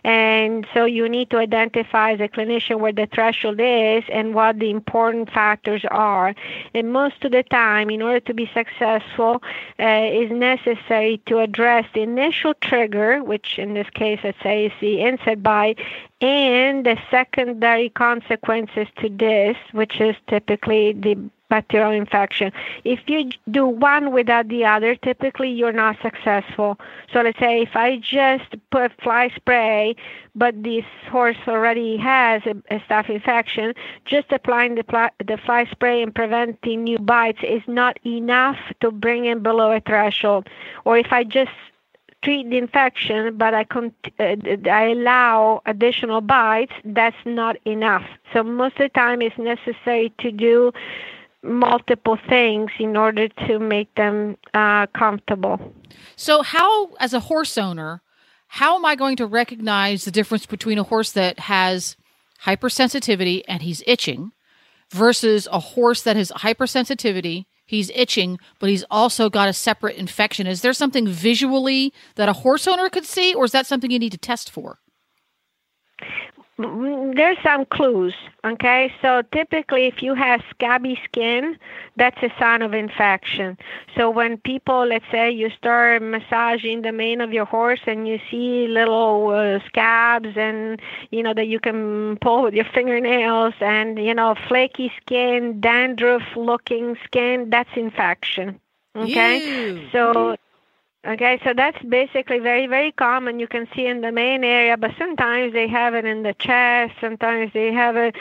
And 0.04 0.66
so 0.74 0.86
you 0.86 1.08
need 1.08 1.30
to 1.30 1.38
identify 1.38 2.14
as 2.14 2.20
a 2.20 2.28
clinician 2.28 2.80
where 2.80 2.91
the 2.91 3.08
threshold 3.08 3.60
is 3.60 4.04
and 4.12 4.34
what 4.34 4.60
the 4.60 4.72
important 4.72 5.32
factors 5.32 5.86
are. 5.91 6.34
And 6.74 6.91
most 6.91 7.24
of 7.24 7.32
the 7.32 7.43
time, 7.43 7.89
in 7.91 8.02
order 8.02 8.20
to 8.22 8.34
be 8.34 8.49
successful, 8.54 9.43
uh, 9.80 10.10
is 10.12 10.32
necessary 10.32 11.22
to 11.28 11.39
address 11.39 11.86
the 11.93 12.02
initial 12.02 12.54
trigger, 12.56 13.24
which 13.24 13.60
in 13.60 13.76
this 13.76 13.89
case, 13.91 14.20
let's 14.24 14.41
say, 14.41 14.66
is 14.66 14.74
the 14.82 15.02
insect 15.02 15.43
bite, 15.43 15.80
and 16.20 16.86
the 16.86 16.97
secondary 17.10 17.89
consequences 17.89 18.88
to 18.97 19.10
this, 19.10 19.58
which 19.72 20.02
is 20.02 20.16
typically 20.28 20.93
the 20.93 21.18
bacterial 21.52 21.91
infection. 21.91 22.47
If 22.84 22.99
you 23.12 23.30
do 23.58 23.64
one 23.68 24.06
without 24.20 24.47
the 24.47 24.64
other, 24.74 24.95
typically 24.95 25.52
you're 25.58 25.80
not 25.86 25.97
successful. 26.02 26.80
So 27.12 27.22
let's 27.22 27.38
say 27.45 27.62
if 27.68 27.76
I 27.76 27.97
just 27.97 28.49
put 28.72 28.89
fly 29.04 29.26
spray, 29.36 29.95
but 30.34 30.54
this 30.64 30.86
horse 31.16 31.41
already 31.47 31.97
has 31.97 32.41
a, 32.45 32.56
a 32.76 32.80
staph 32.86 33.10
infection, 33.10 33.74
just 34.06 34.32
applying 34.32 34.76
the, 34.76 34.86
pli- 34.91 35.18
the 35.32 35.38
fly 35.45 35.66
spray 35.66 36.02
and 36.02 36.16
preventing 36.16 36.86
new 36.86 36.99
bites 36.99 37.43
is 37.43 37.64
not 37.68 37.99
enough 38.06 38.60
to 38.82 38.88
bring 38.89 39.26
him 39.26 39.43
below 39.43 39.70
a 39.74 39.82
threshold. 39.82 40.47
Or 40.86 40.97
if 40.97 41.12
I 41.12 41.24
just 41.26 41.52
treat 42.24 42.49
the 42.49 42.58
infection, 42.58 43.38
but 43.38 43.54
I 43.54 43.66
uh, 44.20 44.36
I 44.70 44.84
allow 44.89 45.62
additional 45.66 46.22
bites, 46.22 46.74
that's 46.86 47.24
not 47.26 47.56
enough. 47.66 48.06
So 48.32 48.43
most 48.43 48.74
of 48.74 48.86
the 48.86 48.89
time, 48.89 49.22
it's 49.22 49.38
necessary 49.38 50.14
to 50.20 50.32
do 50.32 50.72
multiple 51.44 52.18
things 52.30 52.72
in 52.80 52.96
order 52.96 53.28
to 53.48 53.60
make 53.60 53.94
them 53.96 54.38
uh, 54.54 54.88
comfortable. 54.88 55.74
So, 56.16 56.42
how, 56.42 56.94
as 56.96 57.14
a 57.14 57.20
horse 57.20 57.58
owner, 57.58 58.02
how 58.48 58.76
am 58.76 58.86
I 58.86 58.96
going 58.96 59.16
to 59.18 59.26
recognize 59.26 60.06
the 60.06 60.12
difference 60.12 60.46
between 60.46 60.78
a 60.78 60.84
horse 60.84 61.12
that 61.14 61.39
has 61.39 61.96
hypersensitivity 62.44 63.44
and 63.48 63.62
he's 63.62 63.84
itching 63.88 64.32
versus 64.92 65.48
a 65.52 65.60
horse 65.60 66.04
that 66.04 66.16
has 66.16 66.32
hypersensitivity, 66.32 67.46
he's 67.66 67.89
itching, 67.96 68.38
but 68.60 68.70
he's 68.70 68.84
also 68.92 69.30
got 69.30 69.48
a 69.48 69.54
separate 69.54 69.96
infection? 69.96 70.48
Is 70.48 70.62
there 70.62 70.74
something 70.74 71.08
visually 71.08 71.94
that 72.16 72.30
a 72.30 72.34
horse 72.34 72.68
owner 72.68 72.89
could 72.89 73.06
see, 73.06 73.34
or 73.34 73.46
is 73.46 73.54
that 73.54 73.66
something 73.66 73.89
you 73.89 74.00
need 74.00 74.12
to 74.12 74.18
test 74.18 74.50
for? 74.52 74.80
Mm, 76.62 77.16
There's 77.16 77.38
some 77.43 77.66
clues, 77.66 78.14
okay? 78.45 78.93
So 79.01 79.22
typically, 79.32 79.86
if 79.88 80.01
you 80.01 80.14
have 80.14 80.41
scabby 80.49 80.99
skin, 81.03 81.57
that's 81.95 82.22
a 82.24 82.30
sign 82.39 82.62
of 82.62 82.74
infection. 82.74 83.57
So 83.95 84.09
when 84.09 84.38
people, 84.38 84.86
let's 84.86 85.05
say, 85.12 85.32
you 85.32 85.49
start 85.49 86.01
massaging 86.01 86.82
the 86.82 86.91
mane 86.91 87.22
of 87.22 87.34
your 87.34 87.45
horse 87.45 87.82
and 87.88 88.07
you 88.07 88.20
see 88.30 88.68
little 88.68 89.30
uh, 89.30 89.59
scabs 89.68 90.30
and, 90.38 90.82
you 91.12 91.24
know, 91.24 91.34
that 91.34 91.47
you 91.47 91.59
can 91.59 92.18
pull 92.22 92.43
with 92.43 92.53
your 92.53 92.66
fingernails 92.74 93.53
and, 93.59 93.97
you 93.99 94.14
know, 94.14 94.36
flaky 94.47 94.91
skin, 95.01 95.59
dandruff 95.62 96.24
looking 96.36 96.97
skin, 97.05 97.49
that's 97.49 97.70
infection, 97.76 98.59
okay? 98.95 99.41
Ew. 99.45 99.89
So 99.91 100.36
Okay, 101.04 101.39
so 101.43 101.54
that's 101.56 101.82
basically 101.84 102.38
very, 102.38 102.68
very 102.68 102.91
common. 102.91 103.39
You 103.39 103.47
can 103.47 103.68
see 103.76 103.88
in 103.88 104.02
the 104.02 104.12
mane 104.12 104.43
area, 104.43 104.78
but 104.78 104.91
sometimes 104.99 105.52
they 105.52 105.68
have 105.68 105.95
it 105.95 106.06
in 106.06 106.22
the 106.22 106.36
chest. 106.36 106.93
Sometimes 107.02 107.52
they 107.54 107.74
have 107.74 107.97
it 107.97 108.16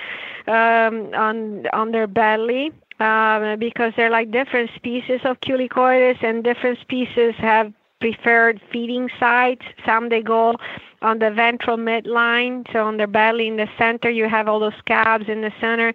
um, 0.47 1.13
on 1.15 1.67
on 1.75 1.93
their 1.93 2.07
belly 2.07 2.73
um, 2.99 3.59
because 3.59 3.93
they're 3.97 4.09
like 4.09 4.31
different 4.31 4.71
species 4.77 5.21
of 5.25 5.39
culicoides, 5.41 6.23
and 6.23 6.43
different 6.43 6.79
species 6.79 7.35
have 7.37 7.71
preferred 8.01 8.63
feeding 8.73 9.11
sites. 9.21 9.65
Some 9.85 10.09
they 10.09 10.23
go 10.23 10.57
on 11.03 11.19
the 11.19 11.31
ventral 11.31 11.77
midline, 11.77 12.71
so 12.73 12.85
on 12.87 12.97
their 12.97 13.07
belly 13.07 13.49
in 13.49 13.57
the 13.57 13.69
center, 13.79 14.11
you 14.11 14.29
have 14.29 14.49
all 14.49 14.61
those 14.61 14.77
scabs 14.79 15.29
in 15.29 15.41
the 15.41 15.53
center. 15.61 15.95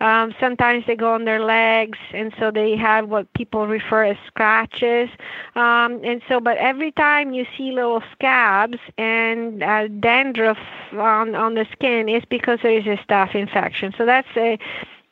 Um, 0.00 0.34
sometimes 0.38 0.84
they 0.86 0.96
go 0.96 1.12
on 1.14 1.24
their 1.24 1.44
legs, 1.44 1.98
and 2.12 2.32
so 2.38 2.50
they 2.50 2.76
have 2.76 3.08
what 3.08 3.32
people 3.34 3.66
refer 3.66 4.04
as 4.04 4.16
scratches. 4.26 5.08
Um, 5.56 6.00
and 6.04 6.22
so, 6.28 6.40
but 6.40 6.56
every 6.58 6.92
time 6.92 7.32
you 7.32 7.46
see 7.56 7.72
little 7.72 8.02
scabs 8.12 8.78
and 8.96 9.62
uh, 9.62 9.88
dandruff 9.88 10.58
on 10.92 11.34
on 11.34 11.54
the 11.54 11.66
skin, 11.72 12.08
it's 12.08 12.26
because 12.26 12.60
there 12.62 12.78
is 12.78 12.86
a 12.86 12.96
staph 13.04 13.34
infection. 13.34 13.92
So 13.98 14.06
that's 14.06 14.28
a 14.36 14.58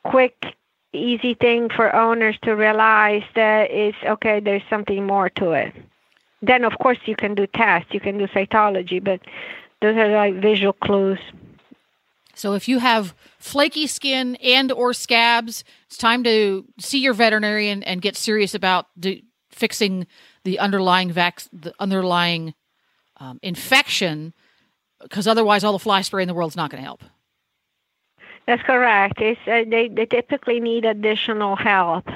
quick 0.03 0.55
easy 0.93 1.33
thing 1.33 1.69
for 1.69 1.93
owners 1.95 2.37
to 2.43 2.51
realize 2.51 3.23
that 3.35 3.71
it's 3.71 3.97
okay 4.05 4.39
there's 4.39 4.61
something 4.69 5.07
more 5.07 5.27
to 5.27 5.51
it 5.51 5.73
then 6.43 6.63
of 6.63 6.73
course 6.81 6.99
you 7.05 7.15
can 7.15 7.33
do 7.33 7.47
tests 7.47 7.89
you 7.91 7.99
can 7.99 8.17
do 8.17 8.27
cytology 8.27 9.03
but 9.03 9.19
those 9.81 9.95
are 9.97 10.09
like 10.09 10.35
visual 10.41 10.73
clues 10.73 11.19
So 12.35 12.53
if 12.53 12.67
you 12.67 12.79
have 12.79 13.13
flaky 13.37 13.87
skin 13.87 14.35
and 14.37 14.71
or 14.71 14.93
scabs, 14.93 15.63
it's 15.85 15.97
time 15.97 16.23
to 16.23 16.65
see 16.79 16.99
your 16.99 17.13
veterinarian 17.13 17.83
and 17.83 18.01
get 18.01 18.15
serious 18.15 18.55
about 18.55 18.87
do, 18.99 19.21
fixing 19.51 20.07
the 20.43 20.57
underlying 20.59 21.11
vac- 21.11 21.47
the 21.53 21.73
underlying 21.79 22.55
um, 23.19 23.39
infection, 23.43 24.33
because 24.99 25.27
otherwise, 25.27 25.63
all 25.63 25.73
the 25.73 25.79
fly 25.79 26.01
spray 26.01 26.23
in 26.23 26.27
the 26.27 26.33
world's 26.33 26.55
not 26.55 26.71
going 26.71 26.81
to 26.81 26.85
help. 26.85 27.03
That's 28.45 28.61
correct. 28.63 29.21
It's, 29.21 29.39
uh, 29.47 29.63
they, 29.69 29.87
they 29.87 30.05
typically 30.05 30.59
need 30.59 30.83
additional 30.83 31.55
help. 31.55 32.07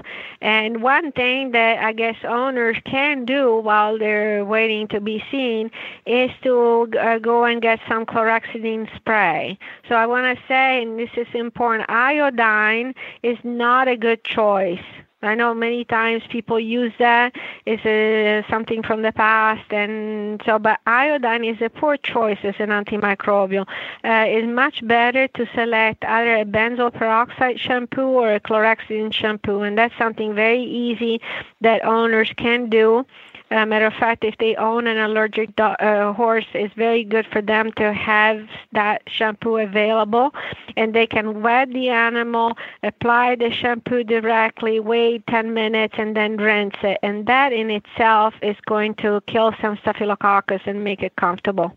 And 0.41 0.82
one 0.84 1.13
thing 1.13 1.51
that 1.51 1.82
I 1.82 1.93
guess 1.93 2.17
owners 2.25 2.75
can 2.86 3.23
do 3.23 3.55
while 3.57 3.97
they're 3.97 4.43
waiting 4.43 4.89
to 4.89 4.99
be 4.99 5.23
seen 5.32 5.71
is 6.05 6.30
to 6.43 6.89
uh, 6.99 7.19
go 7.19 7.45
and 7.45 7.61
get 7.61 7.80
some 7.88 8.05
chlorhexidine 8.05 8.93
spray. 8.97 9.57
So 9.88 9.95
I 9.95 10.05
want 10.05 10.38
to 10.38 10.43
say, 10.47 10.84
and 10.84 10.99
this 10.99 11.11
is 11.15 11.28
important, 11.34 11.89
iodine 11.89 12.93
is 13.23 13.38
not 13.45 13.88
a 13.88 13.95
good 13.95 14.23
choice. 14.25 14.84
I 15.28 15.36
know 15.36 15.53
many 15.53 15.86
times 15.86 16.23
people 16.30 16.59
use 16.59 16.93
that. 16.99 17.36
It's 17.65 17.86
uh, 17.86 18.49
something 18.49 18.84
from 18.84 19.01
the 19.01 19.11
past, 19.11 19.71
and 19.71 20.41
so. 20.45 20.57
But 20.59 20.80
iodine 20.88 21.43
is 21.43 21.61
a 21.61 21.69
poor 21.69 21.97
choice 21.97 22.39
as 22.43 22.55
an 22.59 22.69
antimicrobial. 22.69 23.67
Uh, 24.03 24.25
it's 24.28 24.47
much 24.47 24.86
better 24.88 25.28
to 25.28 25.45
select 25.53 26.03
either 26.05 26.38
a 26.38 26.45
benzoyl 26.45 26.93
peroxide 26.93 27.59
shampoo 27.59 28.07
or 28.07 28.34
a 28.34 28.39
chlorhexidine 28.39 29.13
shampoo, 29.13 29.61
and 29.61 29.78
that's 29.78 29.97
something 29.97 30.34
very 30.34 30.63
easy 30.63 31.21
that 31.61 31.86
owners 31.86 32.32
can 32.38 32.69
do. 32.69 33.05
Uh, 33.50 33.66
matter 33.66 33.86
of 33.86 33.93
fact, 33.93 34.26
if 34.26 34.38
they 34.39 34.56
own 34.58 34.88
an 34.88 34.98
allergic 34.98 35.56
do- 35.56 35.64
uh, 35.64 36.12
horse, 36.12 36.45
it's 36.54 36.74
very 36.74 37.04
good 37.04 37.26
for 37.32 37.41
them 37.41 37.72
to 37.74 37.93
have 37.93 38.45
that 38.74 39.02
shampoo 39.08 39.56
available, 39.56 40.34
and 40.76 40.93
they 40.93 41.08
can 41.08 41.41
wet 41.41 41.72
the 41.72 41.88
animal, 41.88 42.58
apply 42.84 43.36
the 43.36 43.50
shampoo 43.50 44.04
directly, 44.04 44.82
wait 44.82 45.26
10 45.28 45.54
minutes, 45.54 45.95
and 45.98 46.14
then 46.16 46.36
rinse 46.36 46.76
it. 46.84 46.98
And 47.02 47.26
that 47.28 47.54
in 47.54 47.70
itself 47.72 48.34
is 48.41 48.58
going 48.66 48.95
to 48.95 49.22
kill 49.28 49.54
some 49.62 49.78
staphylococcus 49.78 50.62
and 50.66 50.84
make 50.84 51.02
it 51.02 51.16
comfortable. 51.16 51.72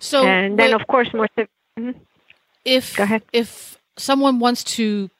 So 0.00 0.26
and 0.26 0.58
then, 0.58 0.72
wait, 0.72 0.80
of 0.80 0.86
course, 0.88 1.12
more. 1.14 1.28
mhm. 1.78 1.94
if 2.66 2.96
Go 2.96 3.04
ahead. 3.04 3.22
if 3.32 3.78
someone 3.96 4.40
wants 4.40 4.62
to 4.76 5.10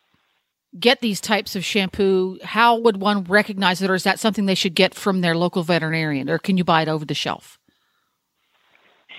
get 0.79 1.01
these 1.01 1.21
types 1.21 1.57
of 1.57 1.65
shampoo, 1.65 2.39
how 2.43 2.79
would 2.79 2.99
one 2.99 3.25
recognize 3.25 3.83
it, 3.83 3.91
or 3.91 3.95
is 3.95 4.05
that 4.05 4.19
something 4.19 4.47
they 4.47 4.55
should 4.55 4.75
get 4.75 4.95
from 4.95 5.21
their 5.21 5.37
local 5.37 5.63
veterinarian, 5.63 6.31
or 6.31 6.39
can 6.39 6.57
you 6.57 6.65
buy 6.65 6.83
it 6.83 6.89
over 6.89 7.05
the 7.05 7.15
shelf? 7.15 7.58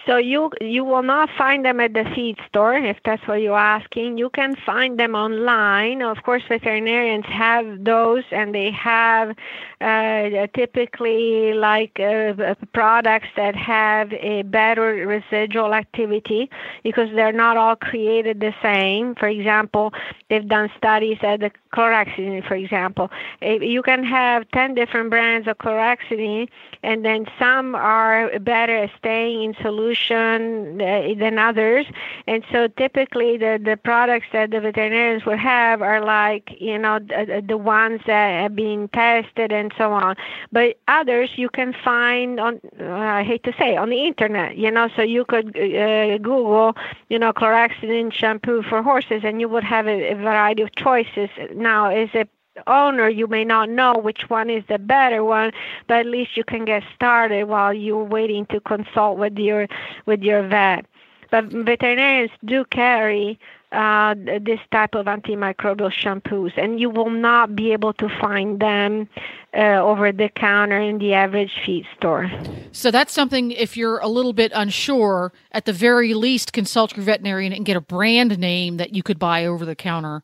So 0.10 0.18
you 0.18 0.50
you 0.60 0.84
will 0.84 1.04
not 1.04 1.30
find 1.38 1.64
them 1.64 1.80
at 1.80 1.94
the 1.94 2.04
feed 2.16 2.38
store 2.48 2.74
if 2.74 2.98
that's 3.06 3.22
what 3.28 3.42
you're 3.44 3.56
asking. 3.56 4.18
You 4.18 4.32
can 4.32 4.56
find 4.66 5.00
them 5.00 5.14
online. 5.14 6.02
Of 6.02 6.24
course, 6.24 6.42
veterinarians 6.50 7.28
have 7.28 7.84
those, 7.84 8.24
and 8.32 8.56
they 8.56 8.72
have 8.72 9.36
uh, 9.82 10.48
typically 10.56 11.54
like 11.54 12.00
uh, 12.00 12.56
products 12.74 13.28
that 13.36 13.56
have 13.56 14.12
a 14.14 14.42
better 14.42 15.06
residual 15.06 15.76
activity 15.76 16.50
because 16.84 17.10
they're 17.14 17.32
not 17.32 17.56
all 17.56 17.76
created 17.76 18.40
the 18.40 18.56
same. 18.64 19.14
For 19.14 19.28
example, 19.28 19.94
they've 20.28 20.48
done 20.48 20.72
studies 20.76 21.20
at 21.22 21.40
the 21.42 21.52
chlorhexidine, 21.74 22.46
for 22.48 22.56
example. 22.56 23.12
Eh, 23.42 23.60
You 23.62 23.82
can 23.82 24.04
have 24.04 24.50
10 24.52 24.74
different 24.76 25.10
brands 25.10 25.48
of 25.48 25.58
chlorhexidine, 25.58 26.48
and 26.84 27.04
then 27.06 27.26
some 27.38 27.76
are 27.76 28.40
better 28.40 28.90
staying 28.98 29.44
in 29.44 29.54
solution 29.62 30.82
uh, 30.82 31.14
than 31.18 31.38
others. 31.38 31.86
And 32.28 32.44
so 32.52 32.68
typically 32.68 33.38
the, 33.38 33.60
the 33.64 33.78
products 33.78 34.28
that 34.34 34.52
the 34.52 34.60
veterinarians 34.62 35.26
will 35.26 35.38
have 35.38 35.82
are 35.82 36.02
like, 36.04 36.56
you 36.60 36.78
know, 36.78 37.00
the, 37.00 37.44
the 37.46 37.58
ones 37.58 38.02
that 38.08 38.42
have 38.42 38.56
been 38.56 38.88
tested 38.90 39.52
and 39.52 39.74
so 39.78 39.92
on. 39.92 40.16
But 40.52 40.78
others 40.88 41.32
you 41.36 41.50
can 41.50 41.74
find 41.74 42.40
on, 42.40 42.60
uh, 42.80 42.86
I 42.92 43.24
hate 43.24 43.44
to 43.44 43.54
say, 43.58 43.76
on 43.76 43.90
the 43.90 44.06
internet, 44.06 44.58
you 44.58 44.72
know, 44.72 44.90
so 44.96 45.02
you 45.02 45.26
could 45.26 45.56
uh, 45.58 46.18
Google, 46.18 46.76
you 47.10 47.20
know, 47.20 47.34
chlorhexidine 47.34 48.12
shampoo 48.14 48.64
for 48.64 48.82
horses 48.82 49.22
and 49.24 49.40
you 49.42 49.48
would 49.50 49.64
have 49.64 49.88
a, 49.88 50.12
a 50.12 50.16
variety 50.16 50.62
of 50.62 50.74
choices. 50.76 51.30
Now, 51.60 51.90
as 51.90 52.10
it 52.14 52.30
owner 52.68 53.10
you 53.10 53.28
may 53.28 53.46
not 53.46 53.70
know 53.70 53.94
which 53.94 54.30
one 54.30 54.50
is 54.50 54.64
the 54.68 54.78
better 54.78 55.24
one 55.24 55.52
but 55.88 56.00
at 56.00 56.06
least 56.06 56.36
you 56.36 56.44
can 56.44 56.66
get 56.66 56.84
started 56.94 57.46
while 57.46 57.74
you're 57.74 58.04
waiting 58.04 58.46
to 58.48 58.60
consult 58.62 59.18
with 59.18 59.38
your 59.38 59.68
with 60.06 60.22
your 60.22 60.46
vet 60.48 60.86
but 61.32 61.46
veterinarians 61.46 62.32
do 62.44 62.66
carry 62.66 63.40
uh, 63.72 64.16
this 64.16 64.60
type 64.72 64.96
of 64.96 65.06
antimicrobial 65.06 65.94
shampoos 65.94 66.52
and 66.58 66.80
you 66.80 66.90
will 66.90 67.12
not 67.12 67.56
be 67.56 67.72
able 67.72 67.94
to 67.94 68.10
find 68.20 68.60
them 68.60 69.08
uh, 69.54 69.78
over 69.78 70.12
the 70.12 70.28
counter 70.30 70.80
in 70.80 70.98
the 70.98 71.14
average 71.14 71.52
feed 71.66 71.86
store 71.96 72.30
So 72.72 72.92
that's 72.92 73.14
something. 73.14 73.52
If 73.52 73.76
you're 73.76 73.98
a 74.00 74.08
little 74.08 74.34
bit 74.34 74.52
unsure, 74.54 75.34
at 75.52 75.66
the 75.66 75.74
very 75.74 76.14
least, 76.14 76.54
consult 76.54 76.96
your 76.96 77.04
veterinarian 77.04 77.52
and 77.52 77.66
get 77.66 77.76
a 77.76 77.82
brand 77.82 78.38
name 78.38 78.78
that 78.78 78.94
you 78.94 79.02
could 79.02 79.18
buy 79.18 79.46
over 79.46 79.66
the 79.66 79.76
counter. 79.76 80.24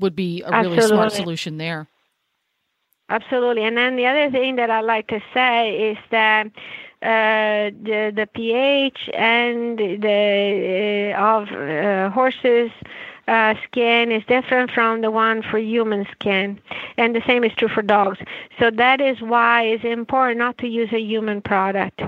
Would 0.00 0.16
be 0.16 0.42
a 0.42 0.62
really 0.62 0.80
smart 0.80 1.12
solution 1.12 1.58
there. 1.58 1.88
Absolutely. 3.10 3.64
And 3.64 3.76
then 3.76 3.96
the 3.96 4.06
other 4.06 4.30
thing 4.30 4.56
that 4.56 4.70
I 4.70 4.80
like 4.80 5.08
to 5.08 5.20
say 5.34 5.90
is 5.90 5.98
that 6.10 6.46
uh, 7.02 7.70
the 7.82 8.12
the 8.16 8.26
pH 8.32 9.10
and 9.12 9.78
the 9.78 11.12
uh, 11.14 11.20
of 11.20 11.48
uh, 11.52 12.08
horses 12.10 12.70
uh, 13.28 13.54
skin 13.64 14.10
is 14.10 14.24
different 14.26 14.70
from 14.70 15.02
the 15.02 15.10
one 15.10 15.42
for 15.42 15.58
human 15.58 16.06
skin, 16.12 16.58
and 16.96 17.14
the 17.14 17.22
same 17.26 17.44
is 17.44 17.52
true 17.52 17.68
for 17.68 17.82
dogs. 17.82 18.18
So 18.58 18.70
that 18.70 19.02
is 19.02 19.20
why 19.20 19.64
it's 19.64 19.84
important 19.84 20.38
not 20.38 20.56
to 20.58 20.66
use 20.66 20.92
a 20.92 21.00
human 21.00 21.42
product. 21.42 22.00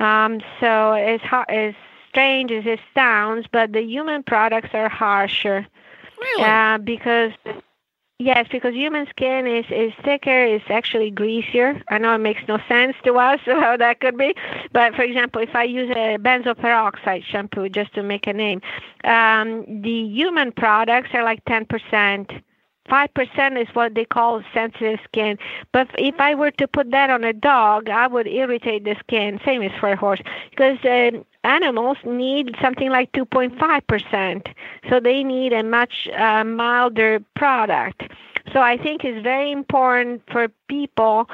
Um, 0.00 0.42
so 0.60 0.92
as 0.92 1.20
as 1.48 1.74
strange 2.10 2.52
as 2.52 2.66
it 2.66 2.80
sounds, 2.94 3.46
but 3.50 3.72
the 3.72 3.82
human 3.82 4.22
products 4.22 4.74
are 4.74 4.90
harsher 4.90 5.66
Really? 6.22 6.44
uh, 6.44 6.78
because 6.78 7.32
yes, 8.18 8.46
because 8.50 8.74
human 8.74 9.06
skin 9.08 9.46
is 9.46 9.64
is 9.70 9.92
thicker, 10.04 10.44
it's 10.44 10.64
actually 10.70 11.10
greasier. 11.10 11.82
I 11.88 11.98
know 11.98 12.14
it 12.14 12.18
makes 12.18 12.42
no 12.48 12.58
sense 12.68 12.96
to 13.04 13.14
us 13.14 13.40
how 13.46 13.76
that 13.76 14.00
could 14.00 14.16
be, 14.16 14.34
but 14.72 14.94
for 14.94 15.02
example, 15.02 15.42
if 15.42 15.54
I 15.54 15.64
use 15.64 15.90
a 15.90 16.18
benzoyl 16.18 16.56
peroxide 16.58 17.24
shampoo 17.24 17.68
just 17.68 17.94
to 17.94 18.02
make 18.02 18.26
a 18.26 18.32
name, 18.32 18.60
um, 19.04 19.64
the 19.82 20.04
human 20.06 20.52
products 20.52 21.10
are 21.14 21.24
like 21.24 21.44
ten 21.44 21.64
percent. 21.66 22.30
Five 22.88 23.14
percent 23.14 23.56
is 23.58 23.68
what 23.74 23.94
they 23.94 24.04
call 24.04 24.42
sensitive 24.52 24.98
skin. 25.04 25.38
But 25.72 25.88
if 25.98 26.16
I 26.18 26.34
were 26.34 26.50
to 26.52 26.66
put 26.66 26.90
that 26.90 27.10
on 27.10 27.22
a 27.22 27.32
dog, 27.32 27.88
I 27.88 28.08
would 28.08 28.26
irritate 28.26 28.84
the 28.84 28.96
skin. 28.98 29.40
Same 29.44 29.62
as 29.62 29.70
for 29.78 29.90
a 29.92 29.96
horse, 29.96 30.20
because 30.50 30.78
um, 30.84 31.24
animals 31.44 31.98
need 32.04 32.54
something 32.60 32.90
like 32.90 33.12
2.5 33.12 33.86
percent, 33.86 34.48
so 34.88 35.00
they 35.00 35.22
need 35.22 35.52
a 35.52 35.62
much 35.62 36.08
uh, 36.16 36.44
milder 36.44 37.20
product. 37.36 38.02
So 38.52 38.60
I 38.60 38.76
think 38.76 39.04
it's 39.04 39.22
very 39.22 39.50
important 39.52 40.22
for 40.30 40.48
people 40.68 41.28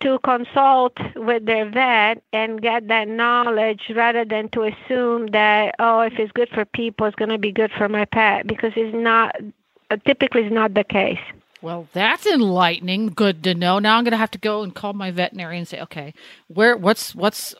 to 0.00 0.18
consult 0.24 0.98
with 1.16 1.46
their 1.46 1.68
vet 1.70 2.22
and 2.32 2.60
get 2.60 2.88
that 2.88 3.08
knowledge 3.08 3.90
rather 3.94 4.24
than 4.24 4.48
to 4.50 4.64
assume 4.64 5.28
that 5.28 5.74
oh 5.78 6.00
if 6.00 6.12
it's 6.18 6.32
good 6.32 6.48
for 6.50 6.64
people 6.64 7.06
it's 7.06 7.14
going 7.16 7.30
to 7.30 7.38
be 7.38 7.52
good 7.52 7.70
for 7.72 7.88
my 7.88 8.04
pet 8.04 8.46
because 8.46 8.72
it's 8.76 8.94
not 8.94 9.34
uh, 9.90 9.96
typically 10.04 10.42
it's 10.42 10.52
not 10.52 10.74
the 10.74 10.84
case 10.84 11.20
Well, 11.62 11.88
that's 11.94 12.26
enlightening. 12.26 13.06
Good 13.16 13.42
to 13.44 13.54
know. 13.54 13.78
Now 13.78 13.96
I'm 13.96 14.04
going 14.04 14.12
to 14.12 14.18
have 14.18 14.32
to 14.32 14.38
go 14.38 14.62
and 14.62 14.74
call 14.74 14.92
my 14.92 15.10
veterinarian 15.10 15.60
and 15.60 15.68
say, 15.68 15.80
okay, 15.80 16.12
where 16.48 16.76
what's 16.76 17.14
what's 17.14 17.54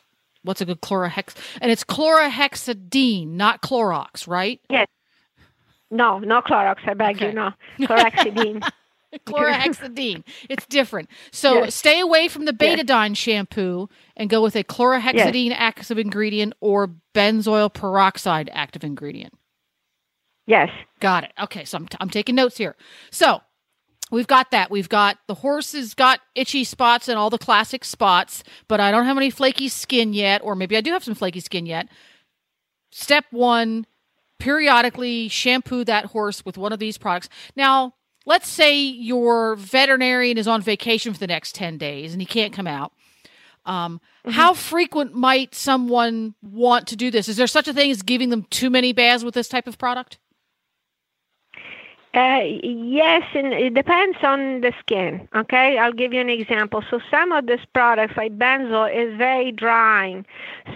what's 0.45 0.61
a 0.61 0.65
good 0.65 0.81
chlorohex? 0.81 1.35
And 1.61 1.71
it's 1.71 1.83
chlorhexidine, 1.83 3.27
not 3.29 3.61
Clorox, 3.61 4.27
right? 4.27 4.61
yes 4.69 4.87
no 5.91 6.19
no 6.19 6.41
Clorox 6.41 6.77
I 6.87 6.93
beg 6.93 7.17
Okay. 7.17 7.27
you 7.27 7.33
no 7.33 7.51
chlorhexidine 7.81 8.63
Chlorhexidine. 9.25 10.23
it's 10.49 10.65
different. 10.65 11.09
So 11.31 11.61
Yes. 11.61 11.75
stay 11.75 11.99
away 12.01 12.27
from 12.27 12.45
the 12.45 12.55
Yes. 12.59 12.79
betadine 12.79 13.15
shampoo 13.15 13.87
and 14.17 14.29
go 14.29 14.41
with 14.41 14.55
a 14.55 14.63
chlorhexidine 14.63 15.53
active 15.55 15.97
ingredient 15.97 16.53
or 16.59 16.89
benzoyl 17.13 17.73
peroxide 17.73 18.49
active 18.53 18.83
ingredient. 18.83 19.33
yes 20.47 20.69
Got 20.99 21.25
it. 21.25 21.33
Okay, 21.41 21.65
so 21.65 21.77
I'm, 21.77 21.87
I'm 21.99 22.09
taking 22.09 22.35
notes 22.35 22.57
here. 22.57 22.75
So 23.11 23.41
we've 24.11 24.27
got 24.27 24.51
that. 24.51 24.71
We've 24.71 24.89
got 24.89 25.17
the 25.27 25.35
horse 25.35 25.73
has 25.73 25.93
got 25.93 26.19
itchy 26.35 26.63
spots 26.63 27.07
and 27.07 27.17
all 27.17 27.29
the 27.29 27.37
classic 27.37 27.83
spots, 27.83 28.43
but 28.67 28.79
I 28.79 28.91
don't 28.91 29.05
have 29.05 29.17
any 29.17 29.29
flaky 29.29 29.67
skin 29.67 30.13
yet, 30.13 30.41
or 30.43 30.55
maybe 30.55 30.77
I 30.77 30.81
do 30.81 30.91
have 30.91 31.03
some 31.03 31.15
flaky 31.15 31.39
skin 31.39 31.65
yet. 31.65 31.87
Step 32.91 33.25
one 33.31 33.85
periodically 34.39 35.27
shampoo 35.27 35.83
that 35.85 36.05
horse 36.05 36.45
with 36.45 36.57
one 36.57 36.73
of 36.73 36.79
these 36.79 36.97
products. 36.97 37.29
Now, 37.55 37.93
let's 38.25 38.47
say 38.47 38.77
your 38.77 39.55
veterinarian 39.55 40.37
is 40.37 40.47
on 40.47 40.61
vacation 40.61 41.13
for 41.13 41.19
the 41.19 41.27
next 41.27 41.55
10 41.55 41.77
days 41.77 42.13
and 42.13 42.21
he 42.21 42.25
can't 42.25 42.53
come 42.53 42.67
out. 42.67 42.91
Um, 43.65 43.99
How 44.25 44.53
frequent 44.53 45.15
might 45.15 45.55
someone 45.55 46.35
want 46.43 46.87
to 46.87 46.95
do 46.95 47.09
this? 47.09 47.27
Is 47.27 47.37
there 47.37 47.47
such 47.47 47.67
a 47.67 47.73
thing 47.73 47.89
as 47.89 48.03
giving 48.03 48.29
them 48.29 48.45
too 48.51 48.69
many 48.69 48.93
baths 48.93 49.23
with 49.23 49.33
this 49.33 49.47
type 49.47 49.67
of 49.67 49.77
product? 49.77 50.19
Uh, 52.15 52.39
yes, 52.63 53.23
and 53.35 53.53
it 53.53 53.73
depends 53.73 54.17
on 54.23 54.61
the 54.61 54.71
skin. 54.79 55.27
Okay, 55.35 55.77
I'll 55.77 55.91
give 55.91 56.13
you 56.13 56.21
an 56.21 56.29
example. 56.29 56.81
So 56.89 57.01
some 57.11 57.33
of 57.33 57.45
these 57.45 57.65
products, 57.73 58.15
like 58.15 58.37
benzoyl, 58.37 58.87
is 58.89 59.17
very 59.17 59.51
drying. 59.51 60.25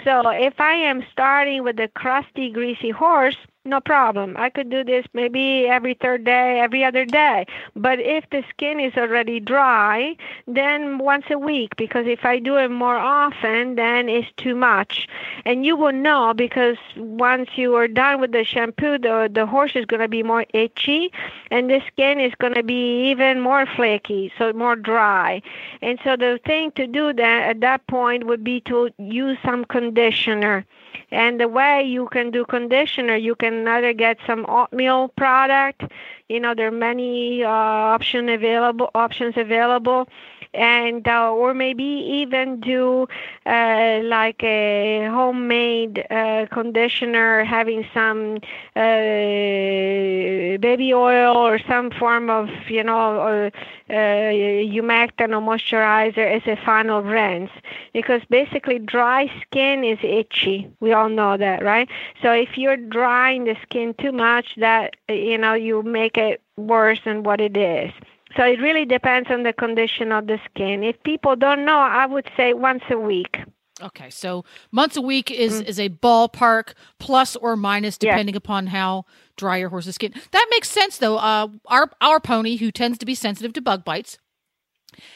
So 0.03 0.29
if 0.31 0.59
I 0.59 0.73
am 0.73 1.01
starting 1.13 1.63
with 1.63 1.79
a 1.79 1.87
crusty, 1.87 2.51
greasy 2.51 2.89
horse, 2.89 3.37
no 3.65 3.81
problem. 3.81 4.35
I 4.37 4.49
could 4.49 4.69
do 4.69 4.83
this 4.83 5.05
maybe 5.13 5.67
every 5.67 5.93
third 5.93 6.23
day, 6.23 6.59
every 6.59 6.83
other 6.83 7.05
day. 7.05 7.45
But 7.75 7.99
if 7.99 8.29
the 8.29 8.43
skin 8.49 8.79
is 8.79 8.95
already 8.95 9.39
dry, 9.39 10.15
then 10.47 10.97
once 10.97 11.25
a 11.29 11.37
week, 11.37 11.75
because 11.75 12.07
if 12.07 12.23
I 12.23 12.39
do 12.39 12.57
it 12.57 12.69
more 12.69 12.97
often, 12.97 13.75
then 13.75 14.07
it's 14.07 14.31
too 14.37 14.55
much. 14.55 15.07
And 15.45 15.65
you 15.65 15.75
will 15.75 15.91
know 15.91 16.33
because 16.33 16.77
once 16.95 17.49
you 17.55 17.75
are 17.75 17.87
done 17.87 18.21
with 18.21 18.31
the 18.31 18.43
shampoo, 18.43 18.97
the, 18.97 19.29
the 19.31 19.45
horse 19.45 19.75
is 19.75 19.85
going 19.85 20.01
to 20.01 20.07
be 20.07 20.23
more 20.23 20.45
itchy 20.53 21.11
and 21.51 21.69
the 21.69 21.81
skin 21.87 22.19
is 22.19 22.33
going 22.39 22.53
to 22.53 22.63
be 22.63 23.09
even 23.09 23.41
more 23.41 23.65
flaky, 23.65 24.31
so 24.37 24.53
more 24.53 24.75
dry. 24.75 25.41
And 25.81 25.99
so 26.03 26.15
the 26.15 26.39
thing 26.45 26.71
to 26.71 26.87
do 26.87 27.13
that 27.13 27.49
at 27.49 27.59
that 27.61 27.85
point 27.87 28.25
would 28.25 28.43
be 28.43 28.61
to 28.61 28.89
use 28.97 29.37
some 29.43 29.65
conditioner. 29.65 30.65
And 31.11 31.39
the 31.39 31.47
way 31.47 31.83
you 31.83 32.07
can 32.07 32.29
do 32.29 32.45
conditioner, 32.45 33.15
you 33.15 33.35
can 33.35 33.67
either 33.67 33.93
get 33.93 34.17
some 34.27 34.45
oatmeal 34.47 35.09
product. 35.09 35.83
You 36.27 36.39
know, 36.39 36.53
there 36.53 36.67
are 36.67 36.71
many 36.71 37.43
uh, 37.43 37.49
option 37.49 38.29
available 38.29 38.91
options 38.93 39.35
available, 39.35 40.07
and 40.53 41.07
uh, 41.07 41.31
or 41.31 41.53
maybe 41.53 41.83
even 41.83 42.59
do 42.59 43.07
uh, 43.45 43.99
like 44.03 44.43
a 44.43 45.05
homemade 45.11 46.05
uh, 46.09 46.45
conditioner, 46.51 47.43
having 47.43 47.85
some 47.93 48.37
uh, 48.75 50.57
baby 50.57 50.93
oil 50.93 51.37
or 51.37 51.59
some 51.59 51.91
form 51.91 52.29
of 52.29 52.49
you 52.67 52.83
know 52.83 53.19
or, 53.19 53.45
uh, 53.89 54.31
humectant 54.75 55.29
or 55.35 55.41
moisturizer 55.41 56.25
as 56.35 56.41
a 56.47 56.55
final 56.65 57.01
rinse 57.01 57.51
because 57.93 58.21
basically 58.29 58.79
dry 58.79 59.31
skin 59.41 59.83
is 59.83 59.99
itchy. 60.03 60.69
We 60.79 60.93
all 60.93 61.09
know 61.09 61.37
that, 61.37 61.63
right? 61.63 61.89
So 62.21 62.31
if 62.31 62.57
you're 62.57 62.77
drying 62.77 63.45
the 63.45 63.55
skin 63.63 63.93
too 63.99 64.11
much, 64.11 64.55
that 64.57 64.95
you 65.09 65.37
know 65.37 65.53
you 65.53 65.83
make 65.83 66.17
it 66.17 66.41
worse 66.57 66.99
than 67.05 67.23
what 67.23 67.41
it 67.41 67.55
is. 67.57 67.91
So 68.37 68.43
it 68.43 68.59
really 68.59 68.85
depends 68.85 69.29
on 69.31 69.43
the 69.43 69.53
condition 69.53 70.11
of 70.11 70.27
the 70.27 70.39
skin. 70.49 70.83
If 70.83 71.01
people 71.03 71.35
don't 71.35 71.65
know, 71.65 71.79
I 71.79 72.05
would 72.05 72.29
say 72.37 72.53
once 72.53 72.83
a 72.89 72.97
week. 72.97 73.37
Okay, 73.81 74.09
so 74.09 74.43
once 74.73 74.97
a 74.97 75.01
week 75.01 75.31
is 75.31 75.61
is 75.61 75.79
a 75.79 75.89
ballpark 75.89 76.73
plus 76.99 77.35
or 77.37 77.55
minus 77.55 77.97
depending 77.97 78.35
upon 78.35 78.67
how 78.67 79.05
dry 79.37 79.57
your 79.57 79.69
horse's 79.69 79.95
skin. 79.95 80.13
That 80.31 80.47
makes 80.51 80.69
sense 80.69 80.97
though. 80.97 81.17
Uh, 81.17 81.47
our 81.67 81.89
our 82.01 82.19
pony, 82.19 82.57
who 82.57 82.71
tends 82.71 82.97
to 82.97 83.05
be 83.05 83.15
sensitive 83.15 83.53
to 83.53 83.61
bug 83.61 83.85
bites, 83.85 84.17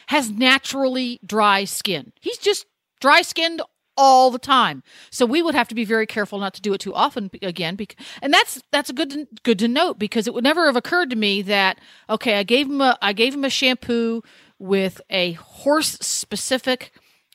has 0.07 0.29
naturally 0.31 1.19
dry 1.25 1.65
skin. 1.65 2.13
He's 2.21 2.37
just 2.37 2.65
dry 3.01 3.21
skinned 3.21 3.61
all 3.95 4.31
the 4.31 4.39
time. 4.39 4.83
So 5.09 5.25
we 5.25 5.41
would 5.41 5.55
have 5.55 5.67
to 5.69 5.75
be 5.75 5.85
very 5.85 6.05
careful 6.05 6.39
not 6.39 6.53
to 6.55 6.61
do 6.61 6.73
it 6.73 6.79
too 6.79 6.93
often 6.93 7.29
again. 7.41 7.77
And 8.21 8.33
that's 8.33 8.61
that's 8.71 8.89
a 8.89 8.93
good 8.93 9.09
to, 9.11 9.27
good 9.43 9.59
to 9.59 9.67
note 9.67 9.99
because 9.99 10.27
it 10.27 10.33
would 10.33 10.43
never 10.43 10.65
have 10.65 10.75
occurred 10.75 11.09
to 11.11 11.15
me 11.15 11.41
that 11.43 11.79
okay, 12.09 12.35
I 12.35 12.43
gave 12.43 12.67
him 12.67 12.81
a 12.81 12.97
I 13.01 13.13
gave 13.13 13.33
him 13.33 13.45
a 13.45 13.49
shampoo 13.49 14.21
with 14.59 15.01
a 15.09 15.33
horse 15.33 15.97
specific 15.99 16.91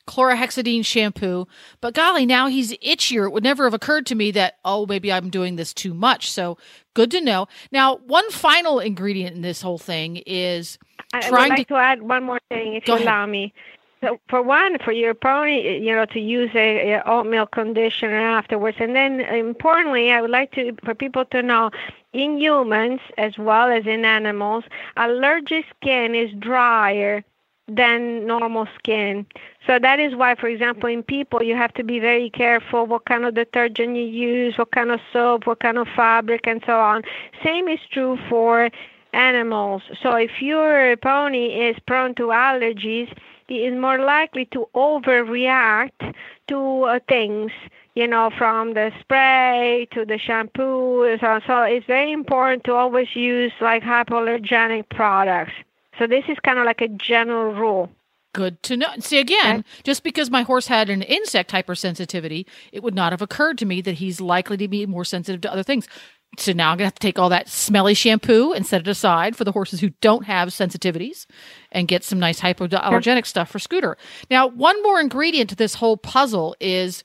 chlorhexidine 0.06 0.84
shampoo, 0.84 1.46
but 1.82 1.92
golly, 1.92 2.24
now 2.24 2.46
he's 2.46 2.72
itchier. 2.78 3.26
It 3.26 3.32
would 3.32 3.44
never 3.44 3.64
have 3.64 3.74
occurred 3.74 4.06
to 4.06 4.14
me 4.14 4.30
that 4.32 4.54
oh, 4.64 4.86
maybe 4.86 5.12
I'm 5.12 5.28
doing 5.30 5.56
this 5.56 5.74
too 5.74 5.92
much. 5.94 6.30
So 6.30 6.56
good 6.94 7.11
to 7.11 7.20
know. 7.20 7.46
Now, 7.70 7.96
one 7.96 8.28
final 8.30 8.80
ingredient 8.80 9.36
in 9.36 9.42
this 9.42 9.61
whole 9.61 9.78
thing 9.78 10.16
is 10.26 10.78
I 11.12 11.20
I 11.22 11.28
trying 11.28 11.50
would 11.50 11.59
like 11.59 11.68
to 11.68 11.76
add 11.76 12.02
one 12.02 12.24
more 12.24 12.40
thing, 12.48 12.74
if 12.74 12.88
you 12.88 12.94
ahead. 12.94 13.06
allow 13.06 13.26
me. 13.26 13.52
So 14.01 14.20
for 14.28 14.42
one, 14.42 14.78
for 14.78 14.92
your 14.92 15.14
pony, 15.14 15.78
you 15.78 15.94
know, 15.94 16.07
to 16.07 16.20
use 16.20 16.51
a, 16.55 16.92
a 16.92 17.03
oatmeal 17.05 17.46
conditioner 17.46 18.20
afterwards, 18.20 18.76
and 18.80 18.94
then 18.94 19.20
importantly, 19.20 20.12
I 20.12 20.20
would 20.20 20.30
like 20.30 20.53
to 20.53 20.72
for 20.84 20.94
people 20.94 21.24
to 21.26 21.42
know, 21.42 21.70
in 22.12 22.38
humans 22.38 23.01
as 23.16 23.36
well 23.38 23.70
as 23.70 23.86
in 23.86 24.05
animals, 24.05 24.64
allergic 24.96 25.66
skin 25.76 26.14
is 26.14 26.30
drier 26.38 27.24
than 27.66 28.26
normal 28.26 28.66
skin. 28.78 29.26
So 29.66 29.78
that 29.78 30.01
is 30.01 30.14
why, 30.14 30.34
for 30.36 30.49
example, 30.49 30.88
in 30.88 31.03
people, 31.03 31.42
you 31.42 31.55
have 31.55 31.74
to 31.74 31.84
be 31.84 31.99
very 31.99 32.30
careful 32.30 32.86
what 32.86 33.05
kind 33.05 33.26
of 33.26 33.34
detergent 33.34 33.96
you 33.96 34.05
use, 34.05 34.57
what 34.57 34.70
kind 34.70 34.90
of 34.90 35.01
soap, 35.12 35.46
what 35.46 35.61
kind 35.61 35.76
of 35.76 35.86
fabric, 35.88 36.46
and 36.46 36.62
so 36.64 36.78
on. 36.80 37.03
Same 37.44 37.68
is 37.68 37.80
true 37.90 38.16
for 38.28 38.70
animals. 39.12 39.82
So 40.03 40.14
if 40.14 40.40
your 40.40 40.96
pony 40.96 41.68
is 41.68 41.76
prone 41.86 42.14
to 42.14 42.28
allergies, 42.28 43.12
is 43.57 43.74
more 43.78 43.99
likely 43.99 44.44
to 44.46 44.68
overreact 44.74 46.14
to 46.49 46.82
uh, 46.84 46.99
things. 47.09 47.53
you 47.99 48.07
know, 48.07 48.30
from 48.38 48.74
the 48.74 48.92
spray 49.01 49.88
to 49.90 50.05
the 50.05 50.18
shampoo. 50.18 51.16
So, 51.20 51.40
so 51.44 51.62
it's 51.62 51.84
very 51.86 52.12
important 52.12 52.62
to 52.64 52.74
always 52.74 53.16
use 53.16 53.51
like 53.61 53.82
hypoallergenic 53.82 54.88
products. 54.88 55.51
So 55.99 56.07
this 56.07 56.24
is 56.28 56.38
kind 56.44 56.61
of 56.61 56.64
like 56.64 56.80
a 56.80 56.86
general 56.86 57.53
rule. 57.55 57.90
Good 58.34 58.62
to 58.64 58.76
know. 58.76 58.86
See, 59.01 59.18
again, 59.18 59.64
just 59.82 60.05
because 60.05 60.30
my 60.30 60.42
horse 60.42 60.68
had 60.68 60.90
an 60.90 61.03
insect 61.03 61.51
hypersensitivity, 61.51 62.46
it 62.70 62.84
would 62.84 62.94
not 62.94 63.12
have 63.12 63.20
occurred 63.22 63.59
to 63.59 63.66
me 63.66 63.80
that 63.80 63.96
he's 63.96 64.20
likely 64.20 64.57
to 64.59 64.68
be 64.68 64.86
more 64.86 65.05
sensitive 65.05 65.40
to 65.40 65.53
other 65.53 65.64
things. 65.64 65.88
So 66.37 66.53
now 66.53 66.70
I'm 66.70 66.76
going 66.76 66.85
to 66.85 66.87
have 66.87 66.95
to 66.95 67.01
take 67.01 67.18
all 67.18 67.31
that 67.31 67.49
smelly 67.49 67.95
shampoo 67.95 68.53
and 68.53 68.64
set 68.66 68.83
it 68.83 68.89
aside 68.89 69.35
for 69.35 69.45
the 69.45 69.53
horses 69.53 69.81
who 69.81 69.91
don't 70.01 70.24
have 70.26 70.51
sensitivities 70.51 71.26
and 71.72 71.89
get 71.89 72.05
some 72.05 72.18
nice 72.18 72.41
hypoallergenic 72.41 73.26
stuff 73.26 73.51
for 73.51 73.59
Scooter. 73.59 73.97
Now, 74.31 74.47
one 74.47 74.81
more 74.83 75.01
ingredient 75.01 75.51
to 75.51 75.57
this 75.57 75.74
whole 75.74 75.97
puzzle 75.97 76.55
is 76.61 77.03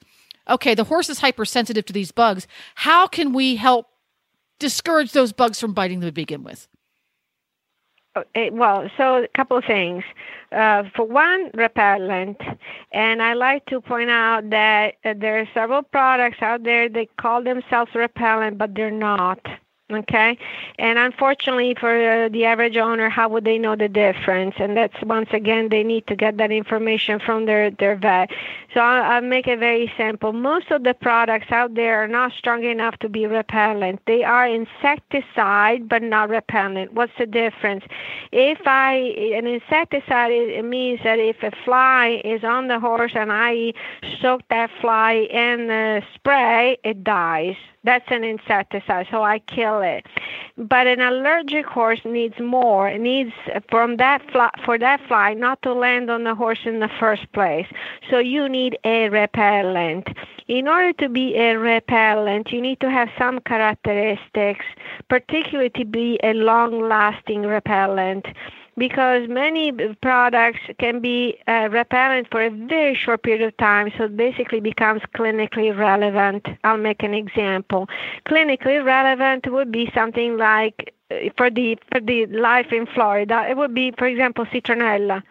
okay, 0.50 0.76
the 0.76 0.84
horse 0.84 1.10
is 1.10 1.20
hypersensitive 1.20 1.86
to 1.86 1.94
these 1.94 2.12
bugs. 2.12 2.48
How 2.76 3.08
can 3.08 3.34
we 3.34 3.56
help 3.56 3.88
discourage 4.60 5.14
those 5.14 5.32
bugs 5.32 5.60
from 5.60 5.74
biting 5.74 6.02
them 6.02 6.10
to 6.10 6.14
begin 6.14 6.44
with? 6.44 6.68
Uh, 8.16 8.24
well, 8.52 8.90
so 8.96 9.24
a 9.24 9.28
couple 9.30 9.58
of 9.58 9.66
things. 9.66 10.04
Uh, 10.52 10.84
for 10.96 11.06
one, 11.06 11.50
repellent, 11.56 12.40
and 12.92 13.24
I 13.24 13.34
like 13.34 13.66
to 13.68 13.82
point 13.82 14.12
out 14.12 14.52
that 14.52 14.96
uh, 15.04 15.16
there 15.18 15.40
are 15.40 15.50
several 15.54 15.82
products 15.82 16.38
out 16.42 16.64
there 16.64 16.88
that 16.90 17.16
call 17.18 17.44
themselves 17.44 17.92
repellent, 17.96 18.60
but 18.60 18.76
they're 18.76 18.92
not. 18.92 19.40
Okay, 19.92 20.38
and 20.80 20.98
unfortunately 20.98 21.76
for 21.78 21.92
uh, 21.92 22.30
the 22.30 22.46
average 22.46 22.78
owner, 22.78 23.10
how 23.10 23.28
would 23.28 23.44
they 23.44 23.60
know 23.60 23.76
the 23.76 23.90
difference? 23.90 24.56
And 24.58 24.78
that's 24.78 24.96
once 25.04 25.28
again 25.34 25.68
they 25.70 25.84
need 25.84 26.08
to 26.08 26.16
get 26.16 26.38
that 26.38 26.52
information 26.52 27.20
from 27.20 27.46
their 27.46 27.70
their 27.70 27.98
vet. 27.98 28.32
So 28.74 28.80
I'll, 28.80 29.04
I'll 29.04 29.22
make 29.22 29.46
it 29.46 29.60
very 29.60 29.92
simple. 29.98 30.32
Most 30.32 30.72
of 30.72 30.84
the 30.84 30.94
products 30.94 31.52
out 31.52 31.76
there 31.76 32.02
are 32.02 32.08
not 32.08 32.32
strong 32.32 32.64
enough 32.64 32.98
to 33.00 33.10
be 33.10 33.28
repellent. 33.28 34.00
They 34.08 34.24
are 34.24 34.48
insecticide, 34.48 35.90
but 35.90 36.02
not 36.02 36.30
repellent. 36.30 36.94
What's 36.94 37.18
the 37.20 37.26
difference? 37.26 37.84
If 38.32 38.60
I 38.66 38.94
an 39.36 39.46
insecticide, 39.46 40.32
it 40.32 40.64
means 40.64 41.02
that 41.04 41.20
if 41.20 41.44
a 41.44 41.52
fly 41.66 42.22
is 42.24 42.46
on 42.46 42.70
the 42.70 42.80
horse 42.80 43.12
and 43.16 43.34
I 43.34 43.74
soak 44.22 44.42
that 44.50 44.72
fly 44.80 45.28
in 45.30 45.68
the 45.68 46.02
spray, 46.16 46.78
it 46.86 47.04
dies. 47.04 47.58
That's 47.86 48.06
an 48.10 48.24
insecticide, 48.24 49.08
so 49.12 49.24
I 49.24 49.40
kill 49.40 49.82
it. 49.82 50.06
But 50.58 50.88
an 50.88 51.02
allergic 51.02 51.66
horse 51.66 52.00
needs 52.06 52.40
more. 52.40 52.88
It 52.88 53.02
needs 53.02 53.34
from 53.70 53.98
that 53.98 54.22
fly, 54.32 54.50
for 54.64 54.78
that 54.78 55.02
fly 55.08 55.34
not 55.34 55.62
to 55.64 55.74
land 55.74 56.10
on 56.10 56.24
the 56.24 56.34
horse 56.34 56.60
in 56.66 56.80
the 56.80 56.90
first 57.00 57.30
place. 57.34 57.68
So 58.10 58.20
you 58.20 58.48
need 58.48 58.78
a 58.86 59.10
repellent. 59.10 60.08
In 60.48 60.68
order 60.68 60.94
to 60.94 61.10
be 61.10 61.36
a 61.36 61.58
repellent, 61.58 62.54
you 62.54 62.62
need 62.62 62.80
to 62.80 62.90
have 62.90 63.10
some 63.18 63.40
characteristics, 63.42 64.66
particularly 65.10 65.72
to 65.72 65.86
be 65.86 66.20
a 66.24 66.34
long-lasting 66.34 67.42
repellent 67.42 68.28
because 68.78 69.28
many 69.30 69.72
products 70.02 70.60
can 70.80 71.00
be 71.00 71.38
uh, 71.48 71.70
repellent 71.72 72.28
for 72.32 72.44
a 72.44 72.50
very 72.50 72.96
short 72.96 73.24
period 73.24 73.42
of 73.42 73.56
time, 73.58 73.92
so 73.98 74.06
it 74.06 74.18
basically 74.18 74.60
becomes 74.60 75.02
clinically 75.16 75.76
relevant. 75.78 76.48
I'll 76.64 76.78
make 76.78 77.04
an 77.04 77.14
example. 77.14 77.88
Clinically 78.26 78.84
relevant 78.84 79.52
would 79.52 79.72
be 79.72 79.92
something 79.94 80.38
like 80.38 80.94
uh, 81.12 81.30
for 81.38 81.50
the 81.50 81.78
for 81.92 82.00
the 82.00 82.26
life 82.28 82.72
in 82.72 82.86
Florida, 82.88 83.46
it 83.50 83.58
would 83.58 83.74
be, 83.74 83.92
for 83.98 84.08
example, 84.08 84.46
citronella. 84.46 85.24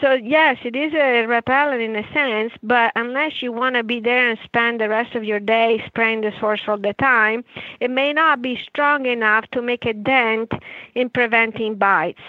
So 0.00 0.14
yes, 0.14 0.58
it 0.64 0.74
is 0.74 0.92
a 0.94 1.26
repellent 1.26 1.80
in 1.80 1.94
a 1.94 2.12
sense, 2.12 2.52
but 2.62 2.92
unless 2.96 3.42
you 3.42 3.52
want 3.52 3.76
to 3.76 3.84
be 3.84 4.00
there 4.00 4.30
and 4.30 4.38
spend 4.42 4.80
the 4.80 4.88
rest 4.88 5.14
of 5.14 5.22
your 5.22 5.38
day 5.38 5.82
spraying 5.86 6.22
the 6.22 6.32
source 6.40 6.62
all 6.66 6.78
the 6.78 6.94
time, 6.94 7.44
it 7.78 7.90
may 7.90 8.12
not 8.12 8.42
be 8.42 8.58
strong 8.68 9.06
enough 9.06 9.48
to 9.52 9.62
make 9.62 9.84
a 9.84 9.92
dent 9.92 10.50
in 10.94 11.08
preventing 11.10 11.76
bites. 11.76 12.22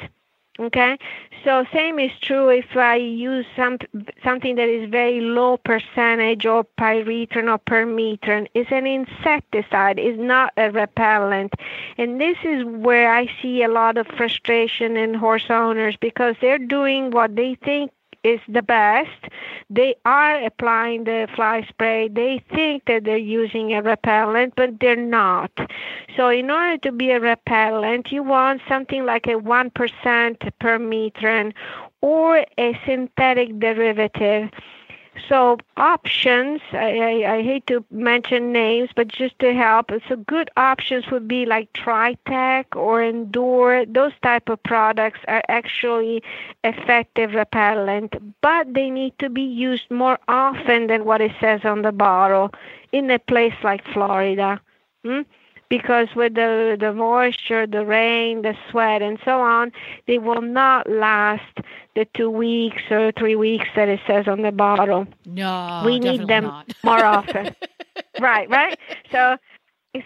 Okay, 0.59 0.99
so 1.43 1.65
same 1.73 1.97
is 1.97 2.11
true 2.21 2.49
if 2.49 2.77
I 2.77 2.97
use 2.97 3.47
some 3.55 3.79
something 4.23 4.53
that 4.57 4.69
is 4.69 4.87
very 4.87 5.19
low 5.19 5.57
percentage 5.57 6.45
or 6.45 6.63
pyrethrin 6.79 7.51
or 7.51 7.57
permethrin. 7.57 8.47
It's 8.53 8.71
an 8.71 8.85
insecticide, 8.85 9.97
it's 9.97 10.19
not 10.19 10.53
a 10.55 10.69
repellent, 10.69 11.55
and 11.97 12.21
this 12.21 12.37
is 12.43 12.63
where 12.65 13.11
I 13.11 13.31
see 13.41 13.63
a 13.63 13.67
lot 13.67 13.97
of 13.97 14.05
frustration 14.15 14.95
in 14.95 15.15
horse 15.15 15.49
owners 15.49 15.97
because 15.97 16.35
they're 16.39 16.59
doing 16.59 17.09
what 17.09 17.35
they 17.35 17.55
think 17.55 17.91
is 18.23 18.39
the 18.47 18.61
best. 18.61 19.09
They 19.69 19.95
are 20.05 20.43
applying 20.43 21.03
the 21.03 21.27
fly 21.35 21.65
spray. 21.67 22.07
They 22.07 22.43
think 22.53 22.85
that 22.85 23.03
they're 23.03 23.17
using 23.17 23.73
a 23.73 23.81
repellent, 23.81 24.53
but 24.55 24.79
they're 24.79 24.95
not. 24.95 25.51
So, 26.15 26.29
in 26.29 26.49
order 26.51 26.77
to 26.79 26.91
be 26.91 27.11
a 27.11 27.19
repellent, 27.19 28.11
you 28.11 28.23
want 28.23 28.61
something 28.67 29.05
like 29.05 29.27
a 29.27 29.39
1% 29.39 29.73
per 29.73 30.51
permethrin 30.59 31.53
or 32.01 32.45
a 32.57 32.79
synthetic 32.85 33.59
derivative. 33.59 34.49
So 35.29 35.57
options, 35.77 36.61
I, 36.71 36.97
I, 36.99 37.35
I, 37.35 37.43
hate 37.43 37.67
to 37.67 37.85
mention 37.91 38.51
names, 38.51 38.89
but 38.95 39.07
just 39.07 39.37
to 39.39 39.53
help, 39.53 39.91
so 40.09 40.15
good 40.15 40.49
options 40.57 41.05
would 41.11 41.27
be 41.27 41.45
like 41.45 41.71
Tri-Tec 41.73 42.75
or 42.75 43.03
Endure. 43.03 43.85
Those 43.85 44.13
type 44.23 44.49
of 44.49 44.61
products 44.63 45.19
are 45.27 45.43
actually 45.49 46.23
effective 46.63 47.33
repellent, 47.33 48.15
but 48.41 48.73
they 48.73 48.89
need 48.89 49.17
to 49.19 49.29
be 49.29 49.43
used 49.43 49.89
more 49.91 50.17
often 50.27 50.87
than 50.87 51.05
what 51.05 51.21
it 51.21 51.31
says 51.39 51.61
on 51.63 51.83
the 51.83 51.91
bottle 51.91 52.51
in 52.91 53.09
a 53.11 53.19
place 53.19 53.55
like 53.63 53.85
Florida. 53.93 54.59
Hmm? 55.05 55.21
Because 55.73 56.07
with 56.15 56.35
the, 56.35 56.77
the 56.79 56.93
moisture, 56.93 57.65
the 57.65 57.83
rain, 57.83 58.43
the 58.43 58.55
sweat, 58.69 59.01
and 59.01 59.17
so 59.25 59.41
on, 59.41 59.71
they 60.05 60.19
will 60.19 60.43
not 60.43 60.87
last 60.87 61.61
the 61.95 62.05
two 62.13 62.29
weeks 62.29 62.83
or 62.91 63.11
three 63.13 63.35
weeks 63.35 63.65
that 63.75 63.89
it 63.89 63.99
says 64.05 64.27
on 64.27 64.43
the 64.43 64.51
bottle. 64.51 65.07
No, 65.25 65.81
we 65.83 65.97
need 65.97 66.27
them 66.27 66.51
more 66.83 67.03
often. 67.03 67.55
right, 68.19 68.47
right. 68.51 68.77
So 69.11 69.35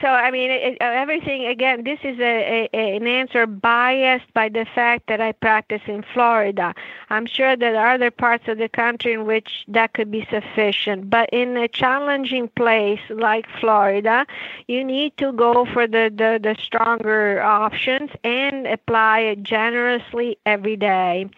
so 0.01 0.07
I 0.07 0.31
mean, 0.31 0.51
it, 0.51 0.77
everything 0.81 1.45
again. 1.45 1.85
This 1.85 1.99
is 2.03 2.19
a, 2.19 2.69
a, 2.73 2.95
an 2.97 3.07
answer 3.07 3.47
biased 3.47 4.33
by 4.33 4.49
the 4.49 4.65
fact 4.75 5.07
that 5.07 5.21
I 5.21 5.31
practice 5.31 5.81
in 5.87 6.03
Florida. 6.13 6.75
I'm 7.09 7.25
sure 7.25 7.55
there 7.55 7.77
are 7.77 7.93
other 7.93 8.11
parts 8.11 8.49
of 8.49 8.57
the 8.57 8.67
country 8.67 9.13
in 9.13 9.25
which 9.25 9.63
that 9.69 9.93
could 9.93 10.11
be 10.11 10.27
sufficient, 10.29 11.09
but 11.09 11.29
in 11.31 11.55
a 11.55 11.69
challenging 11.69 12.49
place 12.49 12.99
like 13.09 13.45
Florida, 13.61 14.25
you 14.67 14.83
need 14.83 15.15
to 15.17 15.31
go 15.31 15.65
for 15.65 15.87
the 15.87 16.11
the, 16.13 16.37
the 16.43 16.57
stronger 16.61 17.41
options 17.41 18.11
and 18.25 18.67
apply 18.67 19.19
it 19.19 19.43
generously 19.43 20.37
every 20.45 20.75
day. 20.75 21.29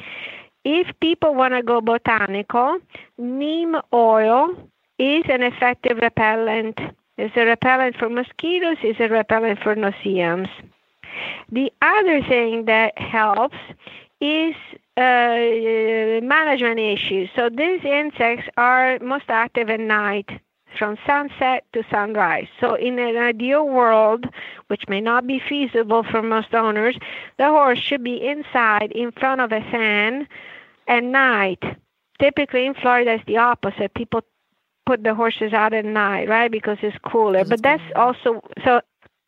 If 0.64 0.88
people 1.00 1.36
want 1.36 1.54
to 1.54 1.62
go 1.62 1.82
botanical, 1.82 2.80
neem 3.20 3.78
oil 3.94 4.56
is 4.98 5.24
an 5.30 5.44
effective 5.44 6.00
repellent 6.00 6.80
it's 7.20 7.36
a 7.36 7.46
repellent 7.46 7.98
for 7.98 8.10
mosquitoes, 8.10 8.78
it's 8.82 9.00
a 9.00 9.10
repellent 9.10 9.60
for 9.60 9.76
no-see-ums. 9.76 10.50
The 11.52 11.72
other 11.82 12.22
thing 12.22 12.66
that 12.66 12.98
helps 12.98 13.58
is 14.22 14.56
uh, 14.96 16.22
management 16.24 16.80
issues. 16.80 17.30
So 17.36 17.50
these 17.50 17.84
insects 17.84 18.48
are 18.58 19.00
most 19.00 19.26
active 19.28 19.70
at 19.70 19.80
night 19.80 20.30
from 20.78 20.98
sunset 21.06 21.66
to 21.74 21.84
sunrise. 21.90 22.48
So 22.60 22.76
in 22.76 23.00
an 23.00 23.18
ideal 23.18 23.68
world, 23.68 24.26
which 24.68 24.88
may 24.88 25.02
not 25.02 25.28
be 25.28 25.40
feasible 25.40 26.04
for 26.04 26.22
most 26.22 26.54
owners, 26.54 26.98
the 27.38 27.48
horse 27.48 27.80
should 27.80 28.04
be 28.04 28.26
inside 28.26 28.92
in 28.94 29.12
front 29.12 29.42
of 29.42 29.52
a 29.52 29.62
fan 29.72 30.28
at 30.88 31.04
night. 31.04 31.64
Typically 32.20 32.66
in 32.66 32.76
Florida, 32.76 33.14
it's 33.14 33.26
the 33.26 33.38
opposite. 33.38 33.94
People 33.94 34.22
put 34.90 35.04
the 35.04 35.14
horses 35.14 35.54
out 35.54 35.72
at 35.72 35.86
night, 35.86 36.28
right? 36.28 36.52
Because 36.52 36.80
it's 36.82 36.98
cooler. 37.12 37.46
But 37.46 37.62
that's 37.62 37.84
also 37.96 38.42
so 38.66 38.82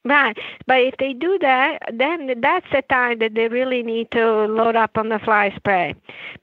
Right. 0.03 0.36
But 0.66 0.80
if 0.82 0.95
they 0.97 1.14
do 1.14 1.38
that, 1.41 1.78
then 1.93 2.34
that's 2.41 2.66
the 2.72 2.82
time 2.82 3.20
that 3.20 3.36
they 3.36 3.47
really 3.49 3.84
need 3.84 4.09
to 4.14 4.47
load 4.47 4.76
up 4.76 4.97
on 4.97 5.09
the 5.09 5.20
fly 5.20 5.53
spray 5.55 5.93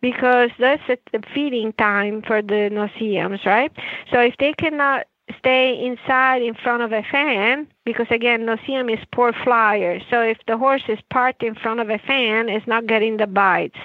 because 0.00 0.50
that's 0.60 0.86
the 0.86 1.22
feeding 1.34 1.72
time 1.72 2.22
for 2.22 2.40
the 2.40 2.70
no-see-ums, 2.70 3.40
right? 3.44 3.72
So 4.12 4.20
if 4.20 4.36
they 4.38 4.52
cannot 4.52 5.08
stay 5.36 5.64
inside 5.84 6.42
in 6.42 6.54
front 6.54 6.84
of 6.84 6.92
a 6.92 7.02
fan, 7.02 7.66
because 7.84 8.06
again, 8.10 8.46
no-see-um 8.46 8.88
is 8.88 9.04
poor 9.10 9.32
flyer. 9.32 9.98
So 10.08 10.22
if 10.22 10.38
the 10.46 10.56
horse 10.56 10.84
is 10.88 11.00
parked 11.10 11.42
in 11.42 11.56
front 11.56 11.80
of 11.80 11.90
a 11.90 11.98
fan, 11.98 12.48
it's 12.48 12.68
not 12.68 12.86
getting 12.86 13.16
the 13.16 13.26
bites. 13.26 13.80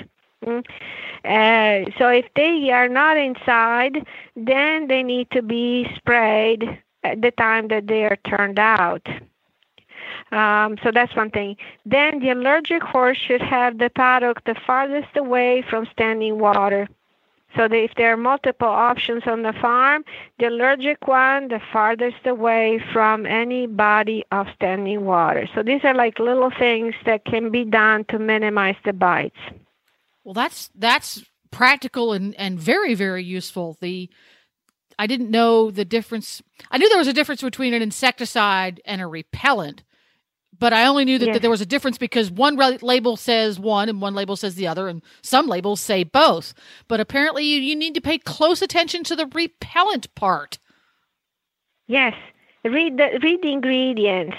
Mm. 0.45 0.63
Uh, 1.25 1.89
so 1.97 2.09
if 2.09 2.25
they 2.35 2.69
are 2.71 2.89
not 2.89 3.17
inside, 3.17 4.05
then 4.35 4.87
they 4.87 5.03
need 5.03 5.29
to 5.31 5.41
be 5.41 5.89
sprayed 5.95 6.63
at 7.03 7.21
the 7.21 7.31
time 7.31 7.67
that 7.69 7.87
they 7.87 8.03
are 8.03 8.17
turned 8.27 8.59
out. 8.59 9.07
Um, 10.31 10.77
so 10.83 10.91
that's 10.91 11.15
one 11.15 11.29
thing. 11.29 11.57
Then 11.85 12.19
the 12.19 12.31
allergic 12.31 12.81
horse 12.81 13.17
should 13.17 13.41
have 13.41 13.77
the 13.77 13.89
paddock 13.89 14.43
the 14.45 14.55
farthest 14.65 15.15
away 15.15 15.63
from 15.69 15.87
standing 15.91 16.39
water. 16.39 16.87
So 17.55 17.65
if 17.65 17.93
there 17.95 18.11
are 18.13 18.17
multiple 18.17 18.67
options 18.67 19.23
on 19.27 19.43
the 19.43 19.53
farm, 19.53 20.03
the 20.39 20.47
allergic 20.47 21.07
one, 21.07 21.49
the 21.49 21.61
farthest 21.71 22.25
away 22.25 22.83
from 22.91 23.27
any 23.27 23.67
body 23.67 24.25
of 24.31 24.47
standing 24.55 25.05
water. 25.05 25.47
So 25.53 25.61
these 25.61 25.83
are 25.83 25.93
like 25.93 26.17
little 26.17 26.49
things 26.49 26.95
that 27.05 27.25
can 27.25 27.51
be 27.51 27.63
done 27.63 28.05
to 28.05 28.17
minimize 28.17 28.77
the 28.83 28.93
bites. 28.93 29.37
Well, 30.23 30.33
that's 30.33 30.69
that's 30.75 31.23
practical 31.51 32.13
and 32.13 32.35
and 32.35 32.59
very 32.59 32.93
very 32.95 33.23
useful. 33.23 33.77
The 33.81 34.09
I 34.97 35.07
didn't 35.07 35.31
know 35.31 35.71
the 35.71 35.85
difference. 35.85 36.41
I 36.71 36.77
knew 36.77 36.89
there 36.89 36.97
was 36.97 37.07
a 37.07 37.13
difference 37.13 37.41
between 37.41 37.73
an 37.73 37.81
insecticide 37.81 38.81
and 38.85 39.01
a 39.01 39.07
repellent, 39.07 39.83
but 40.57 40.71
I 40.71 40.85
only 40.85 41.03
knew 41.05 41.17
that, 41.19 41.33
that 41.33 41.41
there 41.41 41.51
was 41.51 41.61
a 41.61 41.65
difference 41.65 41.97
because 41.97 42.29
one 42.29 42.57
re- 42.57 42.77
label 42.81 43.17
says 43.17 43.59
one 43.59 43.89
and 43.89 44.01
one 44.01 44.13
label 44.13 44.35
says 44.35 44.55
the 44.55 44.67
other, 44.67 44.87
and 44.87 45.01
some 45.21 45.47
labels 45.47 45.81
say 45.81 46.03
both. 46.03 46.53
But 46.87 46.99
apparently, 46.99 47.43
you, 47.43 47.59
you 47.59 47.75
need 47.75 47.95
to 47.95 48.01
pay 48.01 48.17
close 48.17 48.61
attention 48.61 49.03
to 49.05 49.15
the 49.15 49.27
repellent 49.27 50.13
part. 50.15 50.59
Yes, 51.87 52.13
read 52.63 52.97
the 52.97 53.19
read 53.21 53.41
the 53.41 53.51
ingredients. 53.51 54.37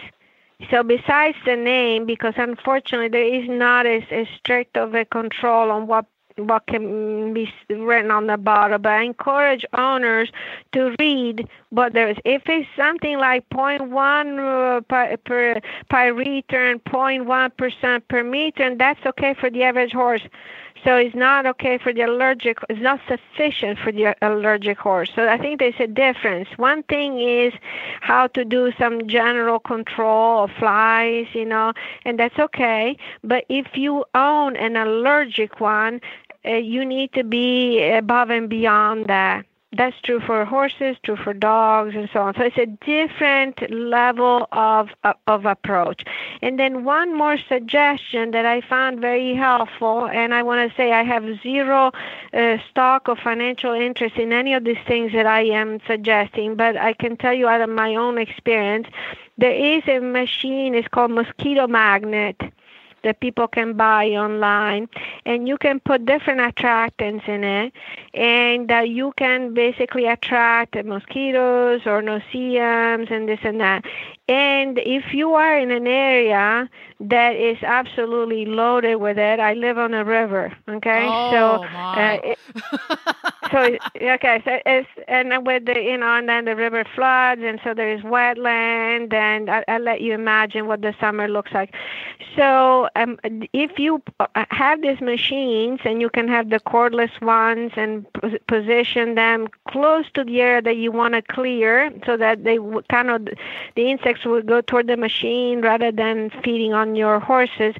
So 0.70 0.82
besides 0.82 1.36
the 1.44 1.56
name, 1.56 2.06
because 2.06 2.34
unfortunately 2.36 3.08
there 3.08 3.42
is 3.42 3.48
not 3.48 3.86
as, 3.86 4.02
as 4.10 4.26
strict 4.38 4.76
of 4.76 4.94
a 4.94 5.04
control 5.04 5.70
on 5.70 5.86
what 5.86 6.06
what 6.36 6.66
can 6.66 7.32
be 7.32 7.48
written 7.70 8.10
on 8.10 8.26
the 8.26 8.36
bottle, 8.36 8.78
but 8.78 8.92
I 8.92 9.02
encourage 9.02 9.64
owners 9.76 10.32
to 10.72 10.94
read 10.98 11.48
what 11.70 11.92
there 11.92 12.08
is. 12.08 12.16
If 12.24 12.42
it's 12.46 12.68
something 12.76 13.18
like 13.18 13.48
0.1 13.50 14.78
uh, 14.78 14.80
per, 14.80 15.16
per 15.18 15.60
pyrethrin, 15.90 16.82
0.1 16.82 17.56
percent 17.56 18.08
per 18.08 18.24
meter, 18.24 18.64
and 18.64 18.80
that's 18.80 19.04
okay 19.06 19.34
for 19.38 19.48
the 19.48 19.62
average 19.62 19.92
horse. 19.92 20.22
So 20.84 20.96
it's 20.96 21.14
not 21.14 21.46
okay 21.46 21.78
for 21.78 21.92
the 21.94 22.02
allergic. 22.02 22.58
It's 22.68 22.80
not 22.80 23.00
sufficient 23.08 23.78
for 23.78 23.90
the 23.90 24.14
allergic 24.20 24.78
horse. 24.78 25.10
So 25.14 25.28
I 25.28 25.38
think 25.38 25.58
there's 25.58 25.80
a 25.80 25.86
difference. 25.86 26.48
One 26.56 26.82
thing 26.84 27.18
is 27.20 27.54
how 28.00 28.26
to 28.28 28.44
do 28.44 28.70
some 28.78 29.08
general 29.08 29.58
control 29.58 30.44
of 30.44 30.50
flies, 30.58 31.26
you 31.32 31.46
know, 31.46 31.72
and 32.04 32.18
that's 32.18 32.38
okay. 32.38 32.98
But 33.22 33.46
if 33.48 33.76
you 33.76 34.04
own 34.14 34.56
an 34.56 34.76
allergic 34.76 35.58
one, 35.58 36.00
uh, 36.46 36.56
you 36.56 36.84
need 36.84 37.12
to 37.14 37.24
be 37.24 37.82
above 37.82 38.28
and 38.28 38.50
beyond 38.50 39.06
that. 39.06 39.46
That's 39.76 40.00
true 40.02 40.20
for 40.20 40.44
horses, 40.44 40.96
true 41.02 41.16
for 41.16 41.32
dogs, 41.34 41.94
and 41.96 42.08
so 42.12 42.20
on. 42.20 42.34
So 42.34 42.42
it's 42.42 42.58
a 42.58 42.66
different 42.66 43.70
level 43.70 44.46
of 44.52 44.90
of, 45.02 45.16
of 45.26 45.46
approach. 45.46 46.04
And 46.42 46.58
then 46.58 46.84
one 46.84 47.16
more 47.16 47.38
suggestion 47.48 48.30
that 48.30 48.46
I 48.46 48.60
found 48.60 49.00
very 49.00 49.34
helpful, 49.34 50.06
and 50.06 50.32
I 50.32 50.42
want 50.42 50.70
to 50.70 50.76
say 50.76 50.92
I 50.92 51.02
have 51.02 51.24
zero 51.42 51.90
uh, 52.32 52.58
stock 52.70 53.08
of 53.08 53.18
financial 53.18 53.72
interest 53.72 54.16
in 54.16 54.32
any 54.32 54.54
of 54.54 54.64
these 54.64 54.84
things 54.86 55.12
that 55.12 55.26
I 55.26 55.42
am 55.42 55.80
suggesting, 55.86 56.54
but 56.54 56.76
I 56.76 56.92
can 56.92 57.16
tell 57.16 57.34
you 57.34 57.48
out 57.48 57.60
of 57.60 57.70
my 57.70 57.96
own 57.96 58.18
experience, 58.18 58.86
there 59.38 59.52
is 59.76 59.82
a 59.88 59.98
machine. 59.98 60.74
It's 60.74 60.88
called 60.88 61.10
Mosquito 61.10 61.66
Magnet 61.66 62.40
that 63.04 63.20
people 63.20 63.46
can 63.46 63.74
buy 63.74 64.08
online 64.08 64.88
and 65.24 65.46
you 65.46 65.56
can 65.56 65.78
put 65.80 66.04
different 66.04 66.40
attractants 66.40 67.28
in 67.28 67.44
it 67.44 67.72
and 68.14 68.70
uh, 68.70 68.78
you 68.80 69.12
can 69.16 69.54
basically 69.54 70.06
attract 70.06 70.74
mosquitoes 70.84 71.82
or 71.86 72.02
no-see-ums 72.02 73.08
and 73.10 73.28
this 73.28 73.40
and 73.44 73.60
that 73.60 73.84
and 74.28 74.78
if 74.78 75.12
you 75.12 75.34
are 75.34 75.58
in 75.58 75.70
an 75.70 75.86
area 75.86 76.68
that 77.00 77.34
is 77.36 77.58
absolutely 77.62 78.44
loaded 78.46 78.96
with 78.96 79.18
it 79.18 79.38
i 79.40 79.52
live 79.54 79.78
on 79.78 79.94
a 79.94 80.04
river 80.04 80.52
okay 80.68 81.16
Oh, 81.16 81.28
so 81.30 81.60
my. 81.68 81.94
uh, 81.94 82.16
it, 82.22 82.38
so 83.50 83.76
okay 84.00 84.40
so 84.44 84.58
it's 84.66 84.88
and 85.08 85.30
then 85.30 85.44
with 85.44 85.64
the 85.66 85.78
you 85.80 85.96
know 85.96 86.16
and 86.16 86.28
then 86.28 86.44
the 86.44 86.54
river 86.56 86.84
floods 86.94 87.40
and 87.44 87.60
so 87.62 87.74
there 87.74 87.92
is 87.92 88.00
wetland 88.02 89.12
and 89.12 89.50
I, 89.50 89.64
I 89.68 89.78
let 89.78 90.00
you 90.00 90.12
imagine 90.14 90.66
what 90.66 90.80
the 90.82 90.94
summer 91.00 91.28
looks 91.28 91.52
like 91.52 91.74
so 92.36 92.88
um, 92.96 93.18
if 93.52 93.78
you 93.78 94.02
uh, 94.20 94.44
have 94.50 94.80
these 94.82 95.00
machines 95.00 95.80
and 95.84 96.00
you 96.00 96.08
can 96.08 96.28
have 96.28 96.50
the 96.50 96.60
cordless 96.60 97.20
ones 97.20 97.72
and 97.76 98.06
position 98.46 99.14
them 99.14 99.46
close 99.68 100.04
to 100.14 100.24
the 100.24 100.40
area 100.40 100.62
that 100.62 100.76
you 100.76 100.90
want 100.90 101.14
to 101.14 101.22
clear 101.22 101.90
so 102.06 102.16
that 102.16 102.44
they 102.44 102.58
kind 102.90 103.10
of 103.10 103.24
the 103.76 103.90
insects 103.90 104.13
will 104.24 104.42
go 104.42 104.60
toward 104.60 104.86
the 104.86 104.96
machine 104.96 105.60
rather 105.60 105.90
than 105.90 106.30
feeding 106.42 106.72
on 106.72 106.94
your 106.94 107.20
horses 107.20 107.74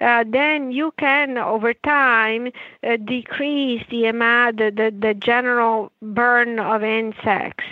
uh, 0.00 0.24
then 0.26 0.72
you 0.72 0.92
can 0.98 1.38
over 1.38 1.72
time 1.72 2.50
uh, 2.82 2.96
decrease 2.96 3.82
the 3.90 4.06
amount 4.06 4.58
the, 4.58 4.70
the, 4.70 4.94
the 4.96 5.14
general 5.14 5.90
burn 6.02 6.58
of 6.58 6.82
insects 6.82 7.64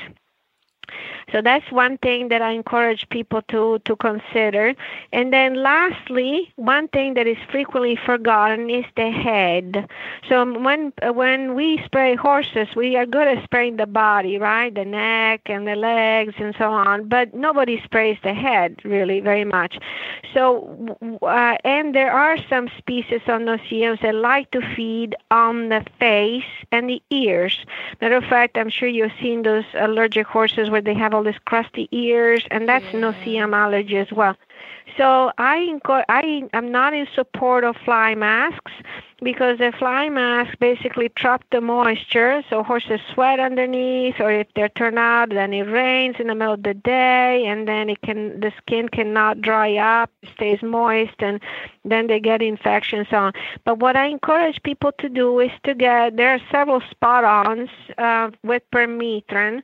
so 1.33 1.41
that's 1.43 1.71
one 1.71 1.99
thing 1.99 2.29
that 2.29 2.43
I 2.43 2.53
encourage 2.53 3.09
people 3.09 3.43
to, 3.49 3.79
to 3.85 3.97
consider. 3.97 4.75
And 5.13 5.33
then 5.33 5.55
lastly, 5.55 6.53
one 6.57 6.89
thing 6.89 7.15
that 7.15 7.27
is 7.27 7.37
frequently 7.51 7.97
forgotten 7.97 8.71
is 8.71 8.85
the 8.97 9.11
head. 9.11 9.89
So 10.29 10.59
when 10.59 10.93
when 11.03 11.55
we 11.55 11.83
spray 11.85 12.15
horses, 12.15 12.69
we 12.75 12.97
are 12.97 13.07
good 13.07 13.29
at 13.29 13.45
spraying 13.45 13.77
the 13.77 13.87
body, 13.87 14.39
right? 14.39 14.75
The 14.75 14.85
neck 14.85 15.43
and 15.47 15.67
the 15.67 15.77
legs 15.77 16.35
and 16.39 16.55
so 16.57 16.71
on, 16.71 17.09
but 17.09 17.35
nobody 17.35 17.81
sprays 17.83 18.19
the 18.23 18.35
head 18.35 18.81
really 18.85 19.21
very 19.21 19.45
much. 19.45 19.79
So 20.35 20.97
uh, 21.23 21.57
and 21.65 21.95
there 21.95 22.13
are 22.13 22.37
some 22.49 22.69
species 22.79 23.21
of 23.27 23.43
no-see-ums 23.43 24.01
that 24.03 24.15
like 24.15 24.51
to 24.53 24.61
feed 24.75 25.17
on 25.31 25.69
the 25.69 25.85
face 25.99 26.45
and 26.73 26.89
the 26.89 27.03
ears. 27.11 27.65
Matter 28.01 28.17
of 28.17 28.25
fact, 28.25 28.57
I'm 28.57 28.71
sure 28.71 28.89
you've 28.89 29.13
seen 29.21 29.43
those 29.43 29.65
allergic 29.75 30.27
horses 30.27 30.71
where 30.71 30.81
they 30.81 30.95
have 30.95 31.13
all 31.21 31.33
these 31.33 31.45
crusty 31.45 31.89
ears, 31.93 32.45
and 32.51 32.69
that's 32.69 32.87
Yeah. 32.93 33.01
no-see-um 33.01 33.55
allergy 33.55 33.99
as 33.99 34.13
well. 34.13 34.37
So 34.97 35.31
I 35.39 35.59
enco- 35.71 36.05
I 36.09 36.45
am 36.53 36.71
not 36.73 36.95
in 36.95 37.07
support 37.15 37.65
of 37.65 37.77
fly 37.77 38.15
masks 38.15 38.73
because 39.23 39.59
the 39.59 39.73
fly 39.73 40.09
mask 40.09 40.59
basically 40.59 41.09
trap 41.11 41.45
the 41.53 41.61
moisture, 41.61 42.43
so 42.51 42.63
horses 42.63 43.01
sweat 43.13 43.39
underneath, 43.39 44.21
or 44.21 44.31
if 44.31 44.49
they're 44.55 44.69
turned 44.71 44.99
out, 44.99 45.31
then 45.31 45.53
it 45.55 45.63
rains 45.69 46.17
in 46.19 46.27
the 46.27 46.35
middle 46.35 46.55
of 46.55 46.63
the 46.63 46.75
day, 46.75 47.47
and 47.47 47.69
then 47.69 47.89
it 47.91 48.01
can 48.03 48.41
the 48.41 48.53
skin 48.59 48.89
cannot 48.89 49.41
dry 49.43 49.77
up, 49.77 50.11
stays 50.35 50.63
moist, 50.63 51.15
and 51.21 51.41
then 51.85 52.07
they 52.09 52.21
get 52.21 52.43
infections 52.43 53.13
on. 53.13 53.33
But 53.65 53.79
what 53.79 53.97
I 53.97 54.07
encourage 54.07 54.63
people 54.63 54.93
to 54.99 55.09
do 55.09 55.39
is 55.41 55.53
to 55.65 55.75
get 55.75 56.17
there 56.17 56.33
are 56.33 56.41
several 56.51 56.81
spot-ons 56.91 57.71
uh, 57.99 58.31
with 58.43 58.63
permethrin 58.73 59.63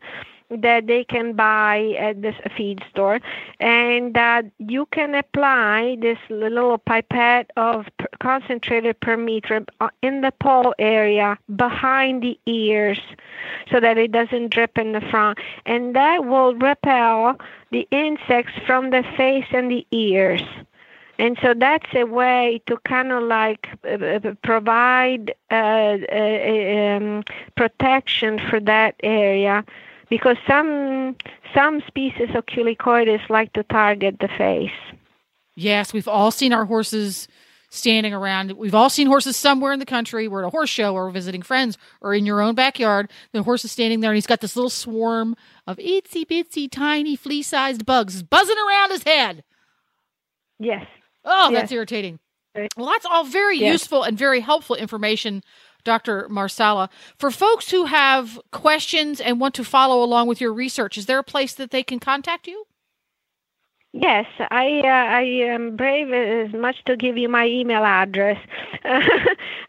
that 0.50 0.86
they 0.86 1.04
can 1.04 1.32
buy 1.32 1.94
at 1.98 2.22
this 2.22 2.36
feed 2.56 2.82
store 2.90 3.20
and 3.60 4.14
that 4.14 4.44
you 4.58 4.86
can 4.86 5.14
apply 5.14 5.96
this 6.00 6.18
little 6.30 6.78
pipette 6.78 7.50
of 7.56 7.86
concentrated 8.20 8.98
permethrin 9.00 9.66
uh, 9.80 9.88
in 10.02 10.20
the 10.20 10.32
pole 10.40 10.74
area 10.78 11.38
behind 11.56 12.22
the 12.22 12.38
ears 12.46 13.00
so 13.70 13.80
that 13.80 13.98
it 13.98 14.12
doesn't 14.12 14.50
drip 14.50 14.78
in 14.78 14.92
the 14.92 15.00
front 15.00 15.38
and 15.64 15.96
that 15.96 16.24
will 16.24 16.54
repel 16.54 17.36
the 17.70 17.86
insects 17.90 18.52
from 18.66 18.90
the 18.90 19.02
face 19.16 19.46
and 19.50 19.70
the 19.70 19.86
ears. 19.90 20.42
And 21.18 21.38
so 21.40 21.54
that's 21.54 21.88
a 21.94 22.04
way 22.04 22.60
to 22.66 22.76
kind 22.84 23.10
of 23.10 23.22
like 23.22 23.68
uh, 23.84 23.92
uh, 23.92 24.34
provide 24.42 25.34
uh, 25.50 25.96
uh, 26.12 26.96
um, 26.96 27.24
protection 27.56 28.38
for 28.50 28.60
that 28.60 28.96
area 29.02 29.64
because 30.10 30.36
some 30.48 31.16
some 31.54 31.82
species 31.86 32.28
of 32.34 32.46
culicoides 32.46 33.28
like 33.28 33.52
to 33.54 33.62
target 33.64 34.16
the 34.20 34.28
face. 34.36 34.70
Yes, 35.54 35.92
we've 35.92 36.08
all 36.08 36.30
seen 36.30 36.52
our 36.52 36.64
horses 36.66 37.28
standing 37.70 38.12
around. 38.14 38.52
We've 38.52 38.74
all 38.74 38.90
seen 38.90 39.06
horses 39.06 39.36
somewhere 39.36 39.72
in 39.72 39.78
the 39.80 39.86
country. 39.86 40.28
We're 40.28 40.42
at 40.42 40.46
a 40.46 40.50
horse 40.50 40.70
show 40.70 40.94
or 40.94 41.10
visiting 41.10 41.42
friends 41.42 41.76
or 42.00 42.14
in 42.14 42.24
your 42.26 42.40
own 42.40 42.54
backyard. 42.54 43.10
The 43.32 43.42
horse 43.42 43.64
is 43.64 43.72
standing 43.72 44.00
there 44.00 44.10
and 44.10 44.16
he's 44.16 44.26
got 44.26 44.40
this 44.40 44.54
little 44.54 44.70
swarm 44.70 45.34
of 45.66 45.78
itsy 45.78 46.24
bitsy 46.26 46.70
tiny 46.70 47.16
flea 47.16 47.42
sized 47.42 47.84
bugs 47.86 48.22
buzzing 48.22 48.56
around 48.68 48.90
his 48.90 49.02
head. 49.02 49.44
Yes. 50.58 50.86
Oh, 51.24 51.50
Yes. 51.50 51.62
that's 51.62 51.72
irritating. 51.72 52.18
Well, 52.76 52.86
that's 52.86 53.04
all 53.04 53.24
very 53.24 53.58
Yes. 53.58 53.72
useful 53.72 54.02
and 54.02 54.16
very 54.16 54.40
helpful 54.40 54.76
information, 54.76 55.42
Dr. 55.86 56.28
Marsella. 56.28 56.90
For 57.16 57.30
folks 57.30 57.70
who 57.70 57.86
have 57.86 58.38
questions 58.50 59.20
and 59.20 59.40
want 59.40 59.54
to 59.54 59.64
follow 59.64 60.02
along 60.02 60.26
with 60.26 60.40
your 60.40 60.52
research, 60.52 60.98
is 60.98 61.06
there 61.06 61.18
a 61.18 61.24
place 61.24 61.54
that 61.54 61.70
they 61.70 61.82
can 61.82 61.98
contact 61.98 62.46
you? 62.46 62.66
Yes, 63.98 64.26
I 64.50 64.80
uh, 64.84 65.16
I 65.16 65.22
am 65.22 65.74
brave 65.74 66.12
as 66.12 66.52
much 66.52 66.84
to 66.84 66.98
give 66.98 67.16
you 67.16 67.30
my 67.30 67.46
email 67.46 67.82
address. 67.82 68.36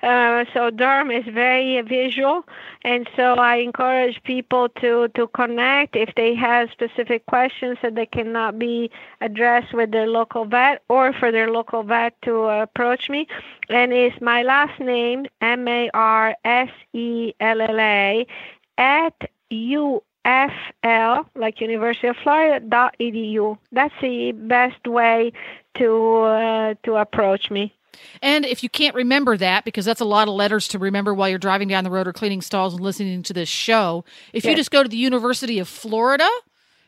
uh, 0.03 0.43
so 0.53 0.69
Durham 0.69 1.11
is 1.11 1.23
very 1.33 1.81
visual, 1.83 2.43
and 2.83 3.09
so 3.15 3.35
I 3.35 3.55
encourage 3.55 4.21
people 4.23 4.67
to 4.81 5.07
to 5.15 5.27
connect 5.27 5.95
if 5.95 6.13
they 6.15 6.35
have 6.35 6.69
specific 6.71 7.25
questions 7.27 7.77
that 7.81 7.95
they 7.95 8.05
cannot 8.05 8.59
be 8.59 8.91
addressed 9.21 9.73
with 9.73 9.91
their 9.91 10.07
local 10.07 10.43
vet, 10.43 10.83
or 10.89 11.13
for 11.13 11.31
their 11.31 11.49
local 11.49 11.83
vet 11.83 12.21
to 12.23 12.47
approach 12.47 13.09
me. 13.09 13.27
And 13.69 13.93
it's 13.93 14.19
my 14.19 14.43
last 14.43 14.77
name 14.81 15.27
M 15.39 15.69
A 15.69 15.89
R 15.93 16.35
S 16.43 16.69
E 16.91 17.33
L 17.39 17.61
L 17.61 17.79
A 17.79 18.27
at 18.77 19.15
u 19.49 20.03
FL, 20.27 21.21
like 21.39 21.61
University 21.61 22.07
of 22.07 22.17
Florida, 22.21 22.59
dot 22.65 22.95
edu. 22.99 23.57
That's 23.71 23.93
the 24.01 24.33
best 24.33 24.85
way 24.85 25.31
to 25.75 26.15
uh, 26.21 26.73
to 26.83 26.95
approach 26.95 27.49
me. 27.49 27.73
And 28.21 28.45
if 28.45 28.61
you 28.61 28.69
can't 28.69 28.93
remember 28.93 29.37
that, 29.37 29.63
because 29.65 29.85
that's 29.85 30.01
a 30.01 30.05
lot 30.05 30.27
of 30.27 30.33
letters 30.35 30.67
to 30.69 30.79
remember 30.79 31.13
while 31.13 31.29
you're 31.29 31.39
driving 31.39 31.67
down 31.67 31.83
the 31.83 31.89
road 31.89 32.07
or 32.07 32.13
cleaning 32.13 32.41
stalls 32.41 32.73
and 32.73 32.83
listening 32.83 33.23
to 33.23 33.33
this 33.33 33.49
show, 33.49 34.03
if 34.33 34.45
you 34.45 34.55
just 34.55 34.69
go 34.69 34.83
to 34.83 34.89
the 34.89 34.97
University 34.97 35.57
of 35.57 35.67
Florida, 35.67 36.27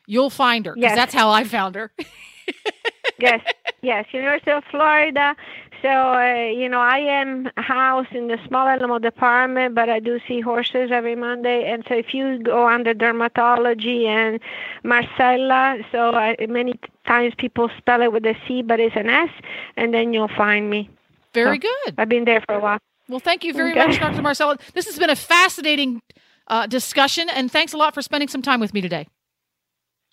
you'll 0.05 0.29
find 0.29 0.65
her. 0.67 0.73
Because 0.75 0.89
Yes. 0.89 0.95
that's 0.95 1.13
how 1.13 1.31
I 1.31 1.45
found 1.45 1.73
her. 1.75 1.91
yes, 3.19 3.41
yes, 3.81 4.05
University 4.11 4.51
of 4.51 4.63
Florida. 4.69 5.35
So 5.81 5.87
uh, 5.89 6.49
you 6.51 6.67
know, 6.67 6.79
I 6.81 6.97
am 6.99 7.49
housed 7.55 8.11
in 8.11 8.27
the 8.27 8.37
small 8.47 8.67
animal 8.67 8.99
department, 8.99 9.75
but 9.75 9.89
I 9.89 9.99
do 9.99 10.19
see 10.27 10.41
horses 10.41 10.91
every 10.91 11.15
Monday. 11.15 11.71
And 11.71 11.85
so 11.87 11.95
if 11.95 12.13
you 12.13 12.39
go 12.39 12.67
under 12.67 12.93
dermatology 12.93 14.05
and 14.05 14.39
Marsella, 14.83 15.83
so 15.91 16.11
I, 16.11 16.35
many 16.49 16.73
times 17.05 17.33
people 17.37 17.69
spell 17.77 18.01
it 18.01 18.11
with 18.11 18.25
a 18.25 18.35
C, 18.47 18.61
but 18.61 18.79
it's 18.79 18.95
an 18.95 19.09
S, 19.09 19.29
and 19.77 19.93
then 19.93 20.13
you'll 20.13 20.27
find 20.27 20.69
me. 20.69 20.89
Very 21.33 21.59
So, 21.59 21.69
good. 21.85 21.95
I've 21.97 22.09
been 22.09 22.25
there 22.25 22.41
for 22.41 22.55
a 22.55 22.59
while. 22.59 22.79
Well, 23.07 23.19
thank 23.19 23.43
you 23.43 23.53
very 23.53 23.71
Okay. 23.71 23.87
much, 23.87 23.99
Dr. 23.99 24.21
Marsella. 24.21 24.59
This 24.73 24.85
has 24.85 24.99
been 24.99 25.09
a 25.09 25.15
fascinating 25.15 26.01
uh, 26.47 26.67
discussion, 26.67 27.29
and 27.29 27.51
thanks 27.51 27.73
a 27.73 27.77
lot 27.77 27.93
for 27.93 28.01
spending 28.01 28.27
some 28.27 28.41
time 28.41 28.59
with 28.59 28.73
me 28.73 28.81
today. 28.81 29.07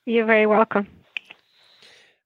You're 0.05 0.27
very 0.27 0.47
welcome. 0.47 0.87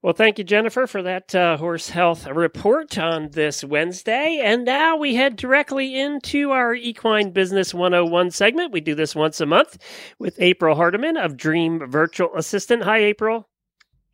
Well, 0.03 0.13
thank 0.13 0.39
you, 0.39 0.43
Jennifer, 0.43 0.87
for 0.87 1.03
that 1.03 1.35
uh, 1.35 1.57
horse 1.57 1.89
health 1.91 2.25
report 2.25 2.97
on 2.97 3.29
this 3.29 3.63
Wednesday. 3.63 4.41
And 4.43 4.65
now 4.65 4.97
we 4.97 5.13
head 5.13 5.35
directly 5.35 5.99
into 5.99 6.49
our 6.49 6.73
Equine 6.73 7.29
Business 7.29 7.71
101 7.71 8.31
segment. 8.31 8.71
We 8.71 8.81
do 8.81 8.95
this 8.95 9.13
once 9.13 9.39
a 9.39 9.45
month 9.45 9.77
with 10.17 10.41
April 10.41 10.75
Hardiman 10.75 11.17
of 11.17 11.37
Dream 11.37 11.87
Virtual 11.87 12.35
Assistant. 12.35 12.83
Hi, 12.83 12.97
April. 12.97 13.47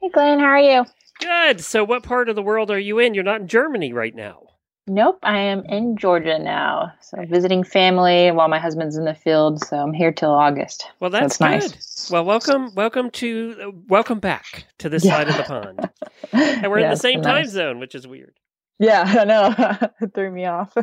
Hey, 0.01 0.09
Glenn, 0.09 0.39
how 0.39 0.47
are 0.47 0.59
you? 0.59 0.85
Good. 1.21 1.61
So, 1.61 1.85
what 1.85 2.03
part 2.03 2.27
of 2.27 2.35
the 2.35 2.43
world 2.43 2.69
are 2.69 2.77
you 2.77 2.99
in? 2.99 3.13
You're 3.13 3.23
not 3.23 3.39
in 3.39 3.47
Germany 3.47 3.93
right 3.93 4.13
now. 4.13 4.46
Nope, 4.89 5.19
I 5.23 5.37
am 5.37 5.65
in 5.65 5.97
Georgia 5.97 6.39
now. 6.39 6.93
So 7.01 7.17
visiting 7.25 7.63
family 7.63 8.31
while 8.31 8.47
my 8.47 8.57
husband's 8.59 8.95
in 8.95 9.03
the 9.03 9.13
field. 9.13 9.63
So 9.65 9.77
I'm 9.77 9.91
here 9.93 10.13
till 10.13 10.31
August. 10.31 10.87
Well, 11.01 11.11
So 11.11 11.17
that's 11.19 11.39
nice. 11.41 12.09
Well, 12.09 12.23
welcome, 12.23 12.73
welcome 12.73 13.09
to, 13.11 13.73
welcome 13.89 14.19
back 14.19 14.65
to 14.77 14.87
this 14.87 15.03
Yeah. 15.03 15.11
side 15.17 15.29
of 15.29 15.35
the 15.37 15.43
pond. 15.43 15.89
And 16.31 16.71
we're 16.71 16.79
in 16.79 16.89
the 16.89 16.95
same 16.95 17.21
time 17.21 17.43
nice. 17.43 17.49
zone, 17.51 17.79
which 17.79 17.95
is 17.95 18.07
weird. 18.07 18.33
Yeah, 18.79 19.03
I 19.19 19.25
know. 19.25 19.53
it 20.01 20.13
threw 20.13 20.31
me 20.31 20.45
off. 20.45 20.73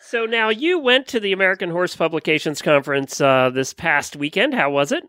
So 0.00 0.26
now 0.26 0.50
you 0.50 0.78
went 0.78 1.08
to 1.08 1.20
the 1.20 1.32
American 1.32 1.70
Horse 1.70 1.96
Publications 1.96 2.60
Conference 2.60 3.22
uh, 3.22 3.48
this 3.48 3.72
past 3.72 4.16
weekend. 4.16 4.52
How 4.52 4.70
was 4.70 4.92
it? 4.92 5.02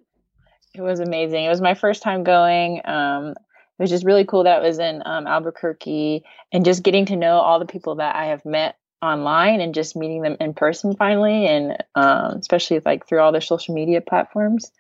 It 0.74 0.82
was 0.82 1.02
amazing. 1.02 1.44
It 1.44 1.50
was 1.50 1.60
my 1.62 1.74
first 1.74 2.02
time 2.02 2.24
going. 2.24 2.80
Um, 2.86 3.36
it 3.78 3.84
was 3.84 3.90
just 3.90 4.06
really 4.06 4.26
cool 4.26 4.44
that 4.46 4.64
it 4.64 4.68
was 4.68 4.80
in 4.80 5.04
um, 5.06 5.28
Albuquerque 5.28 6.24
and 6.52 6.64
just 6.64 6.84
getting 6.84 7.06
to 7.08 7.16
know 7.16 7.38
all 7.38 7.60
the 7.60 7.66
people 7.66 7.96
that 7.96 8.16
I 8.16 8.28
have 8.28 8.46
met 8.46 8.78
online 9.02 9.60
and 9.60 9.74
just 9.74 9.96
meeting 9.96 10.22
them 10.22 10.38
in 10.40 10.54
person 10.54 10.96
finally, 10.96 11.46
and 11.46 11.78
um, 11.96 12.38
especially 12.38 12.82
like 12.86 13.08
through 13.08 13.20
all 13.20 13.32
the 13.32 13.42
social 13.42 13.76
media 13.76 14.02
platforms, 14.02 14.72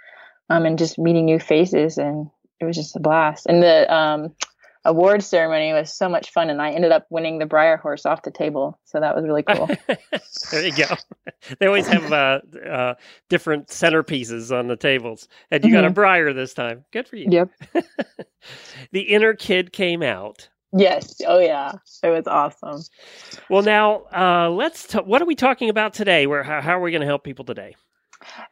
um, 0.49 0.65
and 0.65 0.79
just 0.79 0.97
meeting 0.97 1.25
new 1.25 1.39
faces. 1.39 1.97
And 1.97 2.29
it 2.59 2.65
was 2.65 2.77
just 2.77 2.95
a 2.95 2.99
blast. 2.99 3.45
And 3.47 3.61
the 3.61 3.93
um, 3.93 4.33
award 4.85 5.23
ceremony 5.23 5.73
was 5.73 5.93
so 5.95 6.07
much 6.07 6.31
fun, 6.31 6.49
and 6.49 6.61
I 6.61 6.71
ended 6.71 6.91
up 6.91 7.05
winning 7.09 7.39
the 7.39 7.45
Breyer 7.45 7.79
horse 7.79 8.05
off 8.05 8.21
the 8.23 8.31
table, 8.31 8.79
so 8.85 8.99
that 8.99 9.15
was 9.15 9.25
really 9.25 9.43
cool. 9.49 9.67
there 10.51 10.65
you 10.65 10.75
go. 10.75 10.95
They 11.59 11.67
always 11.67 11.87
have 11.87 12.11
uh, 12.11 12.39
uh, 12.67 12.93
different 13.29 13.67
centerpieces 13.67 14.57
on 14.57 14.67
the 14.67 14.75
tables, 14.75 15.27
and 15.51 15.63
you 15.63 15.71
got 15.71 15.85
a 15.85 15.89
Mhm. 15.89 15.93
Breyer 15.95 16.33
this 16.33 16.53
time. 16.55 16.85
Good 16.91 17.07
for 17.07 17.17
you. 17.17 17.27
yep. 17.29 17.49
The 18.91 19.01
inner 19.01 19.33
kid 19.33 19.71
came 19.73 20.01
out. 20.03 20.49
Yes. 20.71 21.15
Oh 21.25 21.39
yeah. 21.39 21.71
It 22.03 22.09
was 22.09 22.27
awesome. 22.27 22.81
Well, 23.49 23.61
now 23.63 24.03
uh, 24.15 24.49
let's. 24.49 24.87
T- 24.87 24.99
what 24.99 25.21
are 25.21 25.25
we 25.25 25.35
talking 25.35 25.69
about 25.69 25.93
today? 25.93 26.27
Where 26.27 26.43
how, 26.43 26.61
how 26.61 26.77
are 26.77 26.81
we 26.81 26.91
going 26.91 27.01
to 27.01 27.07
help 27.07 27.23
people 27.23 27.45
today? 27.45 27.75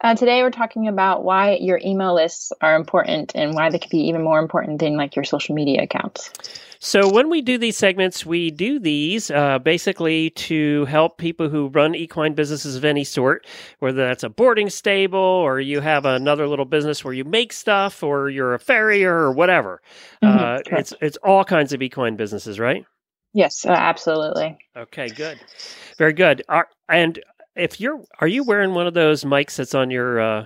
Uh, 0.02 0.16
today 0.16 0.42
we're 0.42 0.52
talking 0.52 0.88
about 0.88 1.24
why 1.24 1.56
your 1.56 1.80
email 1.84 2.14
lists 2.14 2.52
are 2.62 2.76
important 2.76 3.32
and 3.36 3.54
why 3.54 3.70
they 3.70 3.80
could 3.80 3.90
be 3.90 4.08
even 4.08 4.24
more 4.24 4.40
important 4.40 4.80
than 4.80 4.98
like 4.98 5.16
your 5.16 5.26
social 5.26 5.56
media 5.56 5.84
accounts. 5.84 6.32
So 6.80 7.10
when 7.10 7.30
we 7.30 7.42
do 7.42 7.58
these 7.58 7.78
segments, 7.78 8.26
we 8.26 8.52
do 8.52 8.78
these 8.78 9.32
uh, 9.32 9.60
basically 9.60 10.32
to 10.32 10.84
help 10.86 11.18
people 11.18 11.48
who 11.48 11.70
run 11.70 11.96
equine 11.96 12.34
businesses 12.34 12.76
of 12.76 12.84
any 12.84 13.06
sort, 13.06 13.48
whether 13.80 14.06
that's 14.06 14.24
a 14.24 14.30
boarding 14.30 14.70
stable 14.70 15.18
or 15.18 15.62
you 15.62 15.80
have 15.80 16.04
another 16.04 16.46
little 16.46 16.66
business 16.66 17.02
where 17.06 17.14
you 17.14 17.24
make 17.24 17.54
stuff 17.54 18.04
or 18.04 18.30
you're 18.30 18.54
a 18.54 18.60
farrier 18.60 19.14
or 19.14 19.32
whatever. 19.32 19.82
Mhm, 20.22 20.38
uh, 20.38 20.62
it's 20.78 20.94
it's 21.00 21.18
all 21.24 21.46
kinds 21.46 21.72
of 21.72 21.82
equine 21.82 22.18
businesses, 22.18 22.60
right? 22.60 22.86
Yes, 23.34 23.66
uh, 23.66 23.70
absolutely. 23.70 24.58
Okay, 24.76 25.08
good, 25.08 25.40
very 25.98 26.14
good. 26.14 26.44
And 26.90 27.24
if 27.56 27.80
you're, 27.80 28.02
are 28.20 28.28
you 28.28 28.44
wearing 28.44 28.74
one 28.74 28.88
of 28.88 28.94
those 28.94 29.24
mics 29.24 29.56
that's 29.58 29.76
on 29.76 29.92
your 29.92 30.20
uh, 30.20 30.46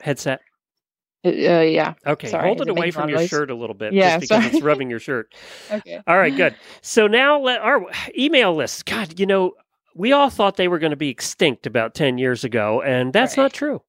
headset? 0.00 0.40
Uh, 1.24 1.28
uh, 1.30 1.60
yeah. 1.62 1.94
Okay, 2.06 2.28
Sorry, 2.28 2.46
hold 2.46 2.60
it 2.60 2.68
away 2.68 2.90
from 2.90 3.08
your 3.08 3.18
noise? 3.18 3.30
shirt 3.30 3.50
a 3.50 3.54
little 3.54 3.74
bit, 3.74 3.92
Yeah, 3.94 4.18
just 4.18 4.20
because 4.28 4.42
sorry. 4.44 4.54
it's 4.56 4.62
rubbing 4.62 4.90
your 4.90 4.98
shirt. 5.00 5.34
Okay. 5.70 6.00
All 6.06 6.18
right, 6.18 6.34
good. 6.36 6.54
So 6.82 7.06
now 7.06 7.40
let 7.40 7.60
our 7.60 7.86
email 8.18 8.54
lists. 8.54 8.82
God, 8.82 9.18
you 9.18 9.24
know, 9.26 9.52
we 9.94 10.12
all 10.12 10.28
thought 10.28 10.56
they 10.56 10.68
were 10.68 10.78
going 10.78 10.90
to 10.90 10.96
be 10.96 11.08
extinct 11.08 11.66
about 11.66 11.94
ten 11.94 12.18
years 12.18 12.44
ago, 12.44 12.82
and 12.82 13.12
that's 13.12 13.36
Right. 13.38 13.44
not 13.44 13.52
true. 13.54 13.80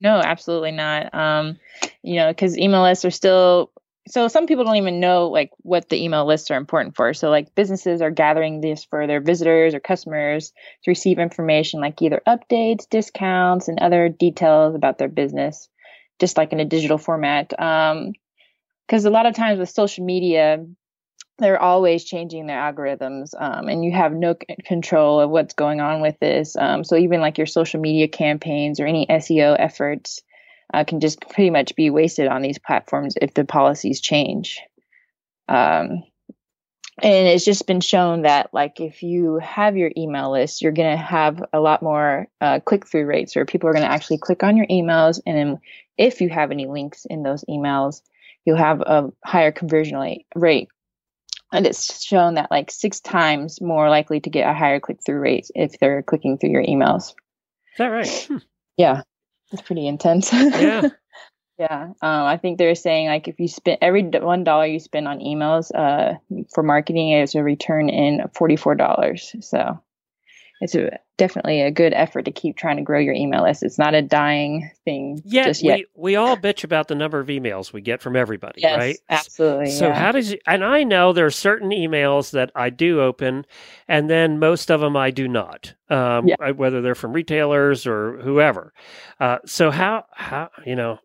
No, 0.00 0.18
absolutely 0.18 0.72
not. 0.72 1.14
Um, 1.14 1.58
you 2.02 2.16
know, 2.16 2.28
because 2.30 2.58
email 2.58 2.82
lists 2.82 3.04
are 3.06 3.10
still 3.10 3.70
so 4.06 4.28
some 4.28 4.46
people 4.46 4.64
don't 4.64 4.76
even 4.76 5.00
know 5.00 5.28
like 5.28 5.50
what 5.58 5.88
the 5.88 6.02
email 6.02 6.26
lists 6.26 6.50
are 6.50 6.58
important 6.58 6.94
for. 6.94 7.14
So 7.14 7.30
like 7.30 7.54
businesses 7.54 8.02
are 8.02 8.10
gathering 8.10 8.60
this 8.60 8.84
for 8.84 9.06
their 9.06 9.20
visitors 9.20 9.74
or 9.74 9.80
customers 9.80 10.52
to 10.82 10.90
receive 10.90 11.18
information 11.18 11.80
like 11.80 12.02
either 12.02 12.20
updates, 12.26 12.88
discounts, 12.88 13.68
and 13.68 13.78
other 13.80 14.08
details 14.08 14.74
about 14.74 14.98
their 14.98 15.08
business, 15.08 15.68
just 16.20 16.36
like 16.36 16.52
in 16.52 16.60
a 16.60 16.64
digital 16.64 16.98
format. 16.98 17.58
Um, 17.58 18.12
because 18.86 19.06
a 19.06 19.10
lot 19.10 19.24
of 19.24 19.34
times 19.34 19.58
with 19.58 19.70
social 19.70 20.04
media, 20.04 20.66
they're 21.38 21.60
always 21.60 22.04
changing 22.04 22.46
their 22.46 22.58
algorithms 22.58 23.30
um, 23.40 23.68
and 23.68 23.84
you 23.84 23.90
have 23.92 24.12
no 24.12 24.34
c- 24.34 24.56
control 24.64 25.20
of 25.20 25.30
what's 25.30 25.54
going 25.54 25.80
on 25.80 26.00
with 26.00 26.18
this 26.20 26.54
um, 26.56 26.84
so 26.84 26.96
even 26.96 27.20
like 27.20 27.38
your 27.38 27.46
social 27.46 27.80
media 27.80 28.06
campaigns 28.06 28.78
or 28.78 28.86
any 28.86 29.06
seo 29.06 29.56
efforts 29.58 30.22
uh, 30.74 30.84
can 30.84 30.98
just 30.98 31.20
pretty 31.20 31.50
much 31.50 31.76
be 31.76 31.88
wasted 31.88 32.26
on 32.26 32.42
these 32.42 32.58
platforms 32.58 33.14
if 33.22 33.32
the 33.32 33.44
policies 33.44 34.00
change. 34.00 34.60
Um, 35.48 36.02
and 37.00 37.28
it's 37.28 37.44
just 37.44 37.66
been 37.66 37.80
shown 37.80 38.22
that 38.22 38.50
like 38.52 38.80
if 38.80 39.02
you 39.02 39.38
have 39.38 39.76
your 39.76 39.90
email 39.96 40.32
list 40.32 40.62
you're 40.62 40.72
going 40.72 40.90
to 40.90 41.02
have 41.02 41.42
a 41.52 41.60
lot 41.60 41.82
more 41.82 42.28
uh, 42.40 42.60
click-through 42.60 43.06
rates 43.06 43.34
where 43.36 43.44
people 43.44 43.68
are 43.68 43.72
going 43.72 43.84
to 43.84 43.90
actually 43.90 44.18
click 44.18 44.42
on 44.42 44.56
your 44.56 44.66
emails. 44.66 45.20
And 45.26 45.36
then 45.36 45.58
if 45.96 46.20
you 46.20 46.28
have 46.28 46.50
any 46.50 46.66
links 46.66 47.04
in 47.08 47.22
those 47.22 47.44
emails 47.48 48.00
you'll 48.44 48.56
have 48.56 48.80
a 48.80 49.10
higher 49.24 49.52
conversion 49.52 49.96
rate- 49.96 50.26
rate. 50.34 50.68
And 51.52 51.66
it's 51.66 52.02
shown 52.02 52.34
that 52.34 52.50
like 52.50 52.70
six 52.70 53.00
times 53.00 53.60
more 53.60 53.88
likely 53.88 54.20
to 54.20 54.30
get 54.30 54.48
a 54.48 54.54
higher 54.54 54.80
click-through 54.80 55.20
rate 55.20 55.50
if 55.54 55.78
they're 55.78 56.02
clicking 56.02 56.38
through 56.38 56.50
your 56.50 56.64
emails. 56.64 57.10
Is 57.72 57.78
that 57.78 57.86
right? 57.86 58.28
Hmm. 58.28 58.38
yeah 58.76 59.02
it's 59.52 59.62
pretty 59.62 59.86
intense 59.86 60.32
Yeah. 60.32 60.88
yeah 61.58 61.82
um, 62.02 62.24
i 62.24 62.36
think 62.36 62.58
they're 62.58 62.74
saying 62.74 63.06
like 63.06 63.28
if 63.28 63.38
you 63.38 63.48
spend 63.48 63.78
every 63.80 64.02
one 64.02 64.44
dollar 64.44 64.66
you 64.66 64.80
spend 64.80 65.06
on 65.06 65.20
emails 65.20 65.70
uh, 65.74 66.14
for 66.52 66.62
marketing 66.62 67.10
it's 67.10 67.34
a 67.34 67.42
return 67.42 67.88
in 67.88 68.20
$44 68.34 69.44
so 69.44 69.80
it's 70.64 70.74
a, 70.74 70.98
definitely 71.18 71.60
a 71.60 71.70
good 71.70 71.92
effort 71.92 72.24
to 72.24 72.32
keep 72.32 72.56
trying 72.56 72.76
to 72.76 72.82
grow 72.82 72.98
your 72.98 73.14
email 73.14 73.42
list 73.44 73.62
it's 73.62 73.78
not 73.78 73.94
a 73.94 74.02
dying 74.02 74.70
thing 74.84 75.20
Yet 75.24 75.44
just 75.46 75.62
yet 75.62 75.76
we 75.78 75.86
we 75.94 76.16
all 76.16 76.36
bitch 76.36 76.64
about 76.64 76.88
the 76.88 76.94
number 76.94 77.20
of 77.20 77.28
emails 77.28 77.72
we 77.72 77.80
get 77.82 78.02
from 78.02 78.16
everybody, 78.16 78.62
yes 78.62 78.78
right? 78.78 78.98
absolutely 79.10 79.70
So 79.70 79.88
yeah. 79.88 79.94
how 79.94 80.12
does 80.12 80.32
you, 80.32 80.38
and 80.46 80.64
I 80.64 80.82
know 80.82 81.12
there 81.12 81.26
are 81.26 81.30
certain 81.30 81.70
emails 81.70 82.32
that 82.32 82.50
I 82.56 82.70
do 82.70 83.00
open, 83.00 83.46
and 83.86 84.10
then 84.10 84.38
most 84.38 84.70
of 84.70 84.80
them 84.80 84.96
I 84.96 85.10
do 85.10 85.28
not, 85.28 85.74
um, 85.90 86.26
Yeah. 86.26 86.50
Whether 86.52 86.80
they're 86.82 86.94
from 86.94 87.12
retailers 87.12 87.86
or 87.86 88.18
whoever. 88.22 88.72
Uh, 89.20 89.38
so 89.46 89.70
how 89.70 90.06
how 90.12 90.48
you 90.66 90.74
know 90.76 90.98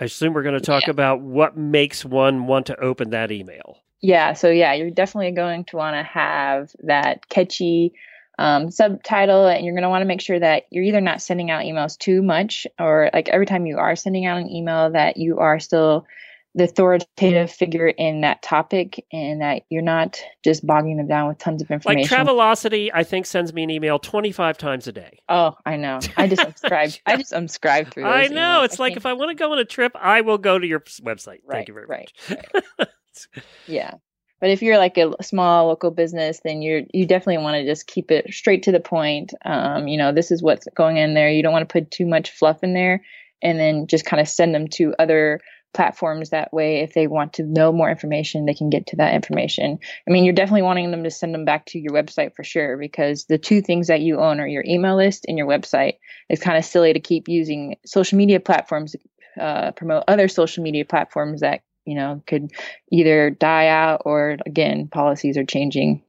I 0.00 0.06
assume 0.06 0.32
we're 0.32 0.42
going 0.42 0.58
to 0.58 0.60
talk 0.60 0.84
Yeah. 0.86 0.90
about 0.90 1.20
what 1.20 1.56
makes 1.56 2.04
one 2.04 2.46
want 2.46 2.66
to 2.66 2.80
open 2.80 3.10
that 3.10 3.30
email. 3.30 3.76
Yeah, 4.00 4.32
so 4.32 4.50
yeah, 4.50 4.72
you're 4.74 4.90
definitely 4.90 5.30
going 5.30 5.64
to 5.66 5.76
want 5.76 5.94
to 5.96 6.02
have 6.02 6.72
that 6.82 7.28
catchy 7.28 7.92
um, 8.38 8.70
subtitle, 8.70 9.46
and 9.46 9.64
you're 9.64 9.74
going 9.74 9.82
to 9.82 9.88
want 9.88 10.02
to 10.02 10.06
make 10.06 10.20
sure 10.20 10.38
that 10.38 10.64
you're 10.70 10.84
either 10.84 11.00
not 11.00 11.22
sending 11.22 11.50
out 11.50 11.64
emails 11.64 11.98
too 11.98 12.22
much, 12.22 12.66
or 12.78 13.10
like 13.12 13.28
every 13.28 13.46
time 13.46 13.66
you 13.66 13.78
are 13.78 13.94
sending 13.96 14.26
out 14.26 14.38
an 14.38 14.50
email, 14.50 14.90
that 14.90 15.16
you 15.16 15.38
are 15.38 15.60
still 15.60 16.06
the 16.54 16.64
authoritative 16.64 17.50
figure 17.50 17.88
in 17.88 18.20
that 18.20 18.42
topic, 18.42 19.06
and 19.10 19.40
that 19.40 19.62
you're 19.70 19.80
not 19.80 20.20
just 20.44 20.66
bogging 20.66 20.98
them 20.98 21.06
down 21.08 21.28
with 21.28 21.38
tons 21.38 21.62
of 21.62 21.70
information. 21.70 22.02
Like. 22.18 22.26
Travelocity, 22.26 22.90
I 22.92 23.04
think 23.04 23.24
sends 23.24 23.54
me 23.54 23.62
an 23.62 23.70
email 23.70 23.98
25 23.98 24.58
times 24.58 24.86
a 24.86 24.92
day. 24.92 25.18
oh, 25.30 25.54
I 25.64 25.76
know. 25.76 25.98
I 26.16 26.28
just 26.28 26.42
unscribed. 26.42 27.00
I 27.06 27.16
just 27.16 27.32
unscribed 27.32 27.94
through. 27.94 28.04
I 28.06 28.26
know. 28.28 28.60
emails. 28.60 28.64
It's 28.66 28.80
I 28.80 28.82
like 28.82 28.90
can't- 28.90 28.96
if 28.98 29.06
I 29.06 29.12
want 29.14 29.30
to 29.30 29.34
go 29.34 29.52
on 29.52 29.58
a 29.58 29.64
trip, 29.64 29.92
I 29.98 30.20
will 30.20 30.36
go 30.38 30.58
to 30.58 30.66
your 30.66 30.80
website. 30.80 31.40
Right, 31.46 31.66
Thank 31.66 31.68
you 31.68 31.74
very 31.74 31.86
right, 31.86 32.12
much. 32.28 32.88
Yeah. 33.66 33.94
But 34.42 34.50
if 34.50 34.60
you're 34.60 34.76
like 34.76 34.98
a 34.98 35.14
small 35.22 35.68
local 35.68 35.92
business, 35.92 36.40
then 36.44 36.62
you're 36.62 36.82
you 36.92 37.06
definitely 37.06 37.44
want 37.44 37.54
to 37.54 37.64
just 37.64 37.86
keep 37.86 38.10
it 38.10 38.34
straight 38.34 38.64
to 38.64 38.72
the 38.72 38.80
point. 38.80 39.32
Um, 39.44 39.86
you 39.86 39.96
know, 39.96 40.10
this 40.10 40.32
is 40.32 40.42
what's 40.42 40.66
going 40.74 40.96
in 40.96 41.14
there. 41.14 41.30
You 41.30 41.44
don't 41.44 41.52
want 41.52 41.66
to 41.66 41.72
put 41.72 41.92
too 41.92 42.06
much 42.06 42.32
fluff 42.32 42.64
in 42.64 42.74
there, 42.74 43.04
and 43.40 43.60
then 43.60 43.86
just 43.86 44.04
kind 44.04 44.20
of 44.20 44.28
send 44.28 44.52
them 44.52 44.66
to 44.72 44.96
other 44.98 45.38
platforms. 45.74 46.30
That 46.30 46.52
way, 46.52 46.80
if 46.80 46.92
they 46.92 47.06
want 47.06 47.34
to 47.34 47.44
know 47.44 47.70
more 47.70 47.88
information, 47.88 48.44
they 48.44 48.52
can 48.52 48.68
get 48.68 48.88
to 48.88 48.96
that 48.96 49.14
information. 49.14 49.78
I 50.08 50.10
mean, 50.10 50.24
you're 50.24 50.34
definitely 50.34 50.62
wanting 50.62 50.90
them 50.90 51.04
to 51.04 51.10
send 51.10 51.32
them 51.32 51.44
back 51.44 51.66
to 51.66 51.78
your 51.78 51.92
website 51.92 52.34
for 52.34 52.42
sure, 52.42 52.76
because 52.76 53.26
the 53.26 53.38
two 53.38 53.62
things 53.62 53.86
that 53.86 54.00
you 54.00 54.18
own 54.18 54.40
are 54.40 54.48
your 54.48 54.64
email 54.66 54.96
list 54.96 55.24
and 55.28 55.38
your 55.38 55.46
website. 55.46 55.98
It's 56.28 56.42
kind 56.42 56.58
of 56.58 56.64
silly 56.64 56.92
to 56.92 56.98
keep 57.00 57.28
using 57.28 57.76
social 57.86 58.18
media 58.18 58.40
platforms 58.40 58.96
uh, 59.40 59.70
promote 59.70 60.02
other 60.08 60.26
social 60.26 60.64
media 60.64 60.84
platforms 60.84 61.42
that 61.42 61.62
you 61.84 61.94
know 61.94 62.22
could 62.26 62.52
either 62.90 63.30
die 63.30 63.68
out 63.68 64.02
or 64.04 64.36
again 64.46 64.88
policies 64.88 65.36
are 65.36 65.44
changing 65.44 66.02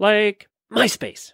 like 0.00 0.48
MySpace. 0.72 1.32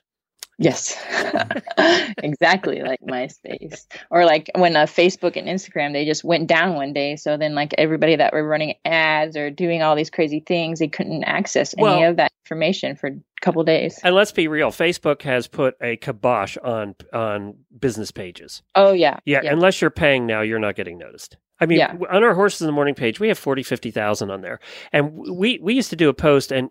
Yes 0.59 0.97
exactly 2.23 2.83
like 2.83 3.01
myspace 3.01 3.87
or 4.11 4.25
like 4.25 4.51
when 4.57 4.77
uh, 4.77 4.87
facebook 4.87 5.37
and 5.37 5.47
instagram 5.49 5.93
they 5.93 6.05
just 6.05 6.25
went 6.25 6.47
down 6.49 6.75
one 6.75 6.93
day 6.93 7.17
so 7.17 7.37
then 7.37 7.55
like 7.55 7.75
everybody 7.79 8.17
that 8.17 8.33
were 8.33 8.47
running 8.47 8.75
ads 8.85 9.37
or 9.37 9.51
doing 9.51 9.83
all 9.83 9.95
these 9.97 10.11
crazy 10.11 10.41
things 10.41 10.79
they 10.79 10.89
couldn't 10.89 11.25
access 11.25 11.75
any 11.75 11.83
Well- 11.83 12.11
of 12.11 12.17
that 12.17 12.33
information 12.45 12.97
for 12.97 13.09
a 13.09 13.13
couple 13.43 13.63
days 13.63 14.01
And 14.03 14.15
let's 14.15 14.33
be 14.33 14.49
real, 14.49 14.71
Facebook 14.71 15.21
has 15.23 15.47
put 15.49 15.75
a 15.83 15.97
kibosh 15.99 16.57
on 16.65 16.95
on 17.13 17.59
business 17.79 18.11
pages. 18.11 18.63
oh 18.75 18.93
yeah 18.95 19.19
Yeah, 19.27 19.41
unless 19.45 19.81
you're 19.83 19.91
paying 19.91 20.27
now, 20.27 20.41
you're 20.41 20.59
not 20.59 20.75
getting 20.75 20.97
noticed. 20.97 21.37
I 21.61 21.67
mean, 21.67 21.79
Yeah. 21.81 21.95
on 22.09 22.25
our 22.25 22.35
Horses 22.35 22.63
in 22.63 22.67
the 22.67 22.73
Morning 22.73 22.95
page, 22.95 23.21
we 23.21 23.29
have 23.29 23.37
40, 23.39 23.63
50,000 23.65 24.31
on 24.31 24.41
there. 24.43 24.61
And 24.93 25.13
we, 25.13 25.59
we 25.61 25.75
used 25.75 25.91
to 25.91 25.97
do 25.97 26.09
a 26.09 26.15
post, 26.15 26.51
and 26.53 26.71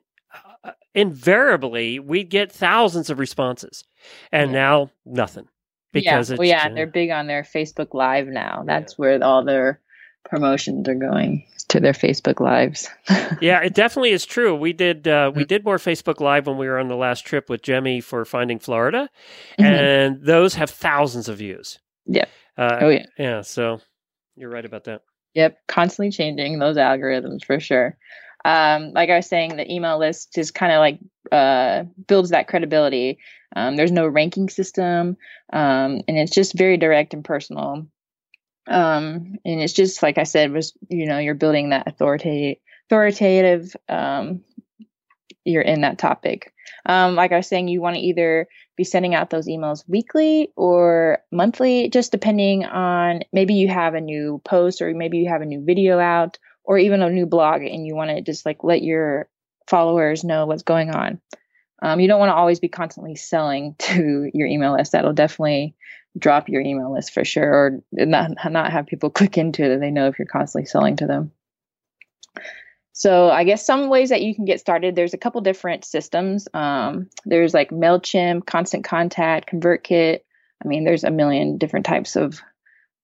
invariably, 0.94 2.00
we'd 2.00 2.30
get 2.30 2.52
thousands 2.52 3.10
of 3.10 3.20
responses. 3.20 3.84
And 4.32 4.52
Yeah. 4.52 4.58
now, 4.60 4.92
nothing. 5.06 5.48
Because 5.94 6.30
yeah. 6.30 6.34
it's. 6.34 6.40
well, 6.40 6.48
yeah 6.48 6.70
they're 6.70 6.86
big 6.86 7.10
on 7.10 7.28
their 7.28 7.44
facebook 7.44 7.94
live 7.94 8.28
now 8.28 8.64
that's 8.68 8.98
where 9.00 9.24
all 9.24 9.44
their 9.44 9.80
promotions 10.26 10.88
are 10.90 10.94
going 10.96 11.44
to 11.70 11.80
their 11.80 11.94
facebook 11.94 12.40
lives 12.42 12.88
yeah, 13.42 13.62
it 13.64 13.74
definitely 13.74 14.12
is 14.12 14.26
true. 14.26 14.54
We 14.56 14.74
did 14.74 15.08
uh, 15.08 15.30
Mm-hmm. 15.30 15.38
we 15.40 15.46
did 15.46 15.64
more 15.66 15.78
Facebook 15.78 16.20
Live 16.20 16.46
when 16.48 16.58
we 16.58 16.68
were 16.68 16.78
on 16.78 16.88
the 16.90 16.96
last 16.96 17.26
trip 17.26 17.50
with 17.50 17.62
Jemmy 17.62 18.02
for 18.02 18.24
Finding 18.26 18.60
Florida, 18.60 19.10
Mhm. 19.60 19.66
and 19.66 20.22
those 20.22 20.56
have 20.56 20.70
thousands 20.70 21.30
of 21.30 21.38
views. 21.38 21.80
Yeah. 22.06 22.26
Uh, 22.58 22.78
oh 22.82 22.90
yeah 22.90 23.06
yeah. 23.18 23.42
So 23.42 23.80
you're 24.36 24.50
right 24.50 24.66
about 24.66 24.84
that. 24.86 25.02
Yep, 25.34 25.58
constantly 25.68 26.12
changing 26.12 26.60
those 26.60 26.78
algorithms 26.78 27.44
for 27.46 27.60
sure. 27.60 27.98
Um, 28.46 28.92
like 28.94 29.10
I 29.10 29.18
was 29.18 29.28
saying, 29.28 29.56
the 29.56 29.72
email 29.72 30.00
list 30.00 30.34
just 30.34 30.54
kind 30.54 30.72
of 30.72 30.80
like 30.80 31.00
uh, 31.32 31.84
builds 32.08 32.30
that 32.30 32.48
credibility. 32.48 33.20
Um, 33.56 33.76
there's 33.76 33.92
no 33.92 34.08
ranking 34.08 34.50
system, 34.50 35.18
um, 35.52 36.02
and 36.08 36.18
it's 36.18 36.34
just 36.34 36.58
very 36.58 36.78
direct 36.78 37.14
and 37.14 37.24
personal. 37.24 37.88
Um, 38.68 39.36
and 39.46 39.62
it's 39.62 39.74
just 39.74 40.04
like 40.04 40.18
I 40.18 40.24
said, 40.24 40.52
was 40.52 40.74
you 40.90 41.08
know 41.08 41.20
you're 41.20 41.36
building 41.36 41.70
that 41.70 41.88
authoritative, 41.88 42.62
authoritative. 42.88 43.76
Um, 43.90 44.44
you're 45.46 45.62
in 45.62 45.82
that 45.82 45.98
topic. 45.98 46.54
Um, 46.86 47.16
like 47.16 47.32
I 47.32 47.38
was 47.38 47.48
saying, 47.48 47.70
you 47.70 47.82
want 47.82 47.96
to 47.96 48.02
either 48.02 48.48
be 48.76 48.84
sending 48.84 49.16
out 49.16 49.30
those 49.30 49.48
emails 49.48 49.84
weekly 49.88 50.52
or 50.56 51.20
monthly, 51.32 51.90
just 51.90 52.12
depending 52.12 52.66
on 52.66 53.22
maybe 53.34 53.56
you 53.56 53.68
have 53.68 53.94
a 53.94 54.02
new 54.02 54.42
post 54.46 54.82
or 54.82 54.94
maybe 54.94 55.18
you 55.18 55.30
have 55.30 55.42
a 55.42 55.46
new 55.46 55.64
video 55.64 56.00
out 56.00 56.38
or 56.68 56.78
even 56.78 57.02
a 57.02 57.10
new 57.10 57.26
blog 57.26 57.62
and 57.64 57.88
you 57.88 57.96
want 57.96 58.12
to 58.12 58.22
just 58.22 58.46
like 58.46 58.64
let 58.64 58.84
your 58.84 59.30
followers 59.68 60.24
know 60.24 60.46
what's 60.46 60.64
going 60.64 60.92
on. 60.92 61.20
Um, 61.82 62.00
you 62.00 62.08
don't 62.08 62.20
want 62.20 62.30
to 62.30 62.36
always 62.36 62.60
be 62.60 62.68
constantly 62.68 63.16
selling 63.16 63.76
to 63.80 64.30
your 64.34 64.48
email 64.48 64.74
list. 64.74 64.92
That'll 64.92 65.14
definitely 65.14 65.76
drop 66.20 66.50
your 66.50 66.62
email 66.62 66.94
list 66.94 67.14
for 67.14 67.24
sure, 67.24 67.54
or 67.54 67.84
not 67.92 68.32
not 68.52 68.72
have 68.72 68.88
people 68.88 69.10
click 69.10 69.38
into 69.38 69.64
it 69.64 69.80
they 69.80 69.92
know 69.92 70.08
if 70.08 70.20
you're 70.20 70.28
constantly 70.28 70.66
selling 70.66 70.98
to 70.98 71.08
them. 71.08 71.32
So 72.92 73.30
I 73.30 73.44
guess 73.44 73.64
some 73.64 73.90
ways 73.90 74.10
that 74.10 74.24
you 74.24 74.34
can 74.36 74.46
get 74.46 74.60
started. 74.60 74.96
There's 74.96 75.14
a 75.14 75.20
couple 75.20 75.40
different 75.42 75.86
systems. 75.86 76.48
Um, 76.54 77.10
there's 77.26 77.54
like 77.54 77.70
Mailchimp, 77.70 78.48
Constant 78.48 78.84
Contact, 78.84 79.52
ConvertKit. 79.52 80.22
I 80.64 80.68
mean, 80.68 80.84
there's 80.84 81.04
a 81.04 81.12
million 81.12 81.60
different 81.60 81.86
types 81.86 82.16
of 82.16 82.42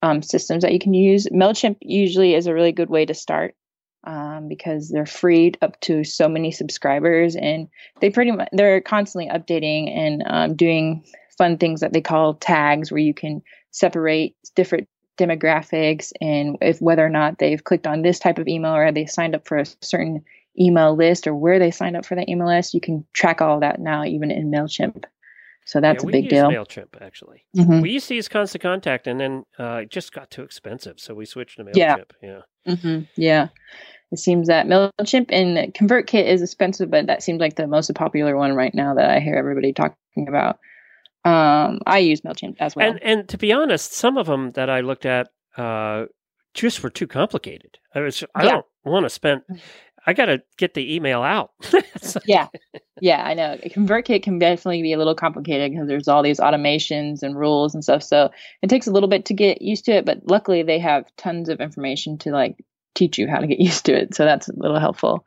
um, 0.03 0.21
systems 0.21 0.63
that 0.63 0.73
you 0.73 0.79
can 0.79 0.93
use. 0.93 1.27
Mailchimp 1.27 1.77
usually 1.81 2.35
is 2.35 2.45
a 2.45 2.53
really 2.53 2.73
good 2.73 2.89
way 2.89 3.05
to 3.05 3.13
start 3.13 3.55
um, 4.03 4.49
because 4.49 4.89
they're 4.89 5.05
free 5.05 5.53
up 5.61 5.79
to 5.79 6.03
so 6.03 6.27
many 6.27 6.51
subscribers, 6.51 7.35
and 7.37 7.69
they 8.01 8.09
pretty 8.09 8.31
much 8.31 8.49
they're 8.51 8.81
constantly 8.81 9.31
updating 9.31 9.89
and 9.89 10.23
um, 10.27 10.55
doing 10.55 11.03
fun 11.37 11.57
things 11.57 11.79
that 11.79 11.93
they 11.93 12.01
call 12.01 12.35
tags, 12.35 12.91
where 12.91 12.99
you 12.99 13.13
can 13.13 13.41
separate 13.71 14.35
different 14.55 14.87
demographics 15.17 16.11
and 16.21 16.57
if 16.59 16.81
whether 16.81 17.05
or 17.05 17.09
not 17.09 17.37
they've 17.37 17.63
clicked 17.63 17.87
on 17.87 18.01
this 18.01 18.19
type 18.19 18.39
of 18.39 18.47
email 18.47 18.73
or 18.73 18.91
they 18.91 19.05
signed 19.05 19.35
up 19.35 19.47
for 19.47 19.57
a 19.57 19.65
certain 19.81 20.23
email 20.59 20.95
list 20.95 21.27
or 21.27 21.35
where 21.35 21.59
they 21.59 21.71
signed 21.71 21.95
up 21.95 22.05
for 22.05 22.15
that 22.15 22.27
email 22.27 22.47
list. 22.47 22.73
You 22.73 22.81
can 22.81 23.05
track 23.13 23.41
all 23.41 23.59
that 23.59 23.79
now, 23.79 24.03
even 24.03 24.31
in 24.31 24.51
Mailchimp. 24.51 25.05
So 25.65 25.79
that's 25.79 26.03
Yeah, 26.03 26.09
a 26.09 26.11
big 26.11 26.25
use 26.25 26.31
deal. 26.31 26.49
Mailchimp 26.49 27.01
actually. 27.01 27.45
Mhm. 27.55 27.81
We 27.81 27.91
used 27.91 28.07
to 28.09 28.15
use 28.15 28.27
Constant 28.27 28.61
Contact, 28.61 29.07
and 29.07 29.19
then 29.19 29.45
uh, 29.57 29.81
it 29.83 29.89
just 29.89 30.11
got 30.11 30.29
too 30.29 30.43
expensive, 30.43 30.99
so 30.99 31.13
we 31.13 31.25
switched 31.25 31.57
to 31.57 31.63
Mailchimp. 31.63 32.11
Yeah. 32.21 32.41
Yeah. 32.65 32.75
hmm 32.75 32.99
Yeah. 33.15 33.47
It 34.11 34.19
seems 34.19 34.47
that 34.47 34.67
MailChimp 34.67 35.27
and 35.31 35.73
ConvertKit 35.73 36.25
is 36.25 36.41
expensive, 36.43 36.91
but 36.91 37.07
that 37.07 37.23
seems 37.23 37.39
like 37.39 37.55
the 37.55 37.65
most 37.65 37.91
popular 37.95 38.35
one 38.37 38.53
right 38.53 38.73
now 38.75 38.93
that 38.93 39.09
I 39.09 39.19
hear 39.19 39.35
everybody 39.35 39.73
talking 39.73 40.27
about. 40.27 40.59
Um, 41.25 41.79
I 41.87 41.99
use 41.99 42.21
MailChimp 42.21 42.57
as 42.59 42.75
well. 42.75 42.89
And 42.89 43.01
and 43.01 43.29
to 43.29 43.37
be 43.37 43.53
honest, 43.53 43.93
some 43.93 44.17
of 44.17 44.27
them 44.27 44.51
that 44.51 44.69
I 44.69 44.81
looked 44.81 45.05
at 45.05 45.29
uh, 45.57 46.05
just 46.53 46.83
were 46.83 46.89
too 46.89 47.07
complicated. 47.07 47.79
I 47.95 48.01
was 48.01 48.23
I 48.35 48.43
Yeah. 48.43 48.49
don't 48.51 48.65
want 48.83 49.05
to 49.05 49.09
spend. 49.09 49.41
I 50.05 50.13
got 50.13 50.25
to 50.25 50.41
get 50.57 50.73
the 50.73 50.95
email 50.95 51.21
out. 51.21 51.51
Yeah. 52.25 52.47
Yeah, 53.01 53.23
I 53.23 53.33
know. 53.33 53.57
ConvertKit 53.65 54.23
can 54.23 54.39
definitely 54.39 54.81
be 54.81 54.93
a 54.93 54.97
little 54.97 55.15
complicated 55.15 55.71
because 55.71 55.87
there's 55.87 56.07
all 56.07 56.23
these 56.23 56.39
automations 56.39 57.23
and 57.23 57.37
rules 57.37 57.73
and 57.73 57.83
stuff. 57.83 58.03
So 58.03 58.29
it 58.61 58.69
takes 58.69 58.87
a 58.87 58.91
little 58.91 59.09
bit 59.09 59.25
to 59.25 59.33
get 59.33 59.61
used 59.61 59.85
to 59.85 59.93
it, 59.93 60.05
but 60.05 60.19
luckily 60.29 60.63
they 60.63 60.79
have 60.79 61.05
tons 61.17 61.49
of 61.49 61.59
information 61.59 62.17
to 62.19 62.31
like 62.31 62.57
teach 62.95 63.17
you 63.17 63.27
how 63.27 63.39
to 63.39 63.47
get 63.47 63.59
used 63.61 63.85
to 63.85 63.93
it. 63.93 64.15
So 64.15 64.25
that's 64.25 64.49
a 64.49 64.53
little 64.55 64.79
helpful. 64.79 65.25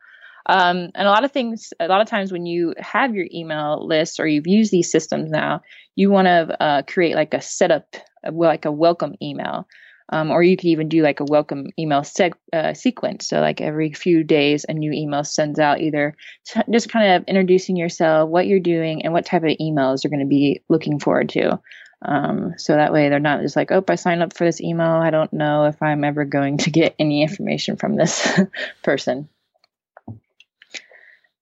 Um, 0.49 0.91
and 0.95 1.09
a 1.09 1.11
lot 1.11 1.25
of 1.25 1.33
things, 1.33 1.73
a 1.81 1.89
lot 1.89 2.01
of 2.01 2.07
times 2.07 2.31
when 2.31 2.47
you 2.47 2.75
have 2.79 3.15
your 3.15 3.27
email 3.35 3.85
list 3.87 4.21
or 4.21 4.27
you've 4.29 4.47
used 4.47 4.71
these 4.71 4.91
systems 4.91 5.31
now, 5.31 5.61
you 5.97 6.11
want 6.11 6.27
to 6.27 6.63
uh, 6.63 6.83
create 6.83 7.17
like 7.17 7.35
a 7.35 7.41
setup, 7.41 7.97
uh, 8.27 8.31
like 8.33 8.65
a 8.65 8.73
welcome 8.73 9.15
email. 9.21 9.67
Um, 10.09 10.31
or 10.31 10.43
you 10.43 10.57
could 10.57 10.67
even 10.67 10.89
do 10.89 11.03
like 11.03 11.21
a 11.21 11.25
welcome 11.25 11.67
email 11.79 12.03
seg- 12.03 12.35
uh, 12.53 12.75
sequence. 12.75 13.27
So, 13.27 13.41
like 13.41 13.61
every 13.61 13.93
few 13.93 14.23
days, 14.23 14.65
a 14.69 14.73
new 14.73 14.93
email 14.93 15.25
sends 15.25 15.59
out 15.59 15.81
either 15.81 16.17
t- 16.45 16.61
just 16.71 16.89
kind 16.89 17.13
of 17.13 17.25
introducing 17.29 17.77
yourself, 17.77 18.31
what 18.31 18.47
you're 18.47 18.61
doing, 18.61 19.05
and 19.05 19.13
what 19.13 19.27
type 19.27 19.43
of 19.43 19.57
emails 19.61 20.05
you're 20.05 20.11
going 20.11 20.21
to 20.21 20.27
be 20.27 20.63
looking 20.69 21.01
forward 21.01 21.31
to. 21.31 21.61
Um, 22.03 22.55
so 22.57 22.75
that 22.75 22.93
way 22.93 23.09
they're 23.09 23.19
not 23.19 23.41
just 23.41 23.57
like, 23.57 23.73
oh, 23.73 23.83
I 23.89 23.95
signed 23.97 24.23
up 24.23 24.37
for 24.37 24.45
this 24.45 24.61
email. 24.61 24.87
I 24.87 25.11
don't 25.11 25.33
know 25.33 25.65
if 25.65 25.83
I'm 25.83 26.05
ever 26.05 26.25
going 26.25 26.59
to 26.59 26.71
get 26.71 26.95
any 26.99 27.23
information 27.23 27.77
from 27.77 27.97
this 27.97 28.39
person. 28.83 29.29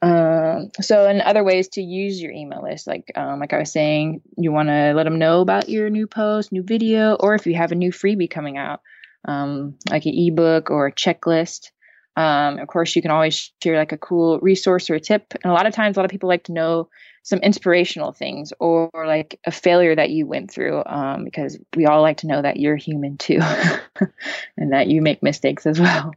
Um, 0.05 0.71
so, 0.83 1.07
and 1.07 1.23
other 1.23 1.43
ways 1.43 1.69
to 1.69 1.83
use 1.83 2.21
your 2.21 2.31
email 2.31 2.63
list, 2.63 2.87
like 2.87 3.11
um, 3.15 3.41
like 3.41 3.55
I 3.55 3.59
was 3.59 3.73
saying, 3.73 4.21
you 4.37 4.53
want 4.53 4.69
to 4.69 4.93
let 4.95 5.05
them 5.05 5.19
know 5.19 5.41
about 5.41 5.71
your 5.71 5.89
new 5.89 6.07
post, 6.07 6.53
new 6.53 6.63
video, 6.63 7.15
or 7.15 7.35
if 7.35 7.47
you 7.47 7.55
have 7.55 7.73
a 7.73 7.75
new 7.75 7.91
freebie 7.91 8.29
coming 8.29 8.59
out, 8.59 8.83
um, 9.25 9.77
like 9.91 10.05
an 10.05 10.13
ebook 10.15 10.71
or 10.71 10.89
a 10.89 10.93
checklist. 10.93 11.71
Um, 12.17 12.59
of 12.59 12.69
course, 12.69 12.95
you 12.95 13.01
can 13.01 13.13
always 13.13 13.51
share 13.63 13.79
like 13.79 13.93
a 13.93 13.97
cool 13.99 14.39
resource 14.41 14.91
or 14.91 14.95
a 14.95 15.01
tip. 15.01 15.33
And 15.43 15.51
a 15.51 15.55
lot 15.55 15.67
of 15.67 15.73
times, 15.73 15.97
a 15.97 16.01
lot 16.01 16.05
of 16.05 16.11
people 16.11 16.29
like 16.29 16.45
to 16.45 16.53
know 16.53 16.91
some 17.23 17.39
inspirational 17.39 18.13
things 18.13 18.53
or, 18.61 18.91
like 18.95 19.41
a 19.47 19.51
failure 19.51 19.97
that 19.97 20.11
you 20.11 20.27
went 20.27 20.51
through 20.51 20.83
um, 20.85 21.25
because 21.25 21.59
we 21.75 21.87
all 21.87 22.03
like 22.03 22.19
to 22.19 22.27
know 22.27 22.43
that 22.43 22.59
you're 22.59 22.77
human 22.77 23.17
too 23.17 23.41
and 24.59 24.73
that 24.73 24.87
you 24.89 25.01
make 25.01 25.23
mistakes 25.23 25.65
as 25.65 25.81
well. 25.81 26.13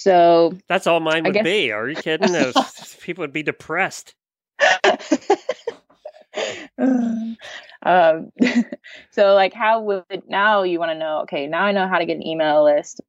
So 0.00 0.56
That's 0.66 0.86
all 0.86 0.98
mine 1.00 1.24
would 1.24 1.34
guess- 1.34 1.44
be. 1.44 1.72
Are 1.72 1.86
you 1.86 1.94
kidding? 1.94 2.32
Those 2.32 2.54
people 3.02 3.20
would 3.22 3.34
be 3.34 3.42
depressed. 3.42 4.14
um, 6.78 7.36
so 9.10 9.34
like 9.34 9.52
how 9.52 9.82
would 9.82 10.22
now 10.28 10.62
you 10.62 10.78
want 10.78 10.90
to 10.90 10.98
know 10.98 11.20
okay 11.22 11.46
now 11.46 11.64
i 11.64 11.72
know 11.72 11.88
how 11.88 11.98
to 11.98 12.06
get 12.06 12.16
an 12.16 12.26
email 12.26 12.64
list 12.64 13.00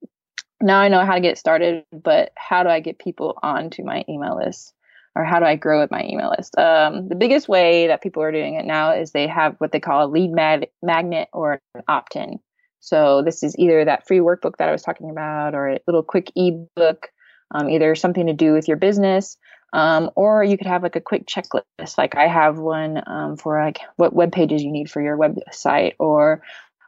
now 0.62 0.80
i 0.80 0.88
know 0.88 1.06
how 1.06 1.14
to 1.16 1.22
get 1.22 1.38
started 1.38 1.84
but 1.92 2.32
how 2.36 2.64
do 2.64 2.70
i 2.70 2.80
get 2.80 2.98
people 3.00 3.38
onto 3.44 3.84
my 3.84 4.04
email 4.10 4.38
list 4.38 4.74
or 5.16 5.24
how 5.24 5.40
do 5.40 5.46
i 5.46 5.56
grow 5.56 5.82
with 5.82 5.92
my 5.92 6.04
email 6.06 6.34
list 6.38 6.58
um, 6.58 7.08
the 7.10 7.16
biggest 7.16 7.48
way 7.50 7.88
that 7.88 8.02
people 8.02 8.24
are 8.24 8.32
doing 8.32 8.56
it 8.56 8.66
now 8.66 8.92
is 8.92 9.12
they 9.12 9.28
have 9.28 9.56
what 9.60 9.72
they 9.72 9.80
call 9.80 10.06
a 10.06 10.10
lead 10.10 10.32
mag- 10.32 10.70
magnet 10.82 11.28
or 11.34 11.60
an 11.76 11.84
opt-in 11.88 12.40
so 12.82 13.22
this 13.22 13.44
is 13.44 13.58
either 13.58 13.86
that 13.86 14.06
free 14.06 14.20
workbook 14.20 14.58
that 14.58 14.68
i 14.68 14.72
was 14.72 14.82
talking 14.82 15.10
about 15.10 15.56
or 15.56 15.70
a 15.70 15.80
little 15.88 16.04
quick 16.04 16.32
ebook 16.36 17.10
um, 17.54 17.70
either 17.70 17.96
something 17.96 18.28
to 18.28 18.34
do 18.34 18.54
with 18.54 18.68
your 18.68 18.78
business 18.78 19.38
um, 19.74 20.12
or 20.16 20.44
you 20.44 20.58
could 20.58 20.68
have 20.68 20.84
like 20.84 20.98
a 20.98 21.02
quick 21.02 21.26
checklist. 21.26 21.98
Like 21.98 22.16
i 22.16 22.28
have 22.28 22.58
one 22.58 23.02
um, 23.08 23.38
for 23.38 23.64
like 23.64 23.80
what 23.96 24.14
web 24.14 24.32
pages 24.32 24.62
you 24.62 24.72
need 24.72 24.92
for 24.92 25.02
your 25.02 25.18
website 25.18 25.94
or 26.00 26.42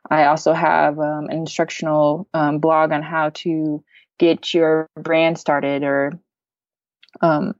i 0.10 0.26
also 0.26 0.54
have 0.54 1.00
um, 1.00 1.26
an 1.30 1.38
instructional 1.38 2.28
um, 2.34 2.60
blog 2.60 2.92
on 2.92 3.02
how 3.02 3.30
to 3.30 3.84
get 4.20 4.54
your 4.54 4.88
brand 5.00 5.38
started 5.38 5.84
or 5.84 6.20
um, 7.22 7.54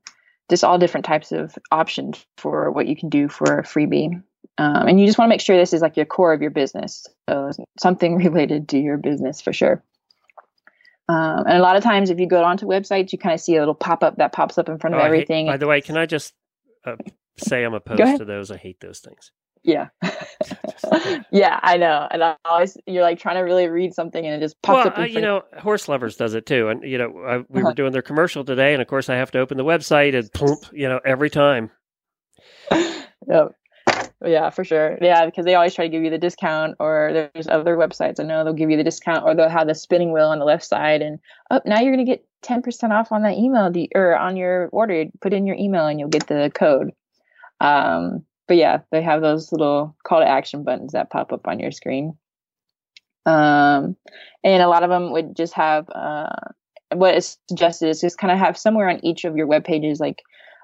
just 0.50 0.64
all 0.64 0.78
different 0.78 1.06
types 1.06 1.32
of 1.32 1.58
options 1.72 2.26
for 2.38 2.72
what 2.72 2.88
you 2.88 2.96
can 2.96 3.10
do 3.10 3.28
for 3.28 3.60
a 3.60 3.64
freebie 3.64 4.22
um, 4.58 4.88
and 4.88 5.00
you 5.00 5.06
just 5.06 5.18
want 5.18 5.28
to 5.30 5.34
make 5.34 5.42
sure 5.42 5.58
this 5.58 5.74
is 5.74 5.82
like 5.82 5.98
your 5.98 6.06
core 6.06 6.34
of 6.34 6.42
your 6.42 6.52
business 6.52 7.08
so 7.30 7.52
something 7.80 8.16
related 8.24 8.70
to 8.70 8.78
your 8.80 8.98
business 8.98 9.42
for 9.42 9.54
sure 9.54 9.84
um, 11.10 11.44
and 11.46 11.58
a 11.58 11.62
lot 11.62 11.76
of 11.76 11.84
times, 11.84 12.10
if 12.10 12.18
you 12.18 12.28
go 12.28 12.46
onto 12.46 12.66
websites, 12.66 13.12
you 13.12 13.20
kind 13.20 13.34
of 13.34 13.42
see 13.42 13.58
a 13.58 13.60
little 13.60 13.76
pop 13.76 14.04
up 14.04 14.16
that 14.18 14.32
pops 14.32 14.58
up 14.58 14.70
in 14.70 14.80
front 14.80 14.94
of 14.94 15.00
Oh, 15.00 15.04
hate- 15.04 15.08
everything. 15.08 15.48
by 15.48 15.58
the 15.58 15.68
way, 15.68 15.82
can 15.82 15.98
I 15.98 16.06
just 16.06 16.34
uh, 16.86 16.96
say 17.38 17.64
I'm 17.66 17.74
opposed 17.74 18.18
to 18.20 18.26
those? 18.26 18.50
I 18.52 18.56
hate 18.58 18.80
those 18.80 19.02
things. 19.02 19.32
yeah, 19.64 19.90
yeah, 21.32 21.60
I 21.62 21.76
know. 21.76 22.08
And 22.10 22.24
I 22.24 22.38
always, 22.46 22.78
you're 22.88 23.04
like 23.04 23.20
trying 23.20 23.36
to 23.36 23.42
really 23.42 23.68
read 23.68 23.94
something, 23.94 24.26
and 24.26 24.34
it 24.34 24.40
just 24.40 24.62
pops 24.62 24.78
well, 24.78 24.88
up. 24.88 24.98
Uh, 24.98 25.02
you 25.04 25.20
know, 25.20 25.44
Horse 25.60 25.90
Lovers 25.90 26.16
does 26.16 26.36
it 26.36 26.46
too, 26.46 26.70
and 26.70 26.84
you 26.84 26.98
know, 26.98 27.10
I, 27.28 27.38
we 27.50 27.60
Uh-huh. 27.60 27.64
were 27.66 27.74
doing 27.74 27.92
their 27.92 28.02
commercial 28.02 28.46
today, 28.46 28.72
and 28.72 28.82
of 28.82 28.88
course, 28.88 29.10
I 29.10 29.16
have 29.16 29.32
to 29.32 29.40
open 29.40 29.58
the 29.58 29.66
website 29.66 30.18
and 30.18 30.32
plump, 30.32 30.68
you 30.72 30.88
know, 30.88 31.02
every 31.06 31.30
time. 31.30 31.70
Yep. 32.72 33.56
Yeah, 34.26 34.50
for 34.52 34.64
sure. 34.64 34.98
Yeah, 35.02 35.26
because 35.26 35.44
they 35.46 35.56
always 35.56 35.76
try 35.76 35.86
to 35.86 35.92
give 35.92 36.04
you 36.04 36.10
the 36.10 36.18
discount, 36.18 36.76
or 36.80 37.30
there's 37.34 37.48
other 37.48 37.76
websites 37.76 38.20
I 38.20 38.24
know 38.24 38.44
they'll 38.44 38.54
give 38.54 38.70
you 38.70 38.78
the 38.78 38.84
discount, 38.84 39.26
or 39.26 39.36
they'll 39.36 39.50
have 39.50 39.68
the 39.68 39.76
spinning 39.76 40.14
wheel 40.14 40.28
on 40.28 40.40
the 40.40 40.46
left 40.46 40.64
side, 40.64 41.02
and 41.02 41.20
oh, 41.52 41.60
now 41.66 41.82
you're 41.82 41.92
gonna 41.92 42.06
get 42.06 42.26
ten 42.42 42.62
percent 42.62 42.94
off 42.94 43.12
on 43.12 43.24
that 43.24 43.38
email, 43.38 43.70
do- 43.70 43.88
or 43.94 44.18
on 44.18 44.38
your 44.38 44.70
order. 44.72 45.06
Put 45.20 45.34
in 45.34 45.46
your 45.46 45.58
email, 45.58 45.88
and 45.88 46.00
you'll 46.00 46.10
get 46.10 46.28
the 46.28 46.52
code. 46.56 46.92
Um, 47.60 48.24
but 48.48 48.56
yeah, 48.58 48.80
they 48.92 49.02
have 49.02 49.22
those 49.22 49.52
little 49.52 49.96
call 50.06 50.22
to 50.22 50.28
action 50.28 50.64
buttons 50.64 50.94
that 50.94 51.10
pop 51.10 51.34
up 51.34 51.48
on 51.48 51.60
your 51.60 51.72
screen. 51.72 52.18
Um, 53.26 53.96
and 54.44 54.62
a 54.64 54.68
lot 54.68 54.84
of 54.84 54.90
them 54.90 55.12
would 55.12 55.36
just 55.36 55.54
have 55.54 55.90
uh, 55.90 56.28
what 56.94 57.16
is 57.16 57.38
suggested 57.50 57.90
is 57.90 58.02
just 58.02 58.18
kind 58.18 58.32
of 58.32 58.40
have 58.40 58.58
somewhere 58.58 58.90
on 58.90 59.04
each 59.04 59.26
of 59.26 59.36
your 59.36 59.48
web 59.48 59.64
pages, 59.66 60.00
like 60.00 60.22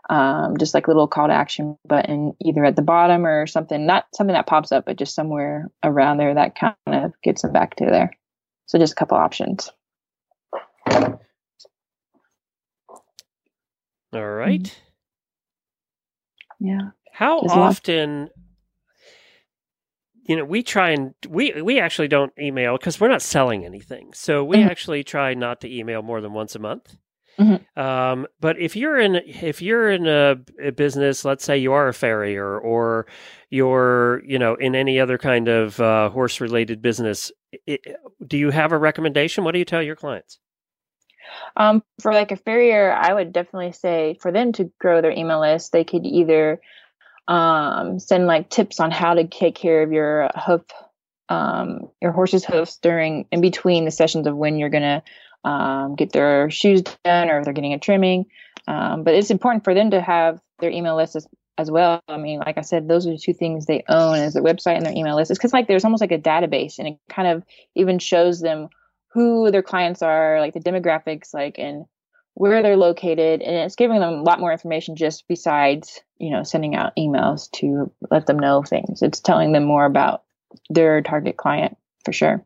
um, 0.10 0.58
just 0.58 0.74
like 0.74 0.88
a 0.88 0.90
little 0.90 1.08
call 1.08 1.28
to 1.28 1.34
action 1.34 1.78
button 1.88 2.34
either 2.46 2.66
at 2.66 2.76
the 2.76 2.82
bottom 2.84 3.26
or 3.26 3.48
something 3.48 3.86
not 3.86 4.06
something 4.14 4.34
that 4.34 4.48
pops 4.48 4.72
up 4.72 4.86
but 4.86 4.98
just 4.98 5.16
somewhere 5.16 5.70
around 5.84 6.18
there 6.18 6.34
that 6.36 6.56
kind 6.56 6.76
of 6.88 7.14
gets 7.24 7.44
them 7.44 7.54
back 7.54 7.76
to 7.78 7.86
there 7.86 8.12
so 8.68 8.80
just 8.80 8.94
a 8.94 8.96
couple 8.96 9.18
options 9.18 9.72
All 14.14 14.26
right. 14.28 14.76
yeah 16.60 16.90
How 17.14 17.42
There's 17.42 17.54
often? 17.56 18.30
You 20.28 20.38
know, 20.38 20.46
we 20.46 20.64
try 20.64 20.92
and 20.92 21.16
we 21.28 21.62
we 21.62 21.80
actually 21.80 22.08
don't 22.08 22.34
email 22.40 22.78
because 22.78 23.00
we're 23.00 23.10
not 23.10 23.22
selling 23.22 23.66
anything. 23.66 24.14
So 24.14 24.44
we 24.44 24.60
Mhm. 24.60 24.68
actually 24.70 25.04
try 25.04 25.34
not 25.34 25.62
to 25.62 25.74
email 25.74 26.02
more 26.04 26.22
than 26.22 26.34
once 26.34 26.56
a 26.56 26.60
month. 26.60 26.98
Mhm. 27.40 27.66
Um, 27.78 28.28
but 28.42 28.60
if 28.60 28.76
you're 28.76 29.00
in 29.00 29.16
if 29.16 29.62
you're 29.62 29.90
in 29.90 30.08
a, 30.08 30.38
a 30.62 30.72
business, 30.72 31.24
let's 31.26 31.44
say 31.44 31.58
you 31.58 31.74
are 31.74 31.88
a 31.88 31.94
farrier 31.94 32.60
or 32.60 33.08
you're 33.50 34.22
you 34.26 34.38
know 34.40 34.56
in 34.56 34.76
any 34.76 35.00
other 35.00 35.18
kind 35.18 35.48
of 35.48 35.80
uh, 35.80 36.10
horse 36.10 36.42
related 36.42 36.82
business, 36.82 37.32
i 37.68 37.78
do 38.28 38.38
you 38.38 38.52
have 38.52 38.72
a 38.74 38.78
recommendation? 38.78 39.44
What 39.44 39.54
do 39.54 39.60
you 39.60 39.66
tell 39.66 39.82
your 39.84 39.96
clients? 39.96 40.40
um, 41.58 41.84
for 42.02 42.14
like 42.14 42.32
a 42.32 42.36
farrier 42.38 42.92
i 42.94 43.14
would 43.14 43.32
definitely 43.34 43.72
say 43.72 44.18
for 44.22 44.32
them 44.32 44.52
to 44.52 44.72
grow 44.80 45.02
their 45.02 45.12
email 45.12 45.42
list 45.42 45.72
they 45.72 45.84
could 45.84 46.06
either 46.06 46.60
um, 47.28 48.00
send 48.00 48.26
like 48.26 48.50
tips 48.50 48.80
on 48.80 48.90
how 48.92 49.14
to 49.14 49.28
take 49.28 49.56
care 49.56 49.84
of 49.84 49.92
your 49.92 50.30
hoof 50.36 50.64
um, 51.30 51.90
your 52.02 52.12
horse's 52.12 52.44
hoofs 52.44 52.78
during 52.78 53.26
in 53.32 53.42
between 53.42 53.86
the 53.86 53.92
sessions 53.92 54.26
of 54.26 54.36
when 54.36 54.58
you're 54.58 54.70
gonna 54.70 55.04
um, 55.44 55.96
get 55.96 56.12
their 56.12 56.50
shoes 56.50 56.82
done 57.04 57.30
or 57.30 57.40
if 57.40 57.46
they're 57.46 57.54
getting 57.54 57.74
a 57.74 57.80
trimming. 57.80 58.26
Um, 58.68 59.04
but 59.04 59.16
it's 59.16 59.32
important 59.32 59.64
for 59.64 59.74
them 59.74 59.92
to 59.92 60.02
have 60.02 60.40
their 60.60 60.70
email 60.70 60.96
list 60.96 61.16
as, 61.16 61.28
as 61.58 61.72
well. 61.72 62.02
I 62.08 62.18
mean 62.18 62.40
like 62.40 62.58
i 62.58 62.62
said 62.62 62.88
those 62.88 63.08
are 63.08 63.12
the 63.12 63.18
two 63.18 63.34
things 63.34 63.66
they 63.66 63.84
own 63.90 64.18
is 64.18 64.34
their 64.34 64.44
website 64.44 64.78
and 64.78 64.86
their 64.86 64.94
email 64.94 65.16
list. 65.16 65.32
It's 65.32 65.40
because 65.40 65.54
like 65.54 65.68
there's 65.68 65.86
almost 65.86 66.02
like 66.02 66.12
a 66.12 66.20
database 66.20 66.80
and 66.80 66.88
it 66.88 66.98
kind 67.10 67.28
of 67.28 67.44
even 67.76 68.00
shows 68.00 68.42
them 68.42 68.70
who 69.14 69.50
their 69.52 69.64
clients 69.64 70.02
are 70.02 70.40
like 70.40 70.54
the 70.54 70.60
demographics 70.60 71.34
like 71.34 71.58
and 71.58 71.86
where 72.36 72.62
they're 72.62 72.78
located. 72.78 73.42
And 73.42 73.56
it's 73.56 73.76
giving 73.76 74.00
them 74.00 74.14
a 74.14 74.24
lot 74.24 74.40
more 74.40 74.52
information 74.52 74.96
just 74.96 75.28
besides 75.28 76.02
you 76.18 76.32
know 76.32 76.44
sending 76.44 76.76
out 76.76 76.96
emails 76.98 77.50
to 77.54 77.92
let 78.12 78.26
them 78.26 78.40
know 78.40 78.62
things. 78.62 79.02
It's 79.02 79.20
telling 79.20 79.52
them 79.54 79.64
more 79.64 79.86
about 79.86 80.24
their 80.70 81.02
target 81.02 81.38
client 81.38 81.78
for 82.06 82.14
sure 82.14 82.46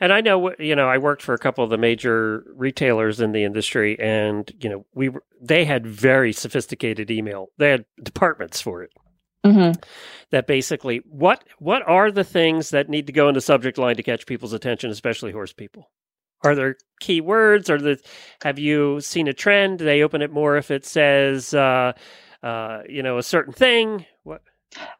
And 0.00 0.12
I 0.12 0.22
know, 0.22 0.54
you 0.58 0.74
know, 0.74 0.88
I 0.88 0.96
worked 0.98 1.22
for 1.22 1.34
a 1.34 1.38
couple 1.38 1.62
of 1.62 1.68
the 1.70 1.76
major 1.78 2.44
retailers 2.56 3.20
in 3.20 3.32
the 3.32 3.44
industry, 3.44 3.98
and 4.00 4.50
you 4.60 4.70
know, 4.70 4.86
we 4.94 5.10
were, 5.10 5.22
they 5.40 5.64
had 5.66 5.86
very 5.86 6.32
sophisticated 6.32 7.10
email. 7.10 7.48
They 7.58 7.70
had 7.70 7.84
departments 8.02 8.60
for 8.62 8.82
it. 8.82 8.92
mm-hmm. 9.44 9.78
That 10.30 10.46
basically, 10.46 11.02
what 11.06 11.44
what 11.58 11.82
are 11.86 12.10
the 12.10 12.24
things 12.24 12.70
that 12.70 12.88
need 12.88 13.06
to 13.08 13.12
go 13.12 13.28
in 13.28 13.34
the 13.34 13.40
subject 13.42 13.76
line 13.76 13.96
to 13.96 14.02
catch 14.02 14.26
people's 14.26 14.54
attention, 14.54 14.90
especially 14.90 15.32
horse 15.32 15.52
people? 15.52 15.90
Are 16.42 16.54
there 16.54 16.76
key 17.00 17.20
words? 17.20 17.68
Or 17.68 17.78
the 17.78 18.00
have 18.42 18.58
you 18.58 19.00
seen 19.02 19.28
a 19.28 19.34
trend? 19.34 19.80
Do 19.80 19.84
they 19.84 20.02
open 20.02 20.22
it 20.22 20.32
more 20.32 20.56
if 20.56 20.70
it 20.70 20.86
says, 20.86 21.52
uh, 21.52 21.92
uh, 22.42 22.80
you 22.88 23.02
know, 23.02 23.18
a 23.18 23.22
certain 23.22 23.52
thing? 23.52 24.06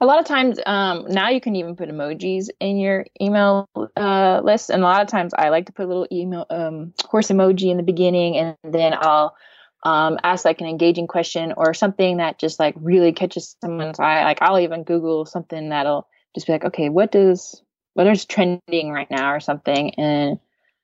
A 0.00 0.06
lot 0.06 0.18
of 0.18 0.24
times 0.24 0.58
um, 0.66 1.06
now 1.08 1.28
you 1.28 1.40
can 1.40 1.54
even 1.54 1.76
put 1.76 1.88
emojis 1.88 2.48
in 2.58 2.76
your 2.76 3.06
email 3.20 3.68
uh, 3.96 4.40
list 4.42 4.70
and 4.70 4.82
a 4.82 4.84
lot 4.84 5.02
of 5.02 5.08
times 5.08 5.32
i 5.36 5.48
like 5.48 5.66
to 5.66 5.72
put 5.72 5.84
a 5.84 5.88
little 5.88 6.08
email 6.10 6.46
um, 6.50 6.92
horse 7.04 7.28
emoji 7.28 7.70
in 7.70 7.76
the 7.76 7.82
beginning 7.82 8.36
and 8.36 8.56
then 8.64 8.94
i'll 8.94 9.36
um, 9.82 10.18
ask 10.24 10.44
like 10.44 10.60
an 10.60 10.66
engaging 10.66 11.06
question 11.06 11.54
or 11.56 11.72
something 11.72 12.18
that 12.18 12.38
just 12.38 12.58
like 12.58 12.74
really 12.76 13.12
catches 13.12 13.56
someone's 13.62 13.98
eye. 13.98 14.24
Like 14.24 14.42
i'll 14.42 14.58
even 14.58 14.84
google 14.84 15.24
something 15.24 15.68
that'll 15.68 16.08
just 16.34 16.46
be 16.46 16.52
like 16.52 16.64
okay 16.64 16.88
what 16.88 17.12
does 17.12 17.62
what 17.94 18.06
is 18.06 18.24
trending 18.24 18.90
right 18.90 19.10
now? 19.10 19.32
or 19.32 19.40
something 19.40 19.94
and 19.94 20.38